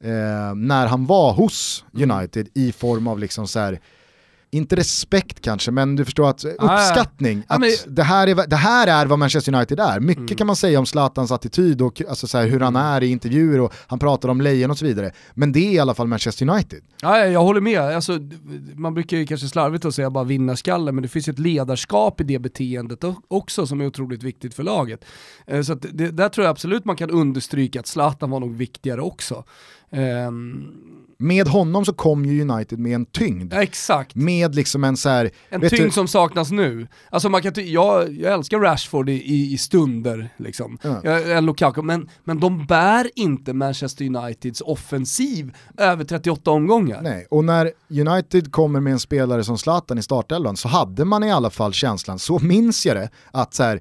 eh, 0.00 0.54
när 0.54 0.86
han 0.86 1.06
var 1.06 1.32
hos 1.32 1.84
United 1.92 2.48
i 2.54 2.72
form 2.72 3.06
av 3.06 3.18
liksom 3.18 3.48
så 3.48 3.58
här 3.58 3.80
inte 4.50 4.76
respekt 4.76 5.40
kanske, 5.40 5.70
men 5.70 5.96
du 5.96 6.04
förstår 6.04 6.28
att 6.30 6.44
uppskattning. 6.44 7.42
Ja, 7.48 7.54
att 7.54 7.60
men- 7.60 7.70
det, 7.86 8.02
här 8.02 8.26
är, 8.26 8.46
det 8.46 8.56
här 8.56 8.86
är 8.86 9.06
vad 9.06 9.18
Manchester 9.18 9.54
United 9.54 9.80
är. 9.80 10.00
Mycket 10.00 10.16
Mm. 10.18 10.36
kan 10.36 10.46
man 10.46 10.56
säga 10.56 10.78
om 10.78 10.86
Zlatans 10.86 11.30
attityd 11.32 11.82
och 11.82 12.02
alltså 12.08 12.26
så 12.26 12.38
här, 12.38 12.46
hur 12.48 12.60
han 12.60 12.76
är 12.76 13.02
i 13.02 13.06
intervjuer 13.06 13.60
och 13.60 13.72
han 13.86 13.98
pratar 13.98 14.28
om 14.28 14.40
lejon 14.40 14.70
och 14.70 14.78
så 14.78 14.84
vidare. 14.84 15.12
Men 15.34 15.52
det 15.52 15.58
är 15.60 15.72
i 15.72 15.78
alla 15.78 15.94
fall 15.94 16.06
Manchester 16.06 16.48
United. 16.50 16.80
Ja, 17.02 17.18
jag 17.26 17.42
håller 17.42 17.60
med. 17.60 17.80
Alltså, 17.80 18.18
man 18.74 18.94
brukar 18.94 19.16
ju 19.16 19.26
kanske 19.26 19.48
slarvigt 19.48 19.84
att 19.84 19.94
säga 19.94 20.10
bara 20.10 20.24
vinnarskalle, 20.24 20.92
men 20.92 21.02
det 21.02 21.08
finns 21.08 21.28
ju 21.28 21.30
ett 21.30 21.38
ledarskap 21.38 22.20
i 22.20 22.24
det 22.24 22.38
beteendet 22.38 23.04
också 23.28 23.66
som 23.66 23.80
är 23.80 23.86
otroligt 23.86 24.22
viktigt 24.22 24.54
för 24.54 24.62
laget. 24.62 25.04
Eh, 25.46 25.62
Så 25.62 25.74
det, 25.74 26.10
där 26.10 26.28
tror 26.28 26.44
jag 26.44 26.50
absolut 26.50 26.84
man 26.84 26.96
kan 26.96 27.10
understryka 27.10 27.80
att 27.80 27.86
Zlatan 27.86 28.30
var 28.30 28.40
nog 28.40 28.56
viktigare 28.56 29.00
också. 29.00 29.44
Ehm, 29.90 30.64
Med 31.18 31.48
honom 31.48 31.84
så 31.84 31.92
kom 31.92 32.24
ju 32.24 32.42
United 32.42 32.78
med 32.78 32.94
en 32.94 33.06
tyngd. 33.06 33.52
ja, 33.52 33.62
exakt. 33.62 34.14
Med 34.14 34.54
liksom 34.54 34.84
en 34.84 34.96
så 34.96 35.08
här, 35.08 35.30
En 35.48 35.60
tyngd 35.60 35.84
du, 35.84 35.90
som 35.90 36.08
saknas 36.08 36.50
nu. 36.50 36.86
Alltså 37.10 37.28
man 37.28 37.42
kan 37.42 37.52
jag, 37.56 38.12
jag 38.12 38.32
älskar 38.34 38.58
Rashford 38.58 39.08
i, 39.08 39.52
i, 39.52 39.58
stunder, 39.58 40.34
liksom. 40.36 40.78
Jag, 40.82 41.28
jag, 41.28 41.44
Lukaku, 41.44 41.82
men, 41.82 42.08
men 42.24 42.40
de 42.40 42.66
bär 42.66 43.10
inte 43.14 43.52
Manchester 43.52 44.04
Uniteds 44.04 44.60
offensiv 44.60 45.52
över 45.76 46.04
38 46.04 46.50
omgångar. 46.50 47.02
Nej, 47.02 47.26
och 47.30 47.44
när 47.44 47.72
United 47.90 48.52
kommer 48.52 48.80
med 48.80 48.92
en 48.92 48.98
spelare 49.00 49.44
som 49.44 49.58
Zlatan 49.58 49.98
i 49.98 50.02
startelvan 50.02 50.56
så 50.56 50.68
hade 50.68 51.04
man 51.04 51.24
i 51.24 51.32
alla 51.32 51.50
fall 51.50 51.72
känslan, 51.72 52.18
så 52.18 52.38
minns 52.38 52.86
jag 52.86 52.96
det, 52.96 53.10
att 53.32 53.54
så 53.54 53.62
här, 53.62 53.80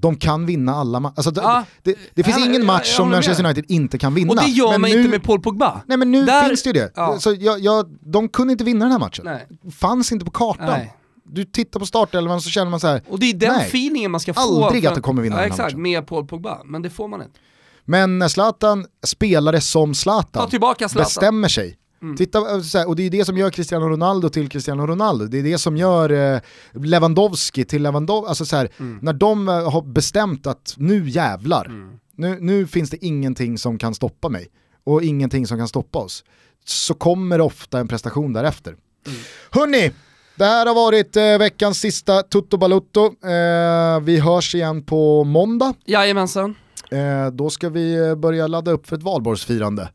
de 0.00 0.16
kan 0.16 0.46
vinna 0.46 0.74
alla 0.74 1.00
matcher. 1.00 1.14
Alltså, 1.16 1.30
det- 1.30 1.40
Ja. 1.40 1.64
det, 1.82 1.94
det 2.14 2.22
finns 2.22 2.38
ingen 2.38 2.66
match 2.66 2.96
som 2.96 3.10
Manchester. 3.10 3.44
United 3.44 3.64
inte 3.68 3.98
kan 3.98 4.14
vinna. 4.14 4.30
Och 4.30 4.36
det 4.36 4.46
gör 4.46 4.70
Men 4.70 4.80
man 4.80 4.90
nu, 4.90 4.96
inte 4.98 5.10
med 5.10 5.22
Paul 5.22 5.40
Pogba. 5.40 5.80
Nej 5.86 5.98
men 5.98 6.10
nu 6.12 6.24
Där- 6.24 6.48
finns 6.48 6.62
det 6.62 6.68
ju 6.68 6.72
det. 6.72 6.92
Ja. 6.94 7.18
Så 7.20 7.36
jag, 7.40 7.60
jag, 7.60 7.86
de 8.00 8.28
kunde 8.28 8.52
inte 8.52 8.64
vinna 8.64 8.84
den 8.84 8.92
här 8.92 8.98
matchen. 8.98 9.24
Nej. 9.24 9.46
Fanns 9.72 10.12
inte 10.12 10.24
på 10.24 10.30
kartan. 10.30 10.66
Nej. 10.66 10.96
Du 11.24 11.44
tittar 11.44 11.80
på 11.80 11.86
startelvan 11.86 12.40
så 12.40 12.50
känner 12.50 12.70
man 12.70 12.80
så 12.80 12.86
här. 12.86 13.02
Och 13.08 13.18
det 13.18 13.26
är 13.30 13.34
den 13.34 13.52
Nej, 13.56 13.66
feelingen 13.66 14.10
man 14.10 14.20
ska 14.20 14.34
få. 14.34 14.40
aldrig 14.64 14.86
att 14.86 14.94
de 14.94 15.00
kommer 15.00 15.22
vinna 15.22 15.36
ja, 15.36 15.40
den 15.42 15.50
här 15.50 15.54
Exakt, 15.56 15.72
matchen. 15.72 15.82
med 15.82 16.06
Paul 16.06 16.26
Pogba. 16.26 16.58
Men 16.64 16.82
det 16.82 16.90
får 16.90 17.08
man 17.08 17.22
inte. 17.22 17.38
Men 17.84 18.18
när 18.18 18.28
Zlatan 18.28 18.86
spelare 19.06 19.60
som 19.60 19.94
Zlatan. 19.94 20.50
bestämmer 20.94 21.48
sig. 21.48 21.76
Mm. 22.02 22.16
Titta, 22.16 22.38
eh, 22.38 22.88
och 22.88 22.96
det 22.96 23.02
är 23.02 23.10
det 23.10 23.24
som 23.24 23.38
gör 23.38 23.50
Cristiano 23.50 23.88
Ronaldo 23.88 24.28
till 24.28 24.48
Cristiano 24.48 24.86
Ronaldo. 24.86 25.24
Det 25.26 25.38
är 25.38 25.42
det 25.42 25.58
som 25.58 25.76
gör 25.76 26.10
eh, 26.34 26.40
Lewandowski 26.72 27.64
till 27.64 27.82
Lewandowski. 27.82 28.28
Alltså 28.28 28.44
så 28.46 28.56
här, 28.56 28.70
Mm. 28.78 28.98
När 29.02 29.12
de 29.12 29.48
eh, 29.48 29.70
har 29.72 29.82
bestämt 29.82 30.46
att 30.46 30.74
nu 30.76 31.08
jävlar, 31.08 31.64
Mm. 31.66 31.90
nu, 32.16 32.38
nu 32.40 32.66
finns 32.66 32.90
det 32.90 33.04
ingenting 33.04 33.58
som 33.58 33.78
kan 33.78 33.94
stoppa 33.94 34.28
mig 34.28 34.46
och 34.84 35.02
ingenting 35.02 35.46
som 35.46 35.58
kan 35.58 35.68
stoppa 35.68 35.98
oss. 35.98 36.24
Så 36.64 36.94
kommer 36.94 37.40
ofta 37.40 37.78
en 37.78 37.88
prestation 37.88 38.32
därefter. 38.32 38.70
Mm. 39.06 39.18
Hörni, 39.50 39.92
det 40.36 40.44
här 40.44 40.66
har 40.66 40.74
varit 40.74 41.16
eh, 41.16 41.38
veckans 41.38 41.78
sista 41.80 42.22
Tutto 42.22 42.56
Balutto. 42.56 43.04
Eh, 43.06 44.00
vi 44.02 44.20
hörs 44.20 44.54
igen 44.54 44.82
på 44.82 45.24
måndag. 45.24 45.74
Jajamensan. 45.84 46.54
Eh, 46.90 47.26
då 47.32 47.50
ska 47.50 47.68
vi 47.68 48.14
börja 48.16 48.46
ladda 48.46 48.70
upp 48.70 48.86
för 48.86 48.96
ett 48.96 49.02
valborgsfirande 49.02 49.88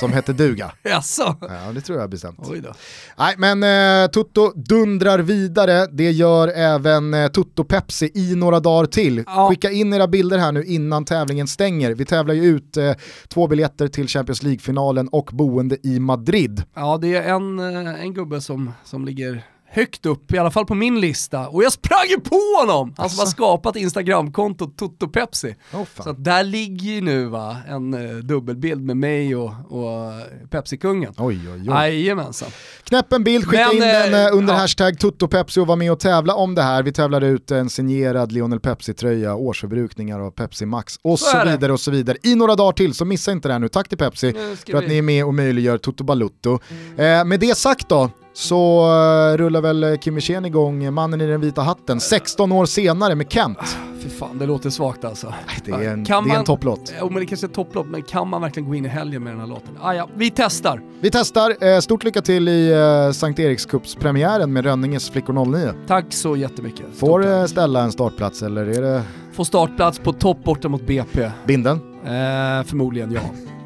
som 0.00 0.12
heter 0.12 0.32
duga. 0.32 0.72
jaså? 0.82 1.36
Ja, 1.40 1.72
det 1.74 1.80
tror 1.80 2.00
jag 2.00 2.10
bestämt. 2.10 2.38
Oj 2.42 2.60
då. 2.60 2.72
Nej, 3.18 3.34
men 3.38 3.62
eh, 4.02 4.10
Tutto 4.10 4.52
dundrar 4.54 5.18
vidare. 5.18 5.86
Det 5.86 6.10
gör 6.10 6.48
även 6.48 7.14
eh, 7.14 7.28
Tutto 7.28 7.64
Pepsi 7.64 8.10
i 8.14 8.34
några 8.34 8.60
dagar 8.60 8.86
till. 8.86 9.24
Ja. 9.26 9.48
Skicka 9.50 9.70
in 9.70 9.92
era 9.92 10.06
bilder 10.06 10.38
här 10.38 10.52
nu 10.52 10.64
innan 10.64 11.04
tävlingen 11.04 11.48
stänger. 11.48 11.94
Vi 11.94 12.04
tävlar 12.04 12.34
ju 12.34 12.44
ut 12.44 12.76
eh, 12.76 12.92
två 13.28 13.46
biljetter 13.46 13.88
till 13.88 14.08
Champions 14.08 14.42
League-finalen 14.42 15.08
och 15.08 15.30
boende 15.32 15.76
i 15.82 16.00
Madrid. 16.00 16.62
Ja, 16.74 16.98
det 16.98 17.14
är 17.14 17.34
en, 17.34 17.58
eh, 17.58 18.02
en 18.02 18.14
gubbe 18.14 18.40
som, 18.40 18.72
som 18.84 19.04
ligger 19.04 19.42
högt 19.74 20.06
upp, 20.06 20.32
i 20.32 20.38
alla 20.38 20.50
fall 20.50 20.66
på 20.66 20.74
min 20.74 21.00
lista. 21.00 21.48
Och 21.48 21.64
jag 21.64 21.72
sprang 21.72 22.06
ju 22.08 22.20
på 22.20 22.40
honom! 22.60 22.94
Han 22.96 23.10
som 23.10 23.18
har 23.18 23.26
skapat 23.26 23.76
Instagramkontot 23.76 24.78
Toto 24.78 25.08
Pepsi. 25.08 25.56
Oh. 25.74 25.84
Så 26.02 26.10
att 26.10 26.24
där 26.24 26.44
ligger 26.44 26.90
ju 26.90 27.00
nu 27.00 27.26
va, 27.26 27.56
en 27.68 27.94
eh, 27.94 28.16
dubbelbild 28.16 28.82
med 28.84 28.96
mig 28.96 29.36
och, 29.36 29.52
och 29.68 30.12
Pepsi-kungen. 30.50 31.14
Oj, 31.18 31.40
oj, 31.54 31.60
oj. 31.60 31.66
Jajamensan. 31.66 32.48
Knäpp 32.84 33.12
en 33.12 33.24
bild, 33.24 33.46
skicka 33.46 33.66
Men, 33.66 33.74
in 33.74 33.80
den 33.80 34.26
eh, 34.26 34.36
under 34.36 34.54
ja. 34.54 34.60
hashtag 34.60 34.98
TuttoPepsi 34.98 35.60
och 35.60 35.66
var 35.66 35.76
med 35.76 35.92
och 35.92 36.00
tävla 36.00 36.34
om 36.34 36.54
det 36.54 36.62
här. 36.62 36.82
Vi 36.82 36.92
tävlar 36.92 37.20
ut 37.20 37.50
en 37.50 37.70
signerad 37.70 38.32
Lionel 38.32 38.60
Pepsi-tröja, 38.60 39.34
årsförbrukningar 39.34 40.20
av 40.20 40.30
Pepsi 40.30 40.66
Max 40.66 40.98
och 41.02 41.18
Så 41.18 41.24
så, 41.24 41.44
vidare 41.44 41.72
och 41.72 41.80
så 41.80 41.90
vidare. 41.90 42.16
I 42.22 42.34
några 42.34 42.54
dagar 42.56 42.72
till, 42.72 42.94
så 42.94 43.04
missa 43.04 43.32
inte 43.32 43.48
det 43.48 43.52
här 43.52 43.58
nu. 43.58 43.68
Tack 43.68 43.88
till 43.88 43.98
Pepsi 43.98 44.32
för 44.66 44.78
att 44.78 44.84
vi- 44.84 44.88
ni 44.88 44.98
är 44.98 45.02
med 45.02 45.24
och 45.24 45.34
möjliggör 45.34 45.78
Toto 45.78 46.04
Balutto. 46.04 46.58
Eh, 46.96 47.24
med 47.24 47.40
det 47.40 47.56
sagt 47.56 47.88
då, 47.88 48.10
så 48.34 48.84
eh, 49.32 49.36
rullar 49.36 49.60
väl 49.60 49.98
Kim 50.00 50.14
Wirsén 50.14 50.44
igång, 50.44 50.94
mannen 50.94 51.20
i 51.20 51.26
den 51.26 51.40
vita 51.40 51.62
hatten, 51.62 52.00
16 52.00 52.52
år 52.52 52.66
senare 52.66 53.14
med 53.14 53.32
Kent. 53.32 53.58
Fy 54.00 54.08
fan, 54.08 54.38
det 54.38 54.46
låter 54.46 54.70
svagt 54.70 55.04
alltså. 55.04 55.34
Det 55.64 55.70
är 55.72 55.92
en, 55.92 56.04
Kan 56.04 56.24
det 56.24 56.30
är 56.30 56.32
en 56.32 56.38
man- 56.38 56.44
topplåt. 56.44 56.92
Jo 57.00 57.08
men 57.10 57.20
det 57.20 57.26
kanske 57.26 57.46
är 57.46 57.48
topplåt, 57.48 57.86
men 57.86 58.02
kan 58.02 58.28
man 58.28 58.40
verkligen 58.42 58.68
gå 58.68 58.74
in 58.74 58.84
i 58.84 58.88
helgen 58.88 59.22
med 59.24 59.32
den 59.32 59.40
här 59.40 59.46
låten? 59.46 59.68
Ah, 59.82 59.92
ja, 59.92 60.08
vi 60.16 60.30
testar. 60.30 60.80
Vi 61.00 61.10
testar, 61.10 61.64
eh, 61.64 61.78
stort 61.80 62.04
lycka 62.04 62.22
till 62.22 62.48
i 62.48 62.72
eh, 62.72 63.12
Sankt 63.12 63.38
Erikscupspremiären 63.40 64.52
med 64.52 64.64
Rönninges 64.64 65.10
Flickor 65.10 65.44
09. 65.44 65.72
Tack 65.86 66.04
så 66.08 66.36
jättemycket. 66.36 66.86
Får 66.96 67.22
Toppen. 67.22 67.38
eh, 67.40 67.44
ställa 67.46 67.82
en 67.82 67.92
startplats 67.92 68.42
eller 68.42 68.66
är 68.66 68.82
det 68.82 69.02
Får 69.32 69.44
startplats 69.44 69.98
på 69.98 70.12
topp 70.12 70.44
borta 70.44 70.68
mot 70.68 70.86
BP. 70.86 71.30
binden? 71.46 71.80
Eh, 72.04 72.64
förmodligen 72.66 73.12
ja. 73.12 73.20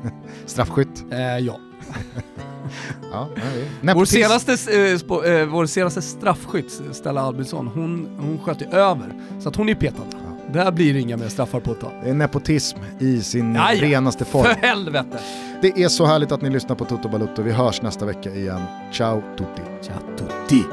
Straffskytt? 0.46 1.04
Eh, 1.10 1.38
ja. 1.38 1.56
Ja, 3.12 3.28
ja, 3.82 3.94
Vår 3.94 4.04
senaste, 4.04 4.52
eh, 4.52 5.32
eh, 5.40 5.46
vår 5.46 5.66
senaste 5.66 6.02
straffskytt, 6.02 6.80
Stella 6.92 7.20
Albinsson, 7.20 7.66
hon, 7.66 8.08
hon 8.20 8.38
sköt 8.44 8.62
ju 8.62 8.66
över. 8.66 9.12
Så 9.40 9.48
att 9.48 9.56
hon 9.56 9.68
är 9.68 9.74
petad. 9.74 10.02
Där 10.52 10.72
blir 10.72 10.94
det 10.94 11.00
inga 11.00 11.16
mer 11.16 11.28
straffar 11.28 11.60
på 11.60 11.72
ett 11.72 11.80
tag. 11.80 11.90
Det 12.04 12.10
är 12.10 12.14
nepotism 12.14 12.78
i 12.98 13.20
sin 13.22 13.54
Ja, 13.54 13.72
ja. 13.72 13.82
renaste 13.82 14.24
form. 14.24 14.44
För 14.44 14.54
helvete! 14.54 15.18
Det 15.62 15.82
är 15.82 15.88
så 15.88 16.06
härligt 16.06 16.32
att 16.32 16.42
ni 16.42 16.50
lyssnar 16.50 16.76
på 16.76 16.84
Toto 16.84 17.08
Balutto. 17.08 17.42
Vi 17.42 17.52
hörs 17.52 17.82
nästa 17.82 18.06
vecka 18.06 18.30
igen. 18.30 18.60
Ciao 18.92 19.22
tutti. 19.38 19.62
Ciao 19.82 19.98
tutti! 20.18 20.64